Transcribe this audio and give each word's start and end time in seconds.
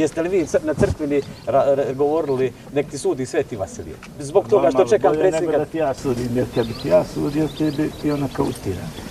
Jeste 0.00 0.22
li 0.22 0.28
vi 0.28 0.46
na 0.62 0.74
crkveni 0.74 1.22
govorili 1.94 2.52
nek 2.72 2.90
ti 2.90 2.98
sudi 2.98 3.26
Sveti 3.26 3.56
Vasilije? 3.56 3.96
Zbog 4.18 4.48
toga 4.48 4.70
što 4.70 4.84
čekam 4.84 5.12
predsjednika... 5.12 5.58
da 5.58 5.64
ti 5.64 5.78
ja 5.78 5.94
sudim, 5.94 6.36
jer 6.36 6.46
kad 6.54 6.66
ti 6.82 6.88
ja 6.88 7.04
sudio, 7.04 7.48
ti 7.58 7.64
bi 7.76 7.90
ti 8.02 8.10
ona 8.10 8.28
kautiran. 8.36 9.09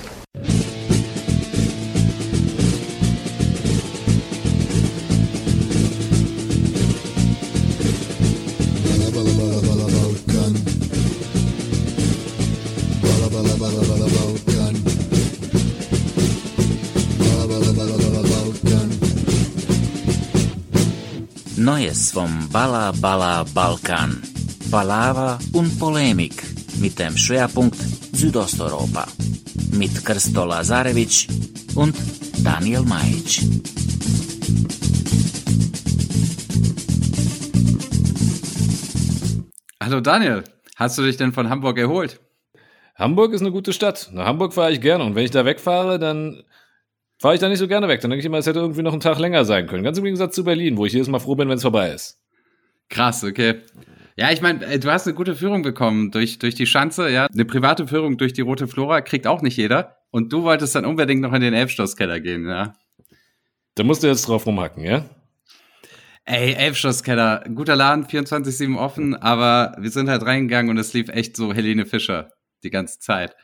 Neues 21.79 22.11
vom 22.11 22.49
Balla 22.51 22.91
Balla 22.99 23.45
Balkan. 23.53 24.21
Palaver 24.69 25.39
und 25.53 25.79
Polemik 25.79 26.43
mit 26.81 26.99
dem 26.99 27.15
Schwerpunkt 27.15 27.77
Südosteuropa. 28.11 29.07
Mit 29.71 30.03
Krsto 30.03 30.43
Lazarevic 30.43 31.29
und 31.75 31.95
Daniel 32.43 32.81
Majic. 32.81 33.43
Hallo 39.81 40.01
Daniel, 40.01 40.43
hast 40.75 40.97
du 40.97 41.03
dich 41.03 41.15
denn 41.15 41.31
von 41.31 41.49
Hamburg 41.49 41.77
erholt? 41.77 42.19
Hamburg 42.95 43.31
ist 43.31 43.39
eine 43.39 43.51
gute 43.51 43.71
Stadt. 43.71 44.09
Nach 44.11 44.25
Hamburg 44.25 44.53
fahre 44.53 44.73
ich 44.73 44.81
gerne 44.81 45.05
und 45.05 45.15
wenn 45.15 45.23
ich 45.23 45.31
da 45.31 45.45
wegfahre, 45.45 45.97
dann 45.97 46.43
fahre 47.19 47.35
ich 47.35 47.39
da 47.39 47.49
nicht 47.49 47.59
so 47.59 47.67
gerne 47.67 47.87
weg. 47.87 48.01
Dann 48.01 48.09
denke 48.09 48.21
ich 48.21 48.25
immer, 48.25 48.37
es 48.37 48.47
hätte 48.47 48.59
irgendwie 48.59 48.81
noch 48.81 48.93
einen 48.93 49.01
Tag 49.01 49.19
länger 49.19 49.45
sein 49.45 49.67
können. 49.67 49.83
Ganz 49.83 49.97
im 49.97 50.03
Gegensatz 50.03 50.35
zu 50.35 50.43
Berlin, 50.43 50.77
wo 50.77 50.85
ich 50.85 50.93
jedes 50.93 51.09
Mal 51.09 51.19
froh 51.19 51.35
bin, 51.35 51.49
wenn 51.49 51.57
es 51.57 51.61
vorbei 51.61 51.91
ist. 51.91 52.19
Krass, 52.89 53.23
okay. 53.23 53.61
Ja, 54.15 54.31
ich 54.31 54.41
meine, 54.41 54.65
äh, 54.65 54.79
du 54.79 54.91
hast 54.91 55.07
eine 55.07 55.15
gute 55.15 55.35
Führung 55.35 55.61
bekommen 55.61 56.11
durch, 56.11 56.39
durch 56.39 56.55
die 56.55 56.65
Schanze, 56.65 57.09
ja. 57.09 57.27
Eine 57.27 57.45
private 57.45 57.87
Führung 57.87 58.17
durch 58.17 58.33
die 58.33 58.41
Rote 58.41 58.67
Flora 58.67 59.01
kriegt 59.01 59.27
auch 59.27 59.41
nicht 59.41 59.57
jeder. 59.57 59.97
Und 60.11 60.33
du 60.33 60.43
wolltest 60.43 60.75
dann 60.75 60.85
unbedingt 60.85 61.21
noch 61.21 61.33
in 61.33 61.41
den 61.41 61.53
Elfschlosskeller 61.53 62.19
gehen, 62.19 62.47
ja. 62.47 62.75
Da 63.75 63.83
musst 63.83 64.03
du 64.03 64.07
jetzt 64.07 64.27
drauf 64.27 64.45
rumhacken, 64.45 64.83
ja? 64.83 65.05
Ey, 66.25 66.53
Elfschlosskeller, 66.53 67.45
guter 67.55 67.75
Laden, 67.75 68.05
24-7 68.05 68.77
offen, 68.77 69.15
aber 69.15 69.75
wir 69.79 69.89
sind 69.89 70.09
halt 70.09 70.25
reingegangen 70.25 70.69
und 70.69 70.77
es 70.77 70.93
lief 70.93 71.09
echt 71.09 71.37
so 71.37 71.53
Helene 71.53 71.85
Fischer 71.85 72.31
die 72.63 72.69
ganze 72.69 72.99
Zeit. 72.99 73.35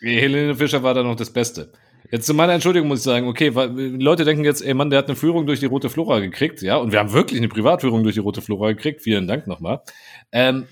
Helene 0.00 0.54
Fischer 0.56 0.82
war 0.82 0.94
da 0.94 1.02
noch 1.02 1.16
das 1.16 1.30
Beste. 1.30 1.72
Jetzt 2.10 2.26
zu 2.26 2.34
meiner 2.34 2.54
Entschuldigung 2.54 2.88
muss 2.88 3.00
ich 3.00 3.04
sagen, 3.04 3.28
okay, 3.28 3.54
weil 3.54 3.70
Leute 3.70 4.24
denken 4.24 4.44
jetzt, 4.44 4.62
ey 4.62 4.74
Mann, 4.74 4.90
der 4.90 5.00
hat 5.00 5.06
eine 5.06 5.16
Führung 5.16 5.46
durch 5.46 5.60
die 5.60 5.66
Rote 5.66 5.90
Flora 5.90 6.20
gekriegt, 6.20 6.62
ja, 6.62 6.76
und 6.76 6.92
wir 6.92 6.98
haben 6.98 7.12
wirklich 7.12 7.38
eine 7.38 7.48
Privatführung 7.48 8.02
durch 8.02 8.14
die 8.14 8.20
Rote 8.20 8.40
Flora 8.40 8.72
gekriegt, 8.72 9.02
vielen 9.02 9.28
Dank 9.28 9.46
nochmal. 9.46 9.80
Ähm, 10.32 10.66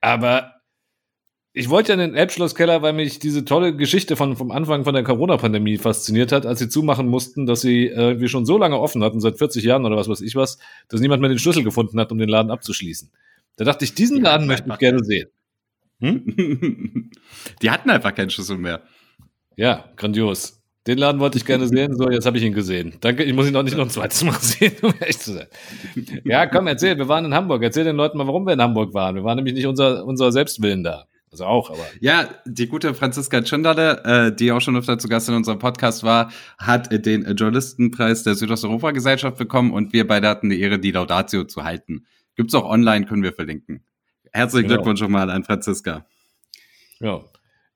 aber 0.00 0.60
ich 1.52 1.68
wollte 1.68 1.88
ja 1.88 1.94
in 1.94 2.00
den 2.00 2.14
Elbschlosskeller, 2.14 2.82
weil 2.82 2.92
mich 2.92 3.18
diese 3.18 3.44
tolle 3.44 3.74
Geschichte 3.74 4.14
von, 4.14 4.36
vom 4.36 4.52
Anfang 4.52 4.84
von 4.84 4.94
der 4.94 5.02
Corona-Pandemie 5.02 5.78
fasziniert 5.78 6.30
hat, 6.30 6.46
als 6.46 6.60
sie 6.60 6.68
zumachen 6.68 7.08
mussten, 7.08 7.44
dass 7.44 7.60
sie 7.60 7.86
irgendwie 7.86 8.28
schon 8.28 8.46
so 8.46 8.56
lange 8.56 8.78
offen 8.78 9.02
hatten, 9.02 9.20
seit 9.20 9.38
40 9.38 9.64
Jahren 9.64 9.84
oder 9.84 9.96
was 9.96 10.08
weiß 10.08 10.20
ich 10.20 10.36
was, 10.36 10.58
dass 10.88 11.00
niemand 11.00 11.20
mehr 11.20 11.28
den 11.28 11.40
Schlüssel 11.40 11.64
gefunden 11.64 11.98
hat, 11.98 12.12
um 12.12 12.18
den 12.18 12.28
Laden 12.28 12.52
abzuschließen. 12.52 13.10
Da 13.56 13.64
dachte 13.64 13.84
ich, 13.84 13.94
diesen 13.94 14.22
Laden 14.22 14.46
möchte 14.46 14.68
ich 14.70 14.78
gerne 14.78 15.02
sehen. 15.02 15.28
Hm? 16.00 17.10
Die 17.62 17.70
hatten 17.70 17.90
einfach 17.90 18.14
keinen 18.14 18.30
Schlüssel 18.30 18.56
mehr. 18.56 18.82
Ja, 19.56 19.84
grandios. 19.96 20.60
Den 20.86 20.98
Laden 20.98 21.20
wollte 21.20 21.36
ich 21.36 21.44
gerne 21.44 21.68
sehen. 21.68 21.94
So, 21.94 22.10
jetzt 22.10 22.24
habe 22.24 22.38
ich 22.38 22.44
ihn 22.44 22.54
gesehen. 22.54 22.94
Danke, 23.00 23.22
ich 23.22 23.34
muss 23.34 23.46
ihn 23.46 23.52
noch 23.52 23.62
nicht 23.62 23.76
noch 23.76 23.84
ein 23.84 23.90
zweites 23.90 24.24
Mal 24.24 24.32
sehen, 24.40 24.72
um 24.80 24.94
echt 25.00 25.22
zu 25.22 25.34
sein. 25.34 25.46
Ja, 26.24 26.46
komm, 26.46 26.66
erzähl, 26.66 26.96
wir 26.96 27.06
waren 27.06 27.26
in 27.26 27.34
Hamburg. 27.34 27.62
Erzähl 27.62 27.84
den 27.84 27.96
Leuten 27.96 28.16
mal, 28.16 28.26
warum 28.26 28.46
wir 28.46 28.54
in 28.54 28.62
Hamburg 28.62 28.94
waren. 28.94 29.14
Wir 29.14 29.24
waren 29.24 29.36
nämlich 29.36 29.54
nicht 29.54 29.66
unser, 29.66 30.04
unser 30.06 30.32
Selbstwillen 30.32 30.82
da. 30.82 31.04
Also 31.30 31.44
auch, 31.44 31.70
aber. 31.70 31.86
Ja, 32.00 32.28
die 32.44 32.66
gute 32.66 32.92
Franziska 32.94 33.42
Tschindale, 33.42 34.02
äh, 34.04 34.34
die 34.34 34.50
auch 34.50 34.60
schon 34.60 34.76
öfter 34.76 34.98
zu 34.98 35.06
Gast 35.06 35.28
in 35.28 35.34
unserem 35.34 35.58
Podcast 35.58 36.02
war, 36.02 36.32
hat 36.58 36.90
den 37.06 37.22
Journalistenpreis 37.36 38.24
der 38.24 38.34
Südosteuropa-Gesellschaft 38.34 39.36
bekommen 39.36 39.72
und 39.72 39.92
wir 39.92 40.06
beide 40.06 40.28
hatten 40.28 40.50
die 40.50 40.60
Ehre, 40.60 40.80
die 40.80 40.90
Laudatio 40.90 41.44
zu 41.44 41.62
halten. 41.62 42.06
Gibt's 42.34 42.54
auch 42.54 42.64
online, 42.64 43.06
können 43.06 43.22
wir 43.22 43.32
verlinken. 43.32 43.84
Herzlichen 44.32 44.68
genau. 44.68 44.78
Glückwunsch 44.78 45.00
schon 45.00 45.12
mal 45.12 45.30
an 45.30 45.44
Franziska. 45.44 46.04
Ja. 46.98 47.20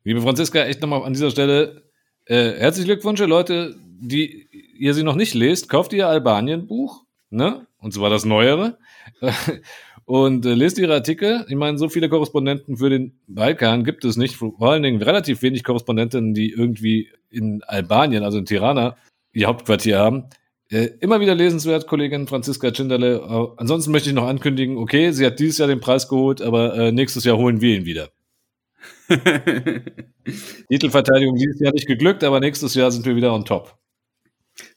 Liebe 0.04 0.20
Franziska, 0.20 0.65
echt 0.65 0.82
nochmal 0.82 1.03
an 1.03 1.15
dieser 1.15 1.31
Stelle 1.31 1.82
äh, 2.26 2.53
herzlichen 2.59 2.88
Glückwunsch, 2.88 3.20
Leute, 3.20 3.75
die 3.81 4.48
ihr 4.78 4.92
sie 4.92 5.03
noch 5.03 5.16
nicht 5.16 5.32
lest, 5.32 5.70
kauft 5.70 5.94
ihr 5.94 6.09
Albanien-Buch, 6.09 7.04
ne? 7.31 7.66
Und 7.78 7.94
zwar 7.94 8.10
das 8.10 8.26
Neuere. 8.26 8.78
und 10.04 10.44
äh, 10.44 10.53
lest 10.54 10.78
ihre 10.78 10.93
Artikel. 10.93 11.47
Ich 11.48 11.56
meine, 11.56 11.78
so 11.78 11.88
viele 11.88 12.10
Korrespondenten 12.10 12.76
für 12.76 12.91
den 12.91 13.19
Balkan 13.26 13.84
gibt 13.84 14.04
es 14.04 14.16
nicht. 14.16 14.37
Vor 14.37 14.60
allen 14.60 14.82
Dingen 14.82 15.00
relativ 15.00 15.41
wenig 15.41 15.64
Korrespondenten, 15.64 16.34
die 16.34 16.50
irgendwie 16.50 17.10
in 17.31 17.62
Albanien, 17.62 18.25
also 18.25 18.38
in 18.38 18.44
Tirana, 18.44 18.97
ihr 19.32 19.47
Hauptquartier 19.47 19.98
haben. 19.98 20.25
Äh, 20.70 20.91
immer 21.00 21.20
wieder 21.20 21.34
lesenswert, 21.34 21.87
Kollegin 21.87 22.26
Franziska 22.26 22.70
Tschinderle. 22.70 23.16
Äh, 23.16 23.47
ansonsten 23.56 23.91
möchte 23.91 24.10
ich 24.10 24.14
noch 24.14 24.26
ankündigen, 24.26 24.76
okay, 24.76 25.12
sie 25.12 25.25
hat 25.25 25.38
dieses 25.38 25.59
Jahr 25.59 25.69
den 25.69 25.81
Preis 25.81 26.09
geholt, 26.09 26.43
aber 26.43 26.75
äh, 26.76 26.93
nächstes 26.93 27.25
Jahr 27.25 27.38
holen 27.38 27.60
wir 27.62 27.75
ihn 27.75 27.87
wieder. 27.87 28.10
Titelverteidigung 30.68 31.36
dieses 31.36 31.60
Jahr 31.60 31.72
nicht 31.72 31.86
geglückt, 31.86 32.24
aber 32.24 32.40
nächstes 32.40 32.74
Jahr 32.74 32.90
sind 32.90 33.06
wir 33.06 33.16
wieder 33.16 33.32
on 33.34 33.44
top. 33.44 33.78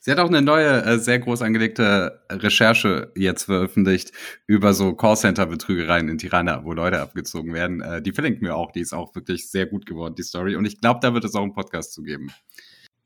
Sie 0.00 0.10
hat 0.10 0.18
auch 0.18 0.28
eine 0.28 0.42
neue, 0.42 0.82
äh, 0.82 0.98
sehr 0.98 1.20
groß 1.20 1.42
angelegte 1.42 2.20
Recherche 2.30 3.12
jetzt 3.14 3.44
veröffentlicht 3.44 4.12
über 4.46 4.74
so 4.74 4.94
Callcenter-Betrügereien 4.94 6.08
in 6.08 6.18
Tirana, 6.18 6.64
wo 6.64 6.72
Leute 6.72 7.00
abgezogen 7.00 7.54
werden. 7.54 7.80
Äh, 7.80 8.02
die 8.02 8.12
verlinken 8.12 8.42
wir 8.42 8.56
auch. 8.56 8.72
Die 8.72 8.80
ist 8.80 8.92
auch 8.92 9.14
wirklich 9.14 9.48
sehr 9.50 9.66
gut 9.66 9.86
geworden, 9.86 10.14
die 10.16 10.24
Story. 10.24 10.56
Und 10.56 10.64
ich 10.64 10.80
glaube, 10.80 10.98
da 11.00 11.14
wird 11.14 11.24
es 11.24 11.34
auch 11.34 11.42
einen 11.42 11.52
Podcast 11.52 11.92
zu 11.92 12.02
geben. 12.02 12.32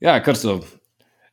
Ja, 0.00 0.18
Christoph. 0.20 0.80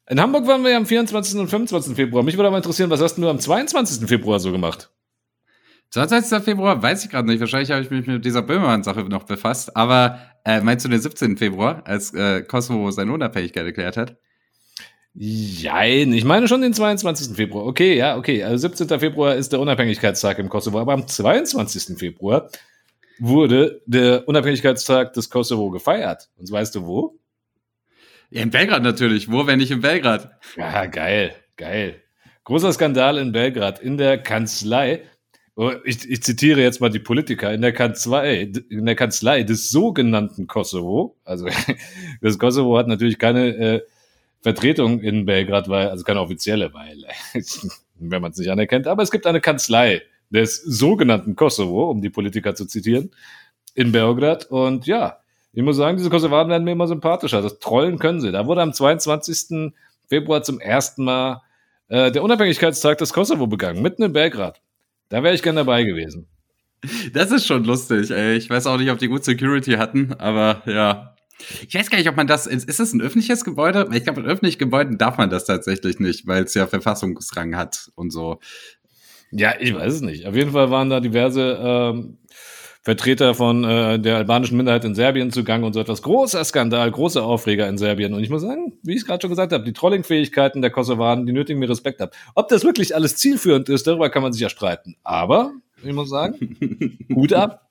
In 0.09 0.19
Hamburg 0.19 0.47
waren 0.47 0.63
wir 0.63 0.71
ja 0.71 0.77
am 0.77 0.85
24. 0.85 1.39
und 1.39 1.47
25. 1.47 1.95
Februar. 1.95 2.23
Mich 2.23 2.35
würde 2.35 2.47
aber 2.47 2.57
interessieren, 2.57 2.89
was 2.89 3.01
hast 3.01 3.15
du 3.15 3.29
am 3.29 3.39
22. 3.39 4.09
Februar 4.09 4.39
so 4.39 4.51
gemacht? 4.51 4.91
22. 5.91 6.43
Februar 6.43 6.81
weiß 6.81 7.05
ich 7.05 7.09
gerade 7.09 7.27
nicht. 7.27 7.39
Wahrscheinlich 7.39 7.71
habe 7.71 7.81
ich 7.81 7.89
mich 7.89 8.05
mit 8.05 8.23
dieser 8.23 8.43
Böhmermann-Sache 8.43 9.01
noch 9.01 9.23
befasst. 9.23 9.75
Aber 9.75 10.19
äh, 10.45 10.61
meinst 10.61 10.85
du 10.85 10.89
den 10.89 11.01
17. 11.01 11.37
Februar, 11.37 11.81
als 11.85 12.13
äh, 12.13 12.43
Kosovo 12.43 12.91
seine 12.91 13.11
Unabhängigkeit 13.11 13.65
erklärt 13.65 13.97
hat? 13.97 14.17
Jein, 15.15 16.13
ich 16.13 16.23
meine 16.23 16.47
schon 16.47 16.61
den 16.61 16.73
22. 16.73 17.35
Februar. 17.35 17.65
Okay, 17.65 17.97
ja, 17.97 18.15
okay. 18.17 18.43
Also 18.43 18.69
17. 18.69 18.99
Februar 18.99 19.35
ist 19.35 19.51
der 19.51 19.59
Unabhängigkeitstag 19.59 20.37
im 20.37 20.49
Kosovo. 20.49 20.79
Aber 20.79 20.93
am 20.93 21.07
22. 21.07 21.97
Februar 21.97 22.49
wurde 23.17 23.81
der 23.87 24.27
Unabhängigkeitstag 24.27 25.13
des 25.13 25.29
Kosovo 25.29 25.71
gefeiert. 25.71 26.29
Und 26.37 26.51
weißt 26.51 26.75
du 26.75 26.85
wo? 26.85 27.19
Ja, 28.29 28.43
in 28.43 28.51
Belgrad 28.51 28.83
natürlich. 28.83 29.31
Wo, 29.31 29.47
wenn 29.47 29.57
nicht 29.57 29.71
in 29.71 29.81
Belgrad? 29.81 30.31
Ja, 30.55 30.85
geil, 30.85 31.33
geil. 31.57 32.03
Großer 32.43 32.71
Skandal 32.71 33.17
in 33.17 33.31
Belgrad 33.31 33.79
in 33.79 33.97
der 33.97 34.19
Kanzlei 34.19 35.03
ich, 35.83 36.09
ich 36.09 36.23
zitiere 36.23 36.61
jetzt 36.61 36.79
mal 36.79 36.89
die 36.89 36.99
Politiker 36.99 37.53
in 37.53 37.61
der 37.61 37.73
Kanzlei, 37.73 38.51
in 38.69 38.85
der 38.85 38.95
Kanzlei 38.95 39.43
des 39.43 39.69
sogenannten 39.69 40.47
Kosovo. 40.47 41.17
Also 41.25 41.47
das 42.21 42.39
Kosovo 42.39 42.77
hat 42.77 42.87
natürlich 42.87 43.19
keine 43.19 43.47
äh, 43.47 43.81
Vertretung 44.41 45.01
in 45.01 45.25
Belgrad, 45.25 45.67
weil, 45.67 45.89
also 45.89 46.03
keine 46.03 46.21
offizielle, 46.21 46.73
weil, 46.73 47.03
wenn 47.95 48.21
man 48.21 48.31
es 48.31 48.37
nicht 48.37 48.49
anerkennt, 48.49 48.87
aber 48.87 49.03
es 49.03 49.11
gibt 49.11 49.27
eine 49.27 49.41
Kanzlei 49.41 50.01
des 50.29 50.61
sogenannten 50.61 51.35
Kosovo, 51.35 51.89
um 51.89 52.01
die 52.01 52.09
Politiker 52.09 52.55
zu 52.55 52.65
zitieren, 52.65 53.11
in 53.75 53.91
Belgrad. 53.91 54.45
Und 54.45 54.87
ja, 54.87 55.19
ich 55.51 55.63
muss 55.63 55.75
sagen, 55.75 55.97
diese 55.97 56.09
Kosovaren 56.09 56.49
werden 56.49 56.63
mir 56.63 56.71
immer 56.71 56.87
sympathischer. 56.87 57.41
Das 57.41 57.59
Trollen 57.59 57.99
können 57.99 58.21
sie. 58.21 58.31
Da 58.31 58.45
wurde 58.45 58.61
am 58.61 58.71
22. 58.71 59.73
Februar 60.07 60.43
zum 60.43 60.59
ersten 60.59 61.03
Mal 61.03 61.41
äh, 61.89 62.11
der 62.11 62.23
Unabhängigkeitstag 62.23 62.97
des 62.99 63.11
Kosovo 63.11 63.47
begangen, 63.47 63.81
mitten 63.81 64.03
in 64.03 64.13
Belgrad. 64.13 64.61
Da 65.09 65.23
wäre 65.23 65.33
ich 65.33 65.41
gern 65.43 65.55
dabei 65.55 65.83
gewesen. 65.83 66.27
Das 67.13 67.31
ist 67.31 67.45
schon 67.45 67.65
lustig, 67.65 68.09
ey. 68.11 68.37
Ich 68.37 68.49
weiß 68.49 68.67
auch 68.67 68.77
nicht, 68.77 68.89
ob 68.89 68.99
die 68.99 69.07
gut 69.09 69.25
Security 69.25 69.73
hatten, 69.73 70.13
aber 70.13 70.61
ja. 70.65 71.15
Ich 71.67 71.73
weiß 71.73 71.89
gar 71.89 71.97
nicht, 71.97 72.09
ob 72.09 72.15
man 72.15 72.27
das, 72.27 72.47
ist, 72.47 72.67
ist 72.67 72.79
das 72.79 72.93
ein 72.93 73.01
öffentliches 73.01 73.43
Gebäude? 73.43 73.89
Ich 73.93 74.03
glaube, 74.03 74.21
in 74.21 74.27
öffentlichen 74.27 74.59
Gebäuden 74.59 74.97
darf 74.97 75.17
man 75.17 75.29
das 75.29 75.45
tatsächlich 75.45 75.99
nicht, 75.99 76.27
weil 76.27 76.43
es 76.43 76.53
ja 76.53 76.67
Verfassungsrang 76.67 77.55
hat 77.55 77.91
und 77.95 78.11
so. 78.11 78.39
Ja, 79.31 79.53
ich 79.59 79.73
weiß 79.73 79.95
es 79.95 80.01
nicht. 80.01 80.25
Auf 80.25 80.35
jeden 80.35 80.51
Fall 80.51 80.71
waren 80.71 80.89
da 80.89 80.99
diverse 80.99 81.59
ähm, 81.61 82.17
Vertreter 82.81 83.35
von 83.35 83.63
äh, 83.65 83.99
der 83.99 84.15
albanischen 84.15 84.55
Minderheit 84.55 84.85
in 84.85 84.95
Serbien 84.95 85.31
zugange 85.31 85.65
und 85.65 85.73
so 85.73 85.81
etwas. 85.81 86.01
Großer 86.01 86.43
Skandal, 86.45 86.89
großer 86.89 87.23
Aufreger 87.23 87.67
in 87.67 87.77
Serbien. 87.77 88.13
Und 88.13 88.23
ich 88.23 88.29
muss 88.29 88.41
sagen, 88.41 88.79
wie 88.83 88.93
ich 88.93 89.01
es 89.01 89.05
gerade 89.05 89.21
schon 89.21 89.29
gesagt 89.29 89.51
habe, 89.51 89.65
die 89.65 89.73
Trollingfähigkeiten 89.73 90.61
der 90.61 90.71
Kosovaren, 90.71 91.25
die 91.25 91.33
nötigen 91.33 91.59
mir 91.59 91.69
Respekt 91.69 92.01
ab. 92.01 92.15
Ob 92.35 92.47
das 92.47 92.63
wirklich 92.63 92.95
alles 92.95 93.17
zielführend 93.17 93.67
ist, 93.67 93.85
darüber 93.85 94.09
kann 94.09 94.23
man 94.23 94.31
sich 94.31 94.41
ja 94.41 94.49
streiten. 94.49 94.95
Aber, 95.03 95.51
ich 95.83 95.93
muss 95.93 96.09
sagen, 96.09 96.97
Hut 97.13 97.33
ab. 97.33 97.69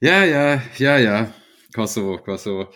Ja, 0.00 0.22
ja, 0.22 0.62
ja, 0.76 0.98
ja. 0.98 1.32
Kosovo, 1.74 2.18
Kosovo. 2.18 2.68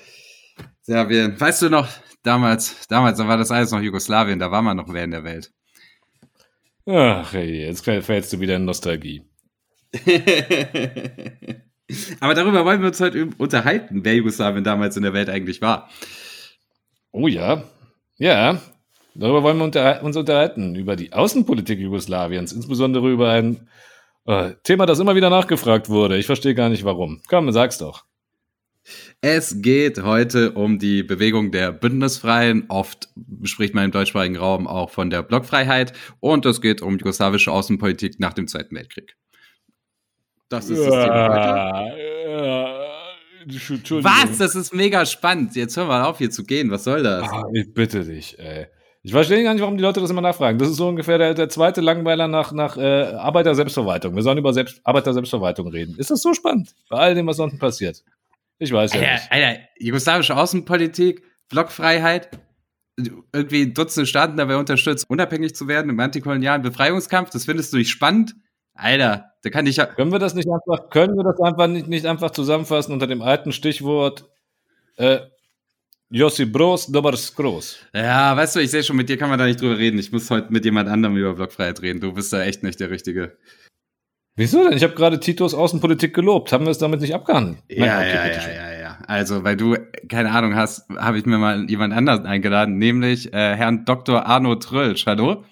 Serbien. 0.81 1.39
Weißt 1.39 1.63
du 1.63 1.69
noch, 1.69 1.89
damals, 2.23 2.87
damals, 2.89 3.19
da 3.19 3.29
war 3.29 3.37
das 3.37 3.51
alles 3.51 3.71
noch 3.71 3.81
Jugoslawien, 3.81 4.39
da 4.39 4.51
war 4.51 4.63
man 4.63 4.77
noch 4.77 4.93
wer 4.93 5.05
in 5.05 5.11
der 5.11 5.25
Welt. 5.25 5.53
Ach, 6.87 7.33
jetzt 7.35 7.85
fällst 7.85 8.33
du 8.33 8.41
wieder 8.41 8.57
in 8.57 8.65
Nostalgie. 8.65 9.23
Aber 12.21 12.35
darüber 12.35 12.65
wollen 12.65 12.81
wir 12.81 12.89
uns 12.89 13.01
heute 13.01 13.29
unterhalten, 13.39 14.05
wer 14.05 14.15
Jugoslawien 14.15 14.65
damals 14.65 14.97
in 14.97 15.03
der 15.03 15.13
Welt 15.13 15.29
eigentlich 15.29 15.61
war. 15.61 15.91
Oh 17.11 17.29
ja, 17.29 17.65
ja, 18.17 18.61
darüber 19.15 19.43
wollen 19.43 19.59
wir 19.59 19.65
unter 19.65 20.03
uns 20.03 20.17
unterhalten, 20.17 20.75
über 20.75 20.97
die 20.97 21.13
Außenpolitik 21.13 21.79
Jugoslawiens, 21.79 22.53
insbesondere 22.53 23.11
über 23.11 23.31
ein 23.31 23.69
äh, 24.27 24.53
Thema, 24.63 24.87
das 24.87 24.99
immer 24.99 25.15
wieder 25.15 25.29
nachgefragt 25.29 25.89
wurde. 25.89 26.17
Ich 26.17 26.27
verstehe 26.27 26.55
gar 26.55 26.69
nicht 26.71 26.85
warum. 26.85 27.21
Komm, 27.29 27.53
sag's 27.53 27.79
doch. 27.79 28.05
Es 29.21 29.63
geht 29.63 30.03
heute 30.03 30.53
um 30.53 30.79
die 30.79 31.03
Bewegung 31.03 31.53
der 31.53 31.71
Bündnisfreien. 31.71 32.65
Oft 32.69 33.09
spricht 33.45 33.75
man 33.75 33.85
im 33.85 33.93
deutschsprachigen 33.93 34.37
Raum 34.37 34.67
auch 34.67 34.91
von 34.91 35.11
der 35.11 35.23
Blockfreiheit. 35.23 35.93
Und 36.19 36.47
es 36.47 36.61
geht 36.61 36.83
um 36.83 36.99
jugoslawische 36.99 37.53
Außenpolitik 37.53 38.19
nach 38.19 38.33
dem 38.33 38.49
Zweiten 38.49 38.75
Weltkrieg. 38.75 39.17
Das 40.53 40.69
ist 40.69 40.87
das 40.87 41.05
Thema 41.05 41.73
heute. 41.73 42.05
Was? 44.05 44.39
Das 44.39 44.55
ist 44.55 44.75
mega 44.75 45.07
spannend. 45.07 45.57
Jetzt 45.57 45.79
hör 45.79 45.87
mal 45.87 46.05
auf, 46.05 46.19
hier 46.19 46.31
zu 46.31 46.45
gehen. 46.45 46.71
Was 46.71 46.85
soll 46.85 47.03
das? 47.03 47.27
Ah, 47.27 47.45
ich 47.55 47.73
bitte 47.73 48.05
dich, 48.05 48.39
ey. 48.39 48.67
Ich 49.03 49.13
verstehe 49.13 49.43
gar 49.43 49.55
nicht, 49.55 49.63
warum 49.63 49.79
die 49.79 49.83
Leute 49.83 50.01
das 50.01 50.11
immer 50.11 50.21
nachfragen. 50.21 50.59
Das 50.59 50.69
ist 50.69 50.77
so 50.77 50.89
ungefähr 50.89 51.17
der, 51.17 51.33
der 51.35 51.49
zweite 51.49 51.81
Langweiler 51.81 52.29
nach, 52.29 52.53
nach 52.53 52.77
äh, 52.77 53.15
Arbeiter-Selbstverwaltung. 53.15 54.15
Wir 54.15 54.23
sollen 54.23 54.39
über 54.39 54.53
Selbst 54.53 54.81
Arbeiter-Selbstverwaltung 54.85 55.69
reden. 55.69 55.97
Ist 55.97 56.11
das 56.11 56.21
so 56.21 56.35
spannend? 56.35 56.75
Bei 56.91 56.99
all 56.99 57.15
dem, 57.15 57.27
was 57.27 57.41
unten 57.41 57.59
passiert. 57.59 58.05
Ich 58.59 58.71
weiß 58.71 58.93
ja 58.93 59.01
Alter, 59.01 59.13
nicht. 59.13 59.33
Alter, 59.33 59.61
jugoslawische 59.79 60.37
Außenpolitik, 60.37 61.23
Blockfreiheit, 61.49 62.29
irgendwie 63.33 63.73
Dutzende 63.73 64.07
Staaten 64.07 64.37
dabei 64.37 64.57
unterstützt, 64.57 65.09
unabhängig 65.09 65.55
zu 65.57 65.67
werden 65.67 65.91
im 65.91 65.99
antikolonialen 65.99 66.63
Befreiungskampf. 66.63 67.31
Das 67.31 67.47
findest 67.47 67.73
du 67.73 67.79
nicht 67.79 67.91
spannend? 67.91 68.35
Alter, 68.83 69.33
da 69.43 69.51
kann 69.51 69.67
ich 69.67 69.77
ja. 69.77 69.87
Können 69.87 70.13
wir 70.13 70.19
das 70.19 70.35
nicht 70.35 70.49
einfach, 70.49 70.91
können 70.91 71.17
wir 71.17 71.25
das 71.25 71.41
einfach 71.41 71.67
nicht, 71.67 71.89
nicht 71.89 72.07
einfach 72.07 72.31
zusammenfassen 72.31 72.93
unter 72.93 73.07
dem 73.07 73.23
alten 73.23 73.53
Stichwort 73.53 74.29
äh, 74.97 75.21
Josip 76.11 76.53
Broz, 76.53 76.89
Dobers 76.89 77.35
Groß. 77.35 77.79
Ja, 77.95 78.37
weißt 78.37 78.57
du, 78.57 78.61
ich 78.61 78.71
sehe 78.71 78.83
schon, 78.83 78.97
mit 78.97 79.09
dir 79.09 79.17
kann 79.17 79.31
man 79.31 79.39
da 79.39 79.47
nicht 79.47 79.61
drüber 79.61 79.79
reden. 79.79 79.99
Ich 79.99 80.13
muss 80.13 80.29
heute 80.31 80.53
mit 80.53 80.65
jemand 80.65 80.91
anderem 80.91 81.17
über 81.17 81.35
Blockfreiheit 81.35 81.81
reden. 81.81 82.01
Du 82.01 82.13
bist 82.13 82.33
da 82.33 82.43
echt 82.43 82.63
nicht 82.63 82.81
der 82.81 82.91
Richtige. 82.91 83.39
Wieso 84.37 84.63
denn? 84.63 84.77
Ich 84.77 84.83
habe 84.83 84.95
gerade 84.95 85.21
Titos 85.21 85.55
Außenpolitik 85.55 86.15
gelobt. 86.15 86.53
Haben 86.53 86.65
wir 86.65 86.71
es 86.71 86.79
damit 86.79 87.01
nicht 87.01 87.15
abgehandelt? 87.15 87.59
Ja, 87.69 87.87
Nein, 87.87 87.97
okay, 87.97 88.17
ja, 88.17 88.27
ja, 88.27 88.73
ja, 88.73 88.81
ja. 88.81 88.99
Also, 89.07 89.45
weil 89.45 89.57
du 89.57 89.77
keine 90.09 90.31
Ahnung 90.33 90.55
hast, 90.55 90.89
habe 90.91 91.19
ich 91.19 91.25
mir 91.25 91.39
mal 91.39 91.69
jemand 91.71 91.95
anderen 91.95 92.27
eingeladen, 92.27 92.77
nämlich 92.77 93.33
äh, 93.33 93.57
Herrn 93.57 93.85
Dr. 93.85 94.27
Arno 94.27 94.57
Trölsch. 94.57 95.07
Hallo? 95.07 95.45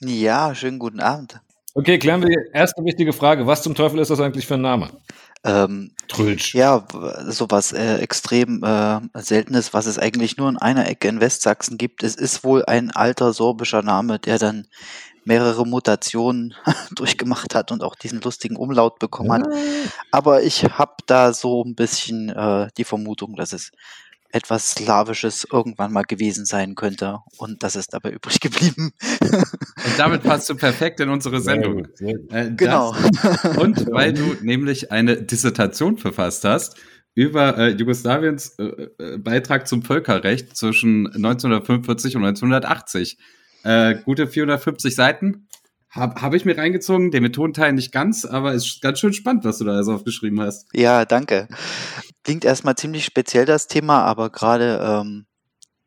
Ja, 0.00 0.54
schönen 0.54 0.80
guten 0.80 1.00
Abend. 1.00 1.40
Okay, 1.74 1.98
klären 1.98 2.20
wir 2.20 2.28
die 2.28 2.50
erste 2.52 2.84
wichtige 2.84 3.12
Frage. 3.12 3.46
Was 3.46 3.62
zum 3.62 3.74
Teufel 3.74 3.98
ist 3.98 4.10
das 4.10 4.20
eigentlich 4.20 4.46
für 4.46 4.54
ein 4.54 4.60
Name? 4.60 4.90
Ähm, 5.44 5.92
Trölsch. 6.06 6.54
Ja, 6.54 6.86
sowas 7.26 7.72
äh, 7.72 7.96
extrem 7.96 8.62
äh, 8.62 9.00
Seltenes, 9.14 9.72
was 9.72 9.86
es 9.86 9.98
eigentlich 9.98 10.36
nur 10.36 10.48
in 10.48 10.58
einer 10.58 10.86
Ecke 10.86 11.08
in 11.08 11.20
Westsachsen 11.20 11.78
gibt. 11.78 12.02
Es 12.02 12.14
ist 12.14 12.44
wohl 12.44 12.64
ein 12.66 12.90
alter 12.90 13.32
sorbischer 13.32 13.82
Name, 13.82 14.18
der 14.18 14.38
dann 14.38 14.66
mehrere 15.24 15.66
Mutationen 15.66 16.54
durchgemacht 16.94 17.54
hat 17.54 17.72
und 17.72 17.82
auch 17.82 17.94
diesen 17.94 18.20
lustigen 18.20 18.56
Umlaut 18.56 18.98
bekommen 18.98 19.32
hat. 19.32 19.48
Aber 20.10 20.42
ich 20.42 20.64
habe 20.64 20.94
da 21.06 21.32
so 21.32 21.64
ein 21.64 21.74
bisschen 21.74 22.28
äh, 22.28 22.68
die 22.76 22.84
Vermutung, 22.84 23.34
dass 23.34 23.52
es 23.52 23.72
etwas 24.32 24.72
Slawisches 24.72 25.46
irgendwann 25.50 25.92
mal 25.92 26.02
gewesen 26.02 26.46
sein 26.46 26.74
könnte. 26.74 27.18
Und 27.36 27.62
das 27.62 27.76
ist 27.76 27.92
dabei 27.92 28.10
übrig 28.12 28.40
geblieben. 28.40 28.92
und 29.20 29.98
damit 29.98 30.22
passt 30.22 30.48
du 30.48 30.56
perfekt 30.56 31.00
in 31.00 31.10
unsere 31.10 31.40
Sendung. 31.40 31.86
Äh, 32.00 32.50
genau. 32.56 32.94
und 33.56 33.86
weil 33.92 34.12
du 34.12 34.36
nämlich 34.42 34.90
eine 34.90 35.22
Dissertation 35.22 35.98
verfasst 35.98 36.44
hast 36.44 36.76
über 37.14 37.58
äh, 37.58 37.68
Jugoslawiens 37.70 38.58
äh, 38.58 38.88
äh 38.98 39.18
Beitrag 39.18 39.68
zum 39.68 39.82
Völkerrecht 39.82 40.56
zwischen 40.56 41.06
1945 41.08 42.16
und 42.16 42.24
1980. 42.24 43.18
Äh, 43.64 43.96
gute 44.04 44.26
450 44.26 44.94
Seiten. 44.94 45.46
Habe 45.92 46.22
hab 46.22 46.32
ich 46.32 46.44
mir 46.46 46.56
reingezogen, 46.56 47.10
den 47.10 47.22
Methodenteil 47.22 47.72
nicht 47.74 47.92
ganz, 47.92 48.24
aber 48.24 48.54
ist 48.54 48.80
ganz 48.80 48.98
schön 48.98 49.12
spannend, 49.12 49.44
was 49.44 49.58
du 49.58 49.64
da 49.64 49.72
also 49.72 49.92
aufgeschrieben 49.92 50.40
hast. 50.40 50.66
Ja, 50.72 51.04
danke. 51.04 51.48
Klingt 52.24 52.46
erstmal 52.46 52.76
ziemlich 52.76 53.04
speziell 53.04 53.44
das 53.44 53.66
Thema, 53.66 54.02
aber 54.04 54.30
gerade 54.30 54.80
ähm, 54.82 55.26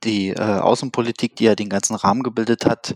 die 0.03 0.29
äh, 0.29 0.39
Außenpolitik, 0.39 1.35
die 1.35 1.45
ja 1.45 1.55
den 1.55 1.69
ganzen 1.69 1.95
Rahmen 1.95 2.21
gebildet 2.21 2.65
hat, 2.65 2.95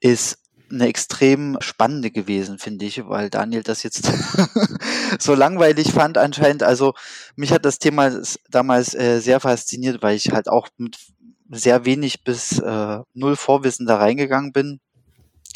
ist 0.00 0.38
eine 0.70 0.86
extrem 0.86 1.58
spannende 1.60 2.10
gewesen, 2.10 2.58
finde 2.58 2.86
ich, 2.86 3.06
weil 3.06 3.28
Daniel 3.28 3.62
das 3.62 3.82
jetzt 3.82 4.10
so 5.18 5.34
langweilig 5.34 5.92
fand 5.92 6.16
anscheinend. 6.16 6.62
Also 6.62 6.94
mich 7.36 7.52
hat 7.52 7.64
das 7.64 7.78
Thema 7.78 8.10
damals 8.50 8.94
äh, 8.94 9.20
sehr 9.20 9.40
fasziniert, 9.40 10.02
weil 10.02 10.16
ich 10.16 10.32
halt 10.32 10.48
auch 10.48 10.68
mit 10.78 10.96
sehr 11.50 11.84
wenig 11.84 12.24
bis 12.24 12.58
äh, 12.58 13.00
null 13.12 13.36
Vorwissen 13.36 13.86
da 13.86 13.96
reingegangen 13.96 14.52
bin. 14.52 14.80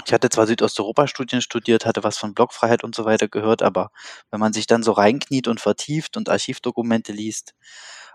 Ich 0.06 0.12
hatte 0.12 0.28
zwar 0.28 0.46
Südosteuropa-Studien 0.46 1.42
studiert, 1.42 1.84
hatte 1.84 2.04
was 2.04 2.18
von 2.18 2.34
Blockfreiheit 2.34 2.84
und 2.84 2.94
so 2.94 3.04
weiter 3.04 3.28
gehört, 3.28 3.62
aber 3.62 3.90
wenn 4.30 4.40
man 4.40 4.52
sich 4.52 4.66
dann 4.66 4.82
so 4.82 4.92
reinkniet 4.92 5.48
und 5.48 5.60
vertieft 5.60 6.16
und 6.16 6.28
Archivdokumente 6.28 7.12
liest, 7.12 7.54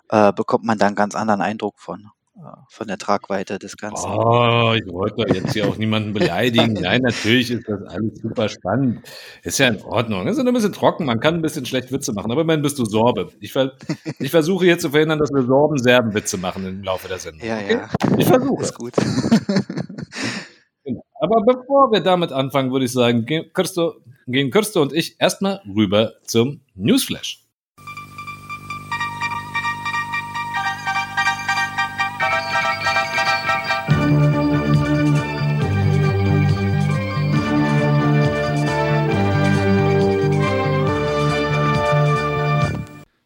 äh, 0.10 0.34
bekommt 0.34 0.64
man 0.64 0.78
da 0.78 0.88
einen 0.88 0.96
ganz 0.96 1.16
anderen 1.16 1.42
Eindruck 1.42 1.80
von 1.80 2.12
äh, 2.36 2.40
von 2.68 2.88
der 2.88 2.98
Tragweite 2.98 3.60
des 3.60 3.78
Ganzen. 3.78 4.10
Oh, 4.10 4.74
ich 4.74 4.92
wollte 4.92 5.32
jetzt 5.32 5.54
hier 5.54 5.68
auch 5.68 5.78
niemanden 5.78 6.14
beleidigen. 6.14 6.74
Nein, 6.82 7.04
natürlich 7.04 7.52
ist 7.52 7.70
das 7.70 7.84
alles 7.84 8.20
super 8.24 8.50
spannend. 8.50 9.08
Ist 9.44 9.60
ja 9.60 9.68
in 9.68 9.80
Ordnung. 9.84 10.26
Ist 10.26 10.40
ja 10.40 10.44
ein 10.44 10.52
bisschen 10.52 10.74
trocken, 10.74 11.06
man 11.06 11.20
kann 11.20 11.36
ein 11.36 11.42
bisschen 11.44 11.68
schlecht 11.68 11.92
Witze 11.92 12.12
machen, 12.12 12.32
aber 12.32 12.42
immerhin 12.42 12.64
bist 12.64 12.80
du 12.80 12.86
Sorbe. 12.86 13.30
Ich, 13.40 13.54
ver 13.54 13.74
ich 14.18 14.32
versuche 14.32 14.66
hier 14.66 14.80
zu 14.80 14.90
verhindern, 14.90 15.20
dass 15.20 15.30
wir 15.32 15.44
Sorben-Serben-Witze 15.44 16.38
machen 16.38 16.66
im 16.66 16.84
Laufe 16.84 17.08
der 17.08 17.20
Sendung. 17.20 17.48
Ja, 17.48 17.58
okay? 17.58 17.74
ja. 17.74 17.90
Ich 18.18 18.26
versuche. 18.26 18.64
Ist 18.64 18.78
gut. 18.80 18.94
Aber 21.24 21.42
bevor 21.42 21.90
wir 21.94 22.02
damit 22.02 22.34
anfangen, 22.34 22.70
würde 22.74 22.84
ich 22.84 22.92
sagen, 22.92 23.26
gehen 23.26 23.46
Kirsto, 23.54 24.82
und 24.82 24.92
ich 24.92 25.16
erstmal 25.22 25.62
rüber 25.74 26.16
zum 26.26 26.60
Newsflash. 26.76 27.40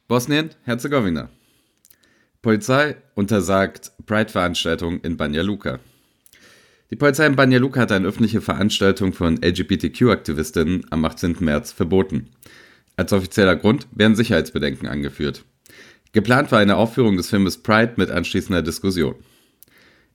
Bosnien-Herzegowina. 0.08 1.30
Polizei 2.44 2.98
untersagt 3.16 3.92
Pride-Veranstaltungen 4.06 5.00
in 5.02 5.18
Banja 5.18 5.42
Luka. 5.42 5.80
Die 6.90 6.96
Polizei 6.96 7.26
in 7.26 7.36
Banja 7.36 7.60
Luka 7.60 7.82
hat 7.82 7.92
eine 7.92 8.08
öffentliche 8.08 8.40
Veranstaltung 8.40 9.12
von 9.12 9.42
LGBTQ-Aktivistinnen 9.44 10.86
am 10.90 11.04
18. 11.04 11.36
März 11.42 11.74
verboten. 11.74 12.30
Als 12.96 13.12
offizieller 13.12 13.58
Grund 13.58 13.88
werden 13.92 14.16
Sicherheitsbedenken 14.16 14.88
angeführt. 14.88 15.44
Geplant 16.14 16.52
war 16.52 16.60
eine 16.60 16.78
Aufführung 16.78 17.18
des 17.18 17.30
Filmes 17.30 17.58
Pride 17.58 17.94
mit 17.98 18.10
anschließender 18.10 18.62
Diskussion. 18.62 19.16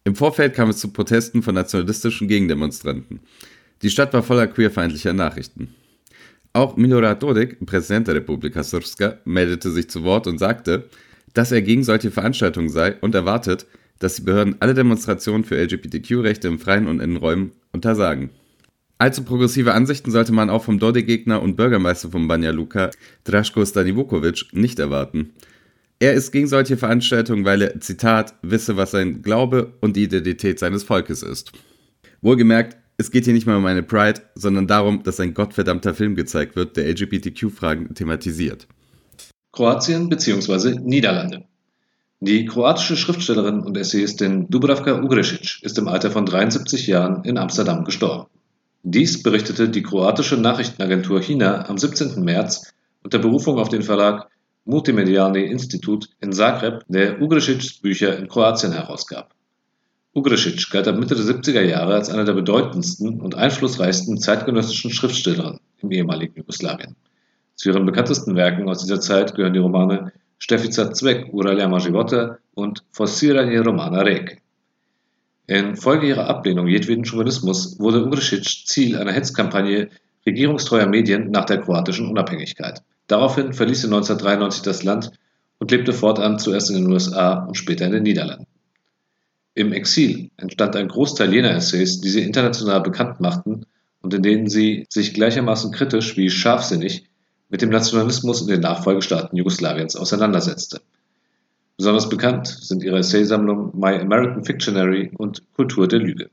Im 0.05 0.17
Vorfeld 0.17 0.55
kam 0.55 0.71
es 0.71 0.79
zu 0.79 0.89
Protesten 0.89 1.43
von 1.43 1.55
nationalistischen 1.55 2.27
Gegendemonstranten. 2.27 3.21
Die 3.83 3.91
Stadt 3.91 4.15
war 4.15 4.23
voller 4.23 4.47
queerfeindlicher 4.47 5.13
Nachrichten. 5.13 5.75
Auch 6.55 6.77
Milorad 6.77 7.23
Dodik, 7.23 7.65
Präsident 7.67 8.09
der 8.09 8.17
Republika 8.17 8.63
Srpska, 8.63 9.19
meldete 9.25 9.71
sich 9.71 9.91
zu 9.91 10.05
Wort 10.05 10.27
und 10.27 10.39
sagte, 10.39 10.89
dass 11.35 11.53
er 11.53 11.63
gegen 11.63 11.85
solche 11.85 12.11
Veranstaltungen 12.11 12.69
sei 12.69 12.97
und 13.01 13.15
erwartet, 13.15 13.67
dass 13.99 14.17
die 14.17 14.23
Behörden 14.23 14.57
alle 14.61 14.75
Demonstrationen 14.75 15.45
für 15.45 15.57
LGBTQ-Rechte 15.57 16.49
im 16.49 16.59
freien 16.59 16.89
und 16.89 17.01
Innenräumen 17.01 17.53
untersagen. 17.73 18.31
Allzu 18.99 19.25
progressive 19.25 19.75
Ansichten 19.75 20.11
sollte 20.11 20.33
man 20.33 20.51
auch 20.51 20.63
vom 20.63 20.79
Dodik-Gegner 20.79 21.43
und 21.43 21.57
Bürgermeister 21.57 22.11
von 22.11 22.29
Banja 22.29 22.53
Luka, 22.53 22.91
Draško 23.25 23.65
Stanivukovic, 23.65 24.47
nicht 24.53 24.79
erwarten. 24.79 25.31
Er 25.99 26.15
ist 26.15 26.31
gegen 26.33 26.47
solche 26.47 26.77
Veranstaltungen, 26.77 27.45
weil 27.45 27.63
er, 27.63 27.81
Zitat, 27.81 28.35
wisse, 28.43 28.77
was 28.77 28.93
sein 28.93 29.23
Glaube 29.23 29.73
und 29.81 29.97
die 29.97 30.05
Identität 30.05 30.59
seines 30.59 30.85
Volkes 30.85 31.23
ist. 31.23 31.53
Wohlgemerkt, 32.21 32.77
es 32.97 33.11
geht 33.11 33.25
hier 33.25 33.35
nicht 33.35 33.47
mehr 33.47 33.57
um 33.57 33.67
eine 33.67 33.83
Pride, 33.83 34.21
sondern 34.35 34.67
darum, 34.67 35.03
dass 35.03 35.19
ein 35.19 35.35
gottverdammter 35.35 35.95
Film 35.95 36.15
gezeigt 36.15 36.55
wird, 36.55 36.77
der 36.77 36.89
LGBTQ-Fragen 36.89 37.95
thematisiert. 37.95 38.69
Kroatien 39.53 40.09
bzw. 40.09 40.79
Niederlande. 40.81 41.45
Die 42.25 42.45
kroatische 42.45 42.97
Schriftstellerin 42.97 43.65
und 43.65 43.77
Essayistin 43.77 44.47
Dubravka 44.49 44.93
Ugrešić 44.93 45.65
ist 45.65 45.77
im 45.77 45.89
Alter 45.89 46.13
von 46.13 46.25
73 46.25 46.87
Jahren 46.87 47.25
in 47.25 47.37
Amsterdam 47.37 47.85
gestorben. 47.85 48.29
Dies 48.85 49.25
berichtete 49.25 49.69
die 49.69 49.83
kroatische 49.83 50.37
Nachrichtenagentur 50.37 51.21
China 51.21 51.69
am 51.69 51.79
17. 51.79 52.23
März 52.23 52.75
unter 53.03 53.19
Berufung 53.19 53.59
auf 53.59 53.71
den 53.71 53.83
Verlag 53.83 54.29
Multimedialny 54.67 55.47
Institut 55.47 56.11
in 56.21 56.33
Zagreb, 56.33 56.85
der 56.87 57.21
Ugrešićs 57.21 57.83
Bücher 57.83 58.17
in 58.17 58.29
Kroatien 58.29 58.73
herausgab. 58.73 59.35
Ugrišić 60.15 60.71
galt 60.71 60.87
ab 60.87 60.99
Mitte 60.99 61.17
der 61.17 61.25
70er 61.25 61.63
Jahre 61.63 61.95
als 61.95 62.09
einer 62.09 62.25
der 62.25 62.35
bedeutendsten 62.35 63.21
und 63.21 63.35
einflussreichsten 63.35 64.17
zeitgenössischen 64.19 64.93
Schriftsteller 64.93 65.59
im 65.79 65.91
ehemaligen 65.91 66.37
Jugoslawien. 66.37 66.95
Zu 67.57 67.71
ihren 67.71 67.85
bekanntesten 67.85 68.37
Werken 68.37 68.69
aus 68.69 68.83
dieser 68.83 69.01
Zeit 69.01 69.35
gehören 69.35 69.55
die 69.55 69.59
Romane 69.59 70.13
Stefica 70.43 70.93
Zweck 70.93 71.33
Uraljama 71.33 71.79
Života 71.79 72.39
und 72.55 72.83
Forsiranje 72.91 73.63
Romana 73.63 74.03
Reke. 74.03 74.39
Infolge 75.47 76.09
ihrer 76.09 76.27
Ablehnung 76.27 76.67
jedweden 76.67 77.05
Chauvinismus 77.05 77.79
wurde 77.79 78.03
Ugrišić 78.05 78.67
Ziel 78.67 78.99
einer 78.99 79.13
Hetzkampagne 79.13 79.89
regierungstreuer 80.27 80.87
Medien 80.87 81.31
nach 81.31 81.45
der 81.45 81.61
kroatischen 81.61 82.09
Unabhängigkeit. 82.09 82.83
Daraufhin 83.07 83.53
verließ 83.53 83.83
sie 83.83 83.87
1993 83.87 84.63
das 84.63 84.83
Land 84.83 85.13
und 85.61 85.71
lebte 85.71 85.93
fortan 85.93 86.41
zuerst 86.41 86.71
in 86.71 86.77
den 86.77 86.93
USA 86.93 87.45
und 87.45 87.57
später 87.57 87.87
in 87.87 87.93
den 87.93 88.03
Niederlanden. 88.03 88.49
Im 89.55 89.73
Exil 89.73 90.33
entstand 90.39 90.75
ein 90.75 90.89
Großteil 90.89 91.33
jener 91.33 91.55
Essays, 91.55 92.01
die 92.01 92.09
sie 92.09 92.23
international 92.23 92.81
bekannt 92.81 93.21
machten 93.21 93.65
und 94.01 94.13
in 94.13 94.23
denen 94.23 94.49
sie 94.49 94.87
sich 94.89 95.15
gleichermaßen 95.15 95.71
kritisch 95.71 96.17
wie 96.17 96.31
scharfsinnig 96.31 97.05
mit 97.53 97.61
dem 97.61 97.69
Nationalismus 97.69 98.41
in 98.41 98.49
den 98.49 98.61
Nachfolgestaaten 98.61 99.37
Jugoslawiens 99.37 99.95
auseinandersetzte. 99.95 100.81
Besonders 101.77 102.09
bekannt 102.09 102.47
sind 102.47 102.83
ihre 102.83 102.99
Essaysammlungen 102.99 103.79
My 103.79 103.99
American 104.01 104.43
Fictionary 104.43 105.11
und 105.19 105.43
Kultur 105.55 105.87
der 105.87 105.99
Lüge. 105.99 106.31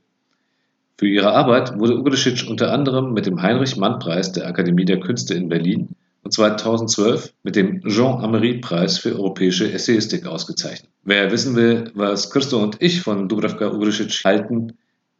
Für 0.96 1.06
ihre 1.06 1.32
Arbeit 1.32 1.78
wurde 1.78 1.94
Ugrišić 1.94 2.48
unter 2.48 2.72
anderem 2.72 3.12
mit 3.12 3.26
dem 3.26 3.42
Heinrich-Mann-Preis 3.42 4.32
der 4.32 4.46
Akademie 4.46 4.86
der 4.86 5.00
Künste 5.00 5.34
in 5.34 5.50
Berlin 5.50 5.90
und 6.22 6.32
2012 6.32 7.34
mit 7.42 7.54
dem 7.54 7.82
Jean-Amery-Preis 7.82 8.98
für 8.98 9.14
europäische 9.14 9.70
Essayistik 9.70 10.26
ausgezeichnet. 10.26 10.90
Wer 11.04 11.30
wissen 11.30 11.54
will, 11.54 11.90
was 11.94 12.30
Christo 12.30 12.62
und 12.62 12.76
ich 12.80 13.02
von 13.02 13.28
Dubravka 13.28 13.66
Ugrišić 13.66 14.24
halten, 14.24 14.72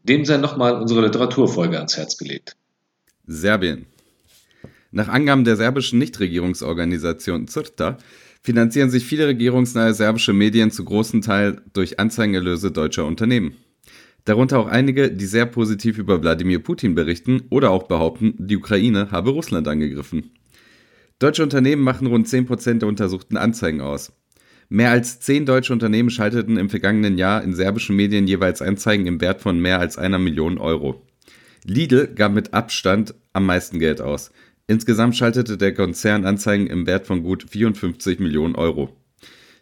dem 0.04 0.24
sei 0.24 0.38
nochmal 0.38 0.80
unsere 0.80 1.02
Literaturfolge 1.02 1.76
ans 1.76 1.98
Herz 1.98 2.16
gelegt. 2.16 2.56
Serbien. 3.26 3.84
Nach 4.92 5.08
Angaben 5.08 5.44
der 5.44 5.56
serbischen 5.56 5.98
Nichtregierungsorganisation 6.00 7.46
CIRTA 7.46 7.98
finanzieren 8.42 8.90
sich 8.90 9.04
viele 9.04 9.28
regierungsnahe 9.28 9.94
serbische 9.94 10.32
Medien 10.32 10.70
zu 10.70 10.84
großen 10.84 11.22
Teil 11.22 11.62
durch 11.72 12.00
Anzeigenerlöse 12.00 12.72
deutscher 12.72 13.06
Unternehmen. 13.06 13.54
Darunter 14.24 14.58
auch 14.58 14.66
einige, 14.66 15.10
die 15.10 15.26
sehr 15.26 15.46
positiv 15.46 15.98
über 15.98 16.22
Wladimir 16.22 16.58
Putin 16.58 16.94
berichten 16.94 17.42
oder 17.50 17.70
auch 17.70 17.84
behaupten, 17.84 18.34
die 18.38 18.56
Ukraine 18.56 19.10
habe 19.10 19.30
Russland 19.30 19.68
angegriffen. 19.68 20.32
Deutsche 21.18 21.42
Unternehmen 21.42 21.82
machen 21.82 22.06
rund 22.06 22.26
10% 22.26 22.78
der 22.78 22.88
untersuchten 22.88 23.36
Anzeigen 23.36 23.80
aus. 23.80 24.12
Mehr 24.68 24.90
als 24.90 25.20
10 25.20 25.46
deutsche 25.46 25.72
Unternehmen 25.72 26.10
schalteten 26.10 26.56
im 26.56 26.70
vergangenen 26.70 27.18
Jahr 27.18 27.42
in 27.42 27.54
serbischen 27.54 27.96
Medien 27.96 28.26
jeweils 28.26 28.62
Anzeigen 28.62 29.06
im 29.06 29.20
Wert 29.20 29.40
von 29.40 29.60
mehr 29.60 29.80
als 29.80 29.98
einer 29.98 30.18
Million 30.18 30.58
Euro. 30.58 31.06
Lidl 31.64 32.08
gab 32.14 32.32
mit 32.32 32.54
Abstand 32.54 33.14
am 33.32 33.46
meisten 33.46 33.78
Geld 33.78 34.00
aus. 34.00 34.30
Insgesamt 34.70 35.16
schaltete 35.16 35.58
der 35.58 35.74
Konzern 35.74 36.24
Anzeigen 36.24 36.68
im 36.68 36.86
Wert 36.86 37.04
von 37.04 37.24
gut 37.24 37.44
54 37.50 38.20
Millionen 38.20 38.54
Euro. 38.54 38.96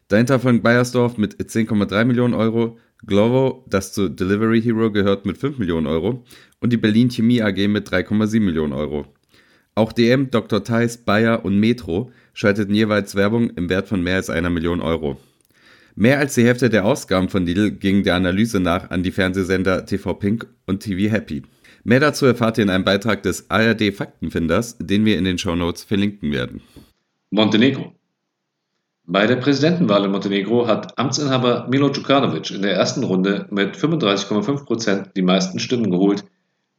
Dahinter 0.09 0.39
folgt 0.39 0.63
Bayersdorf 0.63 1.17
mit 1.17 1.37
10,3 1.37 2.05
Millionen 2.05 2.35
Euro, 2.35 2.77
Glovo, 3.07 3.65
das 3.71 3.95
zu 3.95 4.11
Delivery 4.11 4.61
Hero 4.61 4.93
gehört, 4.93 5.25
mit 5.25 5.39
5 5.39 5.57
Millionen 5.57 5.87
Euro 5.87 6.25
und 6.61 6.75
die 6.75 6.77
Berlin 6.77 7.09
Chemie 7.09 7.41
AG 7.41 7.69
mit 7.69 7.89
3,7 7.89 8.41
Millionen 8.41 8.75
Euro. 8.75 9.07
Auch 9.75 9.95
DM, 9.95 10.31
Dr. 10.31 10.63
Theis, 10.63 10.99
Bayer 10.99 11.43
und 11.43 11.59
Metro 11.59 12.13
schalteten 12.35 12.75
jeweils 12.75 13.15
Werbung 13.15 13.49
im 13.49 13.71
Wert 13.71 13.89
von 13.89 14.03
mehr 14.03 14.17
als 14.17 14.29
einer 14.29 14.51
Million 14.51 14.83
Euro. 14.83 15.19
Mehr 15.95 16.19
als 16.19 16.35
die 16.35 16.45
Hälfte 16.45 16.69
der 16.69 16.85
Ausgaben 16.85 17.31
von 17.31 17.47
Lidl 17.47 17.71
ging 17.71 18.03
der 18.03 18.17
Analyse 18.17 18.61
nach 18.61 18.91
an 18.91 19.03
die 19.03 19.13
Fernsehsender 19.13 19.87
TV 19.87 20.13
Pink 20.13 20.47
und 20.67 20.81
TV 20.81 21.11
Happy. 21.11 21.45
Mehr 21.85 22.01
dazu 22.01 22.27
erfahrt 22.27 22.59
ihr 22.59 22.65
in 22.65 22.71
einem 22.71 22.85
Beitrag 22.85 23.23
des 23.23 23.51
ARD 23.51 23.95
Faktenfinders, 23.95 24.77
den 24.79 25.05
wir 25.05 25.19
in 25.19 25.25
den 25.25 25.39
Shownotes 25.39 25.85
verlinken 25.85 26.33
werden. 26.33 26.61
Montenegro. 27.31 27.93
Bei 29.05 29.27
der 29.27 29.37
Präsidentenwahl 29.37 30.05
in 30.05 30.11
Montenegro 30.11 30.67
hat 30.67 30.99
Amtsinhaber 30.99 31.67
Milo 31.71 31.89
Djukanovic 31.89 32.51
in 32.51 32.61
der 32.61 32.75
ersten 32.75 33.05
Runde 33.05 33.47
mit 33.51 33.75
35,5 33.75 34.67
Prozent 34.67 35.11
die 35.17 35.23
meisten 35.23 35.59
Stimmen 35.59 35.91
geholt, 35.91 36.25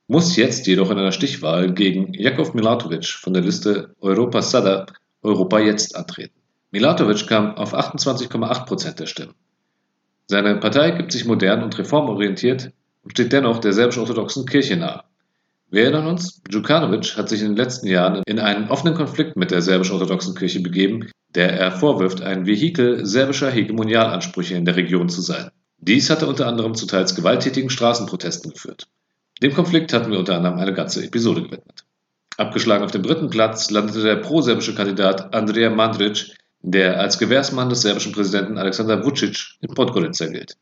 muss 0.08 0.36
jetzt 0.36 0.68
jedoch 0.68 0.92
in 0.92 0.98
einer 0.98 1.12
Stichwahl 1.12 1.74
gegen 1.74 2.14
Jakov 2.14 2.54
Milatovic 2.54 3.08
von 3.08 3.34
der 3.34 3.44
Liste 3.44 3.96
Europa 4.00 4.42
Sada 4.42 4.86
Europa 5.22 5.60
jetzt 5.60 5.96
antreten. 5.96 6.40
Milatovic 6.72 7.28
kam 7.28 7.56
auf 7.56 7.74
28,8 7.74 8.66
Prozent 8.66 9.00
der 9.00 9.08
Stimmen. 9.08 9.34
Seine 10.28 10.58
Partei 10.58 10.92
gibt 10.92 11.12
sich 11.12 11.26
modern 11.26 11.64
und 11.64 11.78
reformorientiert 11.78 12.72
und 13.04 13.12
steht 13.12 13.34
dennoch 13.34 13.60
der 13.60 13.74
serbisch-orthodoxen 13.74 14.46
Kirche 14.46 14.78
nahe. 14.78 15.04
Wir 15.72 15.84
erinnern 15.84 16.08
uns, 16.08 16.42
Djukanovic 16.50 17.16
hat 17.16 17.30
sich 17.30 17.42
in 17.42 17.50
den 17.50 17.58
letzten 17.58 17.88
Jahren 17.88 18.24
in 18.26 18.40
einen 18.40 18.70
offenen 18.70 18.96
Konflikt 18.96 19.36
mit 19.36 19.52
der 19.52 19.62
serbisch-orthodoxen 19.62 20.34
Kirche 20.34 20.62
begeben, 20.62 21.10
der 21.36 21.54
er 21.54 21.72
vorwirft, 21.72 22.22
ein 22.22 22.48
Vehikel 22.48 23.06
serbischer 23.06 23.52
Hegemonialansprüche 23.52 24.56
in 24.56 24.66
der 24.66 24.76
Region 24.76 25.10
zu 25.10 25.22
sein. 25.22 25.52
Dies 25.78 26.10
hatte 26.10 26.28
unter 26.28 26.48
anderem 26.48 26.74
zu 26.74 26.88
teils 26.88 27.16
gewalttätigen 27.16 27.70
Straßenprotesten 27.70 28.52
geführt. 28.52 28.88
Dem 29.42 29.54
Konflikt 29.54 29.94
hatten 29.94 30.12
wir 30.12 30.20
unter 30.20 30.36
anderem 30.36 30.58
eine 30.58 30.74
ganze 30.74 31.04
Episode 31.06 31.44
gewidmet. 31.44 31.86
Abgeschlagen 32.38 32.84
auf 32.84 32.92
dem 32.92 33.04
dritten 33.04 33.30
Platz 33.30 33.70
landete 33.70 34.02
der 34.02 34.16
pro-serbische 34.18 34.74
Kandidat 34.74 35.34
Andrea 35.34 35.70
Mandric, 35.70 36.36
der 36.62 37.00
als 37.00 37.20
Gewährsmann 37.20 37.70
des 37.70 37.82
serbischen 37.82 38.12
Präsidenten 38.12 38.58
Alexander 38.58 39.06
Vucic 39.06 39.58
in 39.62 39.74
Podgorica 39.74 40.26
gilt. 40.26 40.58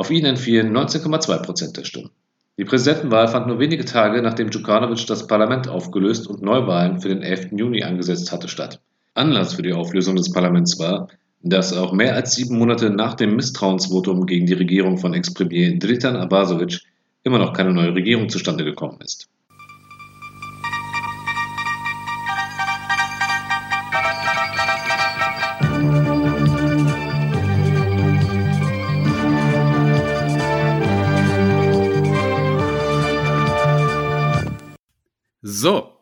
Auf 0.00 0.10
ihn 0.10 0.24
entfielen 0.24 0.74
19,2 0.74 1.42
Prozent 1.42 1.76
der 1.76 1.84
Stimmen. 1.84 2.08
Die 2.56 2.64
Präsidentenwahl 2.64 3.28
fand 3.28 3.48
nur 3.48 3.58
wenige 3.58 3.84
Tage, 3.84 4.22
nachdem 4.22 4.48
Djukanovic 4.48 5.06
das 5.06 5.26
Parlament 5.26 5.68
aufgelöst 5.68 6.26
und 6.26 6.40
Neuwahlen 6.40 7.02
für 7.02 7.10
den 7.10 7.20
11. 7.20 7.48
Juni 7.52 7.82
angesetzt 7.82 8.32
hatte, 8.32 8.48
statt. 8.48 8.80
Anlass 9.12 9.52
für 9.52 9.60
die 9.60 9.74
Auflösung 9.74 10.16
des 10.16 10.32
Parlaments 10.32 10.78
war, 10.78 11.08
dass 11.42 11.76
auch 11.76 11.92
mehr 11.92 12.14
als 12.14 12.34
sieben 12.34 12.56
Monate 12.56 12.88
nach 12.88 13.12
dem 13.12 13.36
Misstrauensvotum 13.36 14.24
gegen 14.24 14.46
die 14.46 14.54
Regierung 14.54 14.96
von 14.96 15.12
Ex-Premier 15.12 15.78
Dritan 15.78 16.16
Abasovic 16.16 16.80
immer 17.22 17.38
noch 17.38 17.52
keine 17.52 17.74
neue 17.74 17.94
Regierung 17.94 18.30
zustande 18.30 18.64
gekommen 18.64 19.02
ist. 19.04 19.28
So, 35.42 35.96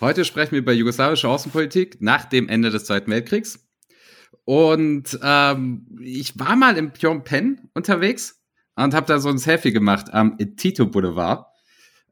heute 0.00 0.24
sprechen 0.24 0.52
wir 0.52 0.60
über 0.60 0.72
jugoslawische 0.72 1.28
Außenpolitik 1.28 2.00
nach 2.00 2.24
dem 2.24 2.48
Ende 2.48 2.70
des 2.70 2.86
Zweiten 2.86 3.10
Weltkriegs. 3.10 3.68
Und 4.46 5.18
ähm, 5.22 5.86
ich 6.00 6.38
war 6.38 6.56
mal 6.56 6.78
in 6.78 6.92
Phnom 6.94 7.24
Penh 7.24 7.60
unterwegs 7.74 8.42
und 8.74 8.94
habe 8.94 9.06
da 9.06 9.18
so 9.18 9.28
ein 9.28 9.36
Selfie 9.36 9.72
gemacht 9.72 10.14
am 10.14 10.38
Tito 10.56 10.86
Boulevard. 10.86 11.44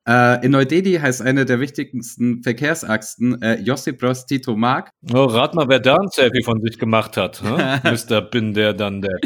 Äh, 0.06 0.44
in 0.44 0.50
Neu-Delhi 0.50 0.98
heißt 0.98 1.22
eine 1.22 1.46
der 1.46 1.58
wichtigsten 1.58 2.42
Verkehrsachsen 2.42 3.40
äh, 3.40 3.58
Josip 3.60 3.98
Broz 3.98 4.26
Tito 4.26 4.54
Mark. 4.54 4.90
Oh, 5.14 5.24
rat 5.24 5.54
mal, 5.54 5.70
wer 5.70 5.80
da 5.80 5.96
ein 5.96 6.08
Selfie 6.08 6.42
von 6.42 6.60
sich 6.60 6.78
gemacht 6.78 7.16
hat. 7.16 7.42
Mr. 7.84 8.20
Bin 8.20 8.52
der 8.52 8.74
dann 8.74 9.00
der. 9.00 9.18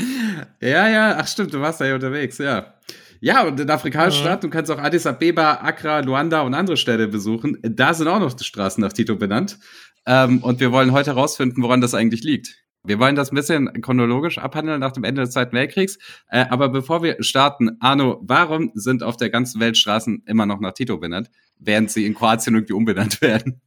Ja, 0.61 0.89
ja, 0.89 1.17
ach 1.19 1.27
stimmt, 1.27 1.53
du 1.53 1.61
warst 1.61 1.81
da 1.81 1.87
ja 1.87 1.97
unterwegs, 1.97 2.39
ja. 2.39 2.75
Ja, 3.21 3.45
und 3.47 3.59
in 3.61 3.71
afrikanischen 3.71 4.19
Ja. 4.19 4.25
Staaten, 4.25 4.43
du 4.47 4.51
kannst 4.51 4.71
auch 4.71 4.79
Addis 4.79 5.07
Abeba, 5.07 5.55
Accra, 5.63 6.01
Luanda 6.01 6.43
und 6.43 6.55
andere 6.55 6.77
Städte 6.77 7.09
besuchen. 7.09 7.59
Da 7.63 7.95
sind 7.95 8.09
auch 8.09 8.21
noch 8.21 8.33
die 8.33 8.45
Straßen 8.45 8.81
nach 8.81 8.93
Tito 8.93 9.17
benannt. 9.17 9.59
Ähm, 10.07 10.43
und 10.43 10.61
wir 10.61 10.73
wollen 10.73 10.93
heute 10.93 11.11
herausfinden, 11.11 11.63
woran 11.63 11.81
das 11.81 11.95
eigentlich 11.95 12.23
liegt. 12.23 12.55
Wir 12.85 13.01
wollen 13.01 13.17
das 13.17 13.33
ein 13.33 13.35
bisschen 13.35 13.73
chronologisch 13.83 14.39
abhandeln 14.39 14.79
nach 14.79 14.93
dem 14.93 15.03
Ende 15.03 15.23
des 15.23 15.33
Zweiten 15.33 15.57
Weltkriegs. 15.57 15.99
Äh, 16.31 16.45
aber 16.51 16.69
bevor 16.69 17.03
wir 17.03 17.17
starten, 17.21 17.77
Arno, 17.81 18.21
warum 18.23 18.71
sind 18.75 19.03
auf 19.03 19.17
der 19.17 19.29
ganzen 19.31 19.61
Welt 19.61 19.77
Straßen 19.77 20.23
immer 20.27 20.47
noch 20.47 20.61
nach 20.61 20.73
Tito 20.73 20.97
benannt, 20.97 21.29
während 21.59 21.91
sie 21.91 22.07
in 22.07 22.15
Kroatien 22.15 22.55
irgendwie 22.55 22.75
umbenannt 22.75 23.21
werden? 23.23 23.61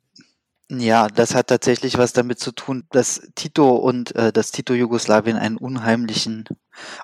Ja, 0.71 1.07
das 1.07 1.33
hat 1.33 1.47
tatsächlich 1.47 1.97
was 1.97 2.13
damit 2.13 2.39
zu 2.39 2.51
tun, 2.51 2.83
dass 2.91 3.21
Tito 3.33 3.71
und 3.75 4.15
äh, 4.15 4.31
das 4.31 4.51
Tito-Jugoslawien 4.51 5.35
einen 5.35 5.57
unheimlichen 5.57 6.45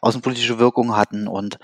außenpolitische 0.04 0.60
Wirkung 0.60 0.96
hatten 0.96 1.28
und 1.28 1.58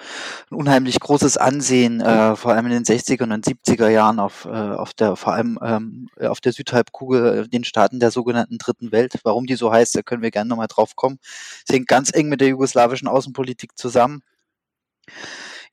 ein 0.50 0.56
unheimlich 0.56 1.00
großes 1.00 1.38
Ansehen, 1.38 2.02
äh, 2.02 2.36
vor 2.36 2.54
allem 2.54 2.66
in 2.66 2.72
den 2.72 2.86
60er 2.86 3.32
und 3.32 3.46
70er 3.46 3.88
Jahren 3.90 4.20
auf, 4.20 4.46
äh, 4.46 4.50
auf 4.50 4.96
der, 4.96 5.16
vor 5.16 5.34
allem 5.34 5.60
ähm, 5.62 6.10
auf 6.20 6.42
der 6.42 6.54
Südhalbkugel, 6.54 7.44
äh, 7.46 7.48
den 7.48 7.64
Staaten 7.64 8.00
der 8.00 8.10
sogenannten 8.10 8.58
Dritten 8.58 8.92
Welt. 8.92 9.20
Warum 9.24 9.46
die 9.46 9.56
so 9.56 9.72
heißt, 9.72 9.94
da 9.94 10.02
können 10.02 10.24
wir 10.24 10.32
gerne 10.32 10.50
nochmal 10.50 10.68
drauf 10.68 10.96
kommen. 10.96 11.20
Es 11.68 11.72
hängt 11.72 11.88
ganz 11.88 12.12
eng 12.12 12.30
mit 12.30 12.42
der 12.42 12.48
jugoslawischen 12.48 13.08
Außenpolitik 13.08 13.78
zusammen. 13.78 14.24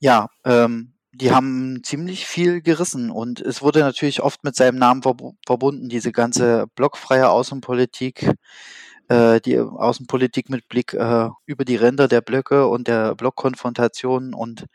Ja, 0.00 0.28
ähm, 0.44 0.92
die 1.20 1.32
haben 1.32 1.80
ziemlich 1.84 2.26
viel 2.26 2.62
gerissen 2.62 3.10
und 3.10 3.40
es 3.40 3.62
wurde 3.62 3.80
natürlich 3.80 4.22
oft 4.22 4.44
mit 4.44 4.54
seinem 4.56 4.78
Namen 4.78 5.02
verbu- 5.02 5.34
verbunden, 5.46 5.88
diese 5.88 6.12
ganze 6.12 6.66
blockfreie 6.76 7.28
Außenpolitik, 7.28 8.30
äh, 9.08 9.40
die 9.40 9.58
Außenpolitik 9.58 10.50
mit 10.50 10.68
Blick 10.68 10.94
äh, 10.94 11.28
über 11.46 11.64
die 11.64 11.76
Ränder 11.76 12.08
der 12.08 12.20
Blöcke 12.20 12.68
und 12.68 12.88
der 12.88 13.14
Blockkonfrontation 13.16 14.34
und 14.34 14.66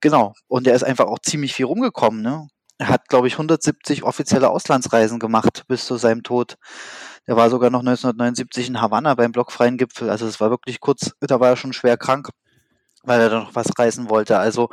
genau. 0.00 0.34
Und 0.48 0.66
er 0.66 0.74
ist 0.74 0.84
einfach 0.84 1.06
auch 1.06 1.18
ziemlich 1.20 1.54
viel 1.54 1.66
rumgekommen. 1.66 2.22
Ne? 2.22 2.48
Er 2.78 2.88
hat, 2.88 3.08
glaube 3.08 3.28
ich, 3.28 3.34
170 3.34 4.02
offizielle 4.02 4.50
Auslandsreisen 4.50 5.18
gemacht 5.20 5.64
bis 5.68 5.86
zu 5.86 5.96
seinem 5.96 6.22
Tod. 6.24 6.56
Er 7.26 7.36
war 7.36 7.50
sogar 7.50 7.70
noch 7.70 7.80
1979 7.80 8.68
in 8.68 8.80
Havanna 8.80 9.14
beim 9.14 9.32
blockfreien 9.32 9.78
Gipfel. 9.78 10.10
Also 10.10 10.26
es 10.26 10.40
war 10.40 10.50
wirklich 10.50 10.80
kurz, 10.80 11.12
da 11.20 11.40
war 11.40 11.50
er 11.50 11.56
schon 11.56 11.72
schwer 11.72 11.96
krank, 11.96 12.28
weil 13.04 13.20
er 13.20 13.30
da 13.30 13.40
noch 13.40 13.54
was 13.54 13.68
reisen 13.78 14.10
wollte. 14.10 14.38
Also 14.38 14.70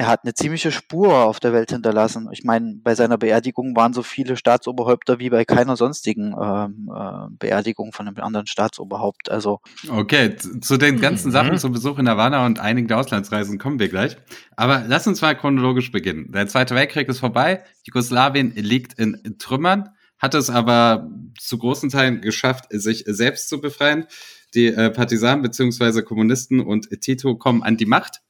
er 0.00 0.06
hat 0.06 0.24
eine 0.24 0.32
ziemliche 0.32 0.72
Spur 0.72 1.24
auf 1.26 1.40
der 1.40 1.52
Welt 1.52 1.72
hinterlassen. 1.72 2.30
Ich 2.32 2.42
meine, 2.42 2.76
bei 2.82 2.94
seiner 2.94 3.18
Beerdigung 3.18 3.76
waren 3.76 3.92
so 3.92 4.02
viele 4.02 4.38
Staatsoberhäupter 4.38 5.18
wie 5.18 5.28
bei 5.28 5.44
keiner 5.44 5.76
sonstigen 5.76 6.34
ähm, 6.42 6.90
äh, 6.90 7.26
Beerdigung 7.38 7.92
von 7.92 8.08
einem 8.08 8.16
anderen 8.16 8.46
Staatsoberhaupt. 8.46 9.30
Also 9.30 9.60
okay, 9.90 10.36
zu 10.36 10.78
den 10.78 11.02
ganzen 11.02 11.28
mhm. 11.28 11.32
Sachen 11.32 11.58
zum 11.58 11.72
Besuch 11.72 11.98
in 11.98 12.08
Havanna 12.08 12.46
und 12.46 12.60
einigen 12.60 12.90
Auslandsreisen 12.90 13.58
kommen 13.58 13.78
wir 13.78 13.90
gleich. 13.90 14.16
Aber 14.56 14.84
lass 14.88 15.06
uns 15.06 15.20
mal 15.20 15.36
chronologisch 15.36 15.92
beginnen. 15.92 16.32
Der 16.32 16.46
Zweite 16.46 16.74
Weltkrieg 16.74 17.06
ist 17.10 17.18
vorbei, 17.18 17.62
Jugoslawien 17.82 18.54
liegt 18.54 18.98
in 18.98 19.36
Trümmern, 19.38 19.90
hat 20.18 20.34
es 20.34 20.48
aber 20.48 21.10
zu 21.38 21.58
großen 21.58 21.90
Teilen 21.90 22.22
geschafft, 22.22 22.68
sich 22.70 23.04
selbst 23.06 23.50
zu 23.50 23.60
befreien 23.60 24.06
die 24.54 24.66
äh, 24.66 24.90
Partisanen 24.90 25.42
beziehungsweise 25.42 26.02
Kommunisten 26.02 26.60
und 26.60 26.88
Tito 27.00 27.36
kommen 27.36 27.62
an 27.62 27.76
die 27.76 27.86
Macht 27.86 28.22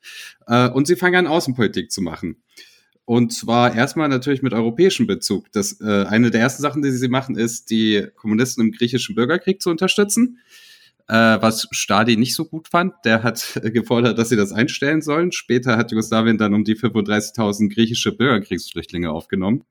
äh, 0.46 0.68
und 0.68 0.86
sie 0.86 0.96
fangen 0.96 1.26
an, 1.26 1.26
Außenpolitik 1.26 1.90
zu 1.90 2.02
machen. 2.02 2.36
Und 3.04 3.32
zwar 3.32 3.74
erstmal 3.74 4.08
natürlich 4.08 4.42
mit 4.42 4.52
europäischem 4.52 5.06
Bezug. 5.06 5.50
Das, 5.52 5.80
äh, 5.80 6.04
eine 6.04 6.30
der 6.30 6.42
ersten 6.42 6.62
Sachen, 6.62 6.80
die 6.80 6.92
sie 6.92 7.08
machen, 7.08 7.36
ist, 7.36 7.70
die 7.70 8.06
Kommunisten 8.14 8.64
im 8.64 8.72
griechischen 8.72 9.16
Bürgerkrieg 9.16 9.60
zu 9.60 9.70
unterstützen, 9.70 10.38
äh, 11.08 11.14
was 11.14 11.66
Stalin 11.72 12.20
nicht 12.20 12.36
so 12.36 12.44
gut 12.44 12.68
fand. 12.68 12.94
Der 13.04 13.24
hat 13.24 13.60
gefordert, 13.64 14.16
dass 14.16 14.28
sie 14.28 14.36
das 14.36 14.52
einstellen 14.52 15.02
sollen. 15.02 15.32
Später 15.32 15.76
hat 15.76 15.90
Jugoslawien 15.90 16.38
dann 16.38 16.54
um 16.54 16.62
die 16.62 16.76
35.000 16.76 17.74
griechische 17.74 18.12
Bürgerkriegsflüchtlinge 18.12 19.10
aufgenommen. 19.10 19.64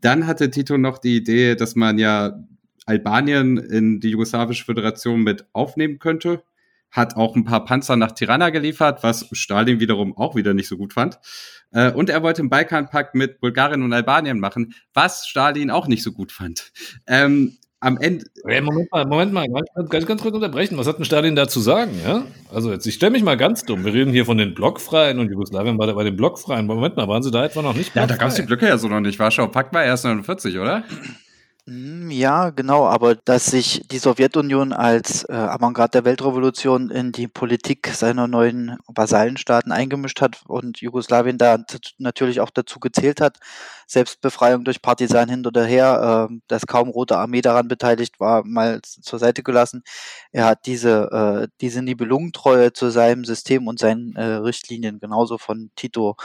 Dann 0.00 0.28
hatte 0.28 0.50
Tito 0.50 0.78
noch 0.78 0.98
die 0.98 1.16
Idee, 1.16 1.56
dass 1.56 1.74
man 1.74 1.98
ja 1.98 2.44
Albanien 2.86 3.58
in 3.58 4.00
die 4.00 4.10
jugoslawische 4.10 4.64
Föderation 4.64 5.22
mit 5.22 5.46
aufnehmen 5.52 5.98
könnte. 5.98 6.42
Hat 6.90 7.16
auch 7.16 7.36
ein 7.36 7.44
paar 7.44 7.64
Panzer 7.64 7.96
nach 7.96 8.12
Tirana 8.12 8.50
geliefert, 8.50 9.02
was 9.02 9.26
Stalin 9.32 9.80
wiederum 9.80 10.16
auch 10.16 10.36
wieder 10.36 10.52
nicht 10.52 10.68
so 10.68 10.76
gut 10.76 10.92
fand. 10.92 11.18
Äh, 11.70 11.92
und 11.92 12.10
er 12.10 12.22
wollte 12.22 12.42
einen 12.42 12.50
Balkanpakt 12.50 13.14
mit 13.14 13.40
Bulgarien 13.40 13.82
und 13.82 13.92
Albanien 13.92 14.38
machen, 14.40 14.74
was 14.92 15.26
Stalin 15.26 15.70
auch 15.70 15.86
nicht 15.86 16.02
so 16.02 16.12
gut 16.12 16.32
fand. 16.32 16.70
Ähm, 17.06 17.56
am 17.82 17.98
Ende. 17.98 18.24
Moment 18.44 18.92
mal, 18.92 19.04
Moment 19.06 19.32
mal, 19.32 19.48
ganz, 19.48 19.90
ganz, 19.90 20.06
ganz 20.06 20.22
kurz 20.22 20.34
unterbrechen. 20.34 20.78
Was 20.78 20.86
hat 20.86 20.98
denn 20.98 21.04
Stalin 21.04 21.34
dazu 21.34 21.60
sagen? 21.60 21.90
Ja? 22.04 22.24
Also 22.52 22.70
jetzt, 22.70 22.86
ich 22.86 22.94
stelle 22.94 23.10
mich 23.10 23.24
mal 23.24 23.36
ganz 23.36 23.64
dumm. 23.64 23.84
Wir 23.84 23.92
reden 23.92 24.12
hier 24.12 24.24
von 24.24 24.38
den 24.38 24.54
Blockfreien 24.54 25.18
und 25.18 25.30
Jugoslawien 25.30 25.78
war 25.78 25.92
bei 25.92 26.04
den 26.04 26.16
Blockfreien. 26.16 26.66
Moment 26.66 26.96
mal, 26.96 27.08
waren 27.08 27.24
sie 27.24 27.32
da 27.32 27.44
etwa 27.44 27.60
noch 27.62 27.74
nicht? 27.74 27.94
Ja, 27.96 28.06
da 28.06 28.16
gab 28.16 28.28
es 28.28 28.36
die 28.36 28.42
Blöcke 28.42 28.68
ja 28.68 28.78
so 28.78 28.86
noch 28.86 29.00
nicht. 29.00 29.18
Warschau 29.18 29.48
Pakt 29.48 29.74
war 29.74 29.82
erst 29.82 30.04
49, 30.04 30.58
oder? 30.58 30.84
Hm, 31.68 32.10
ja, 32.10 32.50
genau, 32.50 32.86
aber 32.88 33.14
dass 33.14 33.46
sich 33.46 33.86
die 33.88 33.98
Sowjetunion 33.98 34.72
als 34.72 35.22
äh, 35.28 35.32
Avantgarde 35.32 35.92
der 35.92 36.04
Weltrevolution 36.04 36.90
in 36.90 37.12
die 37.12 37.28
Politik 37.28 37.86
seiner 37.86 38.26
neuen 38.26 38.76
Vasallenstaaten 38.88 39.70
eingemischt 39.70 40.20
hat 40.20 40.42
und 40.48 40.80
Jugoslawien 40.80 41.38
da 41.38 41.58
natürlich 41.98 42.40
auch 42.40 42.50
dazu 42.50 42.80
gezählt 42.80 43.20
hat, 43.20 43.38
Selbstbefreiung 43.86 44.64
durch 44.64 44.82
Partisanen 44.82 45.28
hinterher, 45.44 46.28
äh, 46.32 46.34
dass 46.48 46.66
kaum 46.66 46.88
Rote 46.88 47.16
Armee 47.16 47.42
daran 47.42 47.68
beteiligt 47.68 48.18
war, 48.18 48.42
mal 48.44 48.80
zur 48.82 49.20
Seite 49.20 49.44
gelassen. 49.44 49.84
Er 50.32 50.46
hat 50.46 50.66
diese, 50.66 51.44
äh, 51.44 51.48
diese 51.60 51.82
Nibelungentreue 51.82 52.72
zu 52.72 52.90
seinem 52.90 53.24
System 53.24 53.68
und 53.68 53.78
seinen 53.78 54.16
äh, 54.16 54.24
Richtlinien 54.24 54.98
genauso 54.98 55.38
von 55.38 55.70
Tito 55.76 56.16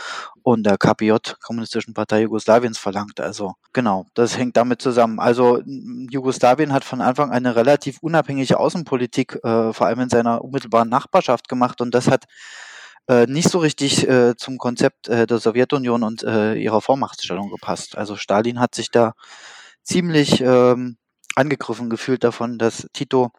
und 0.43 0.63
der 0.65 0.77
KPJ, 0.77 1.13
Kommunistischen 1.43 1.93
Partei 1.93 2.21
Jugoslawiens, 2.21 2.77
verlangt. 2.77 3.19
Also 3.19 3.53
genau, 3.73 4.05
das 4.13 4.37
hängt 4.37 4.57
damit 4.57 4.81
zusammen. 4.81 5.19
Also 5.27 5.61
Jugoslawien 5.65 6.71
hat 6.71 6.85
von 6.85 7.01
Anfang 7.01 7.31
an 7.31 7.45
eine 7.45 7.57
relativ 7.57 7.97
unabhängige 7.99 8.57
Außenpolitik, 8.57 9.43
äh, 9.43 9.73
vor 9.73 9.85
allem 9.85 9.99
in 9.99 10.09
seiner 10.09 10.41
unmittelbaren 10.41 10.87
Nachbarschaft 10.87 11.49
gemacht 11.49 11.81
und 11.81 11.93
das 11.93 12.09
hat 12.09 12.23
äh, 13.09 13.25
nicht 13.25 13.49
so 13.49 13.59
richtig 13.59 14.07
äh, 14.07 14.37
zum 14.37 14.57
Konzept 14.57 15.09
äh, 15.09 15.27
der 15.27 15.39
Sowjetunion 15.39 16.03
und 16.03 16.23
äh, 16.23 16.53
ihrer 16.53 16.79
Vormachtstellung 16.79 17.49
gepasst. 17.49 17.97
Also 17.97 18.15
Stalin 18.15 18.61
hat 18.61 18.73
sich 18.73 18.89
da 18.89 19.15
ziemlich 19.83 20.39
ähm, 20.39 20.95
angegriffen 21.35 21.89
gefühlt 21.89 22.23
davon, 22.23 22.57
dass 22.57 22.87
Tito 22.93 23.31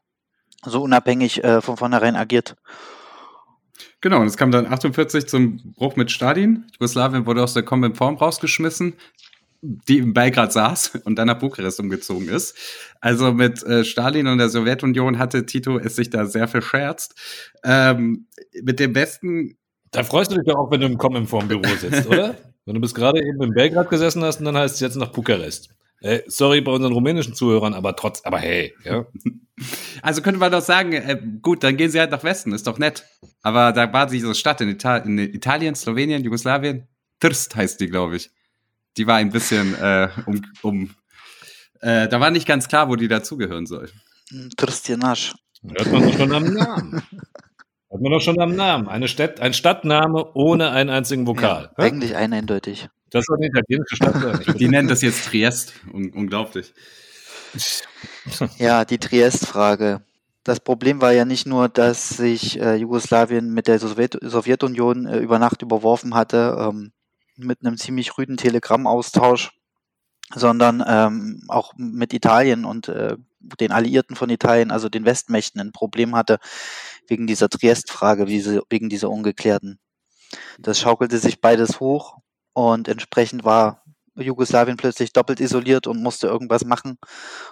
so 0.67 0.83
unabhängig 0.83 1.43
äh, 1.43 1.63
von 1.63 1.79
vornherein 1.79 2.17
agiert. 2.17 2.57
Genau, 4.03 4.21
und 4.21 4.27
es 4.27 4.37
kam 4.37 4.51
dann 4.51 4.71
48 4.71 5.27
zum 5.27 5.73
Bruch 5.73 5.97
mit 5.97 6.11
Stalin. 6.11 6.67
Jugoslawien 6.73 7.25
wurde 7.25 7.43
aus 7.43 7.55
der 7.55 7.65
Form 7.65 8.17
rausgeschmissen, 8.17 8.93
die 9.61 9.99
in 9.99 10.13
Belgrad 10.13 10.53
saß 10.53 11.01
und 11.05 11.19
dann 11.19 11.27
nach 11.27 11.39
Bukarest 11.39 11.81
umgezogen 11.81 12.29
ist. 12.29 12.57
Also 13.01 13.33
mit 13.33 13.63
äh, 13.65 13.85
Stalin 13.85 14.27
und 14.29 14.39
der 14.39 14.49
Sowjetunion 14.49 15.19
hatte 15.19 15.47
Tito 15.47 15.79
es 15.79 15.97
sich 15.97 16.11
da 16.11 16.27
sehr 16.27 16.49
verscherzt. 16.49 17.15
Ähm, 17.65 18.29
mit 18.63 18.79
dem 18.81 18.95
Westen 18.95 19.59
da 19.91 20.03
freust 20.03 20.31
du 20.31 20.37
dich 20.37 20.45
doch 20.45 20.57
auch, 20.57 20.71
wenn 20.71 20.81
du 20.81 20.87
im 20.87 20.99
Cominform-Büro 20.99 21.69
sitzt, 21.81 22.07
oder? 22.07 22.35
wenn 22.67 22.75
du 22.75 22.81
bis 22.81 22.95
gerade 22.95 23.21
eben 23.21 23.43
in 23.43 23.55
Belgrad 23.55 23.89
gesessen 23.89 24.23
hast 24.23 24.41
und 24.41 24.45
dann 24.45 24.57
heißt 24.57 24.75
es 24.75 24.81
jetzt 24.81 24.97
nach 24.97 25.09
Bukarest. 25.09 25.71
Äh, 26.01 26.21
sorry 26.27 26.61
bei 26.61 26.71
unseren 26.71 26.93
rumänischen 26.93 27.35
Zuhörern, 27.35 27.75
aber 27.75 27.97
trotz, 27.97 28.25
aber 28.25 28.39
hey, 28.39 28.75
ja. 28.85 29.07
Also 30.03 30.23
könnte 30.23 30.39
man 30.39 30.53
doch 30.53 30.61
sagen, 30.61 30.93
äh, 30.93 31.21
gut, 31.43 31.65
dann 31.65 31.77
gehen 31.77 31.91
sie 31.91 31.99
halt 31.99 32.13
nach 32.13 32.23
Westen, 32.23 32.53
ist 32.53 32.69
doch 32.69 32.79
nett. 32.79 33.05
Aber 33.43 33.73
da 33.73 33.93
war 33.93 34.07
diese 34.07 34.33
Stadt 34.37 34.61
in, 34.61 34.69
Ital 34.69 35.05
in 35.05 35.19
Italien, 35.19 35.75
Slowenien, 35.75 36.23
Jugoslawien, 36.23 36.87
Trst 37.19 37.57
heißt 37.57 37.81
die, 37.81 37.89
glaube 37.89 38.17
ich. 38.17 38.31
Die 38.99 39.07
war 39.07 39.17
ein 39.17 39.31
bisschen 39.31 39.75
äh, 39.77 40.09
um, 40.27 40.43
um 40.63 40.91
äh, 41.81 42.09
da 42.09 42.21
war 42.21 42.31
nicht 42.31 42.47
ganz 42.47 42.69
klar, 42.69 42.89
wo 42.89 42.97
die 42.97 43.09
dazugehören 43.09 43.67
soll. 43.67 43.89
Trstjanasch. 44.57 45.35
Hört 45.63 45.93
man 45.93 46.03
doch 46.03 46.17
schon 46.17 46.33
am 46.33 46.53
Namen. 46.53 47.03
Hat 47.91 48.01
man 48.01 48.13
doch 48.13 48.21
schon 48.21 48.41
am 48.41 48.55
Namen. 48.55 48.89
Eine 48.89 49.09
Stadt, 49.09 49.41
ein 49.41 49.55
Stadtname 49.55 50.33
ohne 50.35 50.71
einen 50.71 50.91
einzigen 50.91 51.27
Vokal. 51.27 51.71
Ja, 51.79 51.85
eigentlich 51.85 52.17
eindeutig. 52.17 52.89
Das 53.11 53.27
war 53.29 53.39
eine 53.39 53.47
italienische 53.47 53.97
Stadt. 53.97 54.61
Die 54.61 54.69
nennen 54.69 54.89
das 54.89 55.01
jetzt 55.01 55.27
Triest. 55.27 55.73
Un 55.93 56.11
unglaublich. 56.11 56.75
Ja, 58.59 58.85
die 58.85 58.99
Triest-Frage. 58.99 60.03
Das 60.45 60.61
Problem 60.61 61.01
war 61.01 61.13
ja 61.13 61.25
nicht 61.25 61.47
nur, 61.47 61.69
dass 61.69 62.11
sich 62.11 62.61
äh, 62.61 62.75
Jugoslawien 62.77 63.53
mit 63.53 63.69
der 63.69 63.79
Sowjet 63.79 64.19
Sowjetunion 64.23 65.07
äh, 65.07 65.19
über 65.19 65.39
Nacht 65.39 65.63
überworfen 65.63 66.15
hatte, 66.15 66.57
ähm, 66.59 66.93
mit 67.39 67.61
einem 67.65 67.77
ziemlich 67.77 68.19
rüden 68.19 68.37
Telegrammaustausch, 68.37 69.53
sondern 70.35 70.85
ähm, 70.87 71.45
auch 71.49 71.73
mit 71.77 72.13
Italien 72.13 72.65
und 72.65 72.89
äh, 72.89 73.17
den 73.61 73.73
Alliierten 73.73 74.17
von 74.17 74.31
Italien, 74.31 74.71
also 74.71 74.89
den 74.89 75.05
Westmächten, 75.05 75.61
ein 75.61 75.73
Problem 75.73 76.17
hatte 76.17 76.39
wegen 77.07 77.27
dieser 77.27 77.49
Triest-Frage, 77.49 78.27
wegen 78.27 78.89
dieser 78.89 79.11
ungeklärten. 79.11 79.79
Das 80.59 80.79
schaukelte 80.79 81.19
sich 81.19 81.41
beides 81.41 81.81
hoch 81.81 82.19
und 82.53 82.89
entsprechend 82.89 83.45
war 83.45 83.83
Jugoslawien 84.17 84.77
plötzlich 84.77 85.13
doppelt 85.13 85.41
isoliert 85.41 85.87
und 85.87 86.03
musste 86.03 86.27
irgendwas 86.27 86.65
machen, 86.65 86.99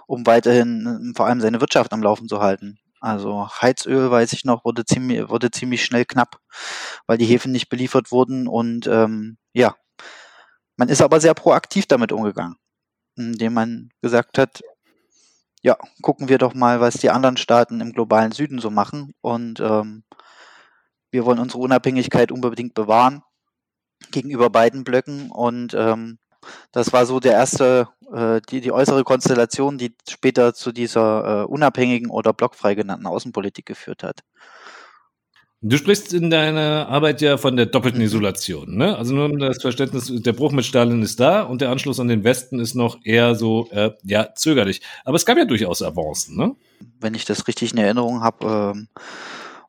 um 0.07 0.27
weiterhin 0.27 1.12
vor 1.16 1.27
allem 1.27 1.40
seine 1.40 1.61
Wirtschaft 1.61 1.92
am 1.92 2.03
Laufen 2.03 2.29
zu 2.29 2.40
halten. 2.40 2.79
Also 3.01 3.49
Heizöl, 3.49 4.11
weiß 4.11 4.33
ich 4.33 4.45
noch, 4.45 4.65
wurde 4.65 4.85
ziemlich, 4.85 5.29
wurde 5.29 5.51
ziemlich 5.51 5.85
schnell 5.85 6.05
knapp, 6.05 6.39
weil 7.07 7.19
die 7.19 7.27
Häfen 7.27 7.53
nicht 7.53 7.69
beliefert 7.69 8.11
wurden 8.11 8.49
und 8.49 8.87
ähm, 8.87 9.37
ja, 9.53 9.77
man 10.77 10.89
ist 10.89 11.03
aber 11.03 11.21
sehr 11.21 11.35
proaktiv 11.35 11.87
damit 11.87 12.13
umgegangen, 12.13 12.57
indem 13.17 13.55
man 13.55 13.91
gesagt 14.03 14.39
hat, 14.39 14.63
ja, 15.63 15.77
gucken 16.03 16.29
wir 16.29 16.39
doch 16.39 16.55
mal, 16.55 16.81
was 16.81 16.95
die 16.95 17.11
anderen 17.11 17.37
Staaten 17.37 17.81
im 17.81 17.93
globalen 17.93 18.33
Süden 18.33 18.59
so 18.61 18.71
machen 18.71 19.15
und 19.21 19.61
ähm, 19.61 20.05
wir 21.11 21.25
wollen 21.25 21.39
unsere 21.39 21.63
Unabhängigkeit 21.63 22.33
unbedingt 22.33 22.75
bewahren 22.75 23.23
gegenüber 24.11 24.51
beiden 24.51 24.85
Blöcken 24.85 25.31
und 25.31 25.75
ähm, 25.75 26.19
das 26.73 26.93
war 26.93 27.07
so 27.07 27.21
der 27.21 27.33
erste, 27.33 27.89
äh, 28.13 28.41
die, 28.51 28.61
die 28.61 28.73
äußere 28.73 29.05
Konstellation, 29.05 29.79
die 29.79 29.95
später 30.09 30.55
zu 30.55 30.73
dieser 30.73 31.43
äh, 31.43 31.45
unabhängigen 31.45 32.11
oder 32.11 32.33
blockfrei 32.33 32.75
genannten 32.75 33.07
Außenpolitik 33.07 33.67
geführt 33.67 34.03
hat. 34.03 34.23
Du 35.63 35.79
sprichst 35.79 36.13
in 36.13 36.29
deiner 36.31 36.87
Arbeit 36.89 37.23
ja 37.23 37.39
von 37.39 37.57
der 37.57 37.67
doppelten 37.67 38.01
Isolation. 38.03 38.77
Ne? 38.77 38.97
Also 38.97 39.15
nur 39.15 39.25
um 39.25 39.39
das 39.39 39.61
Verständnis, 39.61 40.13
der 40.15 40.33
Bruch 40.35 40.53
mit 40.53 40.67
Stalin 40.67 41.03
ist 41.03 41.19
da 41.19 41.43
und 41.43 41.63
der 41.63 41.71
Anschluss 41.71 41.99
an 41.99 42.09
den 42.09 42.25
Westen 42.25 42.61
ist 42.61 42.75
noch 42.75 42.99
eher 43.05 43.35
so 43.35 43.69
äh, 43.71 43.91
ja, 44.05 44.35
zögerlich. 44.35 44.83
Aber 45.05 45.17
es 45.17 45.25
gab 45.25 45.39
ja 45.39 45.47
durchaus 45.47 45.83
Avancen. 45.83 46.37
Ne? 46.37 46.55
Wenn 47.01 47.15
ich 47.15 47.25
das 47.25 47.49
richtig 47.49 47.73
in 47.73 47.79
Erinnerung 47.79 48.23
habe, 48.23 48.75
ähm, 48.77 48.89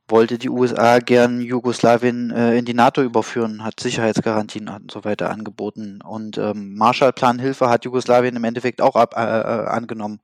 wollte 0.08 0.38
die 0.38 0.50
USA 0.50 1.00
gern 1.00 1.42
Jugoslawien 1.42 2.32
äh, 2.32 2.58
in 2.58 2.66
die 2.66 2.74
NATO 2.74 3.02
überführen, 3.02 3.64
hat 3.64 3.80
Sicherheitsgarantien 3.80 4.70
und 4.70 4.92
so 4.92 5.04
weiter 5.04 5.30
angeboten. 5.30 6.00
Und 6.02 6.38
ähm, 6.38 6.76
Marshallplanhilfe 6.76 7.70
hat 7.70 7.86
Jugoslawien 7.86 8.36
im 8.36 8.44
Endeffekt 8.44 8.82
auch 8.82 8.96
ab, 8.96 9.16
äh, 9.18 9.22
äh, 9.22 9.68
angenommen, 9.68 10.20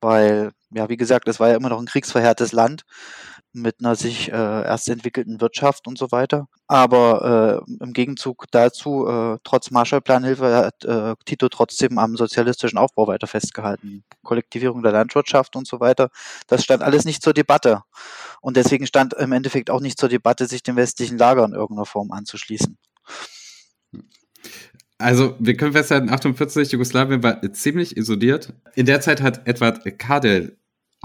weil, 0.00 0.52
ja, 0.70 0.88
wie 0.88 0.96
gesagt, 0.96 1.28
es 1.28 1.38
war 1.40 1.50
ja 1.50 1.56
immer 1.56 1.68
noch 1.68 1.80
ein 1.80 1.86
kriegsverheertes 1.86 2.52
Land 2.52 2.84
mit 3.56 3.76
einer 3.80 3.96
sich 3.96 4.30
äh, 4.30 4.34
erst 4.34 4.88
entwickelten 4.88 5.40
Wirtschaft 5.40 5.86
und 5.86 5.98
so 5.98 6.12
weiter. 6.12 6.48
Aber 6.66 7.64
äh, 7.66 7.84
im 7.84 7.92
Gegenzug 7.92 8.46
dazu, 8.50 9.06
äh, 9.06 9.38
trotz 9.44 9.70
Marshallplanhilfe, 9.70 10.54
hat 10.54 10.84
äh, 10.84 11.14
Tito 11.24 11.48
trotzdem 11.48 11.98
am 11.98 12.16
sozialistischen 12.16 12.78
Aufbau 12.78 13.06
weiter 13.06 13.26
festgehalten. 13.26 14.04
Kollektivierung 14.22 14.82
der 14.82 14.92
Landwirtschaft 14.92 15.56
und 15.56 15.66
so 15.66 15.80
weiter. 15.80 16.10
Das 16.46 16.64
stand 16.64 16.82
alles 16.82 17.04
nicht 17.04 17.22
zur 17.22 17.32
Debatte. 17.32 17.82
Und 18.40 18.56
deswegen 18.56 18.86
stand 18.86 19.14
im 19.14 19.32
Endeffekt 19.32 19.70
auch 19.70 19.80
nicht 19.80 19.98
zur 19.98 20.08
Debatte, 20.08 20.46
sich 20.46 20.62
den 20.62 20.76
westlichen 20.76 21.18
Lagern 21.18 21.52
in 21.52 21.58
irgendeiner 21.58 21.86
Form 21.86 22.12
anzuschließen. 22.12 22.76
Also, 24.98 25.34
wir 25.38 25.56
können 25.56 25.72
festhalten, 25.72 26.08
48 26.08 26.72
Jugoslawien 26.72 27.22
war 27.22 27.42
ziemlich 27.52 27.96
isoliert. 27.96 28.54
In 28.74 28.86
der 28.86 29.02
Zeit 29.02 29.20
hat 29.20 29.46
Edward 29.46 29.98
Kadel 29.98 30.56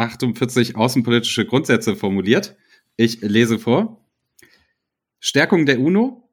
48 0.01 0.75
außenpolitische 0.75 1.45
Grundsätze 1.45 1.95
formuliert. 1.95 2.57
Ich 2.97 3.21
lese 3.21 3.59
vor. 3.59 4.05
Stärkung 5.19 5.65
der 5.65 5.79
UNO, 5.79 6.27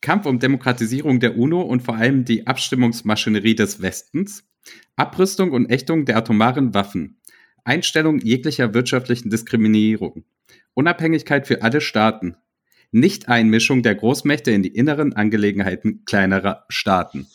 Kampf 0.00 0.26
um 0.26 0.38
Demokratisierung 0.38 1.18
der 1.18 1.36
UNO 1.36 1.62
und 1.62 1.82
vor 1.82 1.96
allem 1.96 2.24
die 2.24 2.46
Abstimmungsmaschinerie 2.46 3.56
des 3.56 3.82
Westens, 3.82 4.44
Abrüstung 4.96 5.50
und 5.50 5.70
Ächtung 5.70 6.04
der 6.04 6.16
atomaren 6.16 6.72
Waffen, 6.72 7.20
Einstellung 7.64 8.20
jeglicher 8.20 8.74
wirtschaftlichen 8.74 9.30
Diskriminierung, 9.30 10.24
Unabhängigkeit 10.74 11.48
für 11.48 11.62
alle 11.62 11.80
Staaten, 11.80 12.36
Nichteinmischung 12.92 13.82
der 13.82 13.96
Großmächte 13.96 14.52
in 14.52 14.62
die 14.62 14.74
inneren 14.74 15.12
Angelegenheiten 15.12 16.04
kleinerer 16.04 16.64
Staaten. 16.68 17.26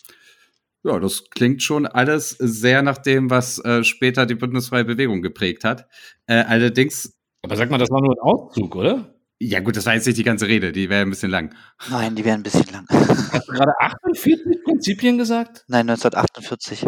Ja, 0.84 1.00
das 1.00 1.30
klingt 1.30 1.64
schon 1.64 1.86
alles 1.86 2.32
sehr 2.32 2.82
nach 2.82 2.98
dem, 2.98 3.30
was 3.30 3.58
äh, 3.64 3.84
später 3.84 4.26
die 4.26 4.36
Bündnisfreie 4.36 4.84
Bewegung 4.84 5.22
geprägt 5.22 5.64
hat. 5.64 5.88
Äh, 6.28 6.44
allerdings. 6.44 7.18
Aber 7.42 7.56
sag 7.56 7.70
mal, 7.70 7.78
das 7.78 7.90
war 7.90 8.02
nur 8.02 8.14
ein 8.14 8.20
Auszug, 8.20 8.76
oder? 8.76 9.14
Ja, 9.40 9.60
gut, 9.60 9.76
das 9.76 9.86
war 9.86 9.94
jetzt 9.94 10.06
nicht 10.08 10.18
die 10.18 10.24
ganze 10.24 10.48
Rede, 10.48 10.72
die 10.72 10.90
wäre 10.90 11.02
ein 11.02 11.10
bisschen 11.10 11.32
lang. 11.32 11.54
Nein, 11.90 12.16
die 12.16 12.24
wäre 12.24 12.36
ein 12.36 12.44
bisschen 12.44 12.66
lang. 12.72 12.86
Hast 12.90 13.48
du 13.48 13.54
gerade 13.54 13.74
48 13.80 14.64
Prinzipien 14.64 15.18
gesagt? 15.18 15.66
Nein, 15.68 15.90
1948. 15.90 16.86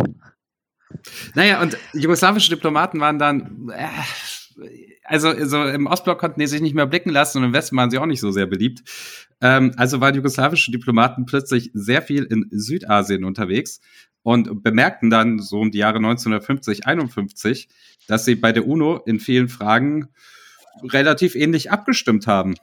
Naja, 1.34 1.62
und 1.62 1.78
jugoslawische 1.94 2.50
Diplomaten 2.50 3.00
waren 3.00 3.20
dann, 3.20 3.70
äh, 3.74 3.88
also 5.06 5.34
so 5.46 5.64
im 5.64 5.88
Ostblock 5.88 6.20
konnten 6.20 6.40
die 6.40 6.48
sich 6.48 6.62
nicht 6.62 6.76
mehr 6.76 6.88
blicken 6.88 7.12
lassen 7.12 7.38
und 7.40 7.46
im 7.46 7.54
Westen 7.54 7.78
waren 7.78 7.92
sie 7.92 7.98
auch 7.98 8.06
nicht 8.06 8.20
so 8.20 8.32
sehr 8.32 8.48
beliebt. 8.48 8.84
Ähm, 9.42 9.72
also 9.78 10.02
waren 10.02 10.16
jugoslawische 10.16 10.72
Diplomaten 10.72 11.26
plötzlich 11.26 11.72
sehr 11.74 12.02
viel 12.02 12.24
in 12.24 12.48
Südasien 12.52 13.24
unterwegs 13.24 13.82
und 14.24 14.64
bemerkten 14.64 15.10
dann 15.10 15.40
so 15.40 15.60
um 15.60 15.72
die 15.72 15.78
Jahre 15.78 15.98
1950, 15.98 16.88
51, 16.88 17.70
dass 18.08 18.26
sie 18.26 18.36
bei 18.36 18.52
der 18.52 18.68
UNO 18.68 18.98
in 19.06 19.20
vielen 19.20 19.50
Fragen 19.50 20.10
relativ 20.84 21.36
ähnlich 21.36 21.72
abgestimmt 21.72 22.28
haben. 22.28 22.56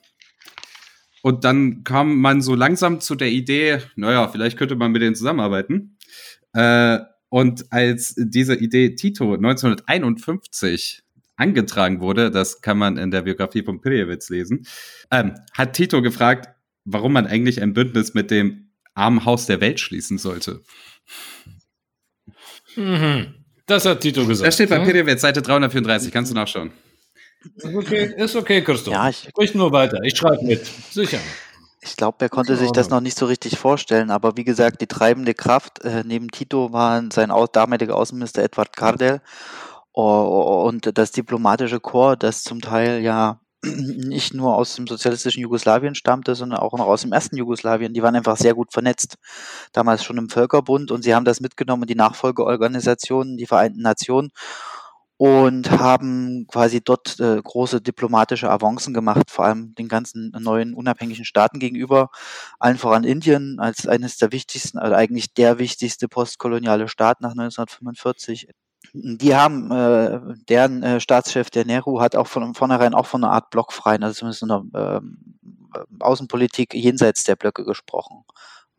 Und 1.22 1.44
dann 1.44 1.84
kam 1.84 2.16
man 2.16 2.42
so 2.42 2.56
langsam 2.56 3.00
zu 3.00 3.14
der 3.14 3.30
Idee, 3.30 3.78
naja, 3.94 4.26
vielleicht 4.26 4.58
könnte 4.58 4.74
man 4.74 4.90
mit 4.90 5.02
denen 5.02 5.14
zusammenarbeiten. 5.14 5.96
Äh, 6.52 6.98
und 7.28 7.72
als 7.72 8.14
diese 8.18 8.56
Idee 8.56 8.96
Tito 8.96 9.34
1951 9.34 11.04
angetragen 11.36 12.00
wurde, 12.00 12.30
das 12.30 12.60
kann 12.60 12.78
man 12.78 12.96
in 12.98 13.10
der 13.10 13.22
Biografie 13.22 13.62
von 13.62 13.80
Pirjewitz 13.80 14.28
lesen, 14.30 14.66
ähm, 15.10 15.34
hat 15.52 15.72
Tito 15.74 16.02
gefragt, 16.02 16.48
warum 16.84 17.12
man 17.12 17.26
eigentlich 17.26 17.60
ein 17.62 17.72
Bündnis 17.72 18.14
mit 18.14 18.30
dem 18.30 18.70
armen 18.94 19.24
Haus 19.24 19.46
der 19.46 19.60
Welt 19.60 19.80
schließen 19.80 20.18
sollte. 20.18 20.62
Mhm. 22.76 23.34
Das 23.66 23.86
hat 23.86 24.00
Tito 24.00 24.26
gesagt. 24.26 24.46
Das 24.46 24.54
steht 24.54 24.70
bei? 24.70 24.78
Pirjewitz, 24.80 25.20
Seite 25.20 25.42
334, 25.42 26.12
kannst 26.12 26.30
du 26.30 26.34
nachschauen. 26.34 26.72
Ist 27.56 27.74
okay, 27.74 28.14
ist 28.16 28.36
okay, 28.36 28.62
Christoph. 28.62 28.94
Ja, 28.94 29.08
ich- 29.08 29.26
Sprich 29.28 29.54
nur 29.54 29.72
weiter. 29.72 29.98
Ich 30.04 30.16
schreibe 30.16 30.44
mit. 30.44 30.64
Sicher. 30.90 31.18
Ich 31.84 31.96
glaube, 31.96 32.18
er 32.20 32.28
konnte 32.28 32.56
sich 32.56 32.70
das 32.70 32.90
noch 32.90 33.00
nicht 33.00 33.18
so 33.18 33.26
richtig 33.26 33.58
vorstellen, 33.58 34.12
aber 34.12 34.36
wie 34.36 34.44
gesagt, 34.44 34.80
die 34.80 34.86
treibende 34.86 35.34
Kraft 35.34 35.82
äh, 35.84 36.04
neben 36.06 36.28
Tito 36.30 36.72
war 36.72 37.02
sein 37.12 37.32
au 37.32 37.48
damaliger 37.48 37.96
Außenminister 37.96 38.44
Edward 38.44 38.76
Kardel 38.76 39.20
oh, 39.20 39.71
und 39.92 40.96
das 40.98 41.12
diplomatische 41.12 41.80
Korps, 41.80 42.20
das 42.20 42.42
zum 42.44 42.60
Teil 42.60 43.02
ja 43.02 43.40
nicht 43.62 44.34
nur 44.34 44.56
aus 44.56 44.74
dem 44.74 44.86
sozialistischen 44.86 45.42
Jugoslawien 45.42 45.94
stammte, 45.94 46.34
sondern 46.34 46.60
auch 46.60 46.72
noch 46.76 46.86
aus 46.86 47.02
dem 47.02 47.12
ersten 47.12 47.36
Jugoslawien. 47.36 47.94
Die 47.94 48.02
waren 48.02 48.16
einfach 48.16 48.36
sehr 48.36 48.54
gut 48.54 48.72
vernetzt, 48.72 49.16
damals 49.72 50.02
schon 50.04 50.18
im 50.18 50.28
Völkerbund 50.30 50.90
und 50.90 51.02
sie 51.02 51.14
haben 51.14 51.24
das 51.24 51.40
mitgenommen 51.40 51.86
die 51.86 51.94
Nachfolgeorganisationen, 51.94 53.36
die 53.36 53.46
Vereinten 53.46 53.82
Nationen 53.82 54.30
und 55.16 55.70
haben 55.70 56.46
quasi 56.48 56.80
dort 56.82 57.20
äh, 57.20 57.40
große 57.40 57.80
diplomatische 57.80 58.50
Avancen 58.50 58.92
gemacht, 58.92 59.30
vor 59.30 59.44
allem 59.44 59.72
den 59.76 59.86
ganzen 59.86 60.32
neuen 60.40 60.74
unabhängigen 60.74 61.24
Staaten 61.24 61.60
gegenüber, 61.60 62.10
allen 62.58 62.76
voran 62.78 63.04
Indien 63.04 63.60
als 63.60 63.86
eines 63.86 64.16
der 64.16 64.32
wichtigsten, 64.32 64.78
also 64.78 64.96
eigentlich 64.96 65.32
der 65.34 65.60
wichtigste 65.60 66.08
postkoloniale 66.08 66.88
Staat 66.88 67.20
nach 67.20 67.30
1945. 67.32 68.48
Die 68.92 69.34
haben, 69.34 69.70
äh, 69.70 70.20
deren 70.48 70.82
äh, 70.82 71.00
Staatschef, 71.00 71.50
der 71.50 71.64
Nehru, 71.64 72.00
hat 72.00 72.16
auch 72.16 72.26
von 72.26 72.54
vornherein 72.54 72.94
auch 72.94 73.06
von 73.06 73.24
einer 73.24 73.32
Art 73.32 73.50
blockfreien, 73.50 74.02
also 74.02 74.18
zumindest 74.18 74.42
einer 74.42 74.64
ähm, 74.74 75.18
Außenpolitik 76.00 76.74
jenseits 76.74 77.24
der 77.24 77.36
Blöcke 77.36 77.64
gesprochen. 77.64 78.24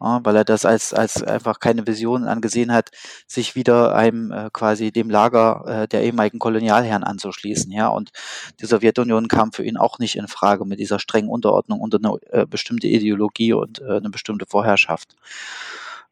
Ja, 0.02 0.20
weil 0.24 0.36
er 0.36 0.44
das 0.44 0.66
als, 0.66 0.94
als 0.94 1.24
einfach 1.24 1.60
keine 1.62 1.88
Vision 1.88 2.26
angesehen 2.26 2.74
hat, 2.74 2.90
sich 3.26 3.56
wieder 3.56 3.96
einem 3.96 4.32
äh, 4.32 4.50
quasi 4.52 4.92
dem 4.92 5.10
Lager 5.10 5.64
äh, 5.66 5.88
der 5.88 6.04
ehemaligen 6.04 6.40
Kolonialherren 6.40 7.06
anzuschließen. 7.06 7.72
Ja, 7.72 7.88
und 7.88 8.12
die 8.60 8.66
Sowjetunion 8.66 9.30
kam 9.30 9.54
für 9.54 9.64
ihn 9.64 9.78
auch 9.78 10.00
nicht 10.00 10.18
in 10.18 10.28
Frage 10.28 10.66
mit 10.66 10.80
dieser 10.80 11.00
strengen 11.00 11.30
Unterordnung 11.30 11.80
unter 11.80 12.00
eine 12.04 12.18
äh, 12.32 12.46
bestimmte 12.46 12.88
Ideologie 12.88 13.54
und 13.54 13.80
äh, 13.80 13.98
eine 13.98 14.10
bestimmte 14.10 14.46
Vorherrschaft. 14.46 15.16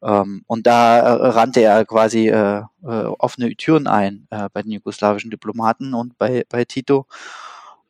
Ähm, 0.02 0.42
und 0.46 0.66
da 0.66 0.98
äh, 0.98 1.28
rannte 1.28 1.60
er 1.60 1.84
quasi 1.84 2.28
äh, 2.28 2.62
äh, 2.82 3.04
offene 3.18 3.54
Türen 3.56 3.86
ein 3.86 4.26
äh, 4.30 4.48
bei 4.52 4.62
den 4.62 4.72
jugoslawischen 4.72 5.30
Diplomaten 5.30 5.94
und 5.94 6.18
bei, 6.18 6.44
bei 6.48 6.64
Tito. 6.64 7.06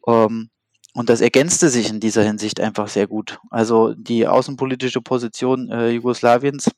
Ähm, 0.07 0.51
und 0.95 1.09
das 1.09 1.23
ergänzte 1.23 1.71
sich 1.71 1.89
in 1.89 2.01
dieser 2.01 2.23
Hinsicht 2.23 2.61
einfach 2.61 2.89
sehr 2.89 3.07
gut. 3.07 3.41
Also 3.51 3.95
die 3.95 4.27
außenpolitische 4.27 5.01
Position 5.01 5.71
äh, 5.71 5.89
Jugoslawiens 5.91 6.71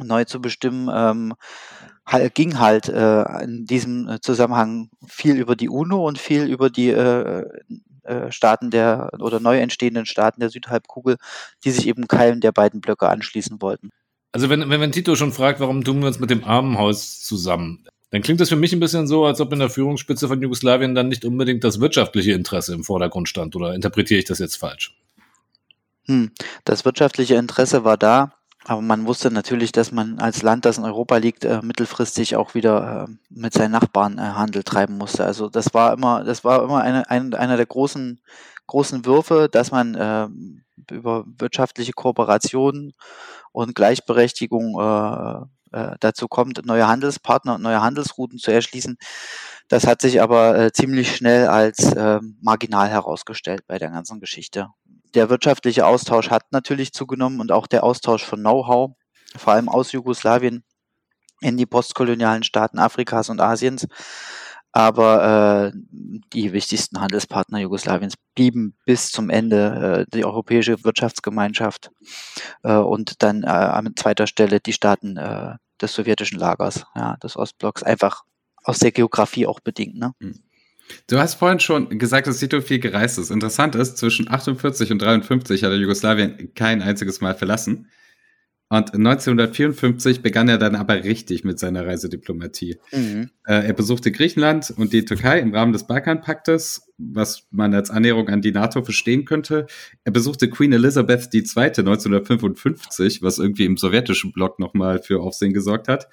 neu 0.00 0.24
zu 0.24 0.40
bestimmen, 0.40 0.88
ähm, 0.92 1.34
ging 2.34 2.58
halt 2.58 2.88
äh, 2.88 3.22
in 3.42 3.64
diesem 3.66 4.18
Zusammenhang 4.20 4.90
viel 5.06 5.36
über 5.36 5.56
die 5.56 5.68
UNO 5.68 6.06
und 6.06 6.18
viel 6.18 6.44
über 6.44 6.70
die 6.70 6.94
Staaten 8.28 8.70
der 8.70 9.10
oder 9.18 9.40
neu 9.40 9.58
entstehenden 9.58 10.04
Staaten 10.04 10.40
der 10.40 10.50
Südhalbkugel, 10.50 11.16
die 11.64 11.70
sich 11.70 11.86
eben 11.86 12.06
keinem 12.06 12.40
der 12.40 12.52
beiden 12.52 12.82
Blöcke 12.82 13.08
anschließen 13.08 13.62
wollten. 13.62 13.92
Also 14.34 14.50
wenn, 14.50 14.68
wenn, 14.68 14.80
wenn 14.80 14.90
Tito 14.90 15.14
schon 15.14 15.30
fragt, 15.30 15.60
warum 15.60 15.84
tun 15.84 16.00
wir 16.00 16.08
uns 16.08 16.18
mit 16.18 16.28
dem 16.28 16.42
Armenhaus 16.42 17.20
zusammen, 17.20 17.86
dann 18.10 18.20
klingt 18.20 18.40
das 18.40 18.48
für 18.48 18.56
mich 18.56 18.72
ein 18.72 18.80
bisschen 18.80 19.06
so, 19.06 19.26
als 19.26 19.40
ob 19.40 19.52
in 19.52 19.60
der 19.60 19.70
Führungsspitze 19.70 20.26
von 20.26 20.42
Jugoslawien 20.42 20.96
dann 20.96 21.06
nicht 21.06 21.24
unbedingt 21.24 21.62
das 21.62 21.78
wirtschaftliche 21.78 22.32
Interesse 22.32 22.74
im 22.74 22.82
Vordergrund 22.82 23.28
stand. 23.28 23.54
Oder 23.54 23.74
interpretiere 23.74 24.18
ich 24.18 24.24
das 24.24 24.40
jetzt 24.40 24.56
falsch? 24.56 24.92
Hm. 26.06 26.32
Das 26.64 26.84
wirtschaftliche 26.84 27.36
Interesse 27.36 27.84
war 27.84 27.96
da, 27.96 28.32
aber 28.64 28.80
man 28.82 29.06
wusste 29.06 29.30
natürlich, 29.30 29.70
dass 29.70 29.92
man 29.92 30.18
als 30.18 30.42
Land, 30.42 30.64
das 30.64 30.78
in 30.78 30.84
Europa 30.84 31.18
liegt, 31.18 31.44
äh, 31.44 31.60
mittelfristig 31.62 32.34
auch 32.34 32.56
wieder 32.56 33.06
äh, 33.08 33.12
mit 33.30 33.52
seinen 33.52 33.70
Nachbarn 33.70 34.18
äh, 34.18 34.22
Handel 34.22 34.64
treiben 34.64 34.98
musste. 34.98 35.24
Also 35.24 35.48
das 35.48 35.72
war 35.74 35.92
immer, 35.92 36.24
das 36.24 36.42
war 36.42 36.64
immer 36.64 36.82
eine, 36.82 37.08
ein, 37.08 37.34
einer 37.34 37.56
der 37.56 37.66
großen, 37.66 38.20
großen 38.66 39.06
Würfe, 39.06 39.48
dass 39.48 39.70
man 39.70 39.94
äh, 39.94 40.26
über 40.92 41.24
wirtschaftliche 41.38 41.92
Kooperation 41.92 42.94
und 43.54 43.74
Gleichberechtigung 43.74 44.80
äh, 44.80 45.46
äh, 45.74 45.96
dazu 46.00 46.26
kommt, 46.26 46.66
neue 46.66 46.88
Handelspartner 46.88 47.54
und 47.54 47.62
neue 47.62 47.80
Handelsrouten 47.80 48.38
zu 48.38 48.50
erschließen. 48.50 48.96
Das 49.68 49.86
hat 49.86 50.02
sich 50.02 50.20
aber 50.20 50.58
äh, 50.58 50.72
ziemlich 50.72 51.14
schnell 51.14 51.46
als 51.46 51.92
äh, 51.92 52.18
marginal 52.40 52.88
herausgestellt 52.88 53.62
bei 53.68 53.78
der 53.78 53.90
ganzen 53.90 54.18
Geschichte. 54.18 54.68
Der 55.14 55.30
wirtschaftliche 55.30 55.86
Austausch 55.86 56.30
hat 56.30 56.50
natürlich 56.50 56.92
zugenommen 56.92 57.40
und 57.40 57.52
auch 57.52 57.68
der 57.68 57.84
Austausch 57.84 58.24
von 58.24 58.40
Know-how, 58.40 58.90
vor 59.36 59.52
allem 59.52 59.68
aus 59.68 59.92
Jugoslawien 59.92 60.64
in 61.40 61.56
die 61.56 61.66
postkolonialen 61.66 62.42
Staaten 62.42 62.80
Afrikas 62.80 63.28
und 63.28 63.40
Asiens. 63.40 63.86
Aber 64.76 65.72
äh, 65.72 65.78
die 66.32 66.52
wichtigsten 66.52 67.00
Handelspartner 67.00 67.60
Jugoslawiens 67.60 68.14
blieben 68.34 68.74
bis 68.84 69.12
zum 69.12 69.30
Ende 69.30 70.06
äh, 70.08 70.10
die 70.12 70.24
Europäische 70.24 70.82
Wirtschaftsgemeinschaft 70.82 71.92
äh, 72.64 72.74
und 72.74 73.22
dann 73.22 73.44
äh, 73.44 73.46
an 73.46 73.92
zweiter 73.94 74.26
Stelle 74.26 74.58
die 74.58 74.72
Staaten 74.72 75.16
äh, 75.16 75.54
des 75.80 75.94
sowjetischen 75.94 76.40
Lagers, 76.40 76.86
ja, 76.96 77.16
des 77.22 77.36
Ostblocks, 77.36 77.84
einfach 77.84 78.22
aus 78.64 78.80
der 78.80 78.90
Geografie 78.90 79.46
auch 79.46 79.60
bedingt. 79.60 79.94
Ne? 79.94 80.12
Du 81.06 81.18
hast 81.18 81.34
vorhin 81.34 81.60
schon 81.60 81.96
gesagt, 82.00 82.26
dass 82.26 82.38
Tito 82.38 82.60
viel 82.60 82.80
gereist 82.80 83.16
ist. 83.18 83.30
Interessant 83.30 83.76
ist, 83.76 83.98
zwischen 83.98 84.28
48 84.28 84.90
und 84.90 85.00
53 85.00 85.62
hat 85.62 85.70
er 85.70 85.76
Jugoslawien 85.76 86.52
kein 86.54 86.82
einziges 86.82 87.20
Mal 87.20 87.36
verlassen. 87.36 87.90
Und 88.70 88.94
1954 88.94 90.22
begann 90.22 90.48
er 90.48 90.56
dann 90.56 90.74
aber 90.74 91.04
richtig 91.04 91.44
mit 91.44 91.58
seiner 91.58 91.86
Reisediplomatie. 91.86 92.78
Mhm. 92.92 93.30
Äh, 93.46 93.66
er 93.66 93.72
besuchte 93.74 94.10
Griechenland 94.10 94.72
und 94.76 94.92
die 94.92 95.04
Türkei 95.04 95.38
im 95.38 95.54
Rahmen 95.54 95.72
des 95.72 95.86
Balkanpaktes, 95.86 96.90
was 96.96 97.46
man 97.50 97.74
als 97.74 97.90
Annäherung 97.90 98.28
an 98.28 98.40
die 98.40 98.52
NATO 98.52 98.82
verstehen 98.82 99.26
könnte. 99.26 99.66
Er 100.04 100.12
besuchte 100.12 100.48
Queen 100.48 100.72
Elizabeth 100.72 101.32
II. 101.34 101.42
1955, 101.42 103.22
was 103.22 103.38
irgendwie 103.38 103.66
im 103.66 103.76
sowjetischen 103.76 104.32
Block 104.32 104.58
nochmal 104.58 105.00
für 105.02 105.20
Aufsehen 105.20 105.52
gesorgt 105.52 105.88
hat. 105.88 106.08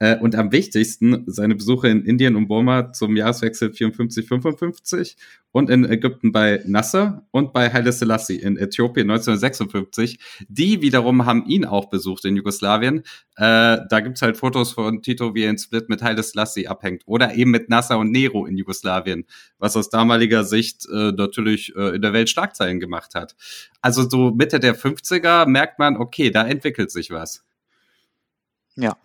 Äh, 0.00 0.18
und 0.18 0.34
am 0.34 0.50
wichtigsten 0.50 1.24
seine 1.26 1.54
Besuche 1.54 1.88
in 1.88 2.04
Indien 2.04 2.34
und 2.34 2.48
Burma 2.48 2.92
zum 2.92 3.16
Jahreswechsel 3.16 3.70
54-55 3.70 5.16
und 5.52 5.70
in 5.70 5.84
Ägypten 5.84 6.32
bei 6.32 6.62
Nasser 6.66 7.24
und 7.30 7.52
bei 7.52 7.72
Haile 7.72 7.92
Selassie 7.92 8.40
in 8.40 8.56
Äthiopien 8.56 9.08
1956. 9.08 10.18
Die 10.48 10.82
wiederum 10.82 11.26
haben 11.26 11.46
ihn 11.46 11.64
auch 11.64 11.90
besucht 11.90 12.24
in 12.24 12.34
Jugoslawien. 12.34 13.04
Äh, 13.36 13.78
da 13.88 14.00
gibt's 14.00 14.20
halt 14.20 14.36
Fotos 14.36 14.72
von 14.72 15.00
Tito, 15.00 15.36
wie 15.36 15.44
er 15.44 15.50
in 15.50 15.58
Split 15.58 15.88
mit 15.88 16.02
Haile 16.02 16.24
Selassie 16.24 16.66
abhängt. 16.66 17.02
Oder 17.06 17.36
eben 17.36 17.52
mit 17.52 17.68
Nasser 17.68 17.98
und 17.98 18.10
Nero 18.10 18.46
in 18.46 18.56
Jugoslawien, 18.56 19.26
was 19.58 19.76
aus 19.76 19.90
damaliger 19.90 20.42
Sicht 20.42 20.88
äh, 20.92 21.12
natürlich 21.12 21.74
äh, 21.76 21.94
in 21.94 22.02
der 22.02 22.12
Welt 22.12 22.28
Schlagzeilen 22.28 22.80
gemacht 22.80 23.14
hat. 23.14 23.36
Also 23.80 24.08
so 24.08 24.32
Mitte 24.32 24.58
der 24.58 24.76
50er 24.76 25.46
merkt 25.46 25.78
man, 25.78 25.96
okay, 25.96 26.30
da 26.30 26.44
entwickelt 26.44 26.90
sich 26.90 27.10
was. 27.10 27.44
Ja. 28.74 28.96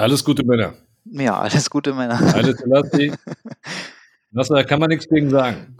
Alles 0.00 0.24
gute 0.24 0.44
Männer. 0.44 0.72
Ja, 1.04 1.38
alles 1.38 1.68
Gute, 1.68 1.92
Männer. 1.92 2.18
Alles 2.34 2.58
Selassie. 2.64 3.12
Da 4.30 4.62
kann 4.64 4.80
man 4.80 4.88
nichts 4.88 5.06
gegen 5.08 5.28
sagen. 5.28 5.76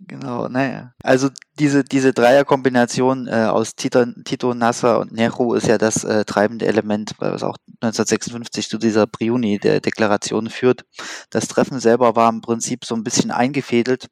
Genau, 0.00 0.48
naja. 0.48 0.92
Also 1.02 1.28
diese, 1.58 1.82
diese 1.82 2.12
Dreierkombination 2.12 3.26
äh, 3.26 3.46
aus 3.46 3.74
Tito, 3.74 4.04
Tito, 4.24 4.52
Nasser 4.52 5.00
und 5.00 5.12
Nehru 5.12 5.54
ist 5.54 5.66
ja 5.66 5.78
das 5.78 6.04
äh, 6.04 6.24
treibende 6.24 6.66
Element, 6.66 7.14
was 7.18 7.42
auch 7.42 7.56
1956 7.80 8.68
zu 8.68 8.78
dieser 8.78 9.06
Briuni-Deklaration 9.06 10.50
führt. 10.50 10.84
Das 11.30 11.48
Treffen 11.48 11.80
selber 11.80 12.16
war 12.16 12.28
im 12.28 12.42
Prinzip 12.42 12.84
so 12.84 12.94
ein 12.94 13.04
bisschen 13.04 13.30
eingefädelt 13.30 14.08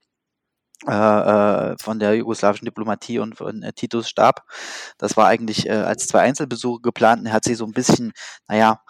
von 0.84 1.98
der 1.98 2.14
jugoslawischen 2.14 2.66
Diplomatie 2.66 3.18
und 3.18 3.36
von 3.36 3.62
äh, 3.62 3.72
Titos 3.72 4.08
Stab. 4.08 4.42
Das 4.98 5.16
war 5.16 5.26
eigentlich 5.26 5.66
äh, 5.66 5.72
als 5.72 6.06
zwei 6.06 6.20
Einzelbesuche 6.20 6.80
geplant. 6.82 7.26
Er 7.26 7.32
hat 7.32 7.44
sie 7.44 7.54
so 7.54 7.64
ein 7.64 7.72
bisschen, 7.72 8.12
naja, 8.46 8.80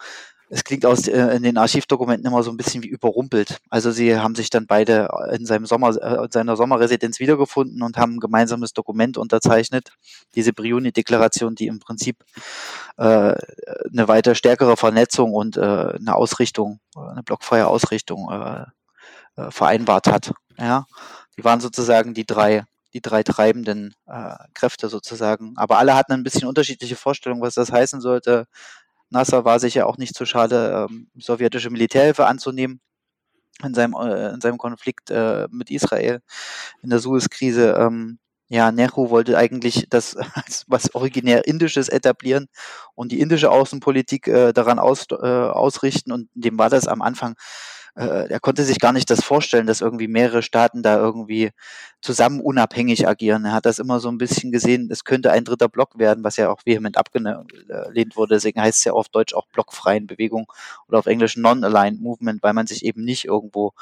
es 0.49 0.63
klingt 0.63 0.85
aus 0.85 1.07
äh, 1.07 1.35
in 1.35 1.43
den 1.43 1.57
Archivdokumenten 1.57 2.25
immer 2.25 2.41
so 2.41 2.51
ein 2.51 2.57
bisschen 2.57 2.83
wie 2.83 2.87
überrumpelt. 2.87 3.57
Also 3.69 3.91
sie 3.91 4.17
haben 4.17 4.35
sich 4.35 4.49
dann 4.49 4.65
beide 4.65 5.09
in 5.33 5.45
seinem 5.45 5.65
Sommer, 5.65 5.89
äh, 6.01 6.25
in 6.25 6.31
seiner 6.31 6.55
Sommerresidenz 6.55 7.19
wiedergefunden 7.19 7.81
und 7.81 7.97
haben 7.97 8.15
ein 8.15 8.19
gemeinsames 8.19 8.73
Dokument 8.73 9.17
unterzeichnet, 9.17 9.91
diese 10.35 10.53
Brioni-Deklaration, 10.53 11.55
die 11.55 11.67
im 11.67 11.79
Prinzip 11.79 12.23
äh, 12.97 13.03
eine 13.33 14.07
weiter 14.07 14.35
stärkere 14.35 14.77
Vernetzung 14.77 15.33
und 15.33 15.57
äh, 15.57 15.61
eine 15.61 16.15
Ausrichtung, 16.15 16.79
eine 16.95 17.23
blockfreie 17.23 17.67
Ausrichtung 17.67 18.29
äh, 18.31 18.65
äh, 19.35 19.51
vereinbart 19.51 20.07
hat. 20.07 20.33
Ja, 20.57 20.85
die 21.37 21.43
waren 21.43 21.59
sozusagen 21.59 22.13
die 22.13 22.25
drei, 22.25 22.63
die 22.93 23.01
drei 23.01 23.23
treibenden 23.23 23.93
äh, 24.07 24.35
Kräfte 24.53 24.89
sozusagen. 24.89 25.53
Aber 25.57 25.77
alle 25.77 25.95
hatten 25.95 26.13
ein 26.13 26.23
bisschen 26.23 26.47
unterschiedliche 26.47 26.95
Vorstellungen, 26.95 27.41
was 27.41 27.55
das 27.55 27.71
heißen 27.71 28.01
sollte. 28.01 28.47
Nasser 29.09 29.45
war 29.45 29.59
sich 29.59 29.75
ja 29.75 29.85
auch 29.85 29.97
nicht 29.97 30.15
zu 30.15 30.25
schade, 30.25 30.87
ähm, 30.89 31.09
sowjetische 31.15 31.69
Militärhilfe 31.69 32.25
anzunehmen 32.25 32.81
in 33.63 33.73
seinem, 33.73 33.93
äh, 33.93 34.29
in 34.33 34.41
seinem 34.41 34.57
Konflikt 34.57 35.09
äh, 35.11 35.47
mit 35.51 35.71
Israel 35.71 36.21
in 36.81 36.89
der 36.89 36.99
Suez-Krise. 36.99 37.75
Ähm, 37.79 38.19
ja, 38.49 38.71
Nehru 38.71 39.09
wollte 39.09 39.37
eigentlich 39.37 39.87
das 39.89 40.15
als 40.33 40.65
was 40.67 40.93
originär 40.95 41.47
Indisches 41.47 41.89
etablieren 41.89 42.47
und 42.95 43.11
die 43.11 43.19
indische 43.19 43.51
Außenpolitik 43.51 44.27
äh, 44.27 44.53
daran 44.53 44.79
aus, 44.79 45.05
äh, 45.11 45.15
ausrichten 45.15 46.11
und 46.11 46.29
dem 46.33 46.57
war 46.57 46.69
das 46.69 46.87
am 46.87 47.01
Anfang 47.01 47.35
äh, 47.97 48.29
er 48.29 48.39
konnte 48.39 48.63
sich 48.63 48.79
gar 48.79 48.93
nicht 48.93 49.09
das 49.09 49.23
vorstellen, 49.23 49.65
dass 49.65 49.81
irgendwie 49.81 50.07
mehrere 50.07 50.43
Staaten 50.43 50.83
da 50.83 50.97
irgendwie 50.97 51.49
zusammen 51.99 52.41
unabhängig 52.41 53.07
agieren. 53.07 53.43
Er 53.45 53.53
hat 53.53 53.65
das 53.65 53.79
immer 53.79 53.99
so 53.99 54.09
ein 54.09 54.19
bisschen 54.19 54.51
gesehen, 54.51 54.89
es 54.91 55.03
könnte 55.03 55.31
ein 55.31 55.45
dritter 55.45 55.67
Block 55.67 55.97
werden, 55.97 56.23
was 56.23 56.37
ja 56.37 56.49
auch 56.49 56.61
vehement 56.63 56.95
abgelehnt 56.95 58.15
wurde. 58.15 58.35
Deswegen 58.35 58.61
heißt 58.61 58.77
es 58.77 58.83
ja 58.83 58.93
auf 58.93 59.09
Deutsch 59.09 59.33
auch 59.33 59.47
blockfreien 59.47 60.05
Bewegung 60.05 60.45
oder 60.87 60.99
auf 60.99 61.07
Englisch 61.07 61.37
Non-Aligned 61.37 61.99
Movement, 61.99 62.43
weil 62.43 62.53
man 62.53 62.67
sich 62.67 62.85
eben 62.85 63.03
nicht 63.03 63.25
irgendwo 63.25 63.73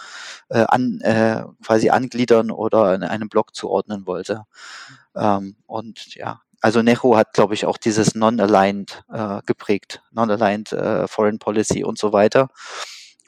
äh, 0.47 0.65
an, 0.65 1.01
äh, 1.01 1.43
quasi 1.61 1.89
angliedern 1.89 2.51
oder 2.51 2.95
in 2.95 3.03
einem 3.03 3.27
Block 3.27 3.53
zuordnen 3.53 4.07
wollte. 4.07 4.45
Ähm, 5.13 5.57
und 5.67 6.15
ja, 6.15 6.39
also 6.61 6.81
Nehru 6.81 7.17
hat, 7.17 7.33
glaube 7.33 7.53
ich, 7.53 7.65
auch 7.65 7.77
dieses 7.77 8.15
Non-Aligned 8.15 9.03
äh, 9.11 9.41
geprägt, 9.45 10.01
Non-Aligned 10.11 10.71
äh, 10.71 11.07
Foreign 11.09 11.37
Policy 11.37 11.83
und 11.83 11.97
so 11.97 12.13
weiter. 12.13 12.49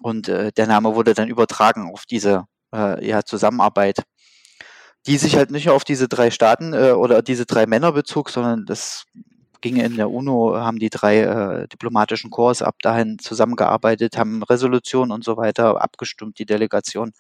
Und 0.02 0.28
äh, 0.30 0.52
der 0.52 0.68
Name 0.68 0.96
wurde 0.96 1.14
dann 1.14 1.28
übertragen 1.28 1.90
auf 1.92 2.06
diese 2.06 2.46
äh, 2.74 3.06
ja, 3.06 3.24
Zusammenarbeit, 3.24 4.04
die 5.06 5.18
sich 5.18 5.36
halt 5.36 5.52
nicht 5.52 5.70
auf 5.70 5.84
diese 5.84 6.08
drei 6.08 6.32
Staaten 6.32 6.74
äh, 6.74 6.92
oder 6.92 7.22
diese 7.22 7.46
drei 7.46 7.66
Männer 7.66 7.92
bezog, 7.92 8.30
sondern 8.30 8.66
das 8.66 9.06
ging 9.68 9.78
in 9.78 9.96
der 9.98 10.10
UNO, 10.10 10.56
haben 10.56 10.80
die 10.80 10.90
drei 10.90 11.20
äh, 11.20 11.68
diplomatischen 11.68 12.30
Korps 12.30 12.62
ab 12.62 12.76
dahin 12.82 13.20
zusammengearbeitet, 13.20 14.18
haben 14.18 14.44
Resolutionen 14.44 15.12
und 15.12 15.24
so 15.24 15.38
weiter 15.38 15.82
abgestimmt, 15.82 16.40
die 16.40 16.46
Delegation. 16.46 17.14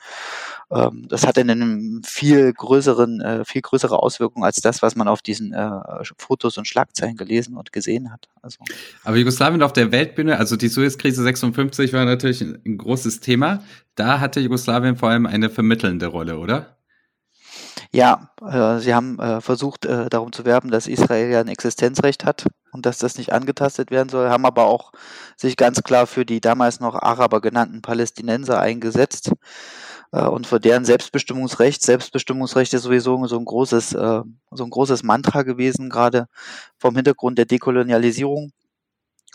Ähm, 0.72 1.06
das 1.10 1.26
hatte 1.28 1.42
einen 1.42 2.02
viel 2.06 2.54
größeren, 2.54 3.22
äh, 3.22 3.46
viel 3.46 3.62
größere 3.62 4.02
Auswirkungen 4.02 4.46
als 4.46 4.58
das, 4.58 4.82
was 4.82 4.96
man 4.96 5.08
auf 5.08 5.22
diesen 5.22 5.54
äh, 5.54 5.70
Fotos 6.18 6.58
und 6.58 6.68
Schlagzeilen 6.68 7.18
gelesen 7.18 7.58
und 7.58 7.74
gesehen 7.74 8.12
hat. 8.12 8.30
Also. 8.42 8.60
Aber 9.04 9.18
Jugoslawien 9.18 9.62
auf 9.62 9.74
der 9.74 9.92
Weltbühne, 9.92 10.38
also 10.38 10.56
die 10.56 10.70
Suezkrise 10.70 11.24
56 11.24 11.94
war 11.94 12.06
natürlich 12.06 12.42
ein 12.42 12.78
großes 12.78 13.20
Thema. 13.20 13.64
Da 13.96 14.20
hatte 14.20 14.40
Jugoslawien 14.40 14.96
vor 14.96 15.10
allem 15.10 15.26
eine 15.26 15.50
vermittelnde 15.50 16.08
Rolle, 16.08 16.38
oder? 16.38 16.77
Ja, 17.92 18.32
äh, 18.42 18.80
sie 18.80 18.94
haben 18.94 19.20
äh, 19.20 19.42
versucht, 19.42 19.86
äh, 19.86 20.10
darum 20.10 20.32
zu 20.32 20.46
werben, 20.46 20.72
dass 20.72 20.88
Israel 20.88 21.30
ja 21.32 21.40
ein 21.40 21.48
Existenzrecht 21.48 22.26
hat 22.26 22.48
und 22.72 22.86
dass 22.86 22.98
das 22.98 23.18
nicht 23.18 23.34
angetastet 23.34 23.92
werden 23.92 24.10
soll, 24.10 24.30
haben 24.30 24.46
aber 24.46 24.66
auch 24.66 24.92
sich 25.38 25.58
ganz 25.58 25.82
klar 25.84 26.08
für 26.08 26.26
die 26.26 26.42
damals 26.42 26.80
noch 26.80 26.96
Araber 26.96 27.42
genannten 27.42 27.82
Palästinenser 27.82 28.60
eingesetzt 28.60 29.32
äh, 30.12 30.26
und 30.26 30.48
für 30.48 30.60
deren 30.60 30.86
Selbstbestimmungsrecht. 30.86 31.82
Selbstbestimmungsrecht 31.82 32.74
ist 32.74 32.84
sowieso 32.84 33.26
so 33.28 33.38
ein 33.38 33.46
großes, 33.46 33.94
äh, 33.94 34.22
so 34.52 34.64
ein 34.64 34.70
großes 34.70 35.04
Mantra 35.04 35.44
gewesen, 35.44 35.90
gerade 35.90 36.28
vom 36.78 36.96
Hintergrund 36.96 37.38
der 37.38 37.46
Dekolonialisierung. 37.46 38.52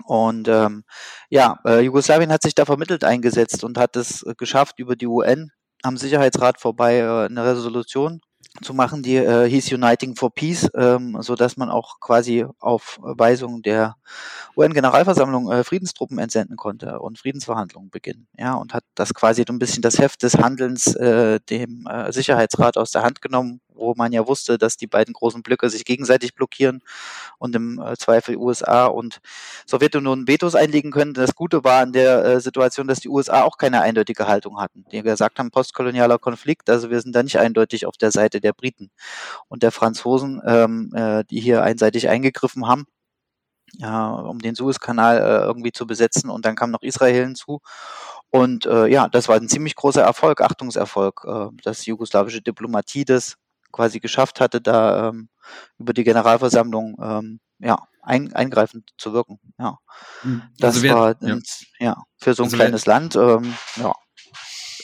Und 0.04 0.48
ähm, 0.48 0.84
ja, 1.30 1.58
äh, 1.66 1.80
Jugoslawien 1.80 2.32
hat 2.32 2.42
sich 2.42 2.54
da 2.54 2.64
vermittelt 2.64 3.04
eingesetzt 3.04 3.62
und 3.64 3.78
hat 3.78 3.96
es 3.96 4.24
geschafft, 4.38 4.78
über 4.78 4.96
die 4.96 5.06
UN 5.06 5.50
am 5.82 5.96
Sicherheitsrat 5.96 6.60
vorbei 6.60 6.98
äh, 6.98 7.26
eine 7.26 7.44
Resolution 7.44 8.20
zu 8.60 8.74
machen, 8.74 9.02
die 9.02 9.16
äh, 9.16 9.48
hieß 9.48 9.72
Uniting 9.72 10.14
for 10.14 10.32
Peace, 10.34 10.68
ähm, 10.74 11.16
so 11.20 11.34
dass 11.34 11.56
man 11.56 11.70
auch 11.70 12.00
quasi 12.00 12.44
auf 12.58 12.98
Weisung 13.00 13.62
der 13.62 13.96
UN-Generalversammlung 14.56 15.50
äh, 15.50 15.64
Friedenstruppen 15.64 16.18
entsenden 16.18 16.56
konnte 16.56 17.00
und 17.00 17.18
Friedensverhandlungen 17.18 17.90
beginnen. 17.90 18.28
Ja, 18.36 18.54
und 18.54 18.74
hat 18.74 18.84
das 18.94 19.14
quasi 19.14 19.44
ein 19.48 19.58
bisschen 19.58 19.82
das 19.82 19.98
Heft 19.98 20.22
des 20.22 20.36
Handelns 20.36 20.94
äh, 20.96 21.40
dem 21.48 21.86
äh, 21.86 22.12
Sicherheitsrat 22.12 22.76
aus 22.76 22.90
der 22.90 23.02
Hand 23.02 23.22
genommen, 23.22 23.60
wo 23.74 23.94
man 23.96 24.12
ja 24.12 24.26
wusste, 24.26 24.58
dass 24.58 24.76
die 24.76 24.87
beiden 24.87 25.14
großen 25.14 25.42
Blöcke 25.42 25.68
sich 25.70 25.85
gegenseitig 25.85 26.35
blockieren 26.35 26.82
und 27.38 27.54
im 27.56 27.80
äh, 27.80 27.96
Zweifel 27.96 28.37
USA 28.37 28.87
und 28.87 29.20
Sowjetunion 29.66 30.28
Vetos 30.28 30.54
einlegen 30.54 30.90
können. 30.90 31.14
Das 31.14 31.35
Gute 31.35 31.64
war 31.64 31.82
an 31.82 31.92
der 31.92 32.24
äh, 32.24 32.40
Situation, 32.40 32.88
dass 32.88 33.00
die 33.00 33.08
USA 33.08 33.42
auch 33.42 33.58
keine 33.58 33.80
eindeutige 33.80 34.26
Haltung 34.26 34.61
hatten. 34.61 34.85
Die 34.92 35.02
gesagt 35.02 35.38
haben, 35.38 35.50
postkolonialer 35.50 36.18
Konflikt, 36.18 36.70
also 36.70 36.90
wir 36.90 37.00
sind 37.00 37.14
da 37.14 37.22
nicht 37.22 37.38
eindeutig 37.38 37.87
auf 37.87 37.96
der 37.96 38.12
Seite 38.12 38.40
der 38.40 38.52
Briten 38.52 38.90
und 39.48 39.62
der 39.62 39.72
Franzosen, 39.72 40.40
ähm, 40.46 40.92
äh, 40.94 41.24
die 41.24 41.40
hier 41.40 41.62
einseitig 41.62 42.08
eingegriffen 42.08 42.66
haben 42.66 42.87
ja, 43.78 44.11
um 44.12 44.38
den 44.38 44.54
Suezkanal 44.54 45.18
äh, 45.18 45.44
irgendwie 45.44 45.72
zu 45.72 45.87
besetzen. 45.87 46.30
Und 46.30 46.44
dann 46.44 46.56
kam 46.56 46.70
noch 46.70 46.82
Israel 46.82 47.24
hinzu. 47.24 47.61
Und 48.30 48.66
äh, 48.66 48.87
ja, 48.87 49.08
das 49.08 49.28
war 49.28 49.37
ein 49.37 49.48
ziemlich 49.48 49.76
großer 49.76 50.02
Erfolg, 50.02 50.40
Achtungserfolg, 50.40 51.24
äh, 51.26 51.48
dass 51.62 51.87
jugoslawische 51.87 52.42
Diplomatie 52.42 53.04
das 53.04 53.37
quasi 53.72 53.98
geschafft 54.00 54.40
hatte, 54.40 54.61
da 54.61 55.08
ähm, 55.08 55.28
über 55.78 55.92
die 55.92 56.04
Generalversammlung 56.04 56.96
ähm, 57.02 57.40
ja, 57.58 57.78
ein, 58.02 58.32
eingreifend 58.35 58.90
zu 58.98 59.12
wirken. 59.12 59.38
Ja, 59.58 59.78
Mhm. 60.22 60.42
das 60.58 60.74
Also 60.76 60.82
wir- 60.82 60.94
war 60.94 61.16
ja. 61.22 61.38
ja. 61.80 61.96
für 62.18 62.35
so 62.35 62.42
ein 62.42 62.46
Also 62.46 62.56
kleines 62.56 62.87
Land. 62.87 63.16
Ähm, 63.16 63.54
ja, 63.76 63.92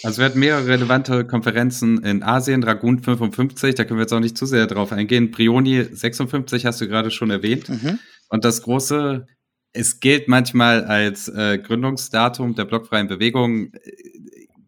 Also 0.05 0.19
wir 0.19 0.27
hatten 0.27 0.39
mehrere 0.39 0.67
relevante 0.67 1.27
Konferenzen 1.27 2.03
in 2.05 2.23
Asien, 2.23 2.61
Dragun 2.61 3.03
55, 3.03 3.75
da 3.75 3.85
können 3.85 3.99
wir 3.99 4.03
jetzt 4.05 4.13
auch 4.13 4.21
nicht 4.21 4.39
zu 4.39 4.47
sehr 4.47 4.67
drauf 4.69 4.93
eingehen. 4.93 5.31
Prioni 5.33 5.83
56 5.85 6.67
hast 6.67 6.81
du 6.81 6.87
gerade 6.89 7.11
schon 7.11 7.31
erwähnt. 7.31 7.69
mhm. 7.69 7.99
Und 8.29 8.45
das 8.45 8.63
große, 8.63 9.27
es 9.73 10.01
gilt 10.01 10.29
manchmal 10.29 10.85
als 10.85 11.29
äh, 11.29 11.59
Gründungsdatum 11.59 12.55
der 12.55 12.65
blockfreien 12.67 13.09
Bewegung. 13.09 13.73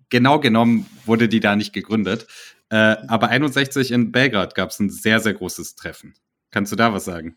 genau 0.09 0.41
genommen 0.41 0.87
wurde 1.07 1.29
die 1.29 1.39
da 1.41 1.55
nicht 1.57 1.73
gegründet. 1.73 2.27
Äh, 2.71 2.97
aber 3.09 3.29
61 3.29 3.91
in 3.91 4.13
Belgrad 4.13 4.55
gab 4.55 4.71
es 4.71 4.79
ein 4.79 4.91
sehr, 4.91 5.21
sehr 5.21 5.35
großes 5.35 5.75
Treffen. 5.75 6.15
Kannst 6.51 6.73
du 6.73 6.77
da 6.77 6.93
was 6.93 7.05
sagen? 7.05 7.37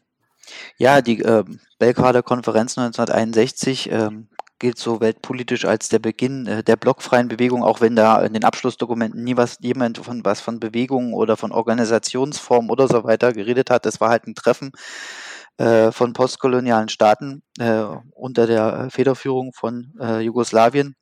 Ja, 0.78 1.02
die 1.02 1.22
äh, 1.22 1.44
Belgrader 1.80 2.24
Konferenz 2.24 2.78
1961 2.78 3.90
ähm, 3.92 4.30
gilt 4.60 4.78
so 4.78 5.02
weltpolitisch 5.02 5.66
als 5.66 5.90
der 5.90 6.00
Beginn 6.00 6.48
äh, 6.48 6.64
der 6.64 6.76
blockfreien 6.76 7.28
Bewegung, 7.28 7.64
auch 7.64 7.82
wenn 7.82 7.96
da 7.96 8.22
in 8.24 8.34
den 8.34 8.44
Abschlussdokumenten 8.44 9.24
nie 9.24 9.38
was 9.38 9.58
jemand 9.62 9.98
von 9.98 10.24
was 10.24 10.42
von 10.42 10.60
Bewegungen 10.60 11.14
oder 11.14 11.38
von 11.38 11.52
Organisationsformen 11.52 12.70
oder 12.70 12.88
so 12.88 13.04
weiter 13.04 13.34
geredet 13.34 13.70
hat. 13.70 13.86
Es 13.86 14.00
war 14.00 14.10
halt 14.10 14.28
ein 14.28 14.36
Treffen 14.36 14.72
äh, 15.58 15.92
von 15.92 16.14
postkolonialen 16.14 16.90
Staaten 16.90 17.44
äh, 17.60 17.84
unter 18.12 18.48
der 18.48 18.90
Federführung 18.92 19.54
von 19.54 19.94
äh, 20.00 20.20
Jugoslawien 20.22 20.96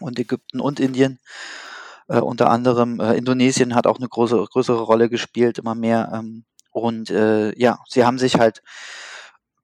und 0.00 0.18
Ägypten 0.18 0.60
und 0.60 0.80
Indien. 0.80 1.18
Äh, 2.08 2.20
unter 2.20 2.50
anderem 2.50 3.00
äh, 3.00 3.14
Indonesien 3.14 3.74
hat 3.74 3.86
auch 3.86 3.98
eine 3.98 4.08
große, 4.08 4.46
größere 4.50 4.82
Rolle 4.82 5.08
gespielt, 5.08 5.58
immer 5.58 5.74
mehr. 5.74 6.10
Ähm, 6.14 6.44
und 6.72 7.10
äh, 7.10 7.58
ja, 7.58 7.78
sie 7.88 8.04
haben 8.04 8.18
sich 8.18 8.36
halt 8.36 8.62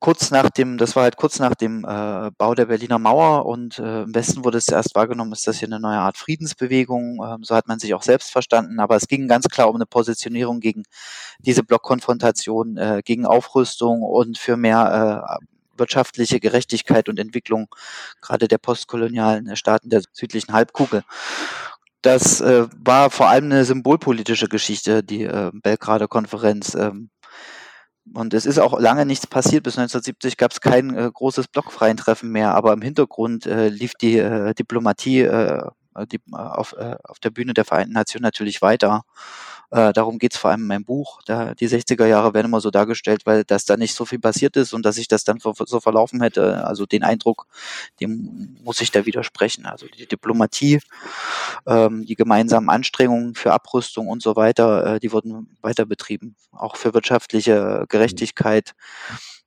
kurz 0.05 0.31
nach 0.31 0.51
dem, 0.51 0.77
das 0.77 0.97
war 0.97 1.05
halt 1.05 1.17
kurz 1.17 1.39
nach 1.39 1.55
dem 1.55 1.83
äh, 1.87 2.31
Bau 2.37 2.55
der 2.55 2.67
Berliner 2.67 2.99
Mauer 2.99 3.47
und 3.47 3.79
äh, 3.79 4.03
im 4.03 4.15
Westen 4.15 4.45
wurde 4.45 4.59
es 4.59 4.67
zuerst 4.67 4.95
wahrgenommen, 4.95 5.33
ist 5.33 5.47
das 5.47 5.61
hier 5.61 5.69
eine 5.69 5.81
neue 5.81 5.97
Art 5.97 6.19
Friedensbewegung. 6.19 7.25
Ähm, 7.25 7.43
so 7.43 7.55
hat 7.55 7.69
man 7.69 7.79
sich 7.79 7.95
auch 7.95 8.03
selbst 8.03 8.31
verstanden, 8.31 8.81
aber 8.81 8.97
es 8.97 9.09
ging 9.09 9.29
ganz 9.29 9.49
klar 9.49 9.71
um 9.71 9.77
eine 9.77 9.87
Positionierung 9.87 10.61
gegen 10.61 10.83
diese 11.39 11.63
Blockkonfrontation, 11.63 12.77
äh, 12.77 13.01
gegen 13.03 13.25
Aufrüstung 13.25 14.03
und 14.03 14.37
für 14.37 14.59
mehr 14.59 15.39
äh, 15.41 15.45
wirtschaftliche 15.79 16.39
Gerechtigkeit 16.39 17.09
und 17.09 17.19
Entwicklung 17.19 17.69
gerade 18.21 18.47
der 18.47 18.59
postkolonialen 18.59 19.57
Staaten 19.57 19.89
der 19.89 20.03
südlichen 20.13 20.53
Halbkugel. 20.53 21.03
Das 22.05 22.43
äh, 22.43 22.67
war 22.85 23.09
vor 23.09 23.29
allem 23.31 23.47
eine 23.47 23.65
symbolpolitische 23.65 24.47
Geschichte, 24.47 25.03
die 25.03 25.23
äh, 25.23 25.51
Belgrader 25.55 26.07
Konferenz. 26.07 26.75
Ähm, 26.75 27.09
und 28.13 28.35
es 28.35 28.45
ist 28.45 28.59
auch 28.59 28.79
lange 28.79 29.07
nichts 29.07 29.27
passiert. 29.27 29.63
Bis 29.63 29.79
1970 29.79 30.37
gab 30.37 30.53
es 30.53 30.61
kein 30.61 30.95
äh, 30.95 31.11
großes 31.11 31.49
blockfreien 31.49 31.97
Treffen 31.97 32.31
mehr, 32.31 32.55
aber 32.55 32.75
im 32.75 32.83
Hintergrund 32.83 33.47
äh, 33.47 33.69
lief 33.71 33.95
die 33.95 34.19
äh, 34.19 34.53
Diplomatie 34.53 35.23
äh, 35.23 35.67
die, 36.13 36.21
auf, 36.31 36.75
äh, 36.75 36.97
auf 37.05 37.21
der 37.21 37.31
Bühne 37.31 37.55
der 37.55 37.65
Vereinten 37.65 37.95
Nationen 37.95 38.25
natürlich 38.25 38.61
weiter. 38.61 39.05
Äh, 39.71 39.93
darum 39.93 40.19
geht 40.19 40.35
es 40.35 40.39
vor 40.39 40.51
allem 40.51 40.63
in 40.63 40.67
meinem 40.67 40.85
Buch. 40.85 41.21
Da, 41.27 41.55
die 41.55 41.69
60er 41.69 42.07
Jahre 42.07 42.35
werden 42.35 42.47
immer 42.47 42.61
so 42.61 42.71
dargestellt, 42.71 43.23
weil 43.25 43.45
das 43.45 43.65
da 43.65 43.77
nicht 43.77 43.95
so 43.95 44.05
viel 44.05 44.19
passiert 44.19 44.57
ist 44.57 44.73
und 44.73 44.85
dass 44.85 44.99
ich 44.99 45.09
das 45.09 45.25
dann 45.25 45.41
so, 45.41 45.55
so 45.57 45.81
verlaufen 45.81 46.23
hätte. 46.23 46.65
Also 46.67 46.87
den 46.87 47.03
Eindruck, 47.03 47.47
dem 48.01 48.57
muss 48.63 48.81
ich 48.81 48.91
da 48.91 49.07
widersprechen. 49.07 49.67
Also 49.67 49.87
die 49.87 50.07
Diplomatie, 50.07 50.81
ähm, 51.67 52.05
die 52.07 52.15
gemeinsamen 52.15 52.71
Anstrengungen 52.71 53.35
für 53.35 53.53
Abrüstung 53.53 54.09
und 54.09 54.23
so 54.23 54.37
weiter, 54.37 54.95
äh, 54.95 55.01
die 55.01 55.13
wurden 55.13 55.57
weiter 55.61 55.87
betrieben. 55.87 56.37
Auch 56.53 56.77
für 56.77 56.95
wirtschaftliche 56.95 57.87
Gerechtigkeit 57.89 58.73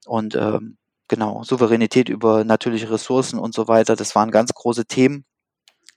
und 0.05 0.35
ähm, 0.35 0.77
genau 1.07 1.43
Souveränität 1.43 2.09
über 2.09 2.43
natürliche 2.43 2.91
Ressourcen 2.91 3.39
und 3.39 3.53
so 3.53 3.67
weiter. 3.67 3.95
Das 3.95 4.15
waren 4.15 4.31
ganz 4.31 4.53
große 4.53 4.85
Themen 4.85 5.25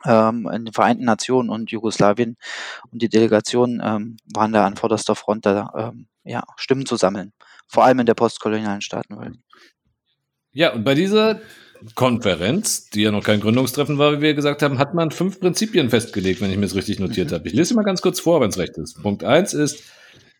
ähm, 0.04 0.48
in 0.52 0.66
den 0.66 0.72
Vereinten 0.72 1.04
Nationen 1.04 1.50
und 1.50 1.70
Jugoslawien 1.70 2.36
und 2.90 3.02
die 3.02 3.08
Delegationen 3.08 3.80
ähm, 3.84 4.16
waren 4.32 4.52
da 4.52 4.66
an 4.66 4.76
vorderster 4.76 5.14
Front, 5.14 5.46
da 5.46 5.92
ähm, 5.92 6.06
ja, 6.24 6.42
Stimmen 6.56 6.86
zu 6.86 6.96
sammeln, 6.96 7.32
vor 7.66 7.84
allem 7.84 8.00
in 8.00 8.06
der 8.06 8.14
postkolonialen 8.14 8.80
Staatenwelt. 8.80 9.36
Ja, 10.52 10.72
und 10.72 10.84
bei 10.84 10.94
dieser 10.94 11.40
Konferenz, 11.94 12.90
die 12.90 13.02
ja 13.02 13.10
noch 13.10 13.24
kein 13.24 13.40
Gründungstreffen 13.40 13.98
war, 13.98 14.18
wie 14.18 14.20
wir 14.20 14.34
gesagt 14.34 14.62
haben, 14.62 14.78
hat 14.78 14.94
man 14.94 15.10
fünf 15.10 15.40
Prinzipien 15.40 15.90
festgelegt, 15.90 16.40
wenn 16.40 16.50
ich 16.50 16.58
mir 16.58 16.66
es 16.66 16.74
richtig 16.74 16.98
notiert 16.98 17.30
mhm. 17.30 17.34
habe. 17.34 17.48
Ich 17.48 17.54
lese 17.54 17.74
mal 17.74 17.84
ganz 17.84 18.02
kurz 18.02 18.20
vor, 18.20 18.40
wenn 18.40 18.50
es 18.50 18.58
recht 18.58 18.76
ist. 18.76 19.02
Punkt 19.02 19.24
eins 19.24 19.54
ist 19.54 19.82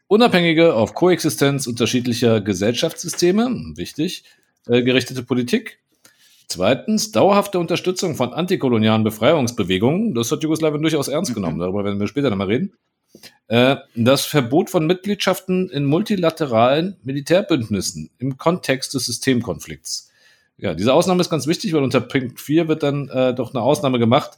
unabhängige 0.06 0.74
auf 0.74 0.94
Koexistenz 0.94 1.66
unterschiedlicher 1.66 2.40
Gesellschaftssysteme, 2.40 3.48
wichtig, 3.76 4.24
äh, 4.66 4.82
gerichtete 4.82 5.22
Politik. 5.22 5.78
Zweitens, 6.50 7.12
dauerhafte 7.12 7.60
Unterstützung 7.60 8.16
von 8.16 8.32
antikolonialen 8.32 9.04
Befreiungsbewegungen. 9.04 10.14
Das 10.14 10.32
hat 10.32 10.42
Jugoslawien 10.42 10.82
durchaus 10.82 11.06
ernst 11.06 11.32
genommen. 11.32 11.58
Mhm. 11.58 11.60
Darüber 11.60 11.84
werden 11.84 12.00
wir 12.00 12.08
später 12.08 12.28
nochmal 12.28 12.48
reden. 12.48 12.72
Äh, 13.46 13.76
das 13.94 14.24
Verbot 14.24 14.68
von 14.68 14.84
Mitgliedschaften 14.84 15.70
in 15.70 15.84
multilateralen 15.84 16.96
Militärbündnissen 17.04 18.10
im 18.18 18.36
Kontext 18.36 18.94
des 18.94 19.06
Systemkonflikts. 19.06 20.10
Ja, 20.58 20.74
diese 20.74 20.92
Ausnahme 20.92 21.20
ist 21.20 21.30
ganz 21.30 21.46
wichtig, 21.46 21.72
weil 21.72 21.84
unter 21.84 22.00
Punkt 22.00 22.40
4 22.40 22.66
wird 22.66 22.82
dann 22.82 23.08
äh, 23.10 23.32
doch 23.32 23.54
eine 23.54 23.62
Ausnahme 23.62 24.00
gemacht. 24.00 24.36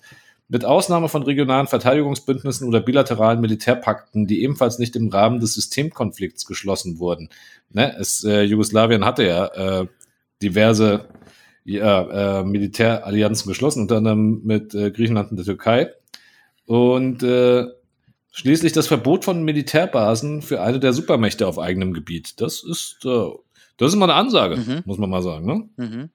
Mit 0.48 0.66
Ausnahme 0.66 1.09
von 1.09 1.22
regionalen 1.22 1.66
Verteidigungsbündnissen 1.66 2.68
oder 2.68 2.81
bilateralen 2.81 3.40
Militärpakten, 3.40 4.27
die 4.27 4.42
ebenfalls 4.42 4.79
nicht 4.79 4.96
im 4.96 5.09
Rahmen 5.09 5.40
des 5.40 5.55
Systemkonflikts 5.55 6.44
geschlossen 6.44 6.98
wurden. 6.98 7.31
Ne? 7.70 7.96
Es, 7.98 8.22
äh, 8.22 8.42
Jugoslawien 8.42 9.03
hatte 9.03 9.27
ja 9.27 9.46
äh, 9.46 9.87
diverse 10.42 11.07
ja, 11.64 12.40
äh, 12.40 12.44
Militärallianzen 12.44 13.48
geschlossen, 13.48 13.83
unter 13.83 13.96
anderem 13.96 14.42
mit 14.44 14.75
äh, 14.75 14.90
Griechenland 14.90 15.31
und 15.31 15.37
der 15.37 15.46
Türkei. 15.46 15.92
Und 16.66 17.22
äh, 17.22 17.66
schließlich 18.31 18.72
das 18.72 18.87
Verbot 18.87 19.25
von 19.25 19.44
Militärbasen 19.44 20.42
für 20.42 20.62
eine 20.62 20.81
der 20.81 20.92
Supermächte 20.92 21.46
auf 21.46 21.59
eigenem 21.59 21.92
Gebiet. 21.92 22.40
Das 22.40 22.62
ist, 22.62 23.05
äh, 23.05 23.31
das 23.77 23.92
ist 23.92 23.96
mal 23.96 24.11
eine 24.11 24.18
Ansage, 24.18 24.57
mhm. 24.57 24.83
muss 24.85 24.98
man 24.98 25.11
mal 25.11 25.22
sagen. 25.22 25.46
Ne? 25.46 25.68
Mhm. 25.77 26.11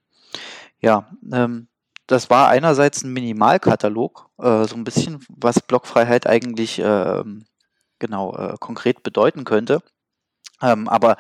Ja, 0.80 1.10
ähm, 1.32 1.68
das 2.08 2.30
war 2.30 2.50
einerseits 2.50 3.04
ein 3.04 3.14
Minimalkatalog, 3.14 4.30
äh, 4.38 4.66
so 4.66 4.76
ein 4.76 4.84
bisschen, 4.84 5.20
was 5.30 5.62
Blockfreiheit 5.62 6.28
eigentlich 6.28 6.80
äh, 6.80 7.24
genau 8.00 8.36
äh, 8.36 8.56
konkret 8.60 9.04
bedeuten 9.04 9.44
könnte. 9.44 9.82
Ähm, 10.62 10.88
aber 10.88 11.18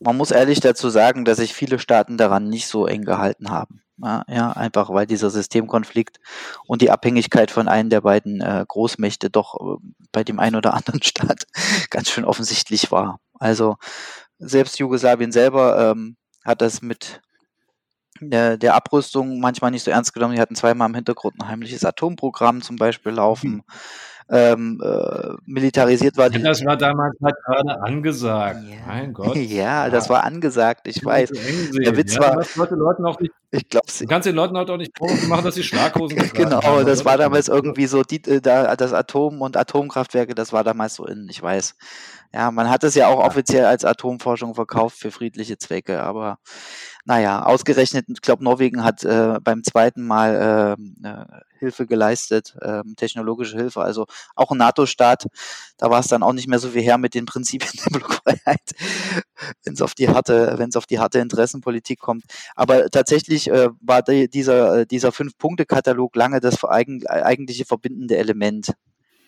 man 0.00 0.16
muss 0.16 0.30
ehrlich 0.30 0.60
dazu 0.60 0.90
sagen, 0.90 1.24
dass 1.24 1.38
sich 1.38 1.54
viele 1.54 1.78
Staaten 1.78 2.16
daran 2.16 2.48
nicht 2.48 2.66
so 2.66 2.86
eng 2.86 3.04
gehalten 3.04 3.50
haben. 3.50 3.82
Ja, 4.02 4.52
einfach 4.52 4.88
weil 4.88 5.06
dieser 5.06 5.28
Systemkonflikt 5.28 6.20
und 6.66 6.80
die 6.80 6.90
Abhängigkeit 6.90 7.50
von 7.50 7.68
einem 7.68 7.90
der 7.90 8.00
beiden 8.00 8.40
äh, 8.40 8.64
Großmächte 8.66 9.28
doch 9.28 9.56
äh, 9.60 9.76
bei 10.10 10.24
dem 10.24 10.40
einen 10.40 10.56
oder 10.56 10.72
anderen 10.72 11.02
Staat 11.02 11.44
ganz 11.90 12.08
schön 12.08 12.24
offensichtlich 12.24 12.90
war. 12.90 13.20
Also 13.38 13.76
selbst 14.38 14.78
Jugoslawien 14.78 15.32
selber 15.32 15.90
ähm, 15.90 16.16
hat 16.46 16.62
das 16.62 16.80
mit 16.80 17.20
der, 18.20 18.56
der 18.56 18.74
Abrüstung 18.74 19.38
manchmal 19.38 19.70
nicht 19.70 19.84
so 19.84 19.90
ernst 19.90 20.14
genommen. 20.14 20.34
Die 20.34 20.40
hatten 20.40 20.56
zweimal 20.56 20.88
im 20.88 20.94
Hintergrund 20.94 21.34
ein 21.38 21.48
heimliches 21.48 21.84
Atomprogramm 21.84 22.62
zum 22.62 22.76
Beispiel 22.76 23.12
laufen. 23.12 23.62
Hm 24.30 24.50
ähm, 24.50 24.80
äh, 24.82 25.34
militarisiert 25.44 26.16
war. 26.16 26.30
Die, 26.30 26.40
das 26.40 26.64
war 26.64 26.76
damals 26.76 27.16
halt 27.22 27.34
gerade 27.44 27.82
angesagt. 27.82 28.62
Ja. 28.68 28.76
Mein 28.86 29.12
Gott. 29.12 29.36
ja, 29.36 29.90
das 29.90 30.08
war 30.08 30.24
angesagt, 30.24 30.86
ich 30.86 31.04
weiß. 31.04 31.30
Der 31.30 31.96
Witz 31.96 32.14
ja, 32.14 32.20
war. 32.20 32.36
Das 32.36 32.54
Leuten 32.56 33.04
auch 33.04 33.18
nicht, 33.18 33.32
ich 33.50 33.68
glaube, 33.68 33.86
du 33.98 34.06
kannst 34.06 34.26
den 34.26 34.36
Leuten 34.36 34.56
halt 34.56 34.70
auch 34.70 34.76
nicht 34.76 34.92
machen, 35.28 35.44
dass 35.44 35.56
sie 35.56 35.64
Schlaghosen 35.64 36.16
Genau, 36.34 36.62
haben, 36.62 36.86
das 36.86 37.04
war 37.04 37.18
damals 37.18 37.48
irgendwie 37.48 37.86
so, 37.86 38.02
die, 38.02 38.22
äh, 38.28 38.40
das 38.40 38.92
Atom 38.92 39.40
und 39.40 39.56
Atomkraftwerke, 39.56 40.34
das 40.36 40.52
war 40.52 40.62
damals 40.62 40.94
so 40.94 41.06
in, 41.06 41.26
ich 41.28 41.42
weiß. 41.42 41.74
Ja, 42.32 42.52
man 42.52 42.70
hat 42.70 42.84
es 42.84 42.94
ja 42.94 43.08
auch 43.08 43.18
offiziell 43.18 43.64
als 43.64 43.84
Atomforschung 43.84 44.54
verkauft 44.54 44.98
für 44.98 45.10
friedliche 45.10 45.58
Zwecke, 45.58 46.00
aber 46.00 46.38
naja, 47.04 47.42
ausgerechnet, 47.42 48.06
ich 48.08 48.20
glaube, 48.20 48.44
Norwegen 48.44 48.84
hat 48.84 49.02
äh, 49.02 49.38
beim 49.42 49.64
zweiten 49.64 50.06
Mal 50.06 50.76
äh, 51.02 51.08
äh, 51.08 51.24
Hilfe 51.58 51.86
geleistet, 51.86 52.54
äh, 52.60 52.82
technologische 52.96 53.56
Hilfe, 53.56 53.80
also 53.80 54.06
auch 54.34 54.50
ein 54.50 54.58
NATO-Staat. 54.58 55.26
Da 55.78 55.90
war 55.90 56.00
es 56.00 56.08
dann 56.08 56.22
auch 56.22 56.32
nicht 56.32 56.48
mehr 56.48 56.58
so 56.58 56.74
wie 56.74 56.82
her 56.82 56.98
mit 56.98 57.14
den 57.14 57.26
Prinzipien 57.26 57.72
der 57.84 57.98
Blockfreiheit, 57.98 58.70
wenn 59.64 59.74
es 59.74 59.82
auf 59.82 59.94
die 59.94 60.08
harte, 60.08 60.54
wenn 60.58 60.68
es 60.68 60.76
auf 60.76 60.86
die 60.86 60.98
harte 60.98 61.18
Interessenpolitik 61.18 62.00
kommt. 62.00 62.24
Aber 62.54 62.90
tatsächlich 62.90 63.48
äh, 63.48 63.70
war 63.80 64.02
die, 64.02 64.28
dieser, 64.28 64.86
dieser 64.86 65.12
Fünf-Punkte-Katalog 65.12 66.14
lange 66.16 66.40
das 66.40 66.62
eigentliche 66.64 67.64
verbindende 67.64 68.16
Element. 68.16 68.72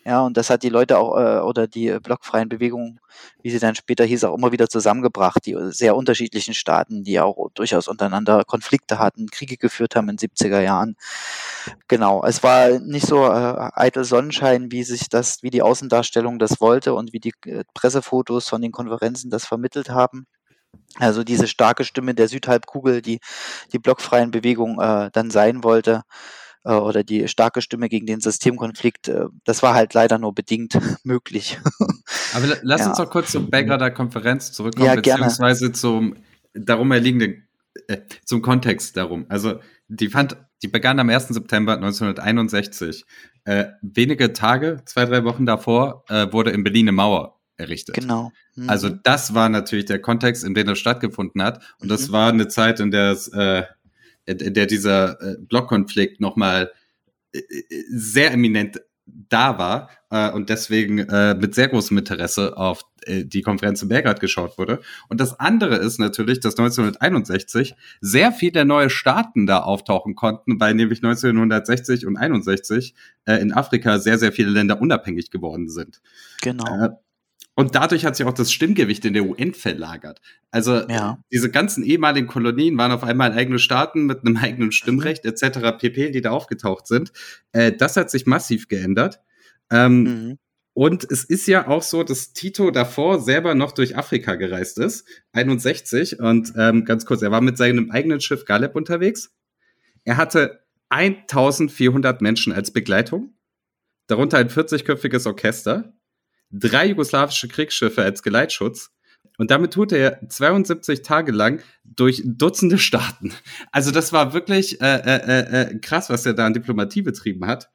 Ja, 0.05 0.23
und 0.23 0.37
das 0.37 0.51
hat 0.51 0.65
die 0.65 0.69
Leute 0.69 0.99
auch 0.99 1.17
äh, 1.17 1.41
oder 1.41 1.69
die 1.69 1.87
äh, 1.89 2.01
blockfreien 2.01 2.49
Bewegungen, 2.49 2.99
wie 3.43 3.51
sie 3.51 3.61
dann 3.61 3.77
später 3.77 4.05
hieß, 4.05 4.25
auch 4.25 4.35
immer 4.37 4.51
wieder 4.51 4.69
zusammengebracht, 4.69 5.47
die 5.47 5.57
sehr 5.71 5.95
unterschiedlichen 5.95 6.55
Staaten, 6.55 7.05
die 7.05 7.21
auch 7.21 7.51
durchaus 7.55 7.87
untereinander 7.87 8.43
Konflikte 8.45 8.99
hatten, 8.99 9.29
Kriege 9.31 9.57
geführt 9.57 9.95
haben 9.95 10.09
in 10.09 10.17
den 10.17 10.29
70er 10.29 10.61
Jahren. 10.61 10.97
Genau, 11.89 12.25
es 12.25 12.43
war 12.43 12.81
nicht 12.81 13.07
so 13.07 13.25
äh, 13.25 13.71
eitel 13.75 14.05
Sonnenschein, 14.05 14.73
wie 14.73 14.83
sich 14.83 15.09
das, 15.09 15.43
wie 15.45 15.51
die 15.51 15.63
Außendarstellung 15.63 16.41
das 16.41 16.61
wollte 16.61 16.95
und 16.95 17.13
wie 17.13 17.21
die 17.21 17.35
äh, 17.47 17.63
Pressefotos 17.75 18.49
von 18.49 18.61
den 18.61 18.73
Konferenzen 18.73 19.31
das 19.31 19.47
vermittelt 19.47 19.91
haben. 19.91 20.27
Also 20.99 21.25
diese 21.25 21.49
starke 21.49 21.85
Stimme 21.85 22.15
der 22.15 22.29
Südhalbkugel, 22.29 23.03
die 23.03 23.21
die 23.73 23.79
blockfreien 23.79 24.31
Bewegungen 24.31 24.79
äh, 24.81 25.11
dann 25.13 25.31
sein 25.31 25.65
wollte, 25.65 26.03
äh, 26.65 26.75
oder 26.75 27.05
die 27.05 27.29
starke 27.29 27.63
Stimme 27.63 27.89
gegen 27.89 28.07
den 28.07 28.21
Systemkonflikt, 28.21 29.09
äh, 29.09 29.27
das 29.45 29.63
war 29.63 29.75
halt 29.75 29.95
leider 29.95 30.19
nur 30.19 30.35
bedingt 30.35 30.79
möglich. 31.05 31.59
Aber 32.35 32.47
lass 32.63 32.81
ja. 32.83 32.89
uns 32.89 32.99
doch 32.99 33.11
kurz 33.11 33.33
zur 33.33 33.51
Belgrader 33.51 33.91
Konferenz 33.91 34.53
zurückkommen, 34.53 34.87
ja, 34.87 34.95
beziehungsweise 34.97 35.73
zum 35.73 36.17
darum 36.55 36.93
erliegenden, 36.93 37.49
äh, 37.89 37.99
zum 38.25 38.43
Kontext 38.43 38.97
darum. 38.97 39.27
Also 39.29 39.61
die 39.89 40.09
fand 40.09 40.37
Die 40.63 40.69
begann 40.69 41.01
am 41.01 41.09
1. 41.11 41.29
September 41.29 41.75
1961. 41.75 43.05
Äh, 43.45 43.65
wenige 43.83 44.33
Tage, 44.33 44.83
zwei, 44.85 45.05
drei 45.07 45.25
Wochen 45.25 45.45
davor, 45.45 46.05
äh, 46.09 46.33
wurde 46.33 46.53
in 46.53 46.63
Berlin 46.63 46.85
eine 46.87 46.93
Mauer 46.93 47.41
errichtet. 47.57 47.97
Genau. 47.97 48.31
Mhm. 48.55 48.71
Also 48.71 48.89
das 48.89 49.35
war 49.35 49.49
natürlich 49.49 49.87
der 49.87 50.01
Kontext, 50.01 50.45
in 50.45 50.55
dem 50.55 50.67
das 50.69 50.79
stattgefunden 50.79 51.43
hat. 51.43 51.63
Und 51.81 51.91
das 51.91 52.09
Mhm. 52.09 52.13
war 52.13 52.29
eine 52.29 52.47
Zeit, 52.49 52.79
in 52.81 52.91
der 52.93 53.11
es, 53.11 53.29
äh, 53.29 53.65
der 54.27 54.67
dieser 54.67 55.21
äh, 55.21 55.37
Blockkonflikt 55.39 56.21
nochmal 56.21 56.73
äh, 57.33 57.39
äh, 57.39 57.65
sehr 57.91 58.33
eminent 58.33 58.81
da 59.05 59.59
war 59.59 59.91
äh, 60.11 60.31
und 60.31 60.49
deswegen 60.49 61.01
äh, 61.01 61.35
mit 61.35 61.55
sehr 61.55 61.69
großem 61.69 61.99
Interesse 61.99 62.57
auf 62.57 62.83
äh, 63.07 63.25
die 63.25 63.43
Konferenz 63.43 63.83
in 63.83 63.89
Belgrad 63.89 64.21
geschaut 64.21 64.59
wurde. 64.59 64.81
Und 65.09 65.21
das 65.21 65.39
andere 65.39 65.77
ist 65.77 65.99
natürlich, 65.99 66.41
dass 66.41 66.57
1961 66.57 67.75
sehr 68.01 68.33
viele 68.33 68.65
neue 68.65 68.91
Staaten 68.91 69.47
da 69.47 69.61
auftauchen 69.61 70.15
konnten, 70.15 70.61
weil 70.61 70.75
nämlich 70.75 71.03
1960 71.03 72.07
und 72.07 72.17
61 72.17 72.95
äh, 73.25 73.37
in 73.37 73.53
Afrika 73.53 73.99
sehr, 73.99 74.19
sehr 74.19 74.33
viele 74.33 74.51
Länder 74.51 74.81
unabhängig 74.81 75.31
geworden 75.31 75.69
sind. 75.69 76.01
genau. 76.69 76.99
Und 77.55 77.75
dadurch 77.75 78.05
hat 78.07 78.17
sich 78.17 78.25
auch 78.27 78.33
das 78.33 78.51
Stimmgewicht 78.51 79.05
in 79.05 79.13
der 79.13 79.25
UN 79.25 79.53
verlagert. 79.53 80.21
Also 80.51 80.89
Ja. 80.89 81.19
diese 81.31 81.51
ganzen 81.51 81.85
ehemaligen 81.85 82.27
Kolonien 82.27 82.79
waren 82.79 82.93
auf 82.93 83.05
einmal 83.05 83.33
eigene 83.33 83.59
Staaten 83.59 84.07
mit 84.07 84.21
einem 84.25 84.39
eigenen 84.39 84.73
Stimmrecht 84.73 85.25
etc. 85.27 85.73
pp, 85.79 86.11
die 86.13 86.21
da 86.23 86.31
aufgetaucht 86.31 86.87
sind. 86.87 87.13
Äh, 87.53 87.73
das 87.73 87.97
hat 87.97 88.11
sich 88.11 88.25
massiv 88.27 88.69
geändert. 88.69 89.21
Ähm, 89.71 90.03
Mhm. 90.03 90.39
und 90.75 91.11
es 91.11 91.25
ist 91.25 91.47
ja 91.47 91.69
auch 91.69 91.83
so, 91.83 92.03
dass 92.03 92.33
Tito 92.33 92.71
davor 92.71 93.21
selber 93.21 93.55
noch 93.55 93.73
durch 93.73 93.97
Afrika 93.99 94.35
gereist 94.37 94.79
ist, 94.79 95.07
61. 95.33 96.21
Und 96.21 96.53
ähm, 96.57 96.85
ganz 96.87 97.05
kurz, 97.05 97.21
er 97.23 97.31
war 97.31 97.43
mit 97.43 97.59
seinem 97.59 97.91
eigenen 97.91 98.21
Schiff 98.23 98.47
Galeb 98.47 98.75
unterwegs. 98.77 99.35
Er 100.05 100.17
hatte 100.17 100.61
1400 100.89 102.23
Menschen 102.23 102.53
als 102.53 102.71
Begleitung, 102.71 103.35
darunter 104.07 104.39
ein 104.39 104.49
40-köpfiges 104.49 105.27
Orchester, 105.27 105.93
drei 106.53 106.87
jugoslawische 106.89 107.49
Kriegsschiffe 107.49 108.03
als 108.03 108.23
Geleitschutz. 108.23 108.91
Und 109.39 109.51
damit 109.51 109.73
tut 109.73 109.93
er 109.93 110.21
72 110.29 111.03
Tage 111.03 111.33
lang 111.33 111.63
durch 111.85 112.23
Dutzende 112.25 112.79
Staaten. 112.79 113.33
Also 113.73 113.91
das 113.91 114.13
war 114.13 114.35
wirklich 114.35 114.81
äh, 114.81 114.97
äh, 114.97 115.63
äh, 115.63 115.79
krass, 115.79 116.11
was 116.11 116.27
er 116.27 116.35
da 116.35 116.47
an 116.47 116.53
Diplomatie 116.53 117.03
betrieben 117.03 117.47
hat. 117.47 117.71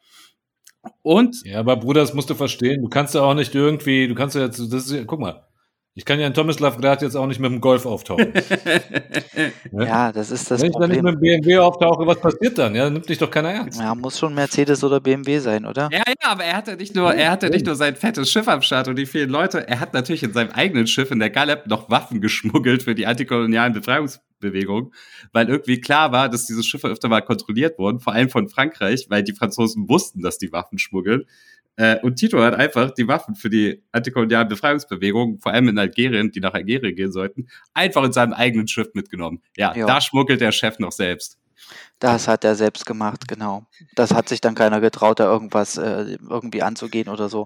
Und 1.02 1.44
Ja, 1.44 1.60
aber 1.60 1.78
Bruder, 1.78 2.02
das 2.02 2.14
musst 2.14 2.30
du 2.30 2.36
verstehen. 2.36 2.82
Du 2.82 2.90
kannst 2.90 3.16
ja 3.16 3.22
auch 3.22 3.34
nicht 3.34 3.54
irgendwie, 3.56 4.08
du 4.08 4.16
kannst 4.16 4.36
ja 4.36 4.48
das 4.48 4.60
ist, 4.60 5.08
guck 5.08 5.20
mal, 5.20 5.47
ich 5.98 6.06
kann 6.06 6.20
ja 6.20 6.28
in 6.28 6.34
Tomislav 6.36 6.78
gerade 6.78 7.04
jetzt 7.04 7.16
auch 7.16 7.26
nicht 7.26 7.40
mit 7.40 7.52
dem 7.52 7.60
Golf 7.60 7.88
auftauchen. 7.88 8.32
Ja, 9.72 10.12
das 10.12 10.32
ist 10.32 10.50
das 10.50 10.62
Wenn 10.62 10.70
ich 10.70 10.78
dann 10.78 10.90
nicht 10.90 11.02
Problem. 11.02 11.20
mit 11.20 11.36
dem 11.36 11.42
BMW 11.42 11.58
auftauche, 11.60 12.08
was 12.08 12.20
passiert 12.20 12.58
dann? 12.58 12.74
Ja, 12.74 12.90
nimmt 12.90 13.08
dich 13.08 13.18
doch 13.18 13.30
keiner 13.30 13.50
ernst. 13.50 13.80
Ja, 13.80 13.94
muss 13.94 14.18
schon 14.18 14.34
Mercedes 14.34 14.84
oder 14.84 15.00
BMW 15.00 15.40
sein, 15.40 15.66
oder? 15.66 15.90
Ja, 15.92 16.04
ja, 16.08 16.32
aber 16.32 16.44
er 16.44 16.58
hatte 16.58 16.76
nicht 16.76 16.96
nur, 16.96 17.14
er 17.14 17.32
hatte 17.32 17.50
nicht 17.50 17.66
nur 17.66 17.76
sein 17.76 17.96
fettes 17.96 18.32
Schiff 18.32 18.48
am 18.48 18.62
Start 18.62 18.88
und 18.88 18.96
die 18.96 19.06
vielen 19.06 19.30
Leute, 19.30 19.68
er 19.68 19.80
hat 19.80 19.94
natürlich 19.94 20.24
in 20.24 20.34
seinem 20.34 20.52
eigenen 20.52 20.88
Schiff 20.88 21.12
in 21.12 21.20
der 21.20 21.30
Galep 21.30 21.68
noch 21.68 21.90
Waffen 21.90 22.22
geschmuggelt 22.22 22.84
für 22.84 22.96
die 22.96 23.06
antikolonialen 23.06 23.74
Befreiungsbewegungen, 23.74 24.92
weil 25.34 25.50
irgendwie 25.50 25.82
klar 25.82 26.12
war, 26.12 26.30
dass 26.30 26.46
diese 26.46 26.64
Schiffe 26.64 26.88
öfter 26.88 27.10
mal 27.10 27.22
kontrolliert 27.22 27.78
wurden, 27.78 28.00
vor 28.00 28.14
allem 28.14 28.30
von 28.30 28.50
Frankreich, 28.50 29.08
weil 29.10 29.24
die 29.24 29.34
Franzosen 29.34 29.88
wussten, 29.90 30.22
dass 30.22 30.38
die 30.38 30.52
Waffen 30.52 30.80
schmuggeln. 30.80 31.26
Äh, 31.78 32.00
Und 32.02 32.16
Tito 32.18 32.42
hat 32.42 32.56
einfach 32.56 32.92
die 32.92 33.08
Waffen 33.08 33.36
für 33.36 33.50
die 33.50 33.82
antikolonialen 33.92 34.48
Befreiungsbewegungen, 34.48 35.40
vor 35.40 35.54
allem 35.54 35.70
in 35.70 35.78
Algerien, 35.78 36.32
die 36.32 36.40
nach 36.40 36.54
Algerien 36.54 36.96
gehen 36.96 37.12
sollten, 37.12 37.48
einfach 37.74 38.04
in 38.04 38.12
seinem 38.12 38.34
eigenen 38.34 38.68
Schiff 38.68 38.90
mitgenommen. 38.94 39.42
Ja, 39.56 39.76
Ja. 39.76 39.86
da 39.86 40.02
schmuggelt 40.02 40.42
der 40.42 40.52
Chef 40.52 40.80
noch 40.80 40.92
selbst. 40.92 41.38
Das 42.00 42.28
hat 42.28 42.44
er 42.44 42.56
selbst 42.56 42.86
gemacht, 42.86 43.28
genau. 43.28 43.66
Das 43.96 44.14
hat 44.14 44.30
sich 44.30 44.40
dann 44.40 44.54
keiner 44.54 44.80
getraut, 44.82 45.20
da 45.20 45.26
irgendwas 45.26 45.78
äh, 45.78 46.18
irgendwie 46.30 46.62
anzugehen 46.62 47.10
oder 47.10 47.28
so. 47.28 47.46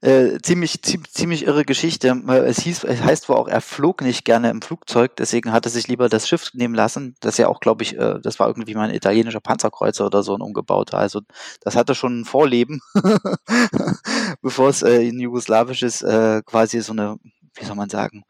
Äh, 0.00 0.38
ziemlich, 0.42 0.82
ziemlich, 0.82 1.12
ziemlich 1.12 1.46
irre 1.46 1.64
Geschichte. 1.64 2.08
Äh, 2.28 2.38
Es 2.46 2.60
hieß, 2.60 2.84
es 2.84 3.02
heißt 3.02 3.28
wohl 3.28 3.36
auch, 3.36 3.48
er 3.48 3.60
flog 3.60 4.00
nicht 4.00 4.24
gerne 4.24 4.50
im 4.50 4.62
Flugzeug, 4.62 5.16
deswegen 5.16 5.52
hat 5.52 5.66
er 5.66 5.70
sich 5.70 5.86
lieber 5.88 6.08
das 6.08 6.28
Schiff 6.28 6.50
nehmen 6.54 6.74
lassen. 6.74 7.14
Das 7.20 7.36
ja 7.36 7.48
auch, 7.48 7.60
glaube 7.60 7.82
ich, 7.82 7.98
äh, 7.98 8.20
das 8.22 8.38
war 8.38 8.48
irgendwie 8.48 8.74
mal 8.74 8.88
ein 8.88 8.94
italienischer 8.94 9.40
Panzerkreuzer 9.40 10.06
oder 10.06 10.22
so 10.22 10.34
ein 10.34 10.40
umgebauter. 10.40 10.98
Also 10.98 11.20
das 11.60 11.76
hatte 11.76 11.94
schon 11.94 12.20
ein 12.20 12.24
Vorleben, 12.24 12.80
bevor 14.42 14.68
es 14.70 14.82
äh, 14.82 15.08
ein 15.08 15.20
jugoslawisches 15.20 16.02
äh, 16.02 16.42
quasi 16.44 16.80
so 16.80 16.92
eine, 16.92 17.16
wie 17.54 17.64
soll 17.64 17.76
man 17.76 17.90
sagen, 17.90 18.24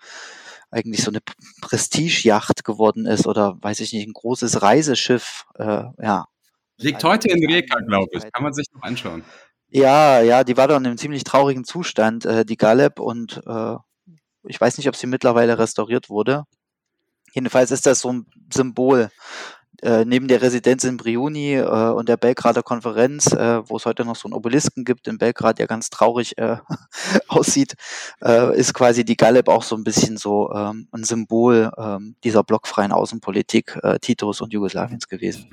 eigentlich 0.75 1.05
so 1.05 1.11
eine 1.11 1.21
P- 1.21 1.33
Prestigejacht 1.61 2.65
geworden 2.65 3.07
ist 3.07 3.27
oder 3.27 3.57
weiß 3.63 3.81
ich 3.81 3.93
nicht, 3.93 4.07
ein 4.09 4.13
großes 4.13 4.61
Reiseschiff. 4.61 5.45
Äh, 5.55 5.85
ja. 6.03 6.27
Liegt 6.79 7.05
heute 7.05 7.29
in 7.29 7.45
Rijeka, 7.47 7.79
glaube 7.87 8.11
ich. 8.13 8.33
Kann 8.33 8.43
man 8.43 8.53
sich 8.53 8.67
noch 8.75 8.83
anschauen. 8.83 9.25
Ja, 9.69 10.21
ja, 10.21 10.45
die 10.45 10.57
war 10.57 10.69
doch 10.69 10.77
in 10.77 10.87
einem 10.87 10.99
ziemlich 10.99 11.25
traurigen 11.25 11.65
Zustand, 11.65 12.27
äh, 12.27 12.45
die 12.45 12.57
Galeb, 12.57 12.99
und 12.99 13.41
äh, 13.47 13.77
ich 14.45 14.61
weiß 14.61 14.77
nicht, 14.79 14.89
ob 14.89 14.97
sie 14.97 15.07
mittlerweile 15.07 15.59
restauriert 15.59 16.11
wurde. 16.11 16.45
Jedenfalls 17.33 17.71
ist 17.71 17.87
das 17.87 18.01
so 18.01 18.13
ein 18.13 18.27
Symbol. 18.53 19.11
Äh, 19.83 20.05
neben 20.05 20.29
der 20.29 20.41
Residenz 20.41 20.85
in 20.85 20.97
Brioni 20.97 21.55
äh, 21.55 21.91
und 21.91 22.09
der 22.09 22.17
Belgrader 22.17 22.63
Konferenz, 22.63 23.33
äh, 23.33 23.69
wo 23.69 23.77
es 23.77 23.87
heute 23.87 24.05
noch 24.05 24.17
so 24.17 24.29
einen 24.29 24.35
Obelisken 24.35 24.85
gibt 24.85 25.09
in 25.09 25.19
Belgrad, 25.19 25.59
der 25.59 25.67
ganz 25.67 25.91
traurig 25.91 26.39
äh, 26.39 26.57
aussieht, 27.29 27.75
äh, 28.23 28.57
ist 28.57 28.73
quasi 28.75 29.05
die 29.05 29.17
Galeb 29.17 29.49
auch 29.49 29.63
so 29.63 29.77
ein 29.77 29.85
bisschen 29.85 30.17
so 30.17 30.53
ähm, 30.53 30.89
ein 30.93 31.05
Symbol 31.05 31.71
ähm, 31.77 32.15
dieser 32.25 32.45
blockfreien 32.45 32.93
Außenpolitik 32.93 33.79
Titos 34.01 34.41
und 34.41 34.53
Jugoslawiens 34.53 35.09
gewesen. 35.09 35.51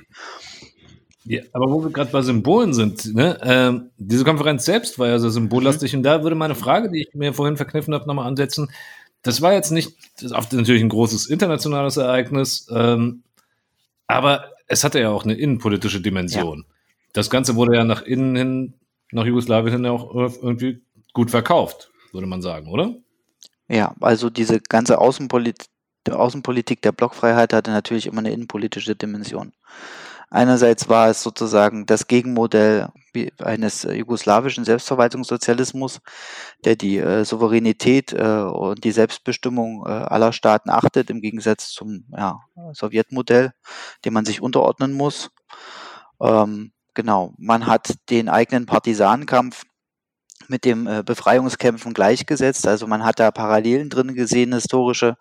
Ja, 1.24 1.42
aber 1.52 1.70
wo 1.70 1.82
wir 1.82 1.90
gerade 1.90 2.10
bei 2.10 2.22
Symbolen 2.22 2.74
sind, 2.74 3.14
ne? 3.14 3.38
ähm, 3.42 3.90
diese 3.96 4.24
Konferenz 4.24 4.64
selbst 4.64 4.98
war 4.98 5.08
ja 5.08 5.18
so 5.18 5.30
symbollastig 5.30 5.94
und 5.94 6.02
da 6.02 6.22
würde 6.22 6.34
meine 6.34 6.54
Frage, 6.54 6.90
die 6.90 7.02
ich 7.02 7.14
mir 7.14 7.32
vorhin 7.32 7.56
verkniffen 7.56 7.94
habe, 7.94 8.06
nochmal 8.06 8.26
ansetzen. 8.26 8.70
Das 9.22 9.40
war 9.40 9.52
jetzt 9.52 9.70
nicht, 9.70 9.92
das 10.20 10.32
ist 10.32 10.52
natürlich 10.52 10.82
ein 10.82 10.88
großes 10.88 11.26
internationales 11.26 11.96
Ereignis, 11.96 12.66
ähm, 12.74 13.22
aber 14.14 14.50
es 14.66 14.84
hatte 14.84 15.00
ja 15.00 15.10
auch 15.10 15.24
eine 15.24 15.34
innenpolitische 15.34 16.00
Dimension. 16.00 16.64
Das 17.12 17.30
Ganze 17.30 17.56
wurde 17.56 17.76
ja 17.76 17.84
nach 17.84 18.02
innen 18.02 18.36
hin, 18.36 18.74
nach 19.10 19.24
Jugoslawien 19.24 19.72
hin 19.72 19.84
ja 19.84 19.90
auch 19.90 20.14
irgendwie 20.14 20.82
gut 21.12 21.30
verkauft, 21.30 21.90
würde 22.12 22.26
man 22.26 22.42
sagen, 22.42 22.68
oder? 22.68 22.94
Ja, 23.68 23.94
also 24.00 24.30
diese 24.30 24.60
ganze 24.60 24.98
Außenpolit 24.98 25.66
Außenpolitik 26.10 26.82
der 26.82 26.92
Blockfreiheit 26.92 27.52
hatte 27.52 27.70
natürlich 27.70 28.06
immer 28.06 28.18
eine 28.18 28.32
innenpolitische 28.32 28.96
Dimension. 28.96 29.52
Einerseits 30.30 30.88
war 30.88 31.08
es 31.08 31.22
sozusagen 31.22 31.86
das 31.86 32.08
Gegenmodell 32.08 32.88
eines 33.38 33.84
äh, 33.84 33.94
jugoslawischen 33.94 34.64
Selbstverwaltungssozialismus, 34.64 36.00
der 36.64 36.76
die 36.76 36.98
äh, 36.98 37.24
Souveränität 37.24 38.12
äh, 38.12 38.42
und 38.42 38.84
die 38.84 38.92
Selbstbestimmung 38.92 39.84
äh, 39.86 39.90
aller 39.90 40.32
Staaten 40.32 40.70
achtet, 40.70 41.10
im 41.10 41.20
Gegensatz 41.20 41.70
zum 41.70 42.04
ja, 42.16 42.40
Sowjetmodell, 42.72 43.52
dem 44.04 44.14
man 44.14 44.24
sich 44.24 44.40
unterordnen 44.40 44.92
muss. 44.92 45.30
Ähm, 46.20 46.72
genau, 46.94 47.34
man 47.38 47.66
hat 47.66 47.94
den 48.10 48.28
eigenen 48.28 48.66
Partisanenkampf 48.66 49.64
mit 50.48 50.64
dem 50.64 50.86
äh, 50.86 51.02
Befreiungskämpfen 51.02 51.94
gleichgesetzt. 51.94 52.66
Also 52.66 52.86
man 52.86 53.04
hat 53.04 53.18
da 53.18 53.30
Parallelen 53.30 53.90
drin 53.90 54.14
gesehen, 54.14 54.52
historische, 54.52 55.16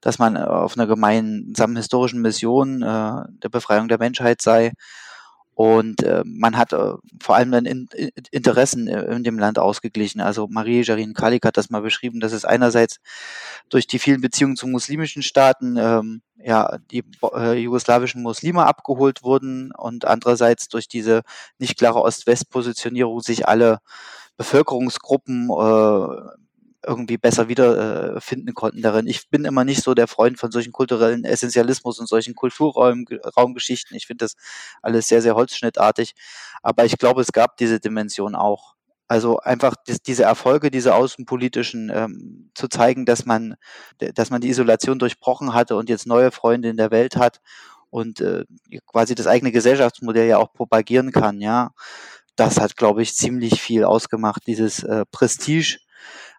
dass 0.00 0.18
man 0.18 0.36
äh, 0.36 0.40
auf 0.40 0.76
einer 0.76 0.86
gemeinsamen 0.86 1.76
historischen 1.76 2.20
Mission 2.20 2.82
äh, 2.82 3.22
der 3.42 3.48
Befreiung 3.50 3.88
der 3.88 3.98
Menschheit 3.98 4.42
sei. 4.42 4.72
Und 5.54 6.02
äh, 6.02 6.22
man 6.24 6.56
hat 6.56 6.72
äh, 6.72 6.94
vor 7.20 7.36
allem 7.36 7.50
dann 7.50 7.66
in, 7.66 7.88
in, 7.94 8.10
Interessen 8.30 8.88
äh, 8.88 9.14
in 9.14 9.22
dem 9.22 9.38
Land 9.38 9.58
ausgeglichen. 9.58 10.20
Also 10.20 10.48
Marie 10.48 10.82
Jarin 10.82 11.12
Kalik 11.12 11.44
hat 11.44 11.58
das 11.58 11.68
mal 11.68 11.82
beschrieben, 11.82 12.20
dass 12.20 12.32
es 12.32 12.46
einerseits 12.46 13.00
durch 13.68 13.86
die 13.86 13.98
vielen 13.98 14.22
Beziehungen 14.22 14.56
zu 14.56 14.66
muslimischen 14.66 15.22
Staaten 15.22 15.76
ähm, 15.76 16.22
ja 16.42 16.78
die 16.90 17.04
äh, 17.34 17.58
jugoslawischen 17.58 18.22
Muslime 18.22 18.64
abgeholt 18.64 19.22
wurden 19.22 19.72
und 19.72 20.06
andererseits 20.06 20.68
durch 20.68 20.88
diese 20.88 21.22
nicht 21.58 21.76
klare 21.76 22.00
Ost-West-Positionierung 22.00 23.20
sich 23.20 23.46
alle 23.46 23.80
Bevölkerungsgruppen 24.38 25.50
äh, 25.50 26.42
irgendwie 26.86 27.18
besser 27.18 27.48
wiederfinden 27.48 28.48
äh, 28.48 28.52
konnten 28.52 28.82
darin. 28.82 29.06
Ich 29.06 29.28
bin 29.30 29.44
immer 29.44 29.64
nicht 29.64 29.82
so 29.82 29.94
der 29.94 30.08
Freund 30.08 30.38
von 30.38 30.50
solchen 30.50 30.72
kulturellen 30.72 31.24
Essentialismus 31.24 31.98
und 31.98 32.08
solchen 32.08 32.34
Kulturraumgeschichten. 32.34 33.96
Ich 33.96 34.06
finde 34.06 34.24
das 34.24 34.34
alles 34.82 35.08
sehr, 35.08 35.22
sehr 35.22 35.34
holzschnittartig. 35.34 36.14
Aber 36.62 36.84
ich 36.84 36.98
glaube, 36.98 37.20
es 37.20 37.32
gab 37.32 37.56
diese 37.56 37.80
Dimension 37.80 38.34
auch. 38.34 38.74
Also 39.08 39.38
einfach 39.38 39.74
diese 40.06 40.22
Erfolge, 40.22 40.70
diese 40.70 40.94
außenpolitischen, 40.94 41.90
ähm, 41.94 42.50
zu 42.54 42.68
zeigen, 42.68 43.04
dass 43.04 43.26
man, 43.26 43.56
dass 43.98 44.30
man 44.30 44.40
die 44.40 44.48
Isolation 44.48 44.98
durchbrochen 44.98 45.52
hatte 45.52 45.76
und 45.76 45.90
jetzt 45.90 46.06
neue 46.06 46.30
Freunde 46.30 46.70
in 46.70 46.78
der 46.78 46.90
Welt 46.90 47.16
hat 47.16 47.40
und 47.90 48.20
äh, 48.22 48.44
quasi 48.86 49.14
das 49.14 49.26
eigene 49.26 49.52
Gesellschaftsmodell 49.52 50.28
ja 50.28 50.38
auch 50.38 50.52
propagieren 50.54 51.12
kann, 51.12 51.40
ja. 51.40 51.72
Das 52.36 52.58
hat, 52.58 52.78
glaube 52.78 53.02
ich, 53.02 53.14
ziemlich 53.14 53.60
viel 53.60 53.84
ausgemacht. 53.84 54.46
Dieses 54.46 54.82
äh, 54.82 55.04
Prestige 55.12 55.78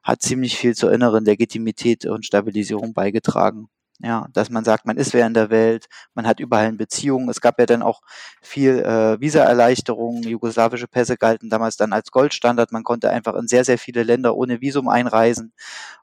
hat 0.04 0.22
ziemlich 0.22 0.58
viel 0.58 0.76
zur 0.76 0.92
inneren 0.92 1.26
Legitimität 1.26 2.06
und 2.06 2.26
Stabilisierung 2.26 2.94
beigetragen. 2.94 3.70
Ja, 4.00 4.28
dass 4.34 4.50
man 4.50 4.66
sagt, 4.66 4.86
man 4.86 4.98
ist 4.98 5.14
wer 5.14 5.26
in 5.26 5.34
der 5.34 5.50
Welt, 5.50 5.86
man 6.14 6.28
hat 6.28 6.42
überall 6.42 6.66
eine 6.66 6.76
Beziehung. 6.76 7.30
Es 7.30 7.40
gab 7.40 7.58
ja 7.58 7.66
dann 7.66 7.82
auch 7.82 8.02
viel 8.42 8.80
äh, 8.80 9.22
Visa-Erleichterungen. 9.22 10.24
Jugoslawische 10.24 10.88
Pässe 10.88 11.16
galten 11.16 11.50
damals 11.50 11.78
dann 11.78 11.94
als 11.94 12.12
Goldstandard. 12.12 12.74
Man 12.74 12.84
konnte 12.84 13.12
einfach 13.12 13.36
in 13.36 13.48
sehr, 13.48 13.64
sehr 13.64 13.78
viele 13.78 14.04
Länder 14.04 14.36
ohne 14.36 14.60
Visum 14.60 14.90
einreisen, 14.90 15.54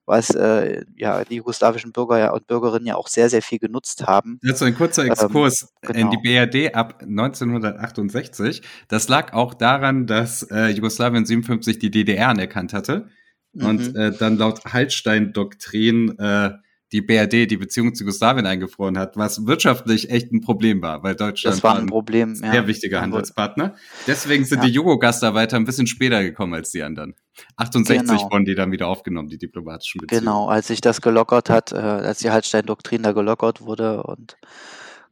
was 0.06 0.30
äh, 0.30 0.82
ja 0.96 1.24
die 1.24 1.36
jugoslawischen 1.36 1.92
Bürger 1.92 2.32
und 2.32 2.46
Bürgerinnen 2.46 2.86
ja 2.86 2.94
auch 2.94 3.08
sehr, 3.08 3.28
sehr 3.28 3.42
viel 3.42 3.58
genutzt 3.58 4.06
haben. 4.06 4.38
Dazu 4.42 4.64
ein 4.64 4.76
kurzer 4.76 5.04
Exkurs 5.04 5.68
Ähm, 5.82 5.90
in 5.90 6.10
die 6.10 6.16
genau. 6.22 6.46
BRD 6.46 6.74
ab 6.74 7.02
1968. 7.02 8.62
Das 8.88 9.08
lag 9.08 9.34
auch 9.34 9.52
daran, 9.52 10.06
dass 10.06 10.44
äh, 10.44 10.68
Jugoslawien 10.68 11.26
57 11.26 11.78
die 11.78 11.90
DDR 11.90 12.28
anerkannt 12.28 12.72
hatte 12.72 13.10
und 13.54 13.92
Mhm. 13.92 13.96
äh, 13.96 14.10
dann 14.18 14.36
laut 14.36 14.64
Hallstein-Doktrin 14.64 16.18
äh, 16.18 16.50
die 16.92 17.02
BRD 17.02 17.46
die 17.48 17.56
Beziehung 17.56 17.94
zu 17.94 18.02
Jugoslawien 18.02 18.46
eingefroren 18.46 18.98
hat, 18.98 19.16
was 19.16 19.46
wirtschaftlich 19.46 20.10
echt 20.10 20.32
ein 20.32 20.40
Problem 20.40 20.82
war, 20.82 21.04
weil 21.04 21.14
Deutschland 21.14 21.54
das 21.56 21.62
war 21.62 21.78
ein 21.78 21.86
Problem. 21.86 22.34
sehr 22.34 22.52
ja. 22.52 22.66
wichtiger 22.66 23.00
Handelspartner. 23.00 23.76
Deswegen 24.08 24.44
sind 24.44 24.58
Ja. 24.58 24.64
die 24.64 24.72
Jugo-Gastarbeiter 24.72 25.56
ein 25.56 25.64
bisschen 25.64 25.86
später 25.86 26.20
gekommen 26.24 26.54
als 26.54 26.70
die 26.72 26.82
anderen. 26.82 27.14
68 27.56 28.08
Genau. 28.08 28.30
wurden 28.32 28.44
die 28.44 28.56
dann 28.56 28.72
wieder 28.72 28.88
aufgenommen, 28.88 29.28
die 29.28 29.38
diplomatischen 29.38 30.00
Beziehungen. 30.00 30.24
Genau, 30.24 30.48
als 30.48 30.66
sich 30.66 30.80
das 30.80 31.00
gelockert 31.00 31.48
hat, 31.48 31.70
äh, 31.70 31.76
als 31.76 32.18
die 32.18 32.30
Hallstein-Doktrin 32.30 33.04
da 33.04 33.12
gelockert 33.12 33.60
wurde 33.60 34.02
und 34.02 34.36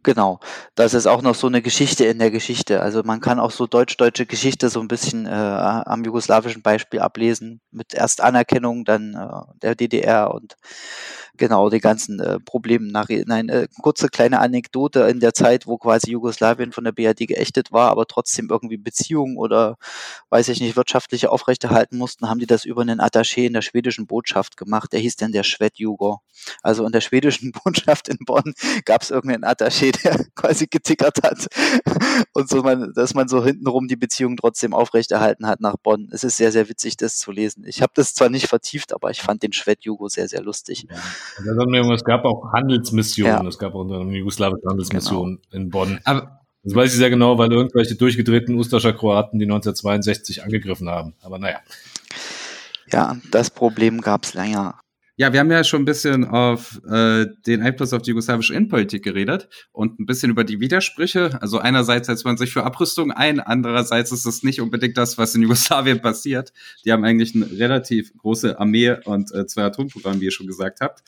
genau, 0.03 0.41
das 0.75 0.95
ist 0.95 1.07
auch 1.07 1.23
noch 1.23 1.35
so 1.35 1.47
eine 1.47 1.63
Geschichte 1.63 2.05
in 2.05 2.19
der 2.19 2.31
Geschichte. 2.31 2.81
Also 2.81 3.03
man 3.03 3.21
kann 3.21 3.39
auch 3.39 3.51
so 3.51 3.67
deutsch-deutsche 3.67 4.27
Geschichte 4.27 4.69
so 4.69 4.81
ein 4.81 4.89
bisschen 4.89 5.27
äh, 5.27 5.31
am 5.31 6.05
jugoslawischen 6.05 6.63
Beispiel 6.63 7.01
ablesen, 7.01 7.61
mit 7.71 7.95
erst 7.95 8.21
Anerkennung, 8.21 8.85
dann 8.85 9.15
äh, 9.15 9.59
der 9.63 9.75
DDR 9.75 10.33
und 10.35 10.57
genau 11.39 11.71
die 11.71 11.81
ganzen 11.81 12.21
äh, 12.21 12.39
Probleme 12.41 12.91
nach 12.91 13.09
nein, 13.09 13.49
äh, 13.49 13.69
kurze 13.81 14.09
kleine 14.09 14.41
Anekdote 14.41 15.01
in 15.03 15.21
der 15.21 15.35
Zeit, 15.35 15.67
wo 15.67 15.79
quasi 15.79 16.11
Jugoslawien 16.11 16.73
von 16.73 16.85
der 16.85 16.93
BRD 16.93 17.27
geächtet 17.29 17.73
war, 17.73 17.91
aber 17.91 18.07
trotzdem 18.07 18.49
irgendwie 18.51 18.77
Beziehungen 18.77 19.37
oder 19.37 19.77
weiß 20.31 20.49
ich 20.49 20.61
nicht, 20.61 20.77
wirtschaftliche 20.77 21.31
aufrechterhalten 21.31 21.97
mussten, 21.97 22.29
haben 22.29 22.41
die 22.41 22.47
das 22.47 22.65
über 22.65 22.83
einen 22.83 23.01
Attaché 23.01 23.47
in 23.47 23.53
der 23.55 23.63
schwedischen 23.63 24.07
Botschaft 24.07 24.57
gemacht. 24.57 24.93
Der 24.93 25.01
hieß 25.01 25.17
dann 25.17 25.33
der 25.33 25.45
Schwedjugor. 25.45 26.23
Also 26.63 26.85
in 26.85 26.93
der 26.93 27.01
schwedischen 27.01 27.53
Botschaft 27.65 28.09
in 28.09 28.19
Bonn 28.25 28.55
gab 28.85 29.03
es 29.03 29.11
irgendeinen 29.11 29.45
Attaché, 29.45 29.93
der 30.03 30.27
quasi 30.35 30.67
getickert 30.67 31.23
hat 31.23 31.49
und 32.33 32.49
so 32.49 32.63
man, 32.63 32.93
dass 32.95 33.15
man 33.15 33.29
so 33.29 33.45
hintenrum 33.45 33.89
die 33.89 33.97
Beziehung 33.97 34.37
trotzdem 34.37 34.75
aufrechterhalten 34.75 35.47
hat 35.47 35.61
nach 35.61 35.77
Bonn. 35.77 36.09
Es 36.13 36.25
ist 36.25 36.37
sehr, 36.37 36.53
sehr 36.53 36.69
witzig, 36.69 36.97
das 36.97 37.19
zu 37.19 37.33
lesen. 37.33 37.65
Ich 37.67 37.83
habe 37.83 37.93
das 37.95 38.15
zwar 38.15 38.29
nicht 38.29 38.49
vertieft, 38.49 38.93
aber 38.93 39.11
ich 39.11 39.23
fand 39.23 39.43
den 39.43 39.53
Schwedjugo 39.53 40.09
sehr, 40.09 40.29
sehr 40.29 40.43
lustig. 40.43 40.87
Und 40.89 40.99
irgendwas, 41.45 42.01
Es 42.01 42.05
gab 42.05 42.25
auch 42.25 42.53
Handelsmissionen. 42.53 43.33
Ja. 43.33 43.39
Genau. 43.39 43.49
Es 43.49 43.59
gab 43.59 43.75
unter 43.75 43.95
anderem 43.95 44.15
jugoslawische 44.15 44.67
Handelsmissionen 44.69 45.41
in 45.53 45.71
Bonn. 45.71 46.01
Aber 46.05 46.41
Das 46.63 46.75
weiß 46.75 46.93
ich 46.93 46.99
sehr 46.99 47.11
genau, 47.11 47.39
weil 47.39 47.53
irgendwelche 47.53 47.95
durchgedrehten 47.95 48.55
Ustascher 48.55 48.93
Kroaten 48.93 49.39
die 49.39 49.47
1962 49.47 50.43
angegriffen 50.43 50.89
haben. 50.89 51.15
Aber 51.23 51.39
naja. 51.39 51.61
Ja, 52.91 53.17
das 53.31 53.51
Problem 53.51 54.01
gab 54.01 54.25
es 54.25 54.35
länger. 54.35 54.79
Ja, 55.21 55.33
wir 55.33 55.41
haben 55.41 55.51
ja 55.51 55.65
schon 55.65 55.83
ein 55.83 55.85
bisschen 55.85 56.25
auf 56.25 56.81
äh, 56.89 57.27
den 57.45 57.61
Einfluss 57.61 57.93
auf 57.93 58.03
die 58.03 58.11
jugoslawische 58.11 58.55
Innenpolitik 58.55 59.03
geredet 59.03 59.49
und 59.73 59.99
ein 59.99 60.07
bisschen 60.07 60.31
über 60.31 60.45
die 60.45 60.61
Widersprüche. 60.61 61.43
Also 61.43 61.59
einerseits 61.59 62.07
setzt 62.07 62.25
man 62.25 62.37
sich 62.37 62.53
für 62.53 62.63
Abrüstung 62.63 63.11
ein, 63.11 63.41
andererseits 63.41 64.13
ist 64.13 64.27
es 64.27 64.45
nicht 64.45 64.61
unbedingt 64.61 64.97
das, 64.97 65.19
was 65.19 65.35
in 65.35 65.43
Jugoslawien 65.49 66.01
passiert. 66.01 66.53
Die 66.85 66.93
haben 66.93 67.03
eigentlich 67.03 67.35
eine 67.35 67.51
relativ 67.51 68.17
große 68.17 68.61
Armee 68.61 68.95
und 69.07 69.35
äh, 69.35 69.45
zwei 69.49 69.65
Atomprogramme, 69.65 70.21
wie 70.21 70.27
ihr 70.27 70.31
schon 70.31 70.47
gesagt 70.47 70.81
habt. 70.81 71.03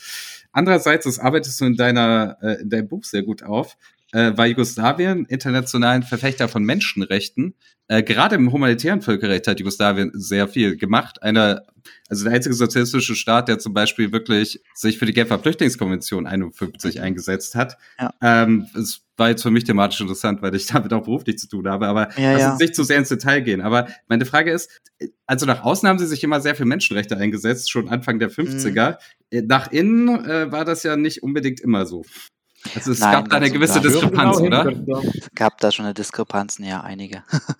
Andererseits, 0.50 1.04
das 1.04 1.20
arbeitest 1.20 1.60
du 1.60 1.66
in 1.66 1.76
deiner 1.76 2.36
äh, 2.42 2.60
in 2.62 2.68
deinem 2.68 2.88
Buch 2.88 3.04
sehr 3.04 3.22
gut 3.22 3.44
auf, 3.44 3.76
äh, 4.12 4.36
war 4.36 4.46
Jugoslawien 4.46 5.24
internationalen 5.26 6.02
Verfechter 6.02 6.48
von 6.48 6.64
Menschenrechten. 6.64 7.54
Äh, 7.88 8.02
gerade 8.04 8.36
im 8.36 8.52
humanitären 8.52 9.02
Völkerrecht 9.02 9.48
hat 9.48 9.58
Jugoslawien 9.58 10.12
sehr 10.14 10.46
viel 10.46 10.76
gemacht. 10.76 11.22
Einer, 11.22 11.62
also 12.08 12.24
der 12.24 12.34
einzige 12.34 12.54
sozialistische 12.54 13.16
Staat, 13.16 13.48
der 13.48 13.58
zum 13.58 13.74
Beispiel 13.74 14.12
wirklich 14.12 14.60
sich 14.74 14.98
für 14.98 15.06
die 15.06 15.12
Genfer 15.12 15.40
Flüchtlingskonvention 15.40 16.26
51 16.26 17.00
eingesetzt 17.00 17.56
hat. 17.56 17.78
Ja. 17.98 18.12
Ähm, 18.22 18.68
es 18.78 19.02
war 19.16 19.30
jetzt 19.30 19.42
für 19.42 19.50
mich 19.50 19.64
thematisch 19.64 20.00
interessant, 20.00 20.40
weil 20.40 20.54
ich 20.54 20.66
damit 20.68 20.92
auch 20.92 21.02
beruflich 21.02 21.38
zu 21.38 21.48
tun 21.48 21.68
habe, 21.68 21.88
aber 21.88 22.16
Ja, 22.16 22.32
lass 22.32 22.40
ja. 22.42 22.50
uns 22.52 22.60
nicht 22.60 22.76
zu 22.76 22.84
sehr 22.84 22.98
ins 22.98 23.08
Detail 23.08 23.40
gehen. 23.40 23.60
Aber 23.60 23.88
meine 24.08 24.24
Frage 24.24 24.52
ist, 24.52 24.80
also 25.26 25.46
nach 25.46 25.62
außen 25.64 25.88
haben 25.88 25.98
sie 25.98 26.06
sich 26.06 26.22
immer 26.22 26.40
sehr 26.40 26.54
für 26.54 26.64
Menschenrechte 26.64 27.16
eingesetzt, 27.16 27.70
schon 27.70 27.88
Anfang 27.88 28.18
der 28.18 28.30
50er. 28.30 28.98
Äh, 29.30 29.42
Nach 29.42 29.70
innen 29.72 30.24
äh, 30.24 30.52
war 30.52 30.64
das 30.64 30.82
ja 30.84 30.96
nicht 30.96 31.22
unbedingt 31.22 31.60
immer 31.60 31.86
so. 31.86 32.04
Also 32.74 32.92
es 32.92 33.00
Nein, 33.00 33.12
gab 33.12 33.28
da 33.30 33.36
eine 33.36 33.50
gewisse. 33.50 33.80
Diskrepanz, 33.80 34.38
Genau 34.38 34.60
oder? 34.60 34.70
hin- 34.70 34.86
Es 35.18 35.30
gab 35.34 35.58
da 35.58 35.70
schon 35.72 35.84
eine 35.86 35.94
Diskrepanzen, 35.94 36.64
ja, 36.64 36.80
einige. 36.82 37.22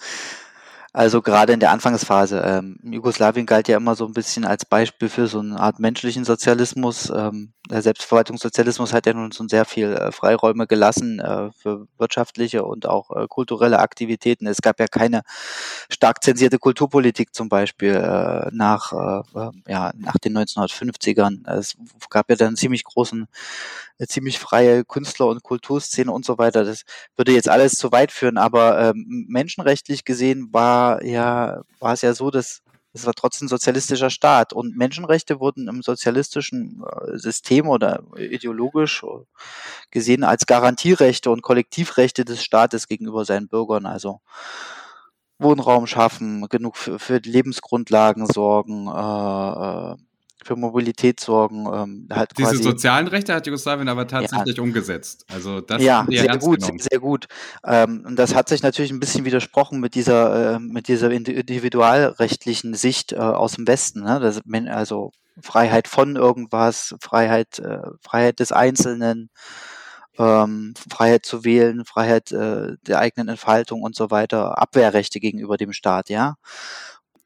Also 0.92 1.22
gerade 1.22 1.52
in 1.52 1.60
der 1.60 1.70
Anfangsphase. 1.70 2.40
Ähm, 2.44 2.76
Jugoslawien 2.82 3.46
galt 3.46 3.68
ja 3.68 3.76
immer 3.76 3.94
so 3.94 4.04
ein 4.06 4.12
bisschen 4.12 4.44
als 4.44 4.64
Beispiel 4.64 5.08
für 5.08 5.28
so 5.28 5.38
eine 5.38 5.60
Art 5.60 5.78
menschlichen 5.78 6.24
Sozialismus. 6.24 7.12
Ähm, 7.14 7.52
der 7.70 7.80
Selbstverwaltungssozialismus 7.82 8.92
hat 8.92 9.06
ja 9.06 9.12
nun 9.14 9.30
schon 9.30 9.48
sehr 9.48 9.64
viel 9.66 9.92
äh, 9.92 10.10
Freiräume 10.10 10.66
gelassen 10.66 11.20
äh, 11.20 11.52
für 11.52 11.86
wirtschaftliche 11.96 12.64
und 12.64 12.86
auch 12.86 13.12
äh, 13.12 13.28
kulturelle 13.28 13.78
Aktivitäten. 13.78 14.48
Es 14.48 14.62
gab 14.62 14.80
ja 14.80 14.88
keine 14.88 15.22
stark 15.88 16.24
zensierte 16.24 16.58
Kulturpolitik 16.58 17.36
zum 17.36 17.48
Beispiel 17.48 17.94
äh, 17.94 18.48
nach, 18.50 18.92
äh, 18.92 19.38
äh, 19.38 19.50
ja, 19.68 19.92
nach 19.96 20.18
den 20.18 20.36
1950ern. 20.36 21.48
Es 21.48 21.76
gab 22.10 22.28
ja 22.30 22.34
dann 22.34 22.48
einen 22.48 22.56
ziemlich 22.56 22.82
großen 22.82 23.28
eine 24.00 24.08
ziemlich 24.08 24.38
freie 24.38 24.84
Künstler- 24.84 25.28
und 25.28 25.42
Kulturszene 25.42 26.10
und 26.10 26.24
so 26.24 26.38
weiter. 26.38 26.64
Das 26.64 26.82
würde 27.16 27.32
jetzt 27.32 27.48
alles 27.48 27.74
zu 27.74 27.92
weit 27.92 28.12
führen, 28.12 28.38
aber 28.38 28.80
ähm, 28.80 29.26
menschenrechtlich 29.28 30.04
gesehen 30.04 30.48
war 30.52 31.04
ja, 31.04 31.62
war 31.78 31.92
es 31.92 32.02
ja 32.02 32.14
so, 32.14 32.30
dass 32.30 32.62
es 32.92 33.06
war 33.06 33.14
trotzdem 33.14 33.46
sozialistischer 33.46 34.10
Staat 34.10 34.52
und 34.52 34.76
Menschenrechte 34.76 35.38
wurden 35.38 35.68
im 35.68 35.82
sozialistischen 35.82 36.82
äh, 36.84 37.18
System 37.18 37.68
oder 37.68 38.02
ideologisch 38.16 39.04
gesehen 39.92 40.24
als 40.24 40.46
Garantierechte 40.46 41.30
und 41.30 41.42
Kollektivrechte 41.42 42.24
des 42.24 42.42
Staates 42.42 42.88
gegenüber 42.88 43.24
seinen 43.24 43.48
Bürgern. 43.48 43.86
Also 43.86 44.20
Wohnraum 45.38 45.86
schaffen, 45.86 46.48
genug 46.48 46.76
für, 46.76 46.98
für 46.98 47.18
Lebensgrundlagen 47.18 48.26
sorgen, 48.26 48.88
äh, 48.88 49.92
äh, 49.92 49.96
für 50.50 50.56
Mobilität 50.56 51.20
sorgen, 51.20 51.66
ähm, 51.72 52.08
halt 52.12 52.32
Diese 52.36 52.50
quasi 52.50 52.62
sozialen 52.64 53.06
Rechte 53.06 53.32
hat 53.32 53.46
Jugoslawien 53.46 53.88
aber 53.88 54.08
tatsächlich 54.08 54.58
umgesetzt. 54.58 55.24
Also 55.32 55.60
das 55.60 55.80
ja, 55.80 56.04
sehr 56.08 56.38
gut, 56.38 56.60
sehr, 56.60 56.74
sehr 56.76 56.98
gut. 56.98 57.28
Ähm, 57.64 58.02
und 58.04 58.16
das 58.16 58.34
hat 58.34 58.48
sich 58.48 58.64
natürlich 58.64 58.90
ein 58.90 58.98
bisschen 58.98 59.24
widersprochen 59.24 59.78
mit 59.78 59.94
dieser, 59.94 60.56
äh, 60.56 60.58
mit 60.58 60.88
dieser 60.88 61.06
indi- 61.10 61.34
individualrechtlichen 61.34 62.74
Sicht 62.74 63.12
äh, 63.12 63.18
aus 63.18 63.52
dem 63.52 63.68
Westen. 63.68 64.02
Ne? 64.02 64.18
Das, 64.18 64.40
also 64.74 65.12
Freiheit 65.40 65.86
von 65.86 66.16
irgendwas, 66.16 66.96
Freiheit, 67.00 67.60
äh, 67.60 67.82
Freiheit 68.02 68.40
des 68.40 68.50
Einzelnen, 68.50 69.30
ähm, 70.18 70.74
Freiheit 70.90 71.24
zu 71.24 71.44
wählen, 71.44 71.84
Freiheit 71.84 72.32
äh, 72.32 72.74
der 72.88 72.98
eigenen 72.98 73.28
Entfaltung 73.28 73.82
und 73.82 73.94
so 73.94 74.10
weiter, 74.10 74.58
Abwehrrechte 74.58 75.20
gegenüber 75.20 75.56
dem 75.56 75.72
Staat, 75.72 76.10
ja. 76.10 76.34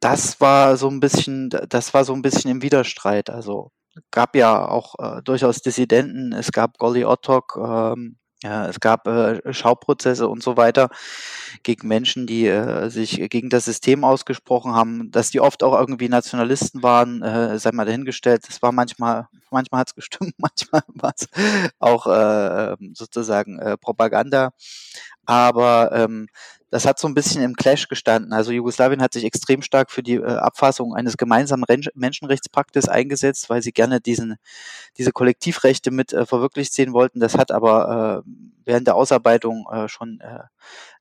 Das 0.04 0.38
war 0.38 0.76
so 0.76 0.90
ein 0.90 1.00
bisschen, 1.00 1.48
das 1.48 1.94
war 1.94 2.04
so 2.04 2.12
ein 2.12 2.20
bisschen 2.20 2.50
im 2.50 2.60
Widerstreit. 2.60 3.30
Also 3.30 3.70
gab 4.10 4.36
ja 4.36 4.68
auch 4.68 4.96
äh, 4.98 5.22
durchaus 5.22 5.62
Dissidenten, 5.62 6.34
es 6.34 6.52
gab 6.52 6.76
Golly 6.76 7.06
Ottok, 7.06 7.56
ähm, 7.56 8.18
ja, 8.42 8.68
es 8.68 8.80
gab 8.80 9.06
äh, 9.06 9.54
Schauprozesse 9.54 10.28
und 10.28 10.42
so 10.42 10.58
weiter 10.58 10.90
gegen 11.62 11.88
Menschen, 11.88 12.26
die 12.26 12.46
äh, 12.46 12.90
sich 12.90 13.18
gegen 13.30 13.48
das 13.48 13.64
System 13.64 14.04
ausgesprochen 14.04 14.74
haben, 14.74 15.10
dass 15.10 15.30
die 15.30 15.40
oft 15.40 15.62
auch 15.62 15.72
irgendwie 15.72 16.10
Nationalisten 16.10 16.82
waren, 16.82 17.22
äh, 17.22 17.58
sei 17.58 17.72
mal 17.72 17.86
dahingestellt. 17.86 18.42
Das 18.46 18.60
war 18.60 18.72
manchmal, 18.72 19.28
manchmal 19.50 19.80
hat 19.80 19.88
es 19.88 19.94
gestimmt, 19.94 20.34
manchmal 20.36 20.82
war 20.88 21.14
es 21.16 21.28
auch 21.78 22.06
äh, 22.06 22.76
sozusagen 22.92 23.58
äh, 23.58 23.78
Propaganda. 23.78 24.50
Aber 25.24 25.92
ähm, 25.92 26.26
das 26.74 26.86
hat 26.86 26.98
so 26.98 27.06
ein 27.06 27.14
bisschen 27.14 27.40
im 27.40 27.54
Clash 27.54 27.86
gestanden. 27.86 28.32
Also 28.32 28.50
Jugoslawien 28.50 29.00
hat 29.00 29.12
sich 29.12 29.22
extrem 29.22 29.62
stark 29.62 29.92
für 29.92 30.02
die 30.02 30.16
äh, 30.16 30.24
Abfassung 30.24 30.92
eines 30.96 31.16
gemeinsamen 31.16 31.62
Ren 31.62 31.84
Menschenrechtspaktes 31.94 32.88
eingesetzt, 32.88 33.48
weil 33.48 33.62
sie 33.62 33.70
gerne 33.70 34.00
diesen, 34.00 34.38
diese 34.98 35.12
Kollektivrechte 35.12 35.92
mit 35.92 36.12
äh, 36.12 36.26
verwirklicht 36.26 36.72
sehen 36.72 36.92
wollten. 36.92 37.20
Das 37.20 37.38
hat 37.38 37.52
aber 37.52 38.24
äh, 38.26 38.30
während 38.64 38.88
der 38.88 38.96
Ausarbeitung 38.96 39.68
äh, 39.70 39.86
schon 39.86 40.18
äh, 40.18 40.40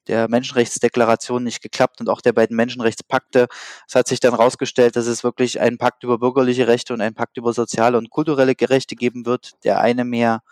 der 0.05 0.27
Menschenrechtsdeklaration 0.27 1.43
nicht 1.43 1.63
geklappt 1.63 2.01
und 2.01 2.09
auch 2.09 2.21
der 2.21 2.33
beiden 2.33 2.55
Menschenrechtspakte. 2.55 3.47
Es 3.87 3.95
hat 3.95 4.07
sich 4.07 4.19
dann 4.19 4.35
herausgestellt, 4.35 4.95
dass 4.95 5.07
es 5.07 5.23
wirklich 5.23 5.59
einen 5.59 5.79
Pakt 5.79 6.03
über 6.03 6.19
bürgerliche 6.19 6.67
Rechte 6.67 6.93
und 6.93 7.01
einen 7.01 7.15
Pakt 7.15 7.37
über 7.37 7.51
soziale 7.51 7.97
und 7.97 8.11
kulturelle 8.11 8.53
Rechte 8.61 8.95
geben 8.95 9.25
wird. 9.25 9.53
Der 9.63 9.79
eine 9.79 10.05
mehr 10.05 10.43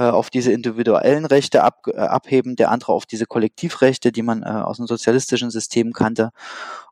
auf 0.00 0.30
diese 0.30 0.52
individuellen 0.52 1.24
Rechte 1.24 1.62
ab, 1.62 1.86
äh, 1.86 1.96
abheben, 1.96 2.56
der 2.56 2.70
andere 2.70 2.92
auf 2.92 3.06
diese 3.06 3.26
Kollektivrechte, 3.26 4.12
die 4.12 4.22
man 4.22 4.42
äh, 4.42 4.46
aus 4.46 4.78
dem 4.78 4.86
sozialistischen 4.86 5.50
System 5.50 5.92
kannte. 5.92 6.30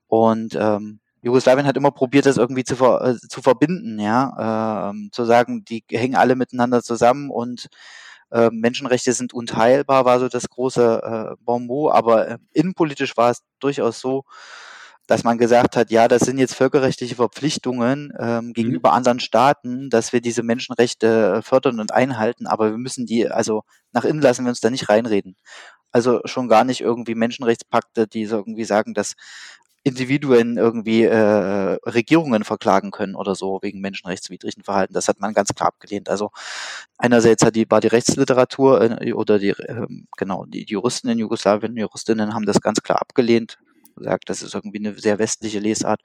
Und 0.07 0.55
ähm, 0.55 1.01
Jugoslawien 1.23 1.67
hat 1.67 1.77
immer 1.77 1.93
probiert, 1.93 2.27
das 2.27 2.37
irgendwie 2.37 2.65
zu, 2.65 2.77
ver, 2.77 3.03
äh, 3.03 3.29
zu 3.29 3.43
verbinden, 3.43 3.99
ja, 4.01 4.91
ähm, 4.91 5.11
zu 5.13 5.25
sagen, 5.25 5.65
die 5.65 5.85
hängen 5.91 6.17
alle 6.17 6.37
miteinander 6.37 6.83
zusammen 6.83 7.31
und 7.31 7.69
äh, 8.33 8.51
Menschenrechte 8.51 9.13
sind 9.13 9.33
unteilbar, 9.33 10.05
war 10.05 10.19
so 10.19 10.29
das 10.29 10.49
große 10.49 11.35
äh, 11.35 11.43
Bonmot, 11.45 11.93
aber 11.93 12.29
äh, 12.29 12.39
innenpolitisch 12.53 13.17
war 13.17 13.31
es 13.31 13.43
durchaus 13.61 14.01
so, 14.01 14.25
dass 15.07 15.25
man 15.25 15.39
gesagt 15.39 15.77
hat, 15.77 15.91
ja, 15.91 16.09
das 16.09 16.23
sind 16.23 16.39
jetzt 16.39 16.55
völkerrechtliche 16.55 17.17
Verpflichtungen 17.17 18.13
ähm, 18.19 18.47
Mhm. 18.49 18.53
gegenüber 18.55 18.93
anderen 18.93 19.21
Staaten, 19.21 19.91
dass 19.91 20.13
wir 20.13 20.21
diese 20.21 20.43
Menschenrechte 20.43 21.37
äh, 21.39 21.43
fördern 21.43 21.81
und 21.81 21.93
einhalten, 21.93 22.47
aber 22.47 22.71
wir 22.71 22.79
müssen 22.79 23.07
die, 23.07 23.29
also 23.29 23.63
nach 23.93 24.05
innen 24.05 24.23
lassen 24.23 24.45
wir 24.45 24.51
uns 24.51 24.61
da 24.61 24.71
nicht 24.71 24.89
reinreden. 24.89 25.37
Also 25.93 26.21
schon 26.25 26.49
gar 26.49 26.65
nicht 26.65 26.81
irgendwie 26.81 27.15
Menschenrechtspakte, 27.15 28.07
die 28.07 28.27
so 28.27 28.37
irgendwie 28.39 28.65
sagen, 28.65 28.95
dass 28.95 29.15
Individuen 29.85 30.57
irgendwie 30.59 31.03
äh, 31.03 31.77
Regierungen 31.85 32.45
verklagen 32.45 32.93
können 32.93 33.17
oder 33.17 33.35
so 33.35 33.59
wegen 33.63 33.81
menschenrechtswidrigen 33.81 34.63
Verhalten. 34.63 34.95
Das 34.95 35.09
hat 35.09 35.21
man 35.21 35.35
ganz 35.35 35.51
klar 35.55 35.69
abgelehnt. 35.71 36.09
Also 36.09 36.31
einerseits 36.99 37.45
hat 37.45 37.57
die, 37.57 37.69
war 37.69 37.81
die 37.81 37.89
Rechtsliteratur 37.89 39.01
äh, 39.03 39.13
oder 39.13 39.39
die, 39.41 39.55
ähm, 39.69 40.07
genau, 40.17 40.45
die 40.47 40.65
Juristen 40.69 41.09
in 41.09 41.19
Jugoslawien, 41.19 41.77
Juristinnen 41.77 42.33
haben 42.35 42.47
das 42.47 42.61
ganz 42.61 42.81
klar 42.83 43.01
abgelehnt, 43.01 43.59
gesagt, 43.95 44.29
das 44.31 44.43
ist 44.43 44.55
irgendwie 44.55 44.79
eine 44.79 44.99
sehr 44.99 45.19
westliche 45.19 45.59
Lesart. 45.61 46.01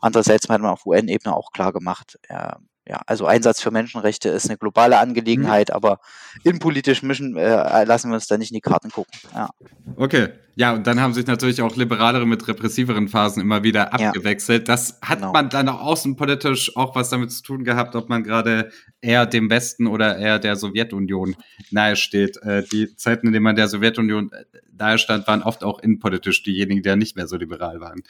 Andererseits 0.00 0.48
hat 0.48 0.60
man 0.60 0.70
auf 0.70 0.86
UN-Ebene 0.86 1.34
auch 1.36 1.52
klar 1.52 1.72
gemacht, 1.72 2.18
ja, 2.28 2.58
ja, 2.90 3.00
also 3.06 3.24
Einsatz 3.26 3.60
für 3.62 3.70
Menschenrechte 3.70 4.28
ist 4.30 4.48
eine 4.48 4.58
globale 4.58 4.98
Angelegenheit, 4.98 5.70
aber 5.72 6.00
innenpolitisch 6.42 7.04
mischen 7.04 7.36
äh, 7.36 7.84
lassen 7.84 8.10
wir 8.10 8.14
uns 8.16 8.26
da 8.26 8.36
nicht 8.36 8.50
in 8.50 8.56
die 8.56 8.60
Karten 8.60 8.90
gucken. 8.90 9.12
Ja. 9.32 9.50
Okay. 9.96 10.30
Ja, 10.56 10.74
und 10.74 10.86
dann 10.86 11.00
haben 11.00 11.14
sich 11.14 11.26
natürlich 11.26 11.62
auch 11.62 11.76
liberalere 11.76 12.26
mit 12.26 12.46
repressiveren 12.48 13.08
Phasen 13.08 13.40
immer 13.40 13.62
wieder 13.62 13.92
Ja. 13.96 14.08
abgewechselt. 14.08 14.68
Das 14.68 14.98
hat 15.00 15.20
Genau. 15.20 15.32
man 15.32 15.48
dann 15.48 15.68
auch 15.68 15.80
außenpolitisch 15.80 16.76
auch 16.76 16.96
was 16.96 17.08
damit 17.10 17.30
zu 17.30 17.42
tun 17.44 17.62
gehabt, 17.64 17.94
ob 17.94 18.08
man 18.08 18.24
gerade 18.24 18.70
eher 19.00 19.24
dem 19.24 19.48
Westen 19.48 19.86
oder 19.86 20.18
eher 20.18 20.40
der 20.40 20.56
Sowjetunion 20.56 21.36
nahesteht. 21.70 22.36
Äh, 22.42 22.64
die 22.64 22.94
Zeiten, 22.96 23.28
in 23.28 23.32
denen 23.32 23.44
man 23.44 23.54
der 23.56 23.68
Sowjetunion 23.68 24.32
äh, 24.32 24.44
nahestand, 24.76 25.28
waren 25.28 25.42
oft 25.42 25.62
auch 25.62 25.78
innenpolitisch 25.78 26.42
diejenigen, 26.42 26.82
die 26.82 26.88
ja 26.88 26.96
nicht 26.96 27.14
mehr 27.16 27.28
so 27.28 27.36
liberal 27.36 27.80
waren. 27.80 28.02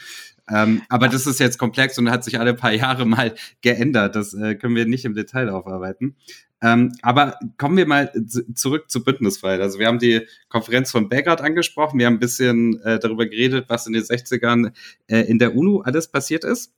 Ähm, 0.52 0.82
aber 0.88 1.08
das 1.08 1.26
ist 1.26 1.40
jetzt 1.40 1.58
komplex 1.58 1.98
und 1.98 2.10
hat 2.10 2.24
sich 2.24 2.38
alle 2.38 2.54
paar 2.54 2.72
Jahre 2.72 3.06
mal 3.06 3.34
geändert. 3.62 4.16
Das 4.16 4.34
äh, 4.34 4.54
können 4.54 4.74
wir 4.74 4.86
nicht 4.86 5.04
im 5.04 5.14
Detail 5.14 5.48
aufarbeiten. 5.50 6.16
Ähm, 6.62 6.92
aber 7.00 7.38
kommen 7.56 7.76
wir 7.76 7.86
mal 7.86 8.12
zurück 8.54 8.90
zu 8.90 9.02
Bündnisfreiheit. 9.02 9.60
Also 9.60 9.78
wir 9.78 9.86
haben 9.86 9.98
die 9.98 10.26
Konferenz 10.48 10.90
von 10.90 11.08
Belgrad 11.08 11.40
angesprochen. 11.40 11.98
Wir 11.98 12.06
haben 12.06 12.14
ein 12.14 12.20
bisschen 12.20 12.80
äh, 12.82 12.98
darüber 12.98 13.26
geredet, 13.26 13.66
was 13.68 13.86
in 13.86 13.94
den 13.94 14.02
60ern 14.02 14.72
äh, 15.06 15.20
in 15.20 15.38
der 15.38 15.56
UNO 15.56 15.80
alles 15.80 16.08
passiert 16.08 16.44
ist. 16.44 16.72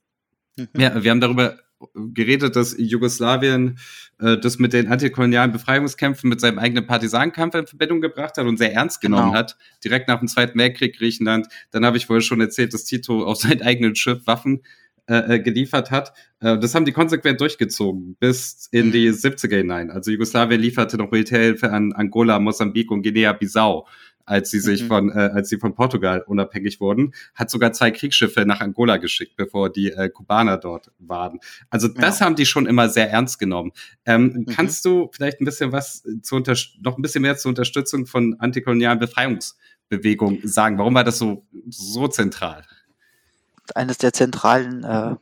Mhm. 0.55 0.67
Ja, 0.77 1.03
wir 1.03 1.11
haben 1.11 1.19
darüber 1.19 1.59
geredet, 1.93 2.55
dass 2.55 2.75
Jugoslawien 2.77 3.77
äh, 4.19 4.37
das 4.37 4.59
mit 4.59 4.73
den 4.73 4.87
antikolonialen 4.87 5.51
Befreiungskämpfen 5.51 6.29
mit 6.29 6.39
seinem 6.41 6.59
eigenen 6.59 6.85
Partisanenkampf 6.87 7.55
in 7.55 7.67
Verbindung 7.67 8.01
gebracht 8.01 8.37
hat 8.37 8.45
und 8.45 8.57
sehr 8.57 8.73
ernst 8.73 9.01
genommen 9.01 9.31
Genau. 9.31 9.37
hat. 9.37 9.57
Direkt 9.83 10.07
nach 10.07 10.19
dem 10.19 10.27
Zweiten 10.27 10.57
Weltkrieg 10.59 10.97
Griechenland. 10.97 11.47
Dann 11.71 11.85
habe 11.85 11.97
ich 11.97 12.05
vorher 12.05 12.21
schon 12.21 12.41
erzählt, 12.41 12.73
dass 12.73 12.83
Tito 12.85 13.23
auf 13.25 13.37
sein 13.37 13.61
eigenes 13.61 13.99
Schiff 13.99 14.25
Waffen 14.25 14.61
äh, 15.05 15.35
äh, 15.35 15.39
geliefert 15.39 15.91
hat. 15.91 16.13
Äh, 16.39 16.57
das 16.59 16.73
haben 16.75 16.85
die 16.85 16.93
konsequent 16.93 17.41
durchgezogen 17.41 18.15
bis 18.21 18.69
in 18.71 18.93
die 18.93 19.09
70er 19.09 19.57
hinein. 19.57 19.91
Also 19.91 20.11
Jugoslawien 20.11 20.61
lieferte 20.61 20.97
noch 20.97 21.11
Militärhilfe 21.11 21.69
an 21.73 21.91
Angola, 21.91 22.39
Mosambik 22.39 22.89
und 22.89 23.01
Guinea-Bissau 23.03 23.85
als 24.25 24.49
sie 24.51 24.59
sich 24.59 24.83
Mhm. 24.83 24.87
von, 24.87 25.09
äh, 25.09 25.13
als 25.33 25.49
sie 25.49 25.57
von 25.57 25.75
Portugal 25.75 26.23
unabhängig 26.25 26.79
wurden, 26.79 27.13
hat 27.35 27.49
sogar 27.49 27.73
zwei 27.73 27.91
Kriegsschiffe 27.91 28.45
nach 28.45 28.61
Angola 28.61 28.97
geschickt, 28.97 29.35
bevor 29.35 29.69
die 29.71 29.91
äh, 29.91 30.09
Kubaner 30.09 30.57
dort 30.57 30.91
waren. 30.99 31.39
Also 31.69 31.87
das 31.87 32.21
haben 32.21 32.35
die 32.35 32.45
schon 32.45 32.65
immer 32.65 32.89
sehr 32.89 33.09
ernst 33.11 33.39
genommen. 33.39 33.71
Ähm, 34.05 34.23
Mhm. 34.33 34.45
Kannst 34.45 34.85
du 34.85 35.09
vielleicht 35.13 35.41
ein 35.41 35.45
bisschen 35.45 35.71
was 35.71 36.03
zu 36.21 36.35
unter 36.35 36.55
noch 36.81 36.97
ein 36.97 37.01
bisschen 37.01 37.21
mehr 37.21 37.37
zur 37.37 37.49
Unterstützung 37.49 38.05
von 38.05 38.35
antikolonialen 38.39 38.99
Befreiungsbewegungen 38.99 40.47
sagen? 40.47 40.77
Warum 40.77 40.93
war 40.95 41.03
das 41.03 41.17
so 41.17 41.45
so 41.69 42.07
zentral? 42.07 42.63
Eines 43.75 43.97
der 43.97 44.13
zentralen 44.13 44.83
äh, 44.83 45.15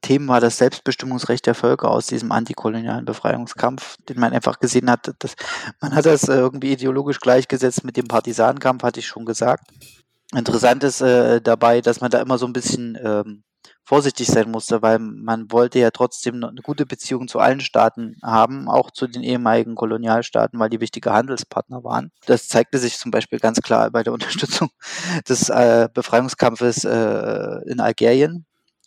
Themen 0.00 0.26
war 0.28 0.40
das 0.40 0.58
Selbstbestimmungsrecht 0.58 1.46
der 1.46 1.54
Völker 1.54 1.90
aus 1.90 2.06
diesem 2.06 2.32
antikolonialen 2.32 3.04
Befreiungskampf, 3.04 3.96
den 4.08 4.18
man 4.18 4.32
einfach 4.32 4.58
gesehen 4.58 4.90
hat. 4.90 5.14
Dass, 5.20 5.36
man 5.80 5.94
hat 5.94 6.06
das 6.06 6.28
äh, 6.28 6.34
irgendwie 6.34 6.72
ideologisch 6.72 7.20
gleichgesetzt 7.20 7.84
mit 7.84 7.96
dem 7.96 8.08
Partisanenkampf, 8.08 8.82
hatte 8.82 9.00
ich 9.00 9.06
schon 9.06 9.24
gesagt. 9.24 9.70
Interessant 10.34 10.84
ist 10.84 11.00
äh, 11.00 11.40
dabei, 11.40 11.80
dass 11.80 12.00
man 12.00 12.10
da 12.10 12.20
immer 12.20 12.38
so 12.38 12.46
ein 12.46 12.52
bisschen 12.52 12.98
ähm, 13.02 13.44
vorsichtig 13.88 14.26
sein 14.26 14.50
musste, 14.50 14.82
weil 14.82 14.98
man 14.98 15.50
wollte 15.50 15.78
ja 15.78 15.90
trotzdem 15.90 16.44
eine 16.44 16.60
gute 16.60 16.84
Beziehung 16.84 17.26
zu 17.26 17.38
allen 17.38 17.60
Staaten 17.60 18.18
haben, 18.22 18.68
auch 18.68 18.90
zu 18.90 19.06
den 19.06 19.22
ehemaligen 19.22 19.76
Kolonialstaaten, 19.76 20.60
weil 20.60 20.68
die 20.68 20.80
wichtige 20.80 21.14
Handelspartner 21.14 21.82
waren. 21.84 22.12
Das 22.26 22.48
zeigte 22.48 22.76
sich 22.78 22.98
zum 22.98 23.10
Beispiel 23.10 23.38
ganz 23.38 23.62
klar 23.62 23.90
bei 23.90 24.02
der 24.02 24.12
Unterstützung 24.18 24.68
des 25.26 25.48
äh, 25.48 25.88
Befreiungskampfes 25.94 26.84
äh, 26.84 27.60
in 27.64 27.80
Algerien, 27.80 28.44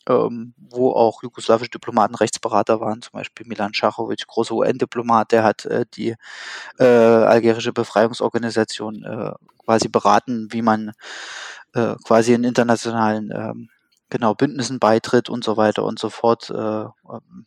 ähm, 0.08 0.54
wo 0.70 0.92
auch 0.92 1.24
jugoslawische 1.24 1.72
Diplomaten 1.72 2.14
Rechtsberater 2.14 2.80
waren, 2.80 3.02
zum 3.02 3.14
Beispiel 3.14 3.48
Milan 3.48 3.74
Schachowitsch, 3.74 4.28
großer 4.28 4.54
UN-Diplomat, 4.54 5.32
der 5.32 5.44
hat 5.44 5.66
äh, 5.66 5.86
die 5.96 6.14
äh, 6.78 6.86
algerische 6.86 7.74
Befreiungsorganisation 7.74 9.04
äh, 9.04 9.32
quasi 9.66 9.88
beraten, 9.88 10.50
wie 10.52 10.62
man 10.62 10.92
äh, 11.74 11.96
quasi 12.06 12.34
in 12.34 12.44
internationalen 12.44 13.32
ähm, 13.34 13.70
genau 14.12 14.36
Bündnissen 14.36 14.78
beitritt 14.78 15.30
und 15.30 15.44
so 15.44 15.58
weiter 15.58 15.84
und 15.84 15.98
so 15.98 16.10
fort, 16.10 16.52
äh, 16.52 16.86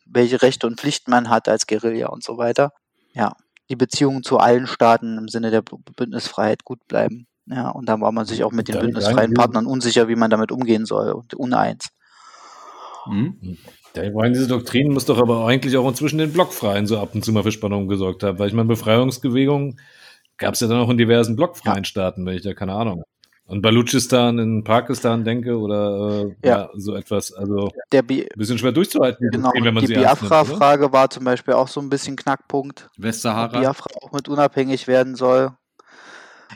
welche 0.05 0.41
Rechte 0.41 0.67
und 0.67 0.81
Pflichten 0.81 1.11
man 1.11 1.29
hat 1.29 1.47
als 1.47 1.67
Guerilla 1.67 2.07
und 2.07 2.23
so 2.23 2.37
weiter. 2.37 2.73
Ja, 3.13 3.37
die 3.69 3.77
Beziehungen 3.77 4.23
zu 4.23 4.37
allen 4.37 4.67
Staaten 4.67 5.17
im 5.17 5.29
Sinne 5.29 5.51
der 5.51 5.61
Bündnisfreiheit 5.61 6.65
gut 6.65 6.85
bleiben. 6.87 7.27
Ja, 7.47 7.69
und 7.69 7.87
da 7.87 8.01
war 8.01 8.11
man 8.11 8.25
sich 8.25 8.43
auch 8.43 8.51
mit 8.51 8.67
den 8.67 8.73
Dann 8.73 8.85
bündnisfreien. 8.85 9.33
Partnern 9.33 9.67
unsicher, 9.67 10.07
wie 10.07 10.15
man 10.15 10.31
damit 10.31 10.51
umgehen 10.51 10.85
soll 10.85 11.11
und 11.11 11.33
uneins. 11.35 11.89
Hm? 13.05 13.57
Ja, 13.95 14.11
meine, 14.11 14.33
diese 14.33 14.47
Doktrin 14.47 14.91
muss 14.91 15.05
doch 15.05 15.19
aber 15.19 15.47
eigentlich 15.47 15.77
auch 15.77 15.87
inzwischen 15.87 16.17
den 16.17 16.33
Blockfreien 16.33 16.87
so 16.87 16.99
ab 16.99 17.13
und 17.13 17.23
zu 17.23 17.31
mal 17.31 17.43
für 17.43 17.51
Spannungen 17.51 17.87
gesorgt 17.87 18.23
haben, 18.23 18.39
weil 18.39 18.47
ich 18.47 18.53
meine, 18.53 18.67
Befreiungsbewegungen 18.67 19.79
gab 20.37 20.55
es 20.55 20.59
ja 20.59 20.67
dann 20.67 20.79
auch 20.79 20.89
in 20.89 20.97
diversen 20.97 21.35
blockfreien 21.35 21.85
Staaten, 21.85 22.25
wenn 22.25 22.35
ich 22.35 22.41
da 22.41 22.53
keine 22.53 22.73
Ahnung. 22.73 23.03
An 23.47 23.61
Balutschistan 23.61 24.39
in 24.39 24.63
Pakistan 24.63 25.23
denke 25.23 25.57
oder 25.57 26.23
äh, 26.23 26.47
ja. 26.47 26.57
Ja. 26.57 26.69
so 26.73 26.95
etwas. 26.95 27.31
Also 27.31 27.69
ein 27.93 28.07
bisschen 28.35 28.57
schwer 28.57 28.71
durchzuhalten, 28.71 29.29
die 29.31 29.37
genau, 29.37 29.51
wenn 29.53 29.73
man 29.73 29.85
die? 29.85 29.93
Biafra-Frage 29.93 30.91
war 30.91 31.11
zum 31.11 31.25
Beispiel 31.25 31.53
auch 31.53 31.67
so 31.67 31.79
ein 31.79 31.89
bisschen 31.89 32.15
Knackpunkt. 32.15 32.89
Westsahara. 32.97 33.59
Biafra 33.59 33.89
auch 34.01 34.11
mit 34.11 34.27
unabhängig 34.27 34.87
werden 34.87 35.15
soll. 35.15 35.51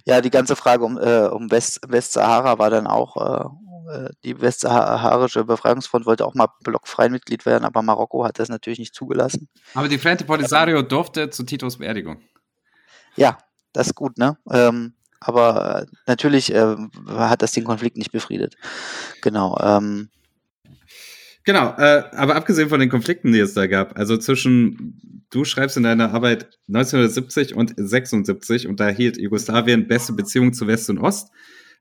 Ja, 0.05 0.21
die 0.21 0.31
ganze 0.31 0.55
Frage 0.55 0.83
um, 0.83 0.97
äh, 0.97 1.27
um 1.27 1.51
West, 1.51 1.81
Westsahara 1.87 2.57
war 2.57 2.71
dann 2.71 2.87
auch, 2.87 3.17
äh, 3.17 4.05
äh, 4.05 4.09
die 4.23 4.41
Westsaharische 4.41 5.43
Befreiungsfront 5.45 6.07
wollte 6.07 6.25
auch 6.25 6.33
mal 6.33 6.47
blockfrei 6.63 7.09
Mitglied 7.09 7.45
werden, 7.45 7.65
aber 7.65 7.83
Marokko 7.83 8.25
hat 8.25 8.39
das 8.39 8.49
natürlich 8.49 8.79
nicht 8.79 8.95
zugelassen. 8.95 9.47
Aber 9.75 9.87
die 9.87 9.99
Frente 9.99 10.25
Polisario 10.25 10.81
durfte 10.81 11.29
zu 11.29 11.43
Titos 11.43 11.77
Beerdigung. 11.77 12.21
Ja, 13.15 13.37
das 13.73 13.87
ist 13.87 13.95
gut, 13.95 14.17
ne? 14.17 14.37
Ähm, 14.51 14.93
aber 15.19 15.83
äh, 15.83 15.85
natürlich 16.07 16.53
äh, 16.53 16.75
hat 17.07 17.41
das 17.41 17.51
den 17.51 17.63
Konflikt 17.63 17.97
nicht 17.97 18.11
befriedet. 18.11 18.55
Genau. 19.21 19.57
Ähm, 19.61 20.09
Genau, 21.45 21.73
äh, 21.77 22.03
aber 22.11 22.35
abgesehen 22.35 22.69
von 22.69 22.79
den 22.79 22.89
Konflikten, 22.89 23.31
die 23.31 23.39
es 23.39 23.55
da 23.55 23.65
gab, 23.65 23.97
also 23.97 24.17
zwischen, 24.17 25.25
du 25.31 25.45
schreibst 25.45 25.77
in 25.77 25.83
deiner 25.83 26.13
Arbeit 26.13 26.59
1970 26.67 27.55
und 27.55 27.73
76 27.75 28.67
unterhielt 28.67 29.17
Jugoslawien 29.17 29.87
beste 29.87 30.13
Beziehungen 30.13 30.53
zu 30.53 30.67
West 30.67 30.91
und 30.91 30.99
Ost 30.99 31.29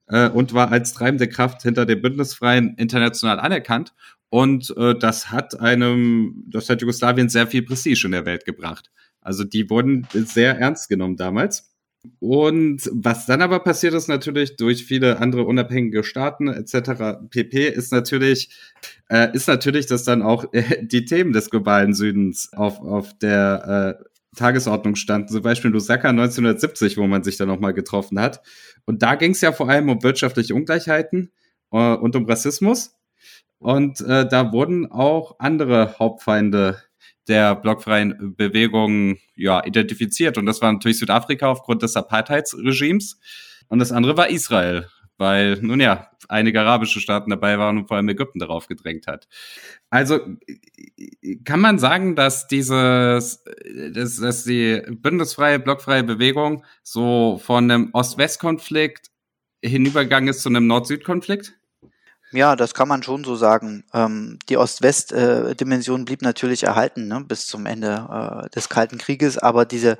äh, 0.07 0.31
und 0.31 0.55
war 0.55 0.71
als 0.73 0.95
treibende 0.95 1.29
Kraft 1.29 1.63
hinter 1.63 1.87
den 1.87 2.01
Bündnisfreien 2.01 2.77
international 2.79 3.41
anerkannt. 3.41 3.93
Und 4.31 4.75
äh, 4.77 4.95
das 4.99 5.31
hat 5.31 5.61
einem, 5.61 6.45
das 6.49 6.71
hat 6.71 6.81
Jugoslawien 6.81 7.29
sehr 7.29 7.47
viel 7.47 7.63
Prestige 7.63 8.07
in 8.07 8.13
der 8.13 8.27
Welt 8.27 8.45
gebracht. 8.45 8.91
Also 9.21 9.45
die 9.45 9.69
wurden 9.69 10.07
sehr 10.13 10.59
ernst 10.59 10.89
genommen 10.89 11.17
damals. 11.17 11.68
Und 12.21 12.89
was 12.93 13.27
dann 13.27 13.43
aber 13.43 13.61
passiert 13.61 13.95
ist 13.95 14.09
natürlich 14.09 14.57
durch 14.57 14.85
viele 14.85 15.19
andere 15.19 15.45
unabhängige 15.45 16.05
Staaten 16.05 16.49
etc. 16.49 17.19
pp. 17.29 17.69
ist 17.69 17.93
natürlich 17.93 18.51
äh, 19.09 19.35
ist 19.35 19.49
natürlich, 19.49 19.87
dass 19.87 20.05
dann 20.05 20.23
auch 20.23 20.53
äh, 20.53 20.85
die 20.87 21.05
Themen 21.05 21.33
des 21.33 21.51
globalen 21.51 21.95
Südens 21.95 22.53
auf 22.53 22.81
auf 22.81 23.19
der 23.19 23.99
äh, 24.01 24.05
Tagesordnung 24.37 24.95
standen. 24.95 25.29
Zum 25.29 25.43
Beispiel 25.43 25.71
Lusaka 25.71 26.09
1970, 26.11 26.97
wo 26.97 27.07
man 27.07 27.25
sich 27.25 27.37
dann 27.37 27.49
nochmal 27.49 27.75
getroffen 27.75 28.21
hat. 28.21 28.43
Und 28.85 29.03
da 29.03 29.17
ging 29.17 29.33
es 29.33 29.41
ja 29.41 29.53
vor 29.53 29.69
allem 29.69 29.89
um 29.89 30.03
wirtschaftliche 30.03 30.55
Ungleichheiten 30.55 31.33
äh, 31.73 31.95
und 31.95 32.15
um 32.17 32.25
Rassismus. 32.27 32.95
Und 33.59 34.01
äh, 34.01 34.27
da 34.29 34.53
wurden 34.53 34.91
auch 34.91 35.37
andere 35.41 35.99
Hauptfeinde 35.99 36.83
der 37.29 37.55
blockfreien 37.55 38.35
Bewegung 38.37 39.19
ja, 39.35 39.65
identifiziert. 39.65 40.39
Und 40.39 40.47
das 40.47 40.63
war 40.63 40.73
natürlich 40.73 40.99
Südafrika 40.99 41.49
aufgrund 41.49 41.83
des 41.83 41.97
Apartheidsregimes. 41.97 43.21
Und 43.69 43.79
das 43.79 43.93
andere 43.93 44.17
war 44.17 44.31
Israel, 44.31 44.89
weil, 45.19 45.59
nun 45.61 45.81
ja, 45.81 46.11
einige 46.29 46.61
arabische 46.61 47.01
Staaten 47.01 47.31
dabei 47.31 47.59
waren 47.59 47.79
und 47.79 47.89
vor 47.89 47.97
allem 47.97 48.09
Ägypten 48.09 48.39
darauf 48.39 48.67
gedrängt 48.67 49.07
hat. 49.07 49.29
Also 49.91 50.21
kann 51.45 51.61
man 51.61 51.79
sagen, 51.79 52.15
dass 52.15 52.47
dieses, 52.47 53.45
dass, 53.93 54.17
dass 54.17 54.45
die 54.45 54.83
bündnisfreie, 54.89 55.59
blockfreie 55.59 56.05
Bewegung 56.05 56.65
so 56.83 57.41
von 57.43 57.71
einem 57.71 57.91
Ost-West-Konflikt 57.93 59.11
hinübergegangen 59.63 60.29
ist 60.29 60.43
zu 60.43 60.49
einem 60.49 60.67
Nord-Süd-Konflikt? 60.67 61.58
Ja, 62.33 62.57
das 62.57 62.75
kann 62.75 62.89
man 62.89 63.03
schon 63.03 63.25
so 63.25 63.37
sagen. 63.37 63.85
Ähm, 63.95 64.39
die 64.49 64.59
Ost-West-Dimension 64.59 66.05
blieb 66.05 66.21
natürlich 66.23 66.63
erhalten 66.65 67.09
ne, 67.09 67.25
bis 67.27 67.47
zum 67.47 67.65
Ende 67.65 68.45
äh, 68.47 68.51
des 68.51 68.69
Kalten 68.69 68.99
Krieges, 68.99 69.39
aber 69.39 69.65
diese 69.65 69.99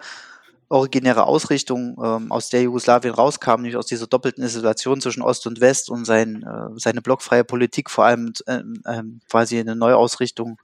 originäre 0.69 1.25
Ausrichtung, 1.25 1.97
ähm, 2.03 2.31
aus 2.31 2.51
der 2.51 2.63
Jugoslawien 2.63 3.15
rauskam, 3.15 3.63
nämlich 3.63 3.77
aus 3.77 3.87
dieser 3.87 4.07
doppelten 4.07 4.45
Isolation 4.45 5.01
zwischen 5.01 5.23
Ost 5.23 5.47
und 5.47 5.61
West 5.61 5.89
und 5.91 6.05
sein, 6.05 6.43
äh, 6.43 6.79
seine 6.79 7.01
blockfreie 7.01 7.45
Politik, 7.45 7.91
vor 7.91 8.05
allem 8.05 8.35
äh, 8.47 8.61
äh, 8.85 9.03
quasi 9.31 9.59
eine 9.59 9.77
Neuausrichtung 9.77 10.61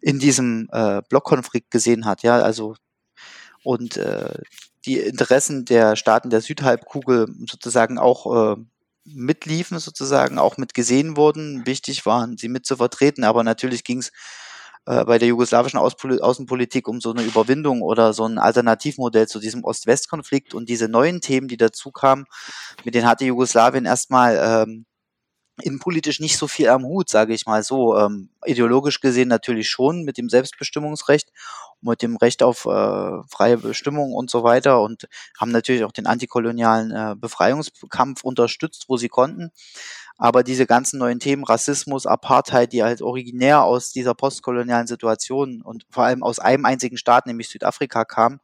in 0.00 0.20
diesem 0.20 0.68
äh, 0.72 1.02
Blockkonflikt 1.08 1.70
gesehen 1.72 2.06
hat. 2.06 2.22
Ja, 2.22 2.36
also 2.38 2.76
und 3.64 3.96
äh, 3.96 4.34
die 4.86 4.98
Interessen 4.98 5.64
der 5.64 5.96
Staaten 5.96 6.30
der 6.30 6.42
Südhalbkugel 6.42 7.26
sozusagen 7.50 7.98
auch 7.98 8.56
äh, 8.56 8.56
mitliefen, 9.04 9.78
sozusagen 9.78 10.38
auch 10.38 10.56
mit 10.56 10.74
gesehen 10.74 11.16
wurden. 11.16 11.66
Wichtig 11.66 12.06
waren, 12.06 12.36
sie 12.36 12.48
mit 12.48 12.66
zu 12.66 12.76
vertreten, 12.76 13.24
aber 13.24 13.44
natürlich 13.44 13.84
ging 13.84 13.98
es 13.98 14.10
äh, 14.86 15.04
bei 15.04 15.18
der 15.18 15.28
jugoslawischen 15.28 15.78
Auspol 15.78 16.20
Außenpolitik 16.20 16.88
um 16.88 17.00
so 17.00 17.10
eine 17.12 17.22
Überwindung 17.22 17.82
oder 17.82 18.12
so 18.12 18.26
ein 18.26 18.38
Alternativmodell 18.38 19.26
zu 19.26 19.40
diesem 19.40 19.64
Ost-West-Konflikt 19.64 20.54
und 20.54 20.68
diese 20.68 20.88
neuen 20.88 21.20
Themen, 21.20 21.48
die 21.48 21.56
dazu 21.56 21.90
kamen, 21.90 22.26
mit 22.84 22.94
denen 22.94 23.06
hatte 23.06 23.24
Jugoslawien 23.24 23.86
erstmal 23.86 24.64
ähm, 24.66 24.86
innenpolitisch 25.62 26.20
nicht 26.20 26.36
so 26.36 26.48
viel 26.48 26.68
am 26.68 26.84
Hut, 26.84 27.08
sage 27.08 27.34
ich 27.34 27.46
mal 27.46 27.62
so. 27.62 27.96
Ähm, 27.96 28.28
ideologisch 28.44 29.00
gesehen 29.00 29.28
natürlich 29.28 29.68
schon 29.68 30.02
mit 30.02 30.18
dem 30.18 30.28
Selbstbestimmungsrecht, 30.28 31.30
mit 31.80 32.02
dem 32.02 32.16
Recht 32.16 32.42
auf 32.42 32.66
äh, 32.66 33.22
freie 33.28 33.58
Bestimmung 33.58 34.12
und 34.12 34.30
so 34.30 34.42
weiter 34.42 34.80
und 34.80 35.08
haben 35.38 35.52
natürlich 35.52 35.84
auch 35.84 35.92
den 35.92 36.06
antikolonialen 36.06 36.90
äh, 36.90 37.14
Befreiungskampf 37.16 38.24
unterstützt, 38.24 38.86
wo 38.88 38.96
sie 38.96 39.08
konnten. 39.08 39.50
Aber 40.16 40.44
diese 40.44 40.66
ganzen 40.66 40.98
neuen 40.98 41.18
Themen, 41.18 41.44
Rassismus, 41.44 42.06
Apartheid, 42.06 42.72
die 42.72 42.84
halt 42.84 43.02
originär 43.02 43.62
aus 43.64 43.90
dieser 43.90 44.14
postkolonialen 44.14 44.86
Situation 44.86 45.60
und 45.62 45.86
vor 45.90 46.04
allem 46.04 46.22
aus 46.22 46.38
einem 46.38 46.64
einzigen 46.64 46.96
Staat, 46.96 47.26
nämlich 47.26 47.48
Südafrika, 47.48 48.04
kamen, 48.04 48.40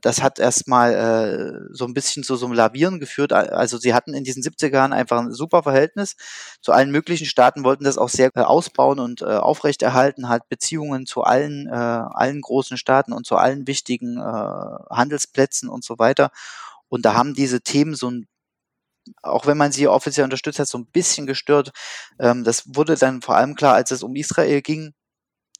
das 0.00 0.22
hat 0.22 0.38
erstmal 0.38 0.94
äh, 0.94 1.74
so 1.74 1.84
ein 1.84 1.94
bisschen 1.94 2.24
zu 2.24 2.36
so 2.36 2.46
einem 2.46 2.54
Lavieren 2.54 2.98
geführt. 2.98 3.32
Also 3.32 3.76
sie 3.78 3.92
hatten 3.92 4.14
in 4.14 4.24
diesen 4.24 4.42
70er 4.42 4.72
Jahren 4.72 4.92
einfach 4.92 5.20
ein 5.20 5.32
super 5.32 5.62
Verhältnis 5.62 6.16
zu 6.62 6.72
allen 6.72 6.90
möglichen 6.90 7.26
Staaten, 7.26 7.64
wollten 7.64 7.84
das 7.84 7.98
auch 7.98 8.08
sehr 8.08 8.30
äh, 8.34 8.40
ausbauen 8.40 8.98
und 8.98 9.22
äh, 9.22 9.26
aufrechterhalten, 9.26 10.28
halt 10.28 10.48
Beziehungen 10.48 11.04
zu 11.06 11.22
allen, 11.22 11.66
äh, 11.68 11.72
allen 11.72 12.40
großen 12.40 12.78
Staaten 12.78 13.12
und 13.12 13.26
zu 13.26 13.36
allen 13.36 13.66
wichtigen 13.66 14.16
äh, 14.18 14.22
Handelsplätzen 14.22 15.68
und 15.68 15.84
so 15.84 15.98
weiter. 15.98 16.30
Und 16.88 17.04
da 17.04 17.14
haben 17.14 17.34
diese 17.34 17.60
Themen 17.60 17.94
so 17.94 18.10
ein 18.10 18.26
auch 19.22 19.46
wenn 19.46 19.56
man 19.56 19.72
sie 19.72 19.88
offiziell 19.88 20.24
unterstützt 20.24 20.60
hat, 20.60 20.68
so 20.68 20.78
ein 20.78 20.86
bisschen 20.86 21.26
gestört. 21.26 21.72
Ähm, 22.20 22.44
das 22.44 22.62
wurde 22.74 22.94
dann 22.96 23.20
vor 23.20 23.36
allem 23.36 23.56
klar, 23.56 23.74
als 23.74 23.90
es 23.90 24.04
um 24.04 24.14
Israel 24.14 24.62
ging, 24.62 24.94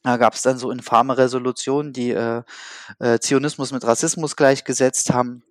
da 0.03 0.17
gab 0.17 0.35
es 0.35 0.43
dann 0.43 0.59
so 0.59 0.71
infame 0.71 1.17
Resolutionen, 1.17 1.93
die 1.93 2.11
äh, 2.11 2.43
äh, 2.99 3.19
Zionismus 3.21 3.73
mit 3.73 3.85
Rassismus 3.85 4.37
gleichgesetzt 4.37 5.13
haben. 5.13 5.43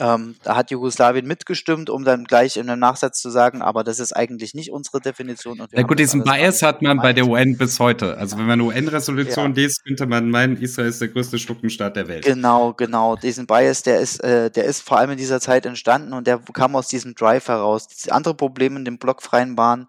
Ähm, 0.00 0.34
da 0.42 0.56
hat 0.56 0.70
Jugoslawien 0.70 1.26
mitgestimmt, 1.26 1.88
um 1.88 2.04
dann 2.04 2.24
gleich 2.24 2.56
in 2.56 2.68
einem 2.68 2.80
Nachsatz 2.80 3.20
zu 3.20 3.30
sagen, 3.30 3.62
aber 3.62 3.84
das 3.84 4.00
ist 4.00 4.12
eigentlich 4.12 4.54
nicht 4.54 4.72
unsere 4.72 5.00
Definition. 5.00 5.62
Ja 5.70 5.82
gut, 5.82 5.98
diesen 5.98 6.24
Bias 6.24 6.62
hat 6.62 6.82
man 6.82 6.96
bei 6.98 7.12
der 7.12 7.26
UN 7.26 7.56
bis 7.56 7.78
heute. 7.78 8.16
Also 8.16 8.36
wenn 8.38 8.46
man 8.46 8.60
UN-Resolution 8.60 9.54
ja. 9.54 9.62
liest, 9.62 9.84
könnte 9.84 10.06
man 10.06 10.30
meinen, 10.30 10.56
Israel 10.56 10.88
ist 10.88 11.00
der 11.00 11.08
größte 11.08 11.38
Schluckenstaat 11.38 11.94
der 11.96 12.08
Welt. 12.08 12.24
Genau, 12.24 12.72
genau. 12.72 13.14
Diesen 13.14 13.46
Bias, 13.46 13.82
der 13.82 14.00
ist, 14.00 14.18
äh, 14.24 14.50
der 14.50 14.64
ist 14.64 14.80
vor 14.80 14.98
allem 14.98 15.10
in 15.10 15.18
dieser 15.18 15.40
Zeit 15.40 15.64
entstanden 15.64 16.12
und 16.12 16.26
der 16.26 16.40
kam 16.52 16.74
aus 16.74 16.88
diesem 16.88 17.14
Drive 17.14 17.46
heraus. 17.46 17.86
Das 17.86 18.08
andere 18.08 18.34
Problem 18.34 18.76
in 18.76 18.84
dem 18.84 18.98
blockfreien 18.98 19.56
waren, 19.56 19.86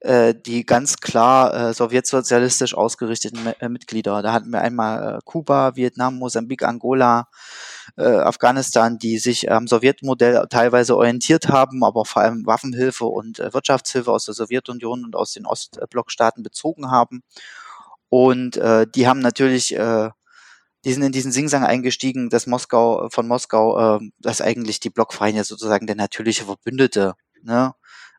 äh, 0.00 0.34
die 0.34 0.64
ganz 0.64 0.98
klar 0.98 1.52
äh, 1.54 1.74
sowjetsozialistisch 1.74 2.74
ausgerichteten 2.74 3.46
äh, 3.58 3.68
Mitglieder. 3.68 4.22
Da 4.22 4.32
hatten 4.32 4.50
wir 4.50 4.60
einmal 4.60 5.16
äh, 5.16 5.18
Kuba, 5.24 5.74
Vietnam, 5.76 6.18
Mosambik, 6.18 6.62
Angola, 6.62 7.28
äh, 7.96 8.04
Afghanistan, 8.04 8.98
die 8.98 9.18
sich 9.18 9.50
am 9.50 9.66
Sowjetmodell 9.66 10.46
teilweise 10.50 10.96
orientiert 10.96 11.48
haben, 11.48 11.82
aber 11.84 12.04
vor 12.04 12.22
allem 12.22 12.46
Waffenhilfe 12.46 13.06
und 13.06 13.38
Wirtschaftshilfe 13.38 14.12
aus 14.12 14.26
der 14.26 14.34
Sowjetunion 14.34 15.04
und 15.04 15.16
aus 15.16 15.32
den 15.32 15.46
Ostblockstaaten 15.46 16.42
bezogen 16.42 16.90
haben. 16.90 17.22
Und 18.08 18.56
die 18.94 19.06
haben 19.06 19.20
natürlich 19.20 19.76
die 20.84 20.92
sind 20.92 21.02
in 21.02 21.12
diesen 21.12 21.32
Singsang 21.32 21.64
eingestiegen, 21.64 22.30
dass 22.30 22.46
Moskau 22.46 23.08
von 23.10 23.26
Moskau, 23.26 23.96
äh, 23.96 24.00
dass 24.20 24.40
eigentlich 24.40 24.80
die 24.80 24.90
Blockfreien 24.90 25.36
ja 25.36 25.44
sozusagen 25.44 25.86
der 25.86 25.96
natürliche 25.96 26.44
Verbündete 26.44 27.14
ne, 27.42 27.74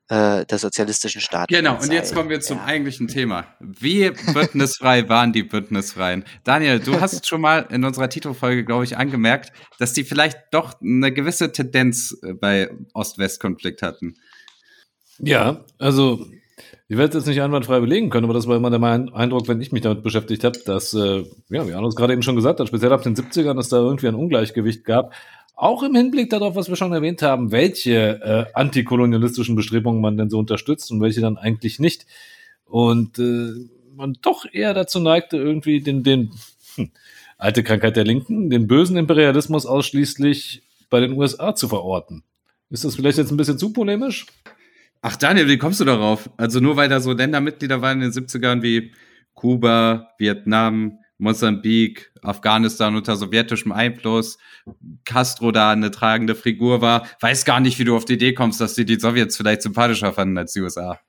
äh, 0.10 0.46
der 0.46 0.58
sozialistischen 0.58 1.22
Staaten. 1.22 1.54
Genau, 1.54 1.80
und 1.80 1.92
jetzt 1.92 2.16
kommen 2.16 2.30
wir 2.30 2.42
zum 2.42 2.58
ja. 2.58 2.66
eigentlichen 2.66 3.08
Thema. 3.08 3.46
Wie 3.60 4.10
bündnisfrei 4.34 5.08
waren 5.08 5.34
die 5.34 5.44
Bündnisfreien? 5.44 6.26
Daniel, 6.44 6.80
du 6.80 7.00
hast 7.00 7.28
schon 7.28 7.42
mal 7.42 7.68
in 7.70 7.84
unserer 7.84 8.10
Titelfolge, 8.10 8.66
glaube 8.66 8.84
ich, 8.84 8.98
angemerkt, 8.98 9.54
dass 9.78 9.94
die 9.94 10.04
vielleicht 10.04 10.38
doch 10.52 10.82
eine 10.82 11.14
gewisse 11.14 11.52
Tendenz 11.52 12.18
äh, 12.24 12.34
bei 12.34 12.72
Ost-West-Konflikt 12.94 13.84
hatten. 13.84 14.16
Ja, 15.20 15.64
also 15.78 16.26
ich 16.88 16.98
werde 16.98 17.10
es 17.10 17.24
jetzt 17.24 17.28
nicht 17.28 17.42
einwandfrei 17.44 17.80
belegen 17.80 18.10
können, 18.10 18.24
aber 18.24 18.34
das 18.34 18.48
war 18.48 18.58
immer 18.58 18.72
der 18.72 18.80
mein 18.80 19.14
Eindruck, 19.14 19.48
wenn 19.48 19.62
ich 19.62 19.72
mich 19.72 19.84
damit 19.84 20.02
beschäftigt 20.02 20.44
habe, 20.44 20.58
dass, 20.66 20.94
äh, 20.96 21.24
ja, 21.50 21.68
wie 21.68 21.74
Arno 21.74 21.88
es 21.88 21.96
gerade 21.96 22.14
eben 22.14 22.24
schon 22.24 22.36
gesagt 22.36 22.60
hat, 22.60 22.68
speziell 22.68 22.92
ab 22.92 23.04
den 23.04 23.16
70ern, 23.16 23.54
dass 23.54 23.70
da 23.70 23.78
irgendwie 23.78 24.08
ein 24.08 24.16
Ungleichgewicht 24.16 24.86
gab 24.86 25.14
auch 25.60 25.84
im 25.84 25.94
Hinblick 25.94 26.30
darauf, 26.30 26.56
was 26.56 26.70
wir 26.70 26.78
schon 26.78 26.94
erwähnt 26.94 27.22
haben, 27.22 27.52
welche 27.52 28.22
äh, 28.22 28.46
antikolonialistischen 28.54 29.56
Bestrebungen 29.58 30.02
man 30.02 30.16
denn 30.16 30.30
so 30.30 30.40
unterstützt 30.40 30.90
und 30.90 31.02
welche 31.02 31.20
dann 31.20 31.38
eigentlich 31.38 31.80
nicht. 31.80 32.06
Und 32.64 33.20
äh, 33.20 33.52
man 33.94 34.18
doch 34.22 34.46
eher 34.50 34.74
dazu 34.74 35.02
neigte, 35.02 35.36
irgendwie 35.36 35.82
den, 35.82 36.04
den 36.04 36.32
hm, 36.76 36.92
alte 37.38 37.64
Krankheit 37.64 37.98
der 37.98 38.06
Linken, 38.06 38.50
den 38.50 38.68
bösen 38.68 38.96
Imperialismus 38.96 39.66
ausschließlich 39.66 40.64
bei 40.90 41.02
den 41.02 41.12
USA 41.14 41.54
zu 41.54 41.68
verorten. 41.68 42.24
Ist 42.70 42.86
das 42.86 42.96
vielleicht 42.96 43.18
jetzt 43.18 43.32
ein 43.32 43.38
bisschen 43.38 43.60
zu 43.60 43.74
polemisch? 43.74 44.28
Ach 45.02 45.18
Daniel, 45.18 45.50
wie 45.50 45.58
kommst 45.58 45.82
du 45.82 45.86
darauf? 45.86 46.30
Also 46.38 46.62
nur 46.62 46.78
weil 46.78 46.88
da 46.88 47.02
so 47.02 47.12
Ländermitglieder 47.12 47.82
waren 47.82 48.02
in 48.02 48.12
den 48.12 48.26
70ern 48.26 48.62
wie 48.62 48.94
Kuba, 49.34 50.12
Vietnam, 50.18 51.00
Mosambik, 51.20 52.12
Afghanistan 52.24 52.96
unter 52.96 53.16
sowjetischem 53.16 53.72
Einfluss, 53.72 54.38
Castro 55.06 55.52
da 55.52 55.72
eine 55.72 55.92
tragende 55.92 56.34
Figur 56.34 56.82
war. 56.82 57.06
Weiß 57.20 57.46
gar 57.46 57.60
nicht, 57.60 57.78
wie 57.78 57.84
du 57.84 57.96
auf 57.96 58.06
die 58.06 58.14
Idee 58.14 58.34
kommst, 58.34 58.60
dass 58.62 58.74
die 58.74 58.86
die 58.86 59.00
Sowjets 59.00 59.38
vielleicht 59.38 59.62
sympathischer 59.62 60.14
fanden 60.14 60.38
als 60.38 60.54
die 60.54 60.62
USA. 60.62 61.00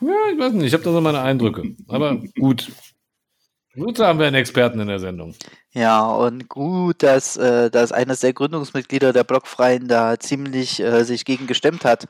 Ja, 0.00 0.14
ich 0.32 0.38
weiß 0.38 0.52
nicht, 0.52 0.66
ich 0.66 0.72
habe 0.72 0.84
da 0.84 0.92
so 0.92 1.00
meine 1.00 1.20
Eindrücke. 1.20 1.74
Aber 1.88 2.22
gut. 2.38 2.70
Gut, 3.76 3.98
haben 3.98 4.20
wir 4.20 4.26
einen 4.26 4.36
Experten 4.36 4.78
in 4.78 4.86
der 4.86 5.00
Sendung. 5.00 5.34
Ja, 5.72 6.06
und 6.06 6.48
gut, 6.48 7.02
dass, 7.02 7.36
äh, 7.36 7.70
dass 7.70 7.90
eines 7.90 8.20
der 8.20 8.32
Gründungsmitglieder 8.32 9.12
der 9.12 9.24
Blockfreien 9.24 9.88
da 9.88 10.20
ziemlich 10.20 10.78
äh, 10.78 11.02
sich 11.02 11.24
gegen 11.24 11.48
gestemmt 11.48 11.84
hat 11.84 12.06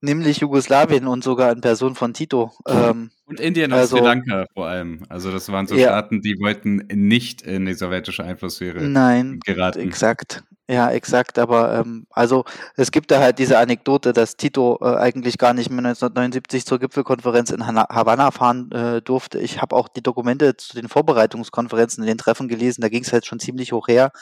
nämlich 0.00 0.38
Jugoslawien 0.38 1.06
und 1.06 1.24
sogar 1.24 1.52
in 1.52 1.60
Person 1.60 1.94
von 1.94 2.14
Tito. 2.14 2.52
Ähm, 2.66 3.10
und 3.26 3.40
Indien 3.40 3.72
und 3.72 3.78
also, 3.78 3.96
Sri 3.96 4.04
Lanka 4.04 4.46
vor 4.54 4.66
allem. 4.66 5.04
Also 5.08 5.30
das 5.30 5.50
waren 5.52 5.66
so 5.66 5.76
ja, 5.76 5.88
Staaten, 5.88 6.20
die 6.20 6.38
wollten 6.40 6.76
nicht 6.92 7.42
in 7.42 7.66
die 7.66 7.74
sowjetische 7.74 8.24
Einflusssphäre 8.24 8.82
nein, 8.82 9.40
geraten. 9.44 9.80
Exakt. 9.80 10.42
Ja, 10.70 10.88
exakt. 10.90 11.38
Aber 11.40 11.80
ähm, 11.80 12.06
also 12.10 12.44
es 12.76 12.92
gibt 12.92 13.10
da 13.10 13.18
halt 13.18 13.40
diese 13.40 13.58
Anekdote, 13.58 14.12
dass 14.12 14.36
Tito 14.36 14.78
äh, 14.80 14.96
eigentlich 14.96 15.36
gar 15.36 15.52
nicht 15.52 15.68
mehr 15.68 15.78
1979 15.78 16.64
zur 16.64 16.78
Gipfelkonferenz 16.78 17.50
in 17.50 17.66
Havanna 17.66 18.30
fahren 18.30 18.70
äh, 18.70 19.02
durfte. 19.02 19.40
Ich 19.40 19.60
habe 19.60 19.74
auch 19.74 19.88
die 19.88 20.02
Dokumente 20.02 20.56
zu 20.56 20.76
den 20.76 20.88
Vorbereitungskonferenzen 20.88 22.04
in 22.04 22.08
den 22.08 22.18
Treffen 22.18 22.46
gelesen. 22.46 22.82
Da 22.82 22.88
ging 22.88 23.02
es 23.02 23.12
halt 23.12 23.26
schon 23.26 23.40
ziemlich 23.40 23.72
hoch 23.72 23.88
her. 23.88 24.12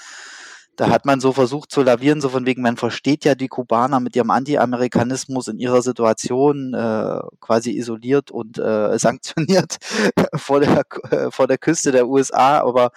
Da 0.79 0.91
hat 0.91 1.05
man 1.05 1.19
so 1.19 1.33
versucht 1.33 1.73
zu 1.73 1.83
lavieren, 1.83 2.21
so 2.21 2.29
von 2.29 2.47
wegen, 2.47 2.63
man 2.63 2.77
versteht 2.77 3.25
ja 3.25 3.35
die 3.35 3.49
Kubaner 3.49 3.99
mit 3.99 4.15
ihrem 4.15 4.31
Anti-Amerikanismus 4.31 5.49
in 5.49 5.59
ihrer 5.59 5.83
Situation 5.83 6.73
äh, 6.73 7.19
quasi 7.41 7.77
isoliert 7.77 8.31
und 8.31 8.59
äh, 8.59 8.97
sanktioniert 8.99 9.79
vor 10.37 10.61
der, 10.61 10.85
äh, 11.11 11.33
vor 11.33 11.49
der 11.49 11.59
Küste 11.59 11.91
der 11.91 12.07
USA, 12.07 12.61
aber 12.61 12.93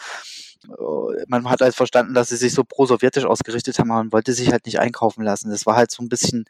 äh, 0.68 1.26
man 1.28 1.50
hat 1.50 1.62
halt 1.62 1.74
verstanden, 1.74 2.14
dass 2.14 2.30
sie 2.30 2.36
sich 2.36 2.54
so 2.54 2.64
pro-sowjetisch 2.64 3.26
ausgerichtet 3.26 3.80
haben, 3.80 3.88
man 3.88 4.12
wollte 4.12 4.34
sich 4.34 4.52
halt 4.52 4.68
nicht 4.68 4.80
einkaufen 4.80 5.24
lassen. 5.24 5.50
Das 5.50 5.66
war 5.66 5.76
halt 5.76 5.90
so 5.90 6.04
ein 6.04 6.10
bisschen, 6.10 6.46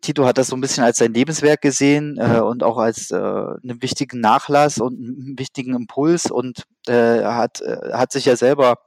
Tito 0.00 0.24
hat 0.24 0.38
das 0.38 0.46
so 0.46 0.56
ein 0.56 0.62
bisschen 0.62 0.84
als 0.84 0.96
sein 0.96 1.12
Lebenswerk 1.12 1.60
gesehen 1.60 2.16
äh, 2.16 2.40
und 2.40 2.62
auch 2.62 2.78
als 2.78 3.10
äh, 3.10 3.16
einen 3.16 3.82
wichtigen 3.82 4.20
Nachlass 4.20 4.78
und 4.78 4.94
einen 4.94 5.38
wichtigen 5.38 5.74
Impuls 5.74 6.30
und 6.30 6.62
äh, 6.86 7.24
hat, 7.24 7.60
äh, 7.60 7.92
hat 7.92 8.10
sich 8.10 8.24
ja 8.24 8.36
selber 8.36 8.78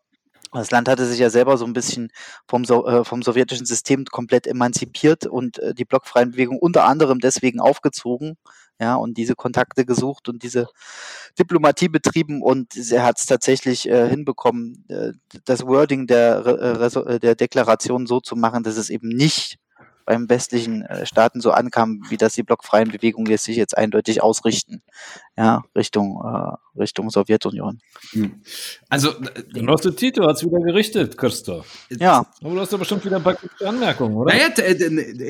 Das 0.54 0.72
Land 0.72 0.88
hatte 0.88 1.06
sich 1.06 1.20
ja 1.20 1.30
selber 1.30 1.58
so 1.58 1.66
ein 1.66 1.74
bisschen 1.74 2.10
vom, 2.48 2.64
so 2.66 2.86
äh, 2.86 3.04
vom 3.04 3.24
sowjetischen 3.24 3.66
System 3.66 4.06
komplett 4.06 4.48
emanzipiert 4.48 5.26
und 5.26 5.60
äh, 5.60 5.74
die 5.74 5.86
blockfreien 5.86 6.32
Bewegung 6.32 6.60
unter 6.60 6.86
anderem 6.86 7.20
deswegen 7.20 7.60
aufgezogen, 7.60 8.38
ja, 8.80 8.96
und 8.96 9.18
diese 9.18 9.36
Kontakte 9.36 9.86
gesucht 9.86 10.30
und 10.30 10.44
diese 10.44 10.68
Diplomatie 11.40 11.90
betrieben. 11.90 12.42
Und 12.42 12.76
er 12.92 13.04
hat 13.04 13.20
es 13.20 13.26
tatsächlich 13.26 13.88
äh, 13.90 14.10
hinbekommen, 14.10 14.86
äh, 14.90 15.12
das 15.46 15.66
Wording 15.66 16.08
der, 16.08 16.46
äh, 16.46 17.20
der 17.20 17.36
Deklaration 17.36 18.06
so 18.08 18.20
zu 18.20 18.36
machen, 18.36 18.64
dass 18.64 18.78
es 18.78 18.90
eben 18.90 19.10
nicht 19.10 19.58
beim 20.06 20.30
westlichen 20.30 20.84
äh, 20.84 21.06
Staaten 21.06 21.42
so 21.42 21.52
ankam, 21.52 22.02
wie 22.10 22.18
das 22.18 22.34
die 22.34 22.44
blockfreien 22.44 22.90
Bewegungen 22.92 23.28
jetzt 23.28 23.46
sich 23.46 23.58
jetzt 23.58 23.78
eindeutig 23.78 24.22
ausrichten, 24.22 24.84
ja, 25.38 25.64
Richtung, 25.76 26.22
äh, 26.26 26.58
Richtung 26.78 27.10
Sowjetunion. 27.10 27.80
Hm. 28.12 28.42
Also, 28.90 29.10
äh, 29.10 29.44
Genosse 29.54 29.96
Tito 29.96 30.28
hat 30.28 30.38
es 30.38 30.44
wieder 30.44 30.60
gerichtet, 30.60 31.18
Christoph. 31.18 31.88
Ja. 31.90 32.26
Aber 32.42 32.56
du 32.56 32.60
hast 32.60 32.74
doch 32.74 32.80
bestimmt 32.80 33.06
wieder 33.06 33.18
ein 33.18 33.24
paar 33.24 33.36
gute 33.36 33.68
Anmerkungen, 33.68 34.16
oder? 34.16 34.34
Naja, 34.34 34.50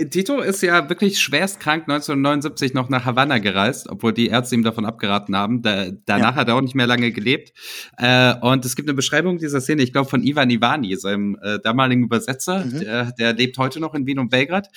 Tito 0.06 0.40
ist 0.40 0.62
ja 0.62 0.88
wirklich 0.90 1.20
schwerst 1.20 1.60
krank 1.60 1.84
1979 1.84 2.74
noch 2.74 2.90
nach 2.90 3.06
Havanna 3.06 3.40
gereist, 3.40 3.90
obwohl 3.90 4.14
die 4.14 4.28
Ärzte 4.28 4.56
ihm 4.56 4.64
davon 4.64 4.86
abgeraten 4.86 5.36
haben. 5.36 5.62
Da, 5.62 5.88
danach 6.06 6.32
ja. 6.32 6.36
hat 6.36 6.48
er 6.48 6.56
auch 6.56 6.62
nicht 6.62 6.76
mehr 6.76 6.88
lange 6.88 7.12
gelebt. 7.12 7.54
Äh, 7.98 8.36
und 8.40 8.66
es 8.66 8.76
gibt 8.76 8.88
eine 8.88 8.96
Beschreibung 8.96 9.38
dieser 9.38 9.62
Szene, 9.62 9.84
ich 9.84 9.92
glaube, 9.92 10.10
von 10.10 10.24
Ivan 10.24 10.50
Ivani, 10.50 10.96
seinem 10.96 11.38
äh, 11.42 11.60
damaligen 11.60 12.04
Übersetzer. 12.04 12.66
Mhm. 12.66 12.80
Der, 12.80 13.12
der 13.12 13.34
lebt 13.34 13.58
heute 13.58 13.80
noch 13.80 13.94
in 13.94 14.06
Wien 14.06 14.20
und 14.20 14.30
Belgrad. 14.30 14.70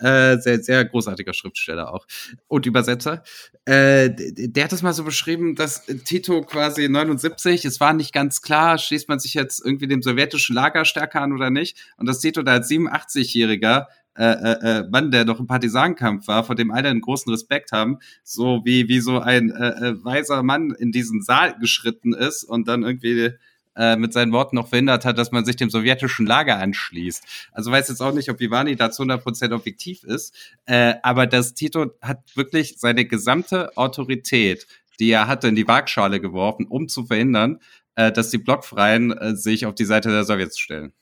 Äh, 0.00 0.38
sehr, 0.38 0.62
sehr 0.62 0.84
großartiger 0.84 1.34
Schriftsteller 1.34 1.92
auch 1.92 2.06
und 2.48 2.64
Übersetzer. 2.66 3.22
Äh, 3.66 4.10
der 4.10 4.64
hat 4.64 4.72
es 4.72 4.82
mal 4.82 4.94
so 4.94 5.04
beschrieben, 5.04 5.54
dass 5.54 5.84
Tito 6.04 6.40
quasi 6.42 6.88
79, 6.88 7.64
es 7.64 7.80
war 7.80 7.92
nicht 7.92 8.12
ganz 8.12 8.40
klar, 8.40 8.78
schließt 8.78 9.08
man 9.08 9.18
sich 9.18 9.34
jetzt 9.34 9.64
irgendwie 9.64 9.88
dem 9.88 10.02
sowjetischen 10.02 10.54
Lager 10.56 10.84
stärker 10.84 11.20
an 11.20 11.32
oder 11.32 11.50
nicht. 11.50 11.76
Und 11.98 12.08
dass 12.08 12.20
Tito 12.20 12.42
da 12.42 12.52
als 12.52 12.70
87-Jähriger 12.70 13.86
äh, 14.16 14.24
äh, 14.24 14.80
äh, 14.80 14.88
Mann, 14.90 15.10
der 15.10 15.24
noch 15.24 15.38
im 15.38 15.46
Partisanenkampf 15.46 16.26
war, 16.28 16.44
vor 16.44 16.54
dem 16.54 16.70
alle 16.70 16.88
einen 16.88 17.00
großen 17.00 17.30
Respekt 17.30 17.72
haben, 17.72 17.98
so 18.24 18.62
wie, 18.64 18.88
wie 18.88 19.00
so 19.00 19.20
ein 19.20 19.50
äh, 19.50 19.68
äh 19.68 20.04
weiser 20.04 20.42
Mann 20.42 20.74
in 20.78 20.92
diesen 20.92 21.22
Saal 21.22 21.56
geschritten 21.58 22.12
ist 22.12 22.42
und 22.42 22.68
dann 22.68 22.82
irgendwie 22.82 23.32
äh, 23.76 23.96
mit 23.96 24.12
seinen 24.12 24.32
Worten 24.32 24.56
noch 24.56 24.68
verhindert 24.68 25.04
hat, 25.04 25.18
dass 25.18 25.32
man 25.32 25.44
sich 25.44 25.56
dem 25.56 25.70
sowjetischen 25.70 26.26
Lager 26.26 26.58
anschließt. 26.58 27.24
Also 27.52 27.70
weiß 27.70 27.88
jetzt 27.88 28.00
auch 28.00 28.12
nicht, 28.12 28.28
ob 28.30 28.40
Ivani 28.40 28.76
da 28.76 28.90
zu 28.90 29.02
100% 29.02 29.54
objektiv 29.54 30.04
ist, 30.04 30.34
äh, 30.66 30.94
aber 31.02 31.26
das 31.26 31.54
Tito 31.54 31.86
hat 32.02 32.36
wirklich 32.36 32.76
seine 32.78 33.04
gesamte 33.04 33.76
Autorität, 33.76 34.66
die 34.98 35.10
er 35.10 35.28
hatte, 35.28 35.48
in 35.48 35.54
die 35.54 35.68
Waagschale 35.68 36.20
geworfen, 36.20 36.66
um 36.66 36.88
zu 36.88 37.06
verhindern, 37.06 37.60
äh, 37.94 38.12
dass 38.12 38.30
die 38.30 38.38
Blockfreien 38.38 39.12
äh, 39.12 39.36
sich 39.36 39.66
auf 39.66 39.74
die 39.74 39.84
Seite 39.84 40.10
der 40.10 40.24
Sowjets 40.24 40.58
stellen. 40.58 40.92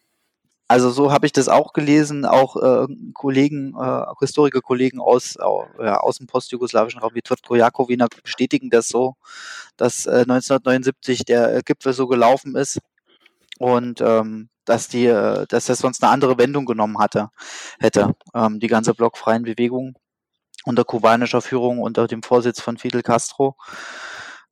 Also 0.69 0.91
so 0.91 1.11
habe 1.11 1.25
ich 1.25 1.33
das 1.33 1.49
auch 1.49 1.73
gelesen, 1.73 2.27
auch 2.27 2.57
äh, 2.57 2.87
Kollegen, 3.14 3.75
äh, 3.75 4.05
Historiker-Kollegen 4.21 5.01
aus, 5.01 5.37
äh, 5.37 5.43
aus 5.43 6.19
dem 6.19 6.27
postjugoslawischen 6.27 7.01
Raum 7.01 7.14
wie 7.14 7.23
Tvrtko 7.23 7.55
Jakowina 7.55 8.07
bestätigen 8.23 8.69
das 8.69 8.89
so, 8.89 9.16
dass 9.79 10.05
äh, 10.05 10.27
1979 10.29 11.25
der 11.25 11.62
Gipfel 11.62 11.95
so 11.95 12.07
gelaufen 12.07 12.55
ist 12.55 12.81
und 13.59 14.03
ähm, 14.03 14.51
dass 14.66 14.89
die, 14.89 15.07
äh, 15.07 15.47
dass 15.49 15.66
das 15.66 15.79
sonst 15.79 16.03
eine 16.03 16.12
andere 16.12 16.37
Wendung 16.37 16.66
genommen 16.66 16.99
hatte, 16.99 17.31
hätte, 17.81 18.14
ähm, 18.35 18.61
die 18.61 18.69
ganze 18.69 18.93
blockfreien 18.95 19.45
Bewegung 19.45 19.95
unter 20.64 20.85
kubanischer 20.85 21.41
Führung, 21.41 21.79
unter 21.81 22.07
dem 22.07 22.23
Vorsitz 22.23 22.61
von 22.61 22.77
Fidel 22.77 23.03
Castro. 23.03 23.57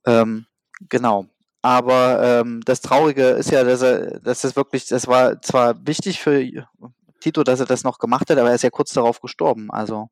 Ähm, 0.05 0.47
genau. 0.89 1.27
Aber 1.67 2.23
ähm, 2.23 2.61
das 2.63 2.79
Traurige 2.79 3.23
ist 3.31 3.51
ja, 3.51 3.65
dass 3.65 3.81
er, 3.81 4.21
dass 4.21 4.39
das 4.39 4.55
wirklich, 4.55 4.85
das 4.85 5.05
war 5.05 5.41
zwar 5.41 5.75
wichtig 5.85 6.21
für 6.21 6.41
Tito, 7.19 7.43
dass 7.43 7.59
er 7.59 7.65
das 7.65 7.83
noch 7.83 7.99
gemacht 7.99 8.29
hat, 8.29 8.37
aber 8.37 8.47
er 8.47 8.55
ist 8.55 8.63
ja 8.63 8.69
kurz 8.69 8.93
darauf 8.93 9.19
gestorben. 9.19 9.69
Also 9.69 10.09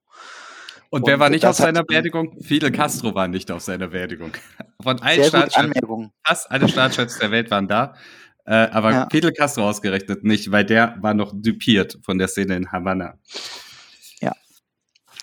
und, 0.90 1.04
und 1.04 1.08
wer 1.08 1.18
war 1.18 1.30
nicht 1.30 1.46
auf 1.46 1.56
seiner 1.56 1.86
Beerdigung? 1.86 2.36
Fidel 2.42 2.74
Castro 2.74 3.16
war 3.16 3.30
nicht 3.30 3.50
auf 3.52 3.62
seiner 3.62 3.88
Beerdigung. 3.88 4.34
Von 4.84 5.02
allen 5.02 5.24
Staatschefs, 5.24 5.80
fast 6.26 6.52
alle 6.52 6.68
Staatschefs 6.68 7.20
der 7.20 7.32
Welt 7.32 7.50
waren 7.52 7.70
da. 7.70 7.96
Äh, 8.44 8.56
aber 8.56 8.92
ja. 8.92 9.08
Fidel 9.10 9.32
Castro 9.32 9.70
ausgerechnet 9.70 10.26
nicht, 10.26 10.52
weil 10.52 10.66
der 10.66 10.98
war 11.00 11.14
noch 11.14 11.32
dupiert 11.34 11.98
von 12.04 12.18
der 12.18 12.28
Szene 12.28 12.58
in 12.58 12.70
Havanna. 12.74 13.14
Ja. 14.20 14.34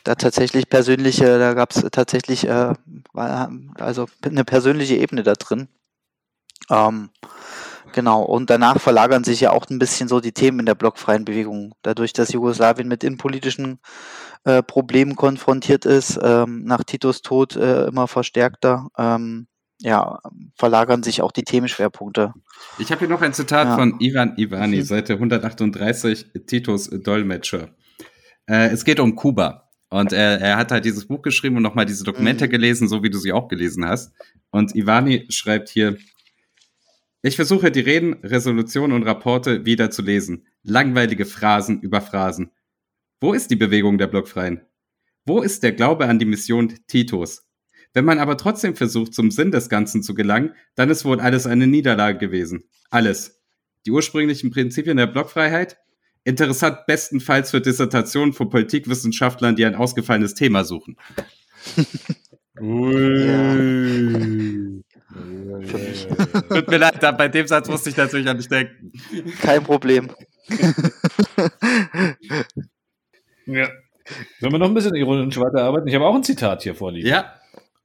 Da 0.05 0.15
tatsächlich 0.15 0.71
persönliche, 0.71 1.39
da 1.39 1.53
gab 1.53 1.73
es 1.73 1.87
tatsächlich 1.93 2.49
äh, 2.49 2.73
also 3.13 4.07
eine 4.25 4.45
persönliche 4.45 4.97
Ebene 4.97 5.25
da 5.25 5.35
drin. 5.35 5.69
Ähm, 6.73 7.11
genau, 7.93 8.23
und 8.23 8.51
danach 8.51 8.81
verlagern 8.81 9.25
sich 9.25 9.41
ja 9.41 9.53
auch 9.53 9.69
ein 9.69 9.79
bisschen 9.79 10.09
so 10.09 10.21
die 10.21 10.33
Themen 10.33 10.61
in 10.61 10.67
der 10.67 10.75
blockfreien 10.75 11.25
Bewegung. 11.25 11.75
Dadurch, 11.83 12.13
dass 12.13 12.33
Jugoslawien 12.33 12.89
mit 12.89 13.05
innenpolitischen 13.05 13.79
äh, 14.45 14.63
Problemen 14.63 15.15
konfrontiert 15.15 15.85
ist, 15.85 16.19
ähm, 16.23 16.65
nach 16.65 16.83
Titos 16.85 17.23
Tod 17.23 17.57
äh, 17.57 17.87
immer 17.87 18.09
verstärkter, 18.09 18.89
ähm, 18.97 19.47
ja, 19.79 20.21
verlagern 20.57 21.03
sich 21.03 21.23
auch 21.23 21.33
die 21.33 21.43
Themenschwerpunkte. 21.43 22.33
Ich 22.79 22.91
habe 22.91 23.01
hier 23.01 23.09
noch 23.09 23.21
ein 23.21 23.35
Zitat 23.35 23.67
ja. 23.67 23.77
von 23.77 24.01
Ivan 24.01 24.35
Ivani, 24.37 24.79
mhm. 24.79 24.85
Seite 24.85 25.15
138, 25.15 26.27
Titos 26.47 26.89
Dolmetscher. 26.89 27.71
Äh, 28.47 28.69
es 28.69 28.85
geht 28.85 29.01
um 29.01 29.17
Kuba. 29.17 29.69
Und 29.91 30.13
er, 30.13 30.41
er 30.41 30.57
hat 30.57 30.73
halt 30.73 30.87
dieses 30.87 31.07
Buch 31.07 31.21
geschrieben 31.21 31.57
und 31.57 31.63
nochmal 31.63 31.85
diese 31.85 32.03
Dokumente 32.03 32.47
mhm. 32.47 32.51
gelesen, 32.51 32.89
so 32.89 33.03
wie 33.03 33.11
du 33.11 33.19
sie 33.19 33.33
auch 33.33 33.49
gelesen 33.49 33.85
hast. 33.87 34.13
Und 34.51 34.75
Ivani 34.75 35.27
schreibt 35.29 35.69
hier, 35.69 35.99
ich 37.23 37.37
versuche 37.37 37.71
die 37.71 37.81
Reden, 37.81 38.15
Resolutionen 38.25 38.97
und 38.97 39.05
Rapporte 39.05 39.65
wieder 39.65 39.91
zu 39.91 40.03
lesen. 40.03 40.47
Langweilige 40.65 41.25
Phrasen 41.25 41.81
über 41.81 42.01
Phrasen. 42.01 42.51
Wo 43.21 43.33
ist 43.33 43.53
die 43.53 43.57
Bewegung 43.57 43.99
der 43.99 44.09
Blockfreien? 44.09 44.63
Wo 45.25 45.41
ist 45.41 45.63
der 45.63 45.71
Glaube 45.71 46.09
an 46.09 46.19
die 46.19 46.25
Mission 46.25 46.75
Titos? 46.89 47.47
Wenn 47.95 48.05
man 48.05 48.19
aber 48.19 48.37
trotzdem 48.37 48.75
versucht, 48.75 49.15
zum 49.15 49.31
Sinn 49.31 49.53
des 49.53 49.69
Ganzen 49.69 50.03
zu 50.03 50.15
gelangen, 50.15 50.55
dann 50.75 50.91
ist 50.91 51.05
wohl 51.05 51.21
alles 51.21 51.47
eine 51.47 51.69
Niederlage 51.69 52.19
gewesen. 52.19 52.65
Alles. 52.91 53.41
Die 53.87 53.93
ursprünglichen 53.93 54.51
Prinzipien 54.51 54.97
der 54.97 55.07
Blockfreiheit? 55.07 55.77
Interessant 56.25 56.87
bestenfalls 56.87 57.53
für 57.53 57.61
Dissertationen 57.61 58.33
von 58.33 58.49
Politikwissenschaftlern, 58.49 59.55
die 59.55 59.65
ein 59.65 59.75
ausgefallenes 59.77 60.35
Thema 60.35 60.65
suchen. 60.65 60.97
Ui. 62.61 63.63
Tut 66.49 66.69
mir 66.69 66.79
leid, 66.79 67.01
bei 67.19 67.29
dem 67.29 67.47
Satz 67.47 67.69
musste 67.69 67.91
ich 67.91 67.97
natürlich 67.97 68.29
an 68.29 68.39
dich 68.39 68.49
denken. 68.49 68.93
Kein 69.41 69.63
Problem. 69.63 70.11
ja. 73.47 73.69
Sollen 74.41 74.53
wir 74.53 74.59
noch 74.59 74.69
ein 74.69 74.75
bisschen 74.75 74.95
ironisch 74.95 75.39
weiterarbeiten? 75.39 75.87
Ich 75.89 75.95
habe 75.95 76.07
auch 76.07 76.15
ein 76.15 76.25
Zitat 76.25 76.63
hier 76.63 76.75
vorliegen. 76.75 77.09
Ja. 77.09 77.35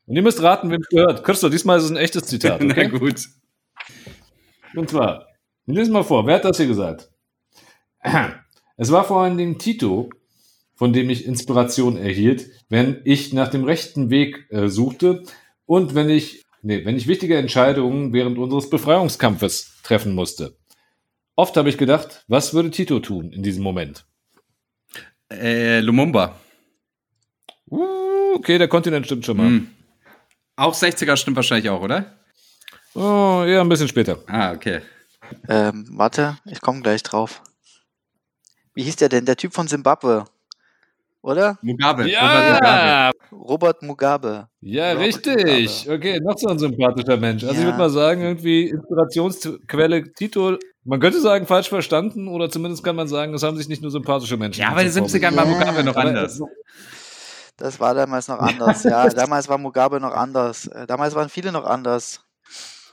Und 0.05 0.15
ihr 0.15 0.21
müsst 0.21 0.41
raten, 0.41 0.71
wem 0.71 0.81
es 0.81 0.87
gehört. 0.87 1.23
Christoph, 1.23 1.51
diesmal 1.51 1.77
ist 1.77 1.85
es 1.85 1.91
ein 1.91 1.97
echtes 1.97 2.23
Zitat. 2.23 2.61
Okay? 2.63 2.89
Na 2.91 2.97
gut. 2.97 3.27
Und 4.75 4.89
zwar, 4.89 5.27
lesen 5.65 5.93
mal 5.93 6.03
vor, 6.03 6.25
wer 6.25 6.35
hat 6.35 6.45
das 6.45 6.57
hier 6.57 6.67
gesagt? 6.67 7.09
Es 8.79 8.91
war 8.91 9.05
vor 9.05 9.23
allen 9.23 9.39
Dingen 9.39 9.57
Tito, 9.57 10.11
von 10.75 10.93
dem 10.93 11.09
ich 11.09 11.25
Inspiration 11.25 11.97
erhielt, 11.97 12.47
wenn 12.69 13.01
ich 13.05 13.33
nach 13.33 13.47
dem 13.47 13.63
rechten 13.63 14.11
Weg 14.11 14.45
äh, 14.51 14.67
suchte 14.67 15.23
und 15.65 15.95
wenn 15.95 16.11
ich 16.11 16.45
Nee, 16.67 16.83
wenn 16.83 16.97
ich 16.97 17.07
wichtige 17.07 17.37
Entscheidungen 17.37 18.11
während 18.11 18.37
unseres 18.37 18.69
Befreiungskampfes 18.69 19.79
treffen 19.83 20.13
musste. 20.13 20.57
Oft 21.37 21.55
habe 21.55 21.69
ich 21.69 21.77
gedacht, 21.77 22.25
was 22.27 22.53
würde 22.53 22.71
Tito 22.71 22.99
tun 22.99 23.31
in 23.31 23.41
diesem 23.41 23.63
Moment? 23.63 24.05
Äh, 25.31 25.79
Lumumba. 25.79 26.37
Uh, 27.71 28.33
okay, 28.35 28.57
der 28.57 28.67
Kontinent 28.67 29.05
stimmt 29.05 29.25
schon 29.25 29.37
mal. 29.37 29.47
Hm. 29.47 29.69
Auch 30.57 30.75
60er 30.75 31.15
stimmt 31.15 31.37
wahrscheinlich 31.37 31.69
auch, 31.69 31.79
oder? 31.79 32.17
Oh, 32.95 33.45
ja, 33.47 33.61
ein 33.61 33.69
bisschen 33.69 33.87
später. 33.87 34.19
Ah, 34.27 34.51
okay. 34.51 34.81
Ähm, 35.47 35.87
warte, 35.91 36.37
ich 36.43 36.59
komme 36.59 36.81
gleich 36.81 37.01
drauf. 37.01 37.43
Wie 38.73 38.83
hieß 38.83 38.97
der 38.97 39.07
denn? 39.07 39.25
Der 39.25 39.37
Typ 39.37 39.53
von 39.53 39.69
Simbabwe 39.69 40.25
oder? 41.21 41.57
Mugabe. 41.61 42.09
Ja! 42.09 42.21
Robert 42.31 42.61
Mugabe. 42.61 43.11
Robert 43.31 43.81
Mugabe. 43.83 44.47
Ja, 44.61 44.91
Robert 44.91 45.07
richtig. 45.07 45.85
Mugabe. 45.85 45.97
Okay, 45.97 46.19
noch 46.19 46.37
so 46.37 46.47
ein 46.47 46.59
sympathischer 46.59 47.17
Mensch. 47.17 47.43
Also 47.43 47.55
ja. 47.55 47.59
ich 47.61 47.65
würde 47.65 47.77
mal 47.77 47.89
sagen, 47.89 48.21
irgendwie 48.21 48.69
Inspirationsquelle 48.69 50.13
Tito, 50.13 50.57
man 50.83 50.99
könnte 50.99 51.19
sagen, 51.19 51.45
falsch 51.45 51.69
verstanden 51.69 52.27
oder 52.27 52.49
zumindest 52.49 52.83
kann 52.83 52.95
man 52.95 53.07
sagen, 53.07 53.33
es 53.33 53.43
haben 53.43 53.57
sich 53.57 53.67
nicht 53.67 53.81
nur 53.81 53.91
sympathische 53.91 54.37
Menschen. 54.37 54.61
Ja, 54.61 54.69
aber 54.69 54.83
die 54.83 54.89
70er 54.89 55.35
war 55.35 55.45
Mugabe 55.45 55.83
noch 55.83 55.95
anders. 55.95 56.41
Das 57.57 57.79
war 57.79 57.95
damals 57.95 58.27
noch 58.27 58.39
anders, 58.39 58.83
ja. 58.83 59.09
damals 59.09 59.49
war 59.49 59.57
Mugabe 59.57 59.99
noch 59.99 60.13
anders. 60.13 60.67
Äh, 60.67 60.85
damals 60.85 61.15
waren 61.15 61.27
viele 61.27 61.51
noch 61.51 61.65
anders. 61.65 62.21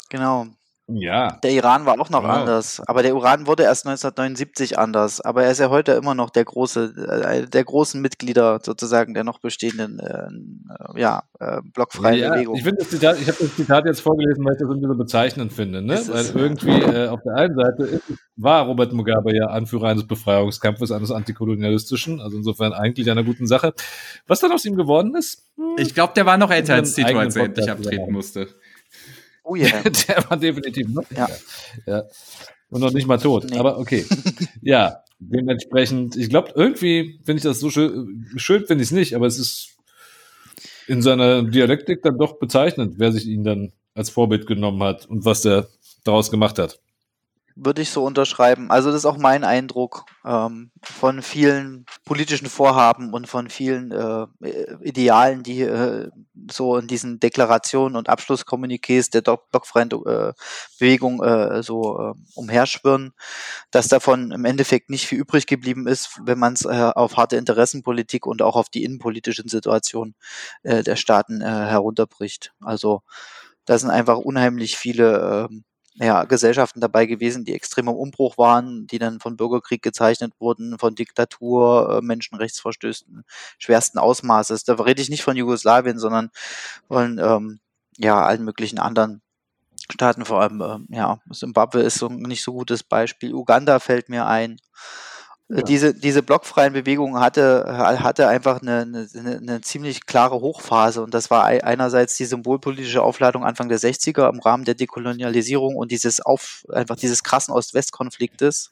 Genau. 0.09 0.47
Ja. 0.87 1.39
Der 1.43 1.51
Iran 1.53 1.87
war 1.87 1.99
auch 1.99 2.11
noch 2.11 2.23
Wow. 2.25 2.31
anders, 2.31 2.83
aber 2.87 3.03
der 3.03 3.13
Iran 3.13 3.47
wurde 3.47 3.63
erst 3.63 3.87
1979 3.87 4.79
anders. 4.79 5.21
Aber 5.23 5.43
er 5.45 5.51
ist 5.51 5.59
ja 5.61 5.71
heute 5.71 5.93
immer 5.93 6.15
noch 6.15 6.29
der 6.29 6.45
große, 6.45 6.93
äh, 7.25 7.47
der 7.49 7.65
großen 7.65 8.03
Mitglieder 8.03 8.61
sozusagen 8.63 9.15
der 9.15 9.25
noch 9.25 9.39
bestehenden, 9.41 9.99
äh, 10.01 11.01
ja, 11.01 11.23
äh, 11.41 11.63
blockfreien 11.73 12.19
Ja, 12.21 12.35
Bewegung. 12.35 12.57
ich 12.57 12.65
finde 12.65 12.79
das 12.81 12.91
Zitat, 12.91 13.19
ich 13.19 13.27
habe 13.29 13.39
das 13.41 13.57
Zitat 13.57 13.87
jetzt 13.87 14.01
vorgelesen, 14.01 14.45
weil 14.45 14.53
ich 14.53 14.59
das 14.59 14.69
irgendwie 14.69 14.89
so 14.89 14.95
bezeichnend 14.95 15.53
finde, 15.55 15.81
ne? 15.81 15.95
Weil 16.07 16.21
es? 16.21 16.35
irgendwie 16.35 16.71
äh, 16.83 17.09
auf 17.09 17.21
der 17.25 17.35
einen 17.37 17.55
Seite 17.57 17.83
ist, 17.85 18.03
war 18.37 18.67
Robert 18.67 18.93
Mugabe 18.93 19.35
ja 19.35 19.47
Anführer 19.47 19.89
eines 19.89 20.07
Befreiungskampfes, 20.07 20.91
eines 20.93 21.11
antikolonialistischen, 21.11 22.21
also 22.21 22.37
insofern 22.37 22.75
eigentlich 22.75 23.11
einer 23.11 23.25
guten 23.25 23.47
Sache. 23.47 23.73
Was 24.27 24.41
dann 24.41 24.53
aus 24.53 24.65
ihm 24.67 24.77
geworden 24.77 25.15
ist? 25.17 25.45
Hm, 25.57 25.77
Ich 25.79 25.95
glaube, 25.95 26.13
der 26.15 26.27
war 26.27 26.37
noch 26.37 26.51
älter 26.51 26.75
als 26.75 26.95
Tito, 26.95 27.17
als 27.19 27.37
er 27.37 27.45
endlich 27.45 27.71
abtreten 27.71 28.13
musste. 28.13 28.49
Oh 29.45 29.55
yeah. 29.55 29.83
der 30.09 30.29
war 30.29 30.37
definitiv 30.37 30.89
noch. 30.89 31.09
Ja. 31.11 31.29
ja. 31.87 32.03
Und 32.71 32.81
noch 32.81 32.93
nicht 32.93 33.07
mal 33.07 33.19
tot. 33.19 33.51
Nee. 33.51 33.59
Aber 33.59 33.79
okay. 33.79 34.05
ja, 34.63 35.05
dementsprechend, 35.19 36.17
ich 36.17 36.29
glaube, 36.29 36.53
irgendwie 36.55 37.21
finde 37.25 37.39
ich 37.39 37.45
das 37.45 37.61
so 37.61 37.71
schön. 37.71 38.27
Schön 38.37 38.67
finde 38.67 38.83
ich 38.83 38.89
es 38.89 38.93
nicht, 38.93 39.15
aber 39.15 39.27
es 39.27 39.39
ist 39.39 39.77
in 40.87 41.03
seiner 41.03 41.43
Dialektik 41.43 42.03
dann 42.03 42.19
doch 42.19 42.39
bezeichnend, 42.39 42.95
wer 42.99 43.13
sich 43.13 43.27
ihn 43.27 43.45
dann 43.45 43.73
als 43.95 44.11
Vorbild 44.11 44.47
genommen 44.47 44.83
hat 44.83 45.07
und 45.07 45.25
was 45.25 45.43
der 45.43 45.69
daraus 46.05 46.31
gemacht 46.31 46.59
hat. 46.59 46.81
Würde 47.57 47.83
ich 47.83 47.91
so 47.91 48.05
unterschreiben. 48.05 48.73
Also 48.73 48.91
das 48.91 49.03
ist 49.03 49.07
auch 49.07 49.17
mein 49.17 49.45
Eindruck 49.45 50.07
ähm, 50.25 50.73
von 50.83 51.23
vielen 51.23 51.87
politischen 52.05 52.49
Vorhaben 52.49 53.13
und 53.13 53.29
von 53.29 53.49
vielen 53.49 53.93
äh, 53.93 54.27
Idealen, 54.83 55.45
die 55.45 55.61
äh, 55.63 56.11
so 56.51 56.77
in 56.77 56.89
diesen 56.89 57.21
Deklarationen 57.21 57.97
und 57.97 58.09
Abschlusskommuniqués 58.09 59.13
der 59.13 59.21
blockfreien 59.23 59.89
äh, 59.93 60.33
Bewegung 60.81 61.23
äh, 61.23 61.63
so 61.63 61.97
äh, 62.01 62.15
umherschwirren, 62.35 63.13
dass 63.71 63.87
davon 63.87 64.33
im 64.33 64.45
Endeffekt 64.45 64.91
nicht 64.91 65.07
viel 65.07 65.21
übrig 65.21 65.47
geblieben 65.47 65.87
ist, 65.87 66.19
wenn 66.25 66.41
man 66.41 66.55
es 66.55 66.65
äh, 66.65 66.91
auf 66.95 67.17
harte 67.17 67.37
Interessenpolitik 67.37 68.27
und 68.27 68.43
auch 68.43 68.57
auf 68.57 68.69
die 68.69 68.83
innenpolitischen 68.83 69.49
Situationen 69.49 70.17
äh, 70.65 70.83
der 70.83 70.97
Staaten 70.97 71.41
herunterbricht. 71.41 72.53
Also 72.61 73.03
da 73.65 73.79
sind 73.79 73.91
einfach 73.91 74.19
unheimlich 74.19 74.77
viele 74.77 75.49
ähm, 75.51 75.65
ja, 75.97 76.25
Gesellschaften 76.25 76.81
dabei 76.81 77.07
gewesen, 77.07 77.45
die 77.45 77.55
extrem 77.55 77.89
im 77.89 77.95
Umbruch 77.95 78.37
waren, 78.37 78.87
die 78.89 78.99
dann 78.99 79.21
von 79.21 79.37
Bürgerkrieg 79.37 79.83
gezeichnet 79.83 80.33
wurden, 80.41 80.79
von 80.79 80.95
Diktatur, 80.97 81.99
äh, 81.99 82.05
Menschenrechtsverstößen 82.05 83.25
schwersten 83.59 83.99
Ausmaßes. 83.99 84.65
Da 84.65 84.75
rede 84.75 85.03
ich 85.03 85.11
nicht 85.11 85.23
von 85.23 85.37
Jugoslawien, 85.37 85.99
sondern 85.99 86.31
von 86.89 87.19
ähm, 87.19 87.61
ja, 87.99 88.25
allen 88.25 88.45
möglichen 88.45 88.79
anderen 88.81 89.23
Staaten, 89.93 90.25
vor 90.25 90.41
allem 90.41 90.61
ähm, 90.63 90.87
ja, 90.91 91.21
Zimbabwe 91.33 91.81
ist 91.83 91.97
so 91.99 92.09
ein 92.09 92.17
nicht 92.19 92.43
so 92.43 92.53
gutes 92.53 92.83
Beispiel. 92.83 93.35
Uganda 93.35 93.79
fällt 93.81 94.09
mir 94.09 94.27
ein. 94.27 94.57
Äh, 95.49 95.63
Diese, 95.63 95.95
diese 95.95 96.23
blockfreien 96.23 96.73
Bewegungen 96.73 97.21
hatte, 97.21 97.67
hatte 97.69 98.29
einfach 98.29 98.63
eine, 98.63 98.81
eine, 99.15 99.37
eine 99.37 99.61
ziemlich 99.61 100.07
klare 100.07 100.41
Hochphase 100.41 101.03
und 101.03 101.13
das 101.13 101.31
war 101.31 101.45
ei- 101.45 101.63
einerseits 101.63 102.17
die 102.17 102.25
symbolpolitische 102.25 103.03
Aufladung 103.03 103.45
Anfang 103.45 103.69
der 103.69 103.79
60er 103.79 104.29
im 104.31 104.41
Rahmen 104.41 104.65
der 104.65 104.75
Dekolonialisierung 104.75 105.77
und 105.77 105.91
dieses 105.93 106.21
auf, 106.21 106.65
einfach 106.73 106.97
dieses 106.97 107.23
krassen 107.23 107.53
Ost-West-Konfliktes, 107.55 108.71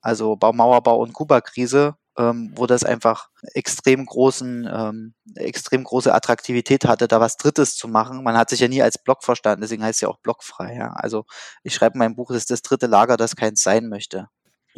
also 0.00 0.36
Bau, 0.36 0.52
Mauerbau 0.52 0.98
und 0.98 1.12
Kuba-Krise, 1.12 1.96
ähm, 2.16 2.52
wo 2.54 2.66
das 2.66 2.84
einfach 2.84 3.28
extrem 3.54 4.06
großen, 4.06 4.68
ähm, 4.72 5.14
extrem 5.36 5.84
große 5.84 6.12
Attraktivität 6.14 6.84
hatte, 6.86 7.08
da 7.08 7.20
was 7.20 7.36
Drittes 7.36 7.76
zu 7.76 7.88
machen. 7.88 8.22
Man 8.24 8.36
hat 8.36 8.50
sich 8.50 8.60
ja 8.60 8.68
nie 8.68 8.82
als 8.82 8.98
Block 8.98 9.24
verstanden, 9.24 9.62
deswegen 9.62 9.82
heißt 9.84 9.96
es 9.98 10.00
ja 10.02 10.08
auch 10.08 10.18
blockfrei. 10.18 10.74
Ja? 10.76 10.92
Also 10.94 11.24
ich 11.64 11.74
schreibe 11.74 11.94
in 11.94 11.98
meinem 12.00 12.14
Buch, 12.16 12.28
das 12.28 12.38
ist 12.38 12.50
das 12.50 12.62
dritte 12.62 12.86
Lager, 12.86 13.16
das 13.16 13.36
keins 13.36 13.62
sein 13.62 13.88
möchte. 13.88 14.28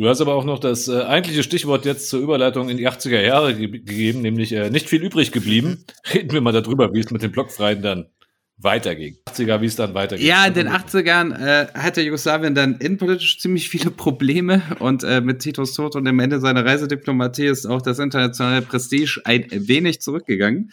Du 0.01 0.09
hast 0.09 0.23
aber 0.23 0.35
auch 0.35 0.47
noch 0.47 0.59
das 0.59 0.89
äh, 0.89 1.03
eigentliche 1.03 1.43
Stichwort 1.43 1.85
jetzt 1.85 2.09
zur 2.09 2.21
Überleitung 2.21 2.71
in 2.71 2.79
die 2.79 2.89
80er 2.89 3.21
Jahre 3.21 3.55
ge 3.55 3.69
gegeben, 3.69 4.23
nämlich 4.23 4.51
äh, 4.51 4.71
nicht 4.71 4.89
viel 4.89 5.03
übrig 5.03 5.31
geblieben. 5.31 5.85
Reden 6.15 6.33
wir 6.33 6.41
mal 6.41 6.55
darüber, 6.55 6.95
wie 6.95 7.01
es 7.01 7.11
mit 7.11 7.21
den 7.21 7.31
Blockfreien 7.31 7.83
dann 7.83 8.07
weiterging. 8.57 9.19
80er, 9.29 9.61
wie 9.61 9.67
es 9.67 9.77
dann 9.77 9.93
weiterging. 9.93 10.27
Ja, 10.27 10.47
in 10.47 10.55
den 10.55 10.69
80ern 10.71 11.35
äh, 11.35 11.67
hatte 11.75 12.01
Jugoslawien 12.01 12.55
dann 12.55 12.79
innenpolitisch 12.79 13.41
ziemlich 13.41 13.69
viele 13.69 13.91
Probleme 13.91 14.63
und 14.79 15.05
äh, 15.05 15.21
mit 15.21 15.41
Titos 15.41 15.75
Tod 15.75 15.95
und 15.97 16.07
dem 16.07 16.19
Ende 16.19 16.41
seiner 16.41 16.65
Reisediplomatie 16.65 17.49
ist 17.49 17.67
auch 17.67 17.83
das 17.83 17.99
internationale 17.99 18.63
Prestige 18.63 19.21
ein 19.25 19.49
wenig 19.51 20.01
zurückgegangen. 20.01 20.73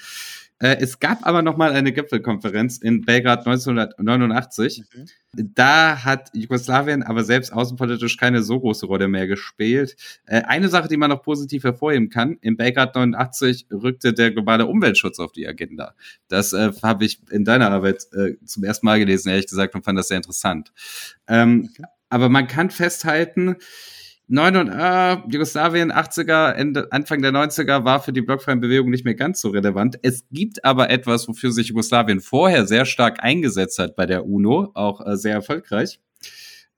Äh, 0.60 0.78
es 0.80 1.00
gab 1.00 1.26
aber 1.26 1.42
noch 1.42 1.58
mal 1.58 1.72
eine 1.72 1.92
Gipfelkonferenz 1.92 2.78
in 2.78 3.02
Belgrad 3.02 3.46
1989. 3.46 4.84
Da 5.34 6.04
hat 6.04 6.32
Jugoslawien 6.34 7.04
aber 7.04 7.24
selbst 7.24 7.54
außenpolitisch 7.54 8.18
keine 8.18 8.42
so 8.42 8.60
große 8.60 8.88
Rolle 8.88 9.08
mehr 9.08 9.28
gespielt. 9.28 9.96
Äh, 10.26 10.42
eine 10.44 10.70
Sache, 10.70 10.88
die 10.88 10.98
man 10.98 11.12
noch 11.12 11.22
positiv 11.22 11.64
hervorheben 11.64 12.10
kann, 12.10 12.38
in 12.42 12.58
Belgrad 12.58 12.96
89 12.96 13.68
rückte 13.72 14.14
der 14.14 14.32
globale 14.32 14.66
Umweltschutz 14.66 15.20
auf 15.20 15.32
die 15.32 15.48
Agenda. 15.48 15.94
Das 16.28 16.54
äh, 16.54 16.72
habe 16.82 17.06
ich 17.06 17.22
in 17.30 17.46
deiner 17.46 17.70
Arbeit 17.70 18.08
äh, 18.14 18.44
zum 18.46 18.64
ersten 18.64 18.88
Mal 18.88 19.00
gelesen, 19.00 19.30
ehrlich 19.30 19.48
gesagt, 19.48 19.76
und 19.76 19.86
fand 19.86 20.00
das 20.00 20.08
sehr 20.08 20.18
interessant. 20.18 20.72
Ähm, 21.28 21.70
Aber 22.10 22.30
man 22.30 22.48
kann 22.48 22.70
festhalten, 22.70 23.48
9 23.48 23.58
und, 24.58 24.70
äh, 24.70 25.18
Jugoslawien, 25.30 25.92
80er, 25.92 26.52
Ende, 26.52 26.92
Anfang 26.92 27.22
der 27.22 27.32
90er 27.32 27.86
war 27.86 28.02
für 28.02 28.12
die 28.12 28.22
blockfreien 28.22 28.60
Bewegung 28.60 28.90
nicht 28.90 29.06
mehr 29.06 29.16
ganz 29.16 29.40
so 29.40 29.50
relevant. 29.50 29.98
Es 30.02 30.26
gibt 30.32 30.66
aber 30.66 30.90
etwas, 30.90 31.28
wofür 31.30 31.52
sich 31.52 31.70
Jugoslawien 31.70 32.20
vorher 32.20 32.68
sehr 32.68 32.86
stark 32.86 33.24
eingesetzt 33.24 33.80
hat 33.80 33.96
bei 33.96 34.06
der 34.06 34.26
UNO, 34.26 34.72
auch 34.74 35.06
äh, 35.06 35.16
sehr 35.16 35.34
erfolgreich. 35.34 36.02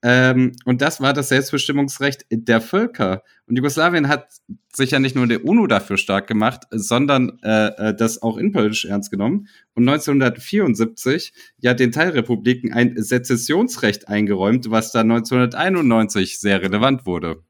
Ähm, 0.01 0.53
und 0.63 0.81
das 0.81 1.01
war 1.01 1.11
das 1.11 1.29
Selbstbestimmungsrecht 1.29 2.25
der 2.31 2.61
Völker. 2.61 3.23
Und 3.47 3.57
Jugoslawien 3.57 4.07
hat 4.07 4.29
sich 4.73 4.91
ja 4.91 4.99
nicht 4.99 5.15
nur 5.15 5.27
der 5.27 5.43
UNO 5.43 5.67
dafür 5.67 5.97
stark 5.97 6.27
gemacht, 6.27 6.63
sondern 6.71 7.39
äh, 7.43 7.89
äh, 7.89 7.95
das 7.95 8.21
auch 8.21 8.37
innenpolitisch 8.37 8.85
ernst 8.85 9.11
genommen. 9.11 9.47
Und 9.73 9.87
1974 9.89 11.33
ja 11.57 11.73
den 11.73 11.91
Teilrepubliken 11.91 12.71
ein 12.71 12.95
Sezessionsrecht 12.95 14.07
eingeräumt, 14.07 14.71
was 14.71 14.91
dann 14.91 15.11
1991 15.11 16.39
sehr 16.39 16.61
relevant 16.61 17.05
wurde. 17.05 17.43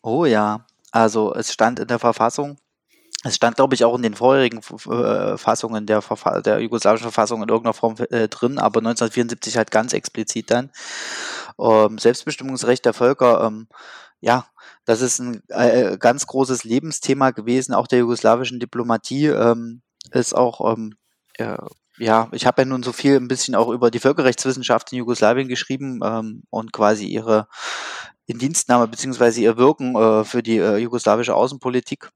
Oh 0.00 0.24
ja, 0.24 0.66
also 0.92 1.34
es 1.34 1.52
stand 1.52 1.78
in 1.78 1.88
der 1.88 1.98
Verfassung, 1.98 2.56
es 3.24 3.36
stand, 3.36 3.56
glaube 3.56 3.74
ich, 3.74 3.84
auch 3.84 3.94
in 3.94 4.02
den 4.02 4.14
vorherigen 4.14 4.58
äh, 4.58 5.38
Fassungen 5.38 5.86
der, 5.86 6.02
Verfa 6.02 6.40
der 6.40 6.60
jugoslawischen 6.60 7.04
Verfassung 7.04 7.42
in 7.42 7.48
irgendeiner 7.48 7.74
Form 7.74 7.94
äh, 8.10 8.26
drin, 8.26 8.58
aber 8.58 8.80
1974 8.80 9.56
halt 9.56 9.70
ganz 9.70 9.92
explizit 9.92 10.50
dann. 10.50 10.70
Ähm, 11.60 11.98
Selbstbestimmungsrecht 11.98 12.84
der 12.84 12.94
Völker, 12.94 13.44
ähm, 13.44 13.68
ja, 14.20 14.46
das 14.84 15.00
ist 15.00 15.18
ein 15.18 15.42
äh, 15.48 15.98
ganz 15.98 16.26
großes 16.26 16.64
Lebensthema 16.64 17.30
gewesen, 17.30 17.74
auch 17.74 17.86
der 17.86 18.00
jugoslawischen 18.00 18.60
Diplomatie, 18.60 19.26
ähm, 19.26 19.82
ist 20.12 20.34
auch, 20.34 20.72
ähm, 20.72 20.94
äh, 21.34 21.58
ja, 21.98 22.28
ich 22.32 22.46
habe 22.46 22.62
ja 22.62 22.66
nun 22.66 22.82
so 22.82 22.92
viel 22.92 23.16
ein 23.16 23.28
bisschen 23.28 23.54
auch 23.54 23.68
über 23.68 23.90
die 23.90 23.98
Völkerrechtswissenschaft 24.00 24.92
in 24.92 24.98
Jugoslawien 24.98 25.48
geschrieben 25.48 26.00
ähm, 26.04 26.44
und 26.50 26.72
quasi 26.72 27.06
ihre 27.06 27.48
Indienstnahme 28.26 28.88
beziehungsweise 28.88 29.40
ihr 29.40 29.56
Wirken 29.56 29.94
äh, 29.96 30.24
für 30.24 30.42
die 30.42 30.58
äh, 30.58 30.76
jugoslawische 30.78 31.34
Außenpolitik. 31.34 32.10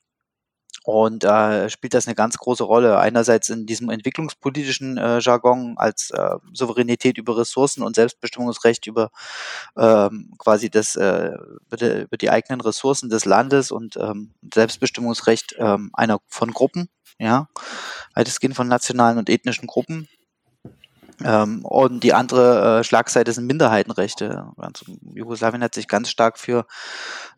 Und 0.87 1.25
äh, 1.25 1.69
spielt 1.69 1.95
das 1.95 2.07
eine 2.07 2.15
ganz 2.15 2.39
große 2.39 2.63
Rolle. 2.63 3.01
Einerseits 3.01 3.49
in 3.49 3.67
diesem 3.67 3.91
entwicklungspolitischen 3.91 4.97
äh, 4.97 5.19
Jargon 5.19 5.75
als 5.77 6.13
äh, 6.13 6.37
Souveränität 6.53 7.19
über 7.19 7.37
Ressourcen 7.37 7.83
und 7.83 7.97
Selbstbestimmungsrecht 7.97 8.87
über 8.87 9.11
ähm, 9.77 10.33
quasi 10.39 10.71
das 10.71 10.95
äh, 10.95 11.33
über, 11.67 12.17
die, 12.17 12.31
eigenen 12.31 12.61
Ressourcen 12.61 13.11
des 13.11 13.25
Landes 13.25 13.73
und 13.73 13.97
ähm, 13.97 14.33
Selbstbestimmungsrecht 14.55 15.57
ähm, 15.59 15.91
einer 15.93 16.21
von 16.29 16.53
Gruppen, 16.53 16.89
ja, 17.19 17.49
weitestgehend 18.15 18.55
von 18.55 18.69
nationalen 18.69 19.19
und 19.19 19.29
ethnischen 19.29 19.67
Gruppen. 19.67 20.07
Ähm, 21.25 21.65
und 21.65 22.03
die 22.05 22.13
andere 22.13 22.81
äh, 22.81 22.85
Schlagseite 22.85 23.33
sind 23.33 23.47
Minderheitenrechte. 23.47 24.49
Also 24.57 24.85
Jugoslawien 25.15 25.63
hat 25.63 25.75
sich 25.75 25.89
ganz 25.89 26.11
stark 26.11 26.39
für 26.39 26.67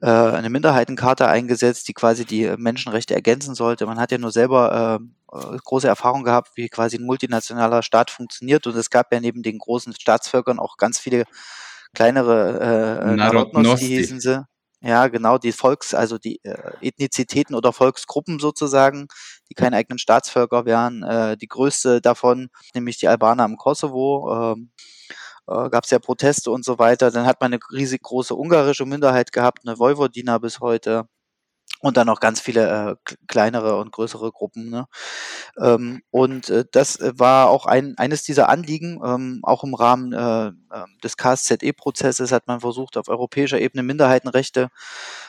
äh, 0.00 0.06
eine 0.08 0.50
Minderheitenkarte 0.50 1.28
eingesetzt, 1.28 1.88
die 1.88 1.94
quasi 1.94 2.24
die 2.24 2.52
Menschenrechte 2.56 3.14
ergänzen 3.14 3.54
sollte. 3.54 3.86
Man 3.86 4.00
hat 4.00 4.10
ja 4.10 4.18
nur 4.18 4.32
selber 4.32 5.00
äh, 5.00 5.58
große 5.64 5.86
Erfahrung 5.86 6.24
gehabt, 6.24 6.52
wie 6.56 6.68
quasi 6.68 6.96
ein 6.96 7.06
multinationaler 7.06 7.82
Staat 7.82 8.10
funktioniert. 8.10 8.66
Und 8.66 8.76
es 8.76 8.90
gab 8.90 9.12
ja 9.12 9.20
neben 9.20 9.42
den 9.42 9.58
großen 9.58 9.94
Staatsvölkern 9.94 10.58
auch 10.58 10.76
ganz 10.76 10.98
viele 10.98 11.24
kleinere 11.94 13.04
äh, 13.04 13.16
Narodnos, 13.16 13.78
die 13.78 13.86
hießen 13.86 14.20
sie. 14.20 14.44
Ja, 14.82 15.08
genau, 15.08 15.38
die 15.38 15.50
Volks-, 15.52 15.92
also 15.94 16.18
die 16.18 16.40
äh, 16.44 16.72
Ethnizitäten 16.80 17.54
oder 17.56 17.72
Volksgruppen 17.72 18.38
sozusagen, 18.38 19.08
die 19.50 19.54
keine 19.54 19.76
eigenen 19.76 19.98
Staatsvölker 19.98 20.66
wären. 20.66 21.02
Äh, 21.02 21.36
die 21.36 21.48
größte 21.48 22.00
davon, 22.00 22.48
nämlich 22.74 22.96
die 22.98 23.08
Albaner 23.08 23.44
im 23.44 23.56
Kosovo, 23.56 24.52
ähm, 24.54 24.70
äh, 25.48 25.70
gab 25.70 25.84
es 25.84 25.90
ja 25.90 25.98
Proteste 25.98 26.50
und 26.52 26.64
so 26.64 26.78
weiter. 26.78 27.10
Dann 27.10 27.26
hat 27.26 27.40
man 27.40 27.52
eine 27.54 27.60
riesig 27.72 28.02
große 28.02 28.34
ungarische 28.36 28.86
Minderheit 28.86 29.32
gehabt, 29.32 29.60
eine 29.66 29.78
Vojvodina 29.78 30.38
bis 30.38 30.60
heute. 30.60 31.08
Und 31.80 31.96
dann 31.96 32.06
noch 32.06 32.20
ganz 32.20 32.40
viele 32.40 32.96
äh, 33.06 33.14
kleinere 33.28 33.76
und 33.76 33.92
größere 33.92 34.32
Gruppen. 34.32 34.68
Ne? 34.68 34.86
Ähm, 35.60 36.02
und 36.10 36.50
äh, 36.50 36.64
das 36.70 36.98
war 37.00 37.50
auch 37.50 37.66
ein, 37.66 37.96
eines 37.98 38.24
dieser 38.24 38.48
Anliegen. 38.48 39.00
Ähm, 39.04 39.40
auch 39.42 39.62
im 39.62 39.74
Rahmen 39.74 40.12
äh, 40.12 40.46
ähm, 40.48 40.98
des 41.04 41.16
KSZE-Prozesses 41.16 42.32
hat 42.32 42.48
man 42.48 42.60
versucht, 42.60 42.96
auf 42.96 43.08
europäischer 43.08 43.60
Ebene 43.60 43.84
Minderheitenrechte 43.84 44.70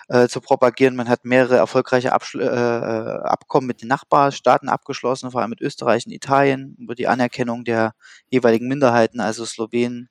äh, 0.07 0.27
zu 0.27 0.41
propagieren. 0.41 0.95
Man 0.95 1.07
hat 1.07 1.23
mehrere 1.23 1.57
erfolgreiche 1.57 2.13
Abschl 2.13 2.41
äh, 2.41 2.45
äh 2.45 3.19
Abkommen 3.19 3.67
mit 3.67 3.81
den 3.81 3.89
Nachbarstaaten 3.89 4.69
abgeschlossen, 4.69 5.31
vor 5.31 5.41
allem 5.41 5.51
mit 5.51 5.61
Österreich 5.61 6.05
und 6.07 6.11
Italien, 6.11 6.75
über 6.79 6.95
die 6.95 7.07
Anerkennung 7.07 7.63
der 7.63 7.93
jeweiligen 8.29 8.67
Minderheiten, 8.67 9.19
also 9.19 9.45
Slowenen. 9.45 10.09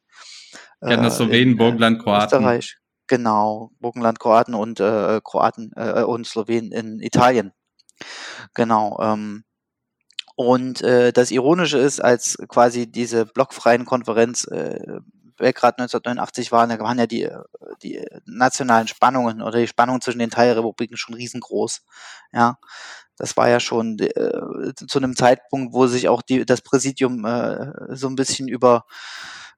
Äh, 0.81 1.11
Slowenen, 1.11 1.57
Burgenland, 1.57 2.01
Kroaten. 2.01 2.39
Österreich. 2.39 2.77
Genau, 3.09 3.73
Burgenland, 3.81 4.21
Kroaten 4.21 4.55
und 4.55 4.81
äh, 4.81 5.21
Kroaten 5.25 5.73
äh, 5.77 6.03
und 6.03 6.27
Slowenen 6.27 6.73
in 6.73 7.01
Italien. 7.01 7.53
Genau. 8.55 8.99
Ähm, 9.01 9.45
und 10.37 10.83
äh, 10.83 11.13
das 11.13 11.33
Ironische 11.33 11.79
ist, 11.79 12.01
als 12.01 12.39
quasi 12.49 12.87
diese 12.87 13.27
blockfreien 13.27 13.85
Konferenz 13.87 14.45
äh, 14.45 15.01
Belgrad 15.37 15.79
1989 15.79 16.53
war, 16.53 16.67
da 16.67 16.79
waren 16.81 16.99
ja 16.99 17.07
die, 17.07 17.29
die 17.83 18.05
nationalen 18.27 18.89
Spannungen 18.89 19.41
oder 19.41 19.59
die 19.59 19.67
Spannungen 19.69 20.01
zwischen 20.01 20.19
den 20.19 20.31
Teilrepubliken 20.31 20.97
schon 20.97 21.15
riesengroß. 21.15 21.83
Ja, 22.33 22.59
das 23.17 23.37
war 23.37 23.49
ja 23.49 23.59
schon 23.59 23.99
äh, 23.99 24.75
zu 24.75 24.99
einem 24.99 25.17
Zeitpunkt, 25.17 25.75
wo 25.75 25.87
sich 25.87 26.09
auch 26.09 26.23
die, 26.23 26.45
das 26.45 26.61
Präsidium 26.61 27.25
äh, 27.25 27.73
so 27.97 28.09
ein 28.09 28.17
bisschen 28.17 28.49
über 28.49 28.85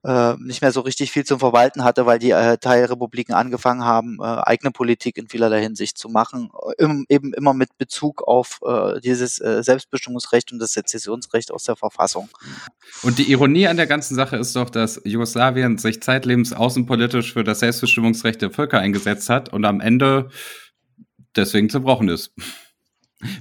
äh, 0.03 0.35
nicht 0.39 0.63
mehr 0.63 0.73
so 0.73 0.81
richtig 0.81 1.13
viel 1.13 1.25
zum 1.25 1.39
Verwalten 1.39 1.85
hatte, 1.85 2.07
weil 2.07 2.19
die 2.19 2.31
äh, 2.31 2.57
Teilrepubliken 2.57 3.35
angefangen 3.35 3.85
haben, 3.85 4.19
äh, 4.21 4.25
eigene 4.25 4.71
Politik 4.71 5.19
in 5.19 5.29
vielerlei 5.29 5.61
Hinsicht 5.63 5.99
zu 5.99 6.09
machen, 6.09 6.51
im, 6.79 7.05
eben 7.09 7.35
immer 7.35 7.53
mit 7.53 7.77
Bezug 7.77 8.23
auf 8.27 8.61
äh, 8.65 9.01
dieses 9.01 9.41
äh, 9.41 9.63
Selbstbestimmungsrecht 9.63 10.53
und 10.53 10.59
das 10.59 10.73
Sezessionsrecht 10.73 11.51
aus 11.53 11.65
der 11.65 11.77
Verfassung. 11.77 12.29
Und 13.03 13.19
die 13.19 13.31
Ironie 13.31 13.69
an 13.69 13.77
der 13.77 13.87
ganzen 13.87 14.15
Sache 14.15 14.37
ist 14.37 14.57
doch, 14.57 14.71
dass 14.71 15.01
Jugoslawien 15.05 15.79
sich 15.79 16.03
zeitlebens 16.03 16.53
außenpolitisch 16.53 17.33
für 17.33 17.45
das 17.45 17.61
Selbstbestimmungsrecht 17.61 18.41
der 18.41 18.51
Völker 18.51 18.79
eingesetzt 18.79 19.29
hat 19.29 19.51
und 19.53 19.65
am 19.65 19.81
Ende 19.81 20.31
deswegen 21.37 21.69
zerbrochen 21.69 22.09
ist. 22.09 22.33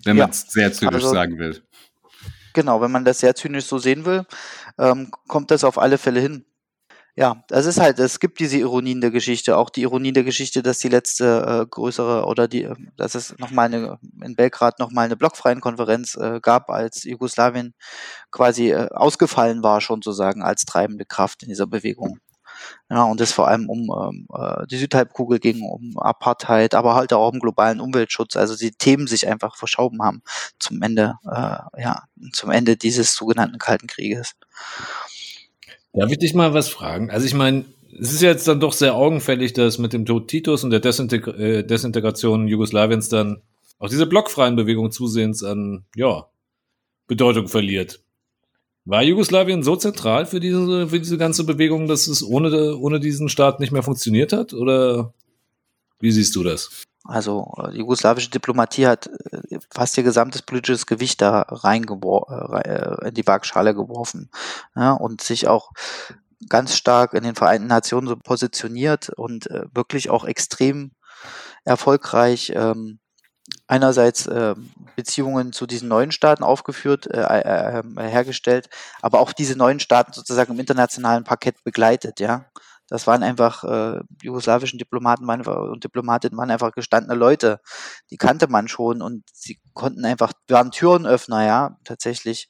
Wenn 0.03 0.18
man 0.18 0.30
es 0.30 0.41
sehr 0.49 0.74
zynisch 0.74 0.95
also, 0.95 1.14
sagen 1.14 1.39
will. 1.39 1.64
Genau, 2.53 2.82
wenn 2.82 2.91
man 2.91 3.05
das 3.05 3.20
sehr 3.20 3.36
zynisch 3.36 3.66
so 3.66 3.78
sehen 3.78 4.05
will, 4.05 4.26
ähm, 4.78 5.12
kommt 5.28 5.51
das 5.51 5.64
auf 5.64 5.78
alle 5.78 5.97
Fälle 5.97 6.20
hin. 6.20 6.45
Ja, 7.16 7.43
das 7.47 7.66
ist 7.66 7.80
halt, 7.80 7.99
es 7.99 8.20
gibt 8.20 8.39
diese 8.39 8.57
Ironien 8.57 9.01
der 9.01 9.12
Geschichte, 9.12 9.57
auch 9.57 9.70
die 9.70 9.82
Ironie 9.82 10.14
der 10.14 10.24
Geschichte, 10.24 10.64
dass 10.64 10.80
die 10.80 10.88
letzte 10.88 11.64
äh, 11.64 11.66
größere 11.70 12.26
oder 12.26 12.47
die, 12.47 12.64
äh, 12.64 12.76
dass 12.95 13.16
es 13.16 13.38
nochmal 13.39 13.66
eine, 13.66 13.99
in 14.24 14.36
Belgrad 14.36 14.80
nochmal 14.80 15.05
eine 15.05 15.18
blockfreien 15.18 15.60
Konferenz 15.60 16.16
äh, 16.16 16.39
gab, 16.41 16.70
als 16.70 17.03
Jugoslawien 17.03 17.74
quasi 18.32 18.72
äh, 18.72 18.89
ausgefallen 18.91 19.64
war, 19.64 19.82
schon 19.82 20.01
sozusagen 20.01 20.43
als 20.43 20.66
treibende 20.66 21.05
Kraft 21.05 21.43
in 21.43 21.49
dieser 21.49 21.68
Bewegung. 21.68 22.20
Ja, 22.89 23.03
und 23.03 23.22
es 23.22 23.32
vor 23.34 23.47
allem 23.47 23.70
um 23.70 23.89
ähm, 23.91 24.28
äh, 24.34 24.68
die 24.68 24.78
Südhalbkugel 24.78 25.39
ging, 25.39 25.62
um 25.64 25.97
Apartheid, 25.99 26.76
aber 26.76 26.95
halt 26.95 27.14
auch 27.14 27.32
um 27.32 27.39
globalen 27.39 27.80
Umweltschutz. 27.82 28.36
Also 28.38 28.55
die 28.55 28.72
Themen 28.72 29.07
sich 29.07 29.28
einfach 29.28 29.55
verschoben 29.57 30.01
haben 30.03 30.22
zum 30.60 30.82
Ende, 30.82 31.16
äh, 31.26 31.82
ja, 31.82 32.03
zum 32.34 32.51
Ende 32.51 32.78
dieses 32.78 33.14
sogenannten 33.16 33.60
Kalten 33.60 33.88
Krieges. 33.88 34.36
Darf 35.99 36.11
ich 36.11 36.17
dich 36.19 36.33
mal 36.33 36.53
was 36.53 36.69
fragen? 36.69 37.09
Also 37.11 37.25
ich 37.25 37.33
meine, 37.33 37.65
es 37.99 38.13
ist 38.13 38.21
jetzt 38.21 38.47
dann 38.47 38.61
doch 38.61 38.71
sehr 38.71 38.95
augenfällig, 38.95 39.51
dass 39.51 39.79
mit 39.79 39.91
dem 39.91 40.05
Tod 40.05 40.29
Titus 40.29 40.63
und 40.63 40.69
der 40.69 40.79
Desinteg 40.79 41.27
äh, 41.27 41.61
Desintegration 41.61 42.47
Jugoslawiens 42.47 43.09
dann 43.09 43.41
auch 43.79 43.89
diese 43.89 44.05
blockfreien 44.05 44.55
Bewegung 44.55 44.91
zusehends 44.91 45.43
an, 45.43 45.83
ja, 45.97 46.27
Bedeutung 47.07 47.49
verliert. 47.49 48.01
War 48.85 49.03
Jugoslawien 49.03 49.61
so 49.61 49.75
zentral 49.75 50.25
für 50.25 50.39
diese, 50.39 50.87
für 50.87 50.99
diese 50.99 51.17
ganze 51.17 51.43
Bewegung, 51.43 51.89
dass 51.89 52.07
es 52.07 52.23
ohne, 52.23 52.77
ohne 52.77 53.01
diesen 53.01 53.27
Staat 53.27 53.59
nicht 53.59 53.73
mehr 53.73 53.83
funktioniert 53.83 54.31
hat? 54.31 54.53
Oder 54.53 55.13
wie 55.99 56.11
siehst 56.11 56.33
du 56.37 56.43
das? 56.43 56.85
Also 57.03 57.53
äh, 57.57 57.71
die 57.71 57.79
jugoslawische 57.79 58.29
Diplomatie 58.29 58.87
hat 58.87 59.07
äh, 59.31 59.59
fast 59.71 59.97
ihr 59.97 60.03
gesamtes 60.03 60.41
politisches 60.41 60.85
Gewicht 60.85 61.21
da 61.21 61.41
reingeworfen, 61.47 62.61
äh, 62.63 63.07
in 63.07 63.13
die 63.13 63.25
Waagschale 63.25 63.73
geworfen 63.73 64.29
ja, 64.75 64.91
und 64.93 65.21
sich 65.21 65.47
auch 65.47 65.71
ganz 66.47 66.75
stark 66.75 67.13
in 67.13 67.23
den 67.23 67.35
Vereinten 67.35 67.67
Nationen 67.67 68.07
so 68.07 68.15
positioniert 68.15 69.09
und 69.09 69.49
wirklich 69.73 70.09
auch 70.09 70.23
extrem 70.23 70.91
erfolgreich 71.65 72.53
ähm, 72.55 72.99
einerseits 73.67 74.25
äh, 74.27 74.55
Beziehungen 74.95 75.53
zu 75.53 75.65
diesen 75.65 75.89
neuen 75.89 76.11
Staaten 76.11 76.43
aufgeführt, 76.43 77.07
äh, 77.07 77.21
äh 77.21 77.83
hergestellt, 77.97 78.69
aber 79.01 79.19
auch 79.19 79.33
diese 79.33 79.57
neuen 79.57 79.79
Staaten 79.79 80.13
sozusagen 80.13 80.53
im 80.53 80.59
internationalen 80.59 81.23
Parkett 81.23 81.63
begleitet, 81.63 82.19
ja. 82.19 82.45
Das 82.89 83.07
waren 83.07 83.23
einfach 83.23 83.63
äh, 83.63 83.99
jugoslawischen 84.21 84.79
Diplomaten 84.79 85.27
waren, 85.27 85.45
und 85.45 85.83
Diplomatinnen 85.83 86.37
waren 86.37 86.51
einfach 86.51 86.71
gestandene 86.71 87.17
Leute. 87.17 87.59
Die 88.09 88.17
kannte 88.17 88.47
man 88.47 88.67
schon 88.67 89.01
und 89.01 89.23
sie 89.31 89.59
konnten 89.73 90.05
einfach, 90.05 90.33
waren 90.47 90.71
Türenöffner, 90.71 91.45
ja, 91.45 91.77
tatsächlich 91.83 92.47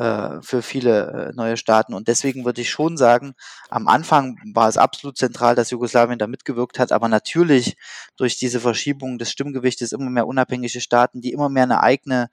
äh, 0.00 0.40
für 0.40 0.62
viele 0.62 1.28
äh, 1.28 1.32
neue 1.34 1.58
Staaten. 1.58 1.92
Und 1.92 2.08
deswegen 2.08 2.46
würde 2.46 2.62
ich 2.62 2.70
schon 2.70 2.96
sagen, 2.96 3.34
am 3.68 3.86
Anfang 3.86 4.38
war 4.54 4.66
es 4.66 4.78
absolut 4.78 5.18
zentral, 5.18 5.54
dass 5.54 5.70
Jugoslawien 5.70 6.18
da 6.18 6.26
mitgewirkt 6.26 6.78
hat, 6.78 6.90
aber 6.90 7.08
natürlich 7.08 7.76
durch 8.16 8.38
diese 8.38 8.60
Verschiebung 8.60 9.18
des 9.18 9.30
Stimmgewichtes 9.30 9.92
immer 9.92 10.08
mehr 10.08 10.26
unabhängige 10.26 10.80
Staaten, 10.80 11.20
die 11.20 11.32
immer 11.32 11.50
mehr 11.50 11.64
eine 11.64 11.82
eigene, 11.82 12.28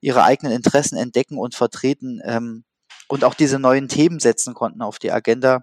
ihre 0.00 0.24
eigenen 0.24 0.52
Interessen 0.52 0.98
entdecken 0.98 1.38
und 1.38 1.54
vertreten 1.54 2.20
ähm, 2.22 2.64
und 3.08 3.24
auch 3.24 3.34
diese 3.34 3.58
neuen 3.58 3.88
Themen 3.88 4.20
setzen 4.20 4.52
konnten 4.52 4.82
auf 4.82 4.98
die 4.98 5.10
Agenda, 5.10 5.62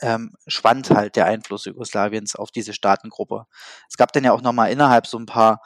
ähm, 0.00 0.32
schwand 0.46 0.90
halt 0.90 1.16
der 1.16 1.26
Einfluss 1.26 1.64
Jugoslawiens 1.64 2.36
auf 2.36 2.50
diese 2.50 2.72
Staatengruppe. 2.72 3.46
Es 3.88 3.96
gab 3.96 4.12
dann 4.12 4.24
ja 4.24 4.32
auch 4.32 4.42
nochmal 4.42 4.70
innerhalb 4.70 5.06
so 5.06 5.18
ein 5.18 5.26
paar 5.26 5.60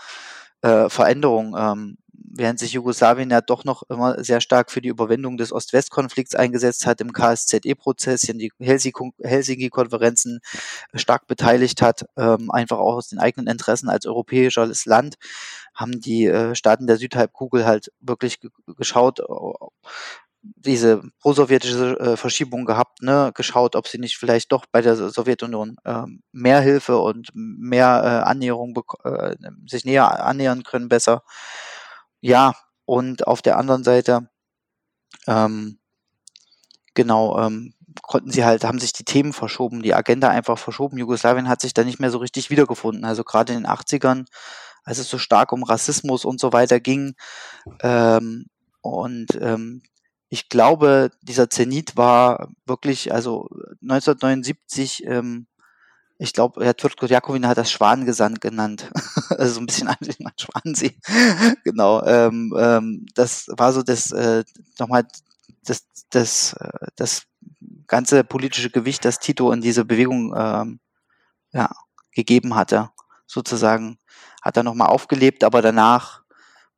äh, 0.62 0.88
Veränderungen, 0.88 1.54
ähm, 1.56 1.98
während 2.12 2.58
sich 2.58 2.72
Jugoslawien 2.72 3.30
ja 3.30 3.40
doch 3.40 3.64
noch 3.64 3.82
immer 3.88 4.22
sehr 4.22 4.40
stark 4.40 4.70
für 4.70 4.80
die 4.80 4.88
Überwindung 4.88 5.36
des 5.36 5.52
Ost-West-Konflikts 5.52 6.34
eingesetzt 6.34 6.86
hat, 6.86 7.00
im 7.00 7.12
KSZE-Prozess, 7.12 8.24
in 8.24 8.38
die 8.38 8.52
Helsinki-Konferenzen 8.58 10.40
stark 10.94 11.26
beteiligt 11.26 11.80
hat, 11.80 12.06
ähm, 12.16 12.50
einfach 12.50 12.78
auch 12.78 12.96
aus 12.96 13.08
den 13.08 13.18
eigenen 13.18 13.46
Interessen 13.46 13.88
als 13.88 14.06
europäisches 14.06 14.84
Land, 14.84 15.16
haben 15.74 16.00
die 16.00 16.26
äh, 16.26 16.54
Staaten 16.54 16.86
der 16.86 16.96
Südhalbkugel 16.96 17.64
halt 17.64 17.92
wirklich 18.00 18.40
geschaut, 18.76 19.20
diese 20.42 21.02
prosowjetische 21.20 21.98
äh, 21.98 22.16
Verschiebung 22.16 22.64
gehabt, 22.64 23.02
ne, 23.02 23.32
geschaut, 23.34 23.76
ob 23.76 23.88
sie 23.88 23.98
nicht 23.98 24.16
vielleicht 24.16 24.52
doch 24.52 24.66
bei 24.70 24.80
der 24.80 24.96
Sowjetunion 24.96 25.76
äh, 25.84 26.04
mehr 26.32 26.60
Hilfe 26.60 26.98
und 26.98 27.30
mehr 27.34 28.02
äh, 28.04 28.28
Annäherung 28.28 28.78
äh, 29.04 29.36
sich 29.66 29.84
näher 29.84 30.24
annähern 30.24 30.62
können 30.62 30.88
besser. 30.88 31.22
Ja, 32.20 32.54
und 32.84 33.26
auf 33.26 33.42
der 33.42 33.58
anderen 33.58 33.84
Seite 33.84 34.28
ähm, 35.26 35.78
genau 36.94 37.38
ähm, 37.38 37.74
konnten 38.02 38.30
sie 38.30 38.44
halt, 38.44 38.64
haben 38.64 38.78
sich 38.78 38.92
die 38.92 39.04
Themen 39.04 39.32
verschoben, 39.32 39.82
die 39.82 39.94
Agenda 39.94 40.28
einfach 40.28 40.58
verschoben. 40.58 40.98
Jugoslawien 40.98 41.48
hat 41.48 41.60
sich 41.60 41.74
da 41.74 41.84
nicht 41.84 42.00
mehr 42.00 42.10
so 42.10 42.18
richtig 42.18 42.50
wiedergefunden. 42.50 43.04
Also 43.04 43.24
gerade 43.24 43.52
in 43.52 43.62
den 43.62 43.70
80ern, 43.70 44.26
als 44.84 44.98
es 44.98 45.08
so 45.08 45.18
stark 45.18 45.52
um 45.52 45.64
Rassismus 45.64 46.24
und 46.24 46.40
so 46.40 46.52
weiter 46.52 46.80
ging, 46.80 47.14
ähm, 47.82 48.46
und 48.80 49.38
ähm, 49.40 49.82
ich 50.28 50.48
glaube, 50.48 51.10
dieser 51.22 51.48
Zenit 51.48 51.96
war 51.96 52.48
wirklich, 52.66 53.12
also 53.12 53.48
1979, 53.82 55.06
ähm, 55.06 55.46
ich 56.18 56.32
glaube, 56.32 56.64
Herr 56.64 56.76
Tvrtko 56.76 57.06
Jakovin 57.06 57.46
hat 57.46 57.58
das 57.58 57.70
Schwanengesand 57.70 58.40
genannt. 58.40 58.90
also 59.30 59.54
so 59.54 59.60
ein 59.60 59.66
bisschen 59.66 59.88
an 59.88 59.96
Schwansee. 60.36 60.98
genau. 61.64 62.02
Ähm, 62.04 62.52
ähm, 62.58 63.06
das 63.14 63.46
war 63.56 63.72
so 63.72 63.82
das, 63.82 64.10
äh, 64.10 64.44
nochmal 64.78 65.06
das, 65.64 65.86
das, 66.10 66.54
äh, 66.54 66.88
das 66.96 67.22
ganze 67.86 68.24
politische 68.24 68.70
Gewicht, 68.70 69.04
das 69.04 69.20
Tito 69.20 69.52
in 69.52 69.60
diese 69.60 69.84
Bewegung 69.84 70.34
ähm, 70.36 70.80
ja, 71.52 71.70
gegeben 72.12 72.56
hatte. 72.56 72.90
Sozusagen 73.26 73.98
hat 74.42 74.56
er 74.56 74.64
nochmal 74.64 74.88
aufgelebt, 74.88 75.44
aber 75.44 75.62
danach 75.62 76.22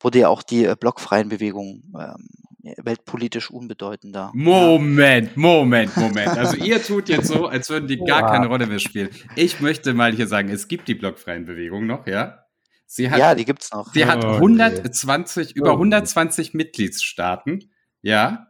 wurde 0.00 0.20
ja 0.20 0.28
auch 0.28 0.42
die 0.42 0.66
äh, 0.66 0.76
blockfreien 0.78 1.30
Bewegungen 1.30 1.92
ähm, 1.98 2.28
weltpolitisch 2.62 3.50
unbedeutender. 3.50 4.30
Moment, 4.34 5.36
Moment, 5.36 5.96
Moment. 5.96 6.28
Also 6.28 6.56
ihr 6.64 6.82
tut 6.82 7.08
jetzt 7.08 7.28
so, 7.28 7.46
als 7.46 7.70
würden 7.70 7.88
die 7.88 7.98
gar 7.98 8.30
keine 8.30 8.46
Rolle 8.46 8.66
mehr 8.66 8.78
spielen. 8.78 9.08
Ich 9.36 9.60
möchte 9.60 9.94
mal 9.94 10.12
hier 10.12 10.26
sagen, 10.26 10.48
es 10.50 10.68
gibt 10.68 10.88
die 10.88 10.94
blockfreien 10.94 11.44
Bewegungen 11.44 11.86
noch, 11.86 12.06
ja? 12.06 12.44
Sie 12.86 13.10
hat, 13.10 13.18
ja, 13.18 13.34
die 13.34 13.44
gibt's 13.44 13.72
noch. 13.72 13.92
Sie 13.92 14.04
hat 14.04 14.24
120, 14.24 15.54
über 15.54 15.72
120 15.72 16.54
Mitgliedstaaten, 16.54 17.70
ja? 18.02 18.48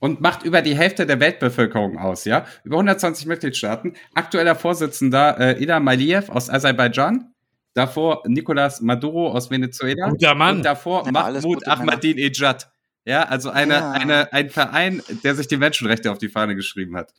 Und 0.00 0.20
macht 0.20 0.42
über 0.42 0.60
die 0.62 0.76
Hälfte 0.76 1.06
der 1.06 1.20
Weltbevölkerung 1.20 1.98
aus, 1.98 2.24
ja? 2.24 2.46
Über 2.64 2.76
120 2.76 3.26
Mitgliedstaaten. 3.26 3.94
Aktueller 4.14 4.54
Vorsitzender 4.56 5.38
äh, 5.38 5.62
Ilham 5.62 5.86
Aliyev 5.86 6.30
aus 6.30 6.50
Aserbaidschan, 6.50 7.32
davor 7.74 8.22
Nicolas 8.26 8.80
Maduro 8.80 9.30
aus 9.32 9.50
Venezuela 9.50 10.08
Guter 10.08 10.34
Mann. 10.34 10.56
und 10.56 10.62
davor 10.64 11.04
Ja, 11.06 11.12
Mahmoud. 11.12 11.66
Ahmadinejad. 11.68 12.70
Ja, 13.04 13.24
also 13.24 13.50
eine, 13.50 13.74
Ja. 13.74 13.90
eine, 13.92 14.32
ein 14.32 14.50
Verein, 14.50 15.02
der 15.22 15.34
sich 15.34 15.46
die 15.46 15.56
Menschenrechte 15.56 16.10
auf 16.10 16.18
die 16.18 16.28
Fahne 16.28 16.54
geschrieben 16.56 16.96
hat. 16.96 17.12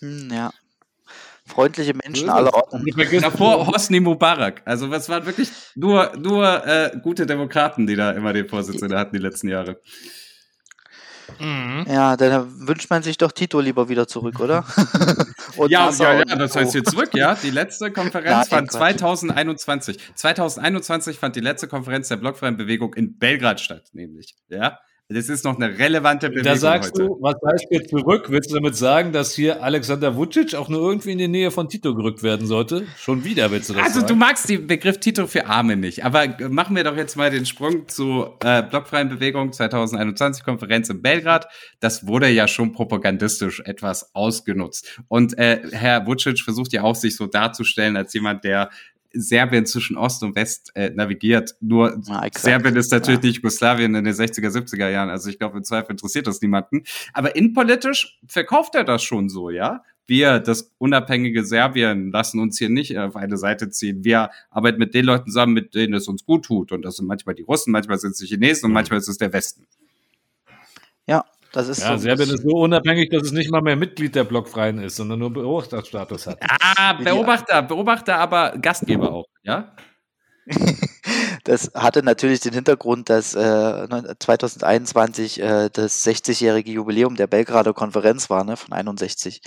Hm, 0.00 0.30
ja. 0.32 0.50
Freundliche 1.46 1.94
Menschen 1.94 2.28
aller 2.28 2.48
es. 2.48 2.54
Orten. 2.54 2.84
Davor 3.22 3.66
Hosni 3.68 4.00
Mubarak. 4.00 4.60
Also 4.66 4.90
was 4.90 5.08
waren 5.08 5.24
wirklich 5.24 5.48
nur, 5.74 6.12
nur 6.18 6.66
äh, 6.66 6.90
gute 7.02 7.24
Demokraten, 7.24 7.86
die 7.86 7.96
da 7.96 8.10
immer 8.10 8.32
den 8.34 8.48
Vorsitz 8.48 8.82
inne 8.82 8.98
hatten 8.98 9.16
die 9.16 9.22
letzten 9.22 9.48
Jahre. 9.48 9.80
Mhm. 11.38 11.84
Ja, 11.88 12.16
dann 12.16 12.66
wünscht 12.66 12.90
man 12.90 13.02
sich 13.02 13.18
doch 13.18 13.32
Tito 13.32 13.60
lieber 13.60 13.88
wieder 13.88 14.08
zurück, 14.08 14.40
oder? 14.40 14.64
Und 15.56 15.70
Ja, 15.70 15.90
ja, 15.90 16.18
ja, 16.18 16.24
das 16.36 16.56
heißt 16.56 16.72
hier 16.72 16.84
zurück, 16.84 17.10
ja. 17.14 17.34
Die 17.34 17.50
letzte 17.50 17.90
Konferenz 17.92 18.48
fand 18.48 18.68
Quatsch. 18.68 18.78
2021. 18.78 19.98
2021 20.14 21.18
fand 21.18 21.36
die 21.36 21.40
letzte 21.40 21.68
Konferenz 21.68 22.08
der 22.08 22.16
blockfreien 22.16 22.56
Bewegung 22.56 22.94
in 22.94 23.18
Belgrad 23.18 23.60
statt, 23.60 23.88
nämlich. 23.92 24.36
Ja. 24.48 24.78
Das 25.10 25.30
ist 25.30 25.42
noch 25.42 25.56
eine 25.56 25.78
relevante 25.78 26.28
Bewegung 26.28 26.44
Da 26.44 26.56
sagst 26.56 26.92
heute. 26.92 27.06
du, 27.06 27.16
was 27.22 27.36
heißt 27.50 27.66
hier 27.70 27.82
zurück? 27.86 28.26
Willst 28.28 28.50
du 28.50 28.56
damit 28.56 28.76
sagen, 28.76 29.10
dass 29.10 29.32
hier 29.34 29.62
Alexander 29.62 30.14
Vucic 30.16 30.54
auch 30.54 30.68
nur 30.68 30.82
irgendwie 30.82 31.12
in 31.12 31.18
die 31.18 31.28
Nähe 31.28 31.50
von 31.50 31.66
Tito 31.70 31.94
gerückt 31.94 32.22
werden 32.22 32.46
sollte? 32.46 32.86
Schon 32.98 33.24
wieder 33.24 33.50
willst 33.50 33.70
du 33.70 33.72
das 33.74 33.84
Also 33.84 34.00
du 34.02 34.08
sagen? 34.08 34.18
magst 34.18 34.50
den 34.50 34.66
Begriff 34.66 34.98
Tito 35.00 35.26
für 35.26 35.46
Arme 35.46 35.76
nicht, 35.76 36.04
aber 36.04 36.26
machen 36.50 36.76
wir 36.76 36.84
doch 36.84 36.94
jetzt 36.94 37.16
mal 37.16 37.30
den 37.30 37.46
Sprung 37.46 37.88
zur 37.88 38.36
äh, 38.44 38.62
blockfreien 38.62 39.08
Bewegung 39.08 39.50
2021 39.50 40.44
Konferenz 40.44 40.90
in 40.90 41.00
Belgrad. 41.00 41.48
Das 41.80 42.06
wurde 42.06 42.28
ja 42.28 42.46
schon 42.46 42.72
propagandistisch 42.72 43.60
etwas 43.60 44.14
ausgenutzt. 44.14 45.00
Und 45.08 45.38
äh, 45.38 45.62
Herr 45.72 46.06
Vucic 46.06 46.40
versucht 46.40 46.74
ja 46.74 46.82
auch, 46.82 46.94
sich 46.94 47.16
so 47.16 47.26
darzustellen 47.26 47.96
als 47.96 48.12
jemand, 48.12 48.44
der 48.44 48.68
Serbien 49.12 49.64
zwischen 49.66 49.96
Ost 49.96 50.22
und 50.22 50.34
West 50.36 50.70
äh, 50.74 50.90
navigiert. 50.90 51.56
Nur 51.60 51.98
Ja, 52.06 52.24
exakt. 52.24 52.38
Serbien 52.44 52.76
ist 52.76 52.92
natürlich 52.92 53.20
Ja. 53.20 53.26
nicht 53.26 53.36
Jugoslawien 53.36 53.94
in 53.94 54.04
den 54.04 54.14
60er, 54.14 54.50
70er 54.50 54.88
Jahren. 54.90 55.08
Also 55.10 55.30
ich 55.30 55.38
glaube, 55.38 55.56
im 55.58 55.64
Zweifel 55.64 55.92
interessiert 55.92 56.26
das 56.26 56.40
niemanden. 56.42 56.84
Aber 57.12 57.34
innenpolitisch 57.36 58.18
verkauft 58.26 58.74
er 58.74 58.84
das 58.84 59.02
schon 59.02 59.28
so, 59.28 59.50
ja? 59.50 59.82
Wir, 60.06 60.38
das 60.40 60.72
unabhängige 60.78 61.44
Serbien, 61.44 62.10
lassen 62.10 62.40
uns 62.40 62.56
hier 62.58 62.70
nicht 62.70 62.96
auf 62.98 63.14
eine 63.14 63.36
Seite 63.36 63.68
ziehen. 63.68 64.04
Wir 64.04 64.30
arbeiten 64.48 64.78
mit 64.78 64.94
den 64.94 65.04
Leuten 65.04 65.26
zusammen, 65.30 65.52
mit 65.52 65.74
denen 65.74 65.92
es 65.94 66.08
uns 66.08 66.24
gut 66.24 66.46
tut. 66.46 66.72
Und 66.72 66.82
das 66.82 66.96
sind 66.96 67.06
manchmal 67.06 67.34
die 67.34 67.42
Russen, 67.42 67.72
manchmal 67.72 67.98
sind 67.98 68.12
es 68.12 68.18
die 68.18 68.26
Chinesen 68.26 68.66
und 68.66 68.72
manchmal 68.72 68.98
ist 68.98 69.08
es 69.08 69.18
der 69.18 69.32
Westen. 69.34 69.66
Ja, 71.06 71.24
das 71.52 71.68
ist 71.68 71.80
Ja, 71.80 71.96
so. 71.96 72.02
Serbien 72.02 72.30
ist 72.30 72.42
so 72.42 72.56
unabhängig, 72.56 73.10
dass 73.10 73.22
es 73.22 73.32
nicht 73.32 73.50
mal 73.50 73.62
mehr 73.62 73.76
Mitglied 73.76 74.14
der 74.14 74.24
Blockfreien 74.24 74.78
ist, 74.78 74.96
sondern 74.96 75.18
nur 75.18 75.32
Beobachterstatus 75.32 76.26
hat. 76.26 76.38
Ah, 76.40 76.94
Beobachter, 76.94 77.62
Beobachter, 77.62 78.18
aber 78.18 78.56
Gastgeber 78.60 79.12
auch, 79.12 79.26
ja? 79.42 79.74
Das 81.44 81.70
hatte 81.74 82.02
natürlich 82.02 82.40
den 82.40 82.52
Hintergrund, 82.52 83.08
dass 83.08 83.34
äh, 83.34 83.88
2021 84.18 85.40
äh, 85.40 85.70
das 85.72 86.06
60-jährige 86.06 86.70
Jubiläum 86.70 87.16
der 87.16 87.26
Belgrader 87.26 87.72
Konferenz 87.72 88.28
war, 88.28 88.44
ne, 88.44 88.56
von 88.56 88.72
61. 88.74 89.40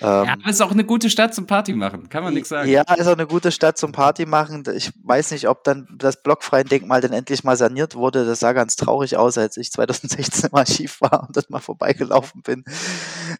Ja, 0.00 0.22
Ähm, 0.22 0.28
aber 0.28 0.50
ist 0.50 0.62
auch 0.62 0.72
eine 0.72 0.84
gute 0.84 1.10
Stadt 1.10 1.34
zum 1.34 1.46
Party 1.46 1.72
machen, 1.72 2.08
kann 2.08 2.22
man 2.22 2.34
nichts 2.34 2.48
sagen. 2.48 2.68
Ja, 2.68 2.82
ist 2.94 3.06
auch 3.06 3.12
eine 3.12 3.26
gute 3.26 3.50
Stadt 3.52 3.78
zum 3.78 3.92
Party 3.92 4.26
machen. 4.26 4.64
Ich 4.74 4.92
weiß 5.02 5.30
nicht, 5.30 5.48
ob 5.48 5.64
dann 5.64 5.88
das 5.96 6.22
blockfreien 6.22 6.68
Denkmal 6.68 7.00
dann 7.00 7.12
endlich 7.12 7.44
mal 7.44 7.56
saniert 7.56 7.94
wurde. 7.94 8.24
Das 8.26 8.40
sah 8.40 8.52
ganz 8.52 8.76
traurig 8.76 9.16
aus, 9.16 9.38
als 9.38 9.56
ich 9.56 9.72
2016 9.72 10.50
im 10.50 10.54
Archiv 10.56 11.00
war 11.00 11.26
und 11.26 11.36
das 11.36 11.48
mal 11.48 11.60
vorbeigelaufen 11.60 12.42
bin. 12.42 12.64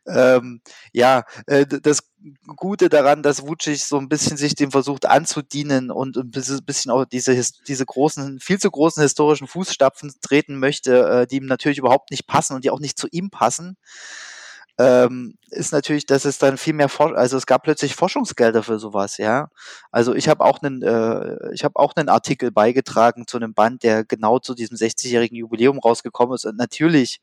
Ähm, 0.07 0.61
ja, 0.93 1.24
äh, 1.47 1.66
das 1.66 2.03
Gute 2.57 2.89
daran, 2.89 3.23
dass 3.23 3.47
Vucic 3.47 3.78
so 3.78 3.99
ein 3.99 4.09
bisschen 4.09 4.37
sich 4.37 4.55
dem 4.55 4.73
versucht 4.73 5.07
anzudienen 5.07 5.91
und 5.91 6.16
ein 6.16 6.31
bisschen 6.31 6.91
auch 6.91 7.05
diese, 7.05 7.41
diese 7.69 7.87
großen, 7.87 8.41
viel 8.41 8.59
zu 8.59 8.70
großen 8.70 9.03
historischen 9.03 9.47
Fußstapfen 9.47 10.12
treten 10.23 10.59
möchte, 10.59 11.09
äh, 11.09 11.27
die 11.27 11.37
ihm 11.37 11.47
natürlich 11.47 11.78
überhaupt 11.78 12.11
nicht 12.11 12.27
passen 12.27 12.55
und 12.55 12.65
die 12.65 12.70
auch 12.70 12.81
nicht 12.81 12.99
zu 12.99 13.07
ihm 13.11 13.31
passen 13.31 13.77
ähm, 14.78 15.39
ist 15.51 15.73
natürlich, 15.73 16.07
dass 16.07 16.24
es 16.24 16.39
dann 16.39 16.59
viel 16.59 16.74
mehr, 16.74 16.89
For 16.89 17.16
also 17.16 17.36
es 17.36 17.47
gab 17.47 17.62
plötzlich 17.62 17.94
Forschungsgelder 17.94 18.62
für 18.62 18.78
sowas, 18.78 19.16
ja. 19.16 19.48
Also 19.90 20.15
ich 20.15 20.28
habe 20.28 20.44
auch 20.44 20.61
einen, 20.62 20.82
äh, 20.82 21.53
ich 21.55 21.65
habe 21.65 21.77
auch 21.77 21.94
einen 21.97 22.09
Artikel 22.09 22.51
beigetragen 22.51 23.27
zu 23.27 23.39
einem 23.39 23.55
Band, 23.55 23.82
der 23.82 24.05
genau 24.05 24.39
zu 24.39 24.55
diesem 24.55 24.77
60-jährigen 24.77 25.36
Jubiläum 25.36 25.78
rausgekommen 25.78 26.35
ist 26.35 26.44
und 26.44 26.59
natürlich 26.59 27.20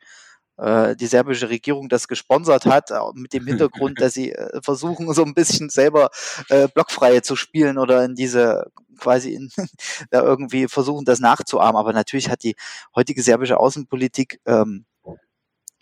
äh, 0.58 0.96
die 0.96 1.08
serbische 1.08 1.50
Regierung 1.50 1.90
das 1.90 2.08
gesponsert 2.08 2.66
hat, 2.66 2.92
äh, 2.92 3.00
mit 3.16 3.34
dem 3.34 3.46
Hintergrund, 3.48 4.02
dass 4.02 4.14
sie 4.14 4.32
äh, 4.32 4.62
versuchen, 4.62 5.14
so 5.14 5.24
ein 5.24 5.34
bisschen 5.34 5.70
selber 5.70 6.10
äh, 6.50 6.68
Blockfreie 6.68 7.22
zu 7.22 7.36
spielen 7.36 7.78
oder 7.78 8.04
in 8.06 8.16
diese 8.16 8.72
quasi 9.00 9.34
in, 9.34 9.50
da 10.12 10.22
irgendwie 10.22 10.68
versuchen, 10.68 11.06
das 11.06 11.20
nachzuahmen. 11.20 11.76
Aber 11.76 11.94
natürlich 11.94 12.30
hat 12.30 12.44
die 12.44 12.56
heutige 12.96 13.22
serbische 13.22 13.60
Außenpolitik 13.60 14.40
ähm, 14.46 14.86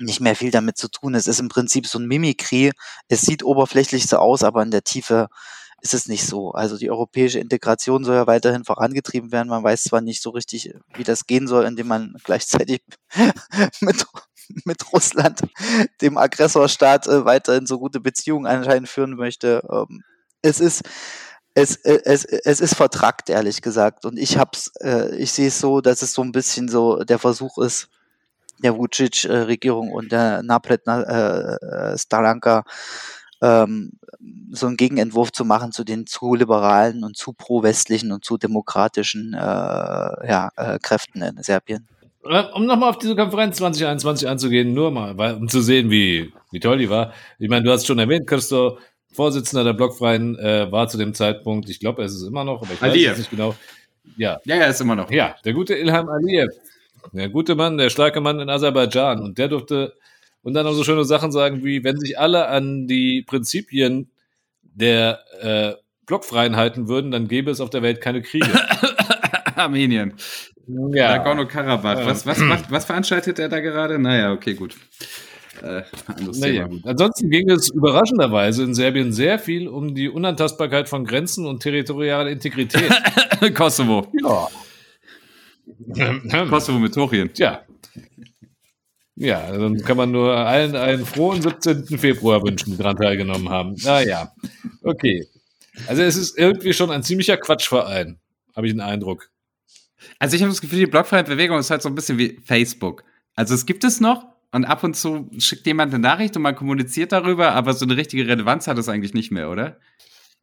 nicht 0.01 0.21
mehr 0.21 0.35
viel 0.35 0.51
damit 0.51 0.77
zu 0.77 0.89
tun. 0.89 1.15
Es 1.15 1.27
ist 1.27 1.39
im 1.39 1.49
Prinzip 1.49 1.87
so 1.87 1.99
ein 1.99 2.07
Mimikry. 2.07 2.71
Es 3.07 3.21
sieht 3.21 3.43
oberflächlich 3.43 4.07
so 4.07 4.17
aus, 4.17 4.43
aber 4.43 4.63
in 4.63 4.71
der 4.71 4.83
Tiefe 4.83 5.27
ist 5.81 5.93
es 5.93 6.07
nicht 6.07 6.25
so. 6.25 6.51
Also 6.51 6.77
die 6.77 6.91
europäische 6.91 7.39
Integration 7.39 8.03
soll 8.03 8.15
ja 8.15 8.27
weiterhin 8.27 8.63
vorangetrieben 8.63 9.31
werden. 9.31 9.49
Man 9.49 9.63
weiß 9.63 9.83
zwar 9.83 10.01
nicht 10.01 10.21
so 10.21 10.29
richtig, 10.29 10.73
wie 10.93 11.03
das 11.03 11.25
gehen 11.25 11.47
soll, 11.47 11.65
indem 11.65 11.87
man 11.87 12.15
gleichzeitig 12.23 12.81
mit, 13.81 14.05
mit 14.65 14.93
Russland, 14.93 15.41
dem 16.01 16.17
Aggressorstaat, 16.17 17.07
äh, 17.07 17.25
weiterhin 17.25 17.65
so 17.65 17.79
gute 17.79 17.99
Beziehungen 17.99 18.45
anscheinend 18.45 18.89
führen 18.89 19.15
möchte. 19.15 19.63
Ähm, 19.71 20.03
es 20.41 20.59
ist 20.59 20.83
es, 21.53 21.75
äh, 21.77 21.99
es, 22.05 22.25
es 22.25 22.61
ist 22.61 22.75
vertrackt, 22.75 23.29
ehrlich 23.29 23.61
gesagt. 23.61 24.05
Und 24.05 24.17
ich 24.17 24.37
hab's, 24.37 24.71
äh, 24.79 25.15
ich 25.17 25.31
sehe 25.31 25.47
es 25.47 25.59
so, 25.59 25.81
dass 25.81 26.01
es 26.01 26.13
so 26.13 26.21
ein 26.21 26.31
bisschen 26.31 26.69
so 26.69 27.03
der 27.03 27.19
Versuch 27.19 27.57
ist, 27.57 27.89
der 28.61 28.77
Vucic-Regierung 28.77 29.91
und 29.91 30.11
der 30.11 30.43
Naplet 30.43 30.81
äh, 30.87 31.55
äh, 31.93 32.61
ähm, 33.43 33.91
so 34.51 34.67
einen 34.67 34.77
Gegenentwurf 34.77 35.31
zu 35.31 35.45
machen 35.45 35.71
zu 35.71 35.83
den 35.83 36.05
zu 36.05 36.35
liberalen 36.35 37.03
und 37.03 37.17
zu 37.17 37.33
pro-westlichen 37.33 38.11
und 38.11 38.23
zu 38.23 38.37
demokratischen 38.37 39.33
äh, 39.33 39.37
ja, 39.37 40.51
äh, 40.55 40.77
Kräften 40.79 41.21
in 41.21 41.41
Serbien. 41.41 41.87
Äh, 42.23 42.43
Um 42.53 42.65
nochmal 42.65 42.89
auf 42.89 42.99
diese 42.99 43.15
Konferenz 43.15 43.57
2021 43.57 44.27
anzugehen, 44.27 44.73
nur 44.73 44.91
mal, 44.91 45.17
weil, 45.17 45.35
um 45.35 45.49
zu 45.49 45.61
sehen, 45.61 45.89
wie, 45.89 46.31
wie 46.51 46.59
toll 46.59 46.77
die 46.77 46.89
war. 46.89 47.13
Ich 47.39 47.49
meine, 47.49 47.63
du 47.63 47.71
hast 47.71 47.87
schon 47.87 47.99
erwähnt, 47.99 48.27
Christo, 48.27 48.77
Vorsitzender 49.13 49.63
der 49.63 49.73
Blockfreien, 49.73 50.37
äh, 50.37 50.71
war 50.71 50.87
zu 50.87 50.97
dem 50.97 51.13
Zeitpunkt, 51.13 51.69
ich 51.69 51.79
glaube, 51.79 52.01
er 52.03 52.05
ist 52.05 52.15
es 52.15 52.23
immer 52.23 52.43
noch, 52.43 52.61
aber 52.61 52.73
ich 52.73 52.81
weiß 52.81 52.91
Aliyev. 52.91 53.09
jetzt 53.09 53.17
nicht 53.17 53.31
genau. 53.31 53.55
Ja, 54.17 54.39
Ja, 54.45 54.55
ja, 54.55 54.65
ist 54.65 54.81
immer 54.81 54.95
noch. 54.95 55.11
ja, 55.11 55.35
der 55.43 55.53
gute 55.53 55.75
Ilham 55.75 56.07
Aliyev, 56.09 56.53
der 57.11 57.29
gute 57.29 57.55
Mann, 57.55 57.77
der 57.77 57.89
starke 57.89 58.21
Mann 58.21 58.39
in 58.39 58.49
Aserbaidschan. 58.49 59.21
Und 59.21 59.37
der 59.37 59.47
durfte 59.47 59.93
und 60.43 60.53
dann 60.53 60.65
noch 60.65 60.73
so 60.73 60.83
schöne 60.83 61.05
Sachen 61.05 61.31
sagen 61.31 61.63
wie, 61.63 61.83
wenn 61.83 61.99
sich 61.99 62.17
alle 62.19 62.47
an 62.47 62.87
die 62.87 63.23
Prinzipien 63.27 64.09
der 64.63 65.19
äh, 65.41 65.73
Blockfreien 66.05 66.55
halten 66.55 66.87
würden, 66.87 67.11
dann 67.11 67.27
gäbe 67.27 67.51
es 67.51 67.61
auf 67.61 67.69
der 67.69 67.81
Welt 67.81 68.01
keine 68.01 68.21
Kriege. 68.21 68.47
Armenien. 69.55 70.13
ja. 70.67 71.17
Nagorno-Karabach. 71.17 71.99
Ja. 71.99 72.05
Was, 72.05 72.25
was, 72.25 72.39
macht, 72.39 72.71
was 72.71 72.85
veranstaltet 72.85 73.37
er 73.37 73.49
da 73.49 73.59
gerade? 73.59 73.99
Naja, 73.99 74.31
okay, 74.31 74.55
gut. 74.55 74.75
Äh, 75.61 75.83
Naja. 76.39 76.67
Ansonsten 76.83 77.29
ging 77.29 77.49
es 77.49 77.69
überraschenderweise 77.69 78.63
in 78.63 78.73
Serbien 78.73 79.13
sehr 79.13 79.37
viel 79.37 79.67
um 79.67 79.93
die 79.93 80.09
Unantastbarkeit 80.09 80.89
von 80.89 81.05
Grenzen 81.05 81.45
und 81.45 81.61
territoriale 81.61 82.31
Integrität. 82.31 82.91
Kosovo. 83.53 84.07
ja. 84.23 84.47
Kosovo 86.49 86.79
mit 86.79 86.93
Torien. 86.93 87.33
Tja. 87.33 87.65
Ja, 89.15 89.51
dann 89.51 89.77
kann 89.83 89.97
man 89.97 90.11
nur 90.11 90.35
allen 90.35 90.75
einen 90.75 91.05
frohen 91.05 91.41
17. 91.41 91.85
Februar 91.99 92.41
wünschen, 92.43 92.71
die 92.71 92.77
daran 92.77 92.97
teilgenommen 92.97 93.49
haben. 93.49 93.75
Naja, 93.83 94.31
okay. 94.83 95.27
Also 95.87 96.01
es 96.01 96.15
ist 96.15 96.37
irgendwie 96.37 96.73
schon 96.73 96.91
ein 96.91 97.03
ziemlicher 97.03 97.37
Quatschverein, 97.37 98.19
habe 98.55 98.67
ich 98.67 98.73
den 98.73 98.81
Eindruck. 98.81 99.29
Also 100.17 100.35
ich 100.35 100.41
habe 100.41 100.51
das 100.51 100.61
Gefühl, 100.61 100.79
die 100.79 100.87
blockfreie 100.87 101.23
Bewegung 101.23 101.59
ist 101.59 101.69
halt 101.69 101.81
so 101.81 101.89
ein 101.89 101.95
bisschen 101.95 102.17
wie 102.17 102.39
Facebook. 102.43 103.03
Also 103.35 103.53
es 103.53 103.65
gibt 103.65 103.83
es 103.83 103.99
noch 103.99 104.25
und 104.51 104.65
ab 104.65 104.83
und 104.83 104.95
zu 104.95 105.29
schickt 105.37 105.67
jemand 105.67 105.93
eine 105.93 106.01
Nachricht 106.01 106.35
und 106.35 106.41
man 106.41 106.55
kommuniziert 106.55 107.11
darüber, 107.11 107.51
aber 107.53 107.73
so 107.73 107.85
eine 107.85 107.97
richtige 107.97 108.27
Relevanz 108.27 108.67
hat 108.67 108.77
es 108.77 108.89
eigentlich 108.89 109.13
nicht 109.13 109.31
mehr, 109.31 109.49
oder? 109.49 109.79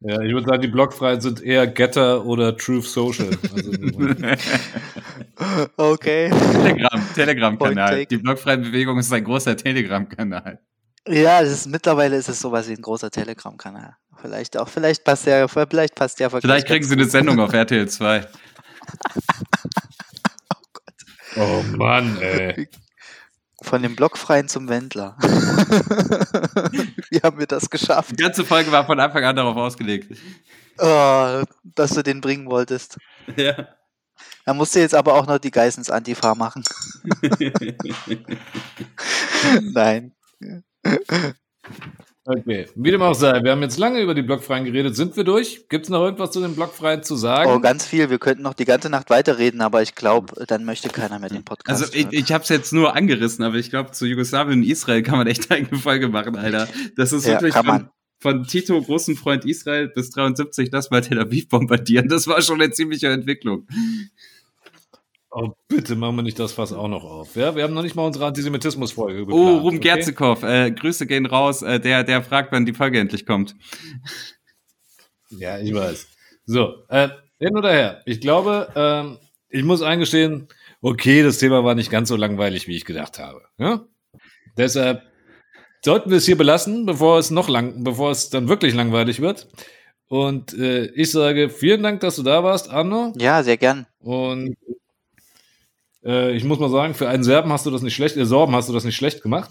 Ja, 0.01 0.21
ich 0.21 0.31
würde 0.31 0.47
sagen, 0.47 0.61
die 0.61 0.69
Blockfreien 0.69 1.19
sind 1.19 1.41
eher 1.41 1.67
Getter 1.67 2.25
oder 2.25 2.55
Truth 2.55 2.85
Social. 2.85 3.31
Also, 3.53 3.71
Okay. 5.77 6.29
Telegram, 6.29 7.01
Telegram-Kanal. 7.13 8.05
Die 8.05 8.17
blockfreie 8.17 8.59
Bewegung 8.59 8.97
ist 8.99 9.11
ein 9.11 9.25
großer 9.25 9.57
Telegram-Kanal. 9.57 10.59
Ja, 11.07 11.39
ist, 11.39 11.67
mittlerweile 11.67 12.15
ist 12.15 12.29
es 12.29 12.39
sowas 12.39 12.69
wie 12.69 12.73
ein 12.73 12.81
großer 12.81 13.11
Telegram-Kanal. 13.11 13.95
Vielleicht 14.21 14.57
auch, 14.57 14.69
vielleicht 14.69 15.03
passt 15.03 15.25
der, 15.25 15.47
vielleicht 15.47 15.95
passt 15.95 16.19
der 16.19 16.29
Vielleicht 16.29 16.67
kriegen 16.67 16.85
sie 16.85 16.93
eine 16.93 17.05
Sendung 17.05 17.39
auf 17.39 17.53
RTL 17.53 17.87
2. 17.87 18.21
oh 21.37 21.63
Mann, 21.75 22.21
ey. 22.21 22.69
Von 23.61 23.83
dem 23.83 23.95
Blockfreien 23.95 24.47
zum 24.47 24.69
Wendler. 24.69 25.17
Wie 27.09 27.19
haben 27.21 27.39
wir 27.39 27.47
das 27.47 27.69
geschafft? 27.69 28.11
Die 28.11 28.23
ganze 28.23 28.45
Folge 28.45 28.71
war 28.71 28.85
von 28.85 28.99
Anfang 28.99 29.23
an 29.25 29.35
darauf 29.35 29.57
ausgelegt. 29.57 30.17
Oh, 30.77 31.43
dass 31.75 31.91
du 31.91 32.01
den 32.03 32.21
bringen 32.21 32.49
wolltest. 32.49 32.97
Ja. 33.35 33.67
Da 34.45 34.53
musst 34.53 34.75
du 34.75 34.79
jetzt 34.79 34.95
aber 34.95 35.13
auch 35.15 35.27
noch 35.27 35.37
die 35.39 35.51
Geissens 35.51 35.89
Antifa 35.89 36.35
machen. 36.35 36.63
Nein. 39.61 40.13
Okay, 42.31 42.67
wie 42.75 42.91
dem 42.91 43.01
auch 43.01 43.15
sei, 43.15 43.41
wir 43.43 43.51
haben 43.51 43.63
jetzt 43.63 43.79
lange 43.79 43.99
über 44.01 44.13
die 44.13 44.21
Blockfreien 44.21 44.63
geredet. 44.63 44.95
Sind 44.95 45.17
wir 45.17 45.23
durch? 45.23 45.67
Gibt 45.67 45.85
es 45.85 45.89
noch 45.89 46.03
irgendwas 46.03 46.29
zu 46.29 46.39
den 46.41 46.53
Blockfreien 46.53 47.01
zu 47.01 47.15
sagen? 47.15 47.49
Oh, 47.51 47.59
ganz 47.59 47.87
viel. 47.87 48.11
Wir 48.11 48.19
könnten 48.19 48.43
noch 48.43 48.53
die 48.53 48.65
ganze 48.65 48.87
Nacht 48.91 49.09
weiterreden, 49.09 49.61
aber 49.61 49.81
ich 49.81 49.95
glaube, 49.95 50.45
dann 50.45 50.63
möchte 50.63 50.89
keiner 50.89 51.17
mehr 51.17 51.29
den 51.29 51.43
Podcast. 51.43 51.81
Also 51.81 51.91
ich, 51.91 52.03
hören. 52.03 52.13
ich 52.13 52.31
habe 52.31 52.43
es 52.43 52.49
jetzt 52.49 52.71
nur 52.71 52.95
angerissen, 52.95 53.43
aber 53.43 53.55
ich 53.55 53.71
glaube, 53.71 53.91
zu 53.91 54.05
Jugoslawien 54.05 54.59
und 54.59 54.63
Israel 54.67 55.01
kann 55.01 55.17
man 55.17 55.25
echt 55.25 55.49
eine 55.51 55.65
Folge 55.75 56.07
machen, 56.07 56.35
Alter. 56.35 56.67
Das 56.95 57.11
ist 57.13 57.25
Ja, 57.25 57.31
wirklich 57.33 57.55
kann 57.55 57.65
von, 57.65 57.75
man. 57.75 57.89
von 58.19 58.43
Tito, 58.45 58.79
großen 58.79 59.15
Freund 59.15 59.43
Israel, 59.45 59.87
bis 59.87 60.11
73, 60.11 60.69
das 60.69 60.91
mal 60.91 61.01
Tel 61.01 61.17
Aviv 61.19 61.49
bombardieren. 61.49 62.09
Das 62.09 62.27
war 62.27 62.39
schon 62.43 62.61
eine 62.61 62.71
ziemliche 62.71 63.07
Entwicklung. 63.07 63.65
Oh, 65.31 65.51
bitte 65.67 65.95
machen 65.95 66.15
wir 66.15 66.23
nicht 66.23 66.39
das 66.39 66.53
Fass 66.53 66.73
auch 66.73 66.87
noch 66.87 67.03
auf. 67.03 67.35
Ja, 67.35 67.55
wir 67.55 67.63
haben 67.63 67.73
noch 67.73 67.83
nicht 67.83 67.95
mal 67.95 68.05
unsere 68.05 68.25
Antisemitismus-Folge 68.25 69.21
Oh, 69.21 69.25
geplant, 69.25 69.61
Ruben 69.61 69.77
okay? 69.77 69.89
Gerzikow, 69.89 70.43
äh, 70.43 70.71
Grüße 70.71 71.05
gehen 71.05 71.27
raus. 71.27 71.61
Äh, 71.61 71.79
der, 71.79 72.03
der 72.03 72.23
fragt, 72.23 72.51
wann 72.51 72.65
die 72.65 72.73
Folge 72.73 72.99
endlich 72.99 73.25
kommt. 73.27 73.55
Ja, 75.29 75.59
ich 75.59 75.73
weiß. 75.73 76.07
So, 76.45 76.83
äh, 76.89 77.09
hin 77.37 77.55
oder 77.55 77.71
her. 77.71 78.01
Ich 78.05 78.21
glaube, 78.21 78.69
ähm, 78.75 79.19
ich 79.49 79.63
muss 79.63 79.83
eingestehen, 79.83 80.47
okay, 80.81 81.21
das 81.21 81.37
Thema 81.37 81.63
war 81.63 81.75
nicht 81.75 81.91
ganz 81.91 82.09
so 82.09 82.15
langweilig, 82.15 82.67
wie 82.67 82.75
ich 82.75 82.85
gedacht 82.85 83.19
habe. 83.19 83.41
Ja? 83.59 83.85
Deshalb 84.57 85.03
sollten 85.85 86.09
wir 86.09 86.17
es 86.17 86.25
hier 86.25 86.37
belassen, 86.37 86.87
bevor 86.87 87.19
es 87.19 87.29
noch 87.29 87.49
lang, 87.49 87.83
bevor 87.83 88.09
es 88.09 88.31
dann 88.31 88.49
wirklich 88.49 88.73
langweilig 88.73 89.21
wird. 89.21 89.47
Und 90.07 90.53
äh, 90.57 90.85
ich 90.87 91.11
sage 91.11 91.49
vielen 91.49 91.83
Dank, 91.83 91.99
dass 91.99 92.15
du 92.15 92.23
da 92.23 92.43
warst, 92.43 92.71
Arno. 92.71 93.13
Ja, 93.17 93.43
sehr 93.43 93.57
gern. 93.57 93.85
Und 93.99 94.55
äh, 96.03 96.31
ich 96.35 96.43
muss 96.43 96.59
mal 96.59 96.69
sagen, 96.69 96.93
für 96.93 97.07
einen 97.09 97.23
Serben 97.23 97.51
hast 97.51 97.65
du 97.65 97.71
das 97.71 97.81
nicht 97.81 97.95
schlecht, 97.95 98.17
äh, 98.17 98.25
Sorben 98.25 98.55
hast 98.55 98.69
du 98.69 98.73
das 98.73 98.83
nicht 98.83 98.95
schlecht 98.95 99.21
gemacht. 99.21 99.49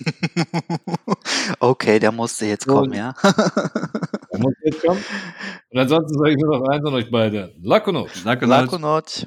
Okay, 1.58 1.98
der 1.98 2.12
musste 2.12 2.46
jetzt 2.46 2.66
kommen, 2.66 2.92
ja. 2.92 3.14
Da 3.22 4.38
muss 4.38 4.54
jetzt 4.64 4.80
kommen. 4.82 5.04
Und 5.70 5.78
ansonsten 5.78 6.16
sage 6.16 6.30
ich 6.30 6.36
nur 6.38 6.58
noch 6.58 6.68
eins 6.68 6.84
an 6.86 6.94
euch 6.94 7.10
beide. 7.10 7.54
Lakono. 7.60 8.08
Danke, 8.24 8.46
Lakonot. 8.46 9.26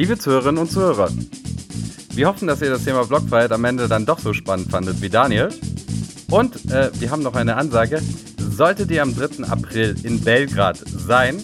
Liebe 0.00 0.16
Zuhörerinnen 0.16 0.62
und 0.62 0.72
Zuhörer, 0.72 1.10
wir 2.14 2.26
hoffen, 2.26 2.48
dass 2.48 2.62
ihr 2.62 2.70
das 2.70 2.84
Thema 2.84 3.04
Blockfreiheit 3.04 3.52
am 3.52 3.66
Ende 3.66 3.86
dann 3.86 4.06
doch 4.06 4.18
so 4.18 4.32
spannend 4.32 4.70
fandet 4.70 5.02
wie 5.02 5.10
Daniel. 5.10 5.50
Und 6.30 6.72
äh, 6.72 6.90
wir 6.98 7.10
haben 7.10 7.22
noch 7.22 7.34
eine 7.34 7.56
Ansage. 7.56 8.00
Solltet 8.38 8.90
ihr 8.90 9.02
am 9.02 9.14
3. 9.14 9.44
April 9.44 9.94
in 10.02 10.22
Belgrad 10.22 10.78
sein 10.86 11.42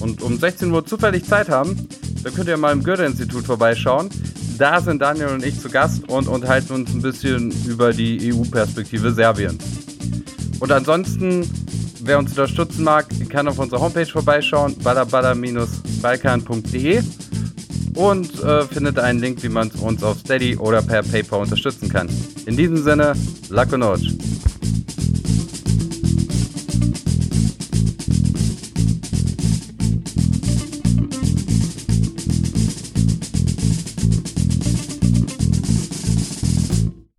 und 0.00 0.20
um 0.20 0.38
16 0.38 0.70
Uhr 0.70 0.84
zufällig 0.84 1.24
Zeit 1.24 1.48
haben, 1.48 1.88
dann 2.22 2.34
könnt 2.34 2.48
ihr 2.48 2.58
mal 2.58 2.72
im 2.72 2.84
Goethe-Institut 2.84 3.46
vorbeischauen. 3.46 4.10
Da 4.58 4.82
sind 4.82 5.00
Daniel 5.00 5.28
und 5.28 5.42
ich 5.42 5.58
zu 5.58 5.70
Gast 5.70 6.06
und 6.06 6.28
unterhalten 6.28 6.74
uns 6.74 6.92
ein 6.92 7.00
bisschen 7.00 7.54
über 7.66 7.94
die 7.94 8.34
EU-Perspektive 8.34 9.14
Serbiens. 9.14 9.64
Und 10.60 10.70
ansonsten, 10.70 11.48
wer 12.02 12.18
uns 12.18 12.32
unterstützen 12.32 12.84
mag, 12.84 13.06
kann 13.30 13.48
auf 13.48 13.58
unserer 13.58 13.80
Homepage 13.80 14.04
vorbeischauen, 14.04 14.76
balabala-balkan.de 14.80 17.02
und 17.94 18.42
äh, 18.42 18.64
findet 18.64 18.98
einen 18.98 19.20
Link, 19.20 19.42
wie 19.42 19.48
man 19.48 19.70
uns 19.70 20.02
auf 20.02 20.18
Steady 20.18 20.56
oder 20.56 20.82
per 20.82 21.02
PayPal 21.02 21.40
unterstützen 21.40 21.88
kann. 21.88 22.08
In 22.46 22.56
diesem 22.56 22.82
Sinne, 22.82 23.14
Luck 23.50 23.72
und 23.72 23.80
Notch. 23.80 24.12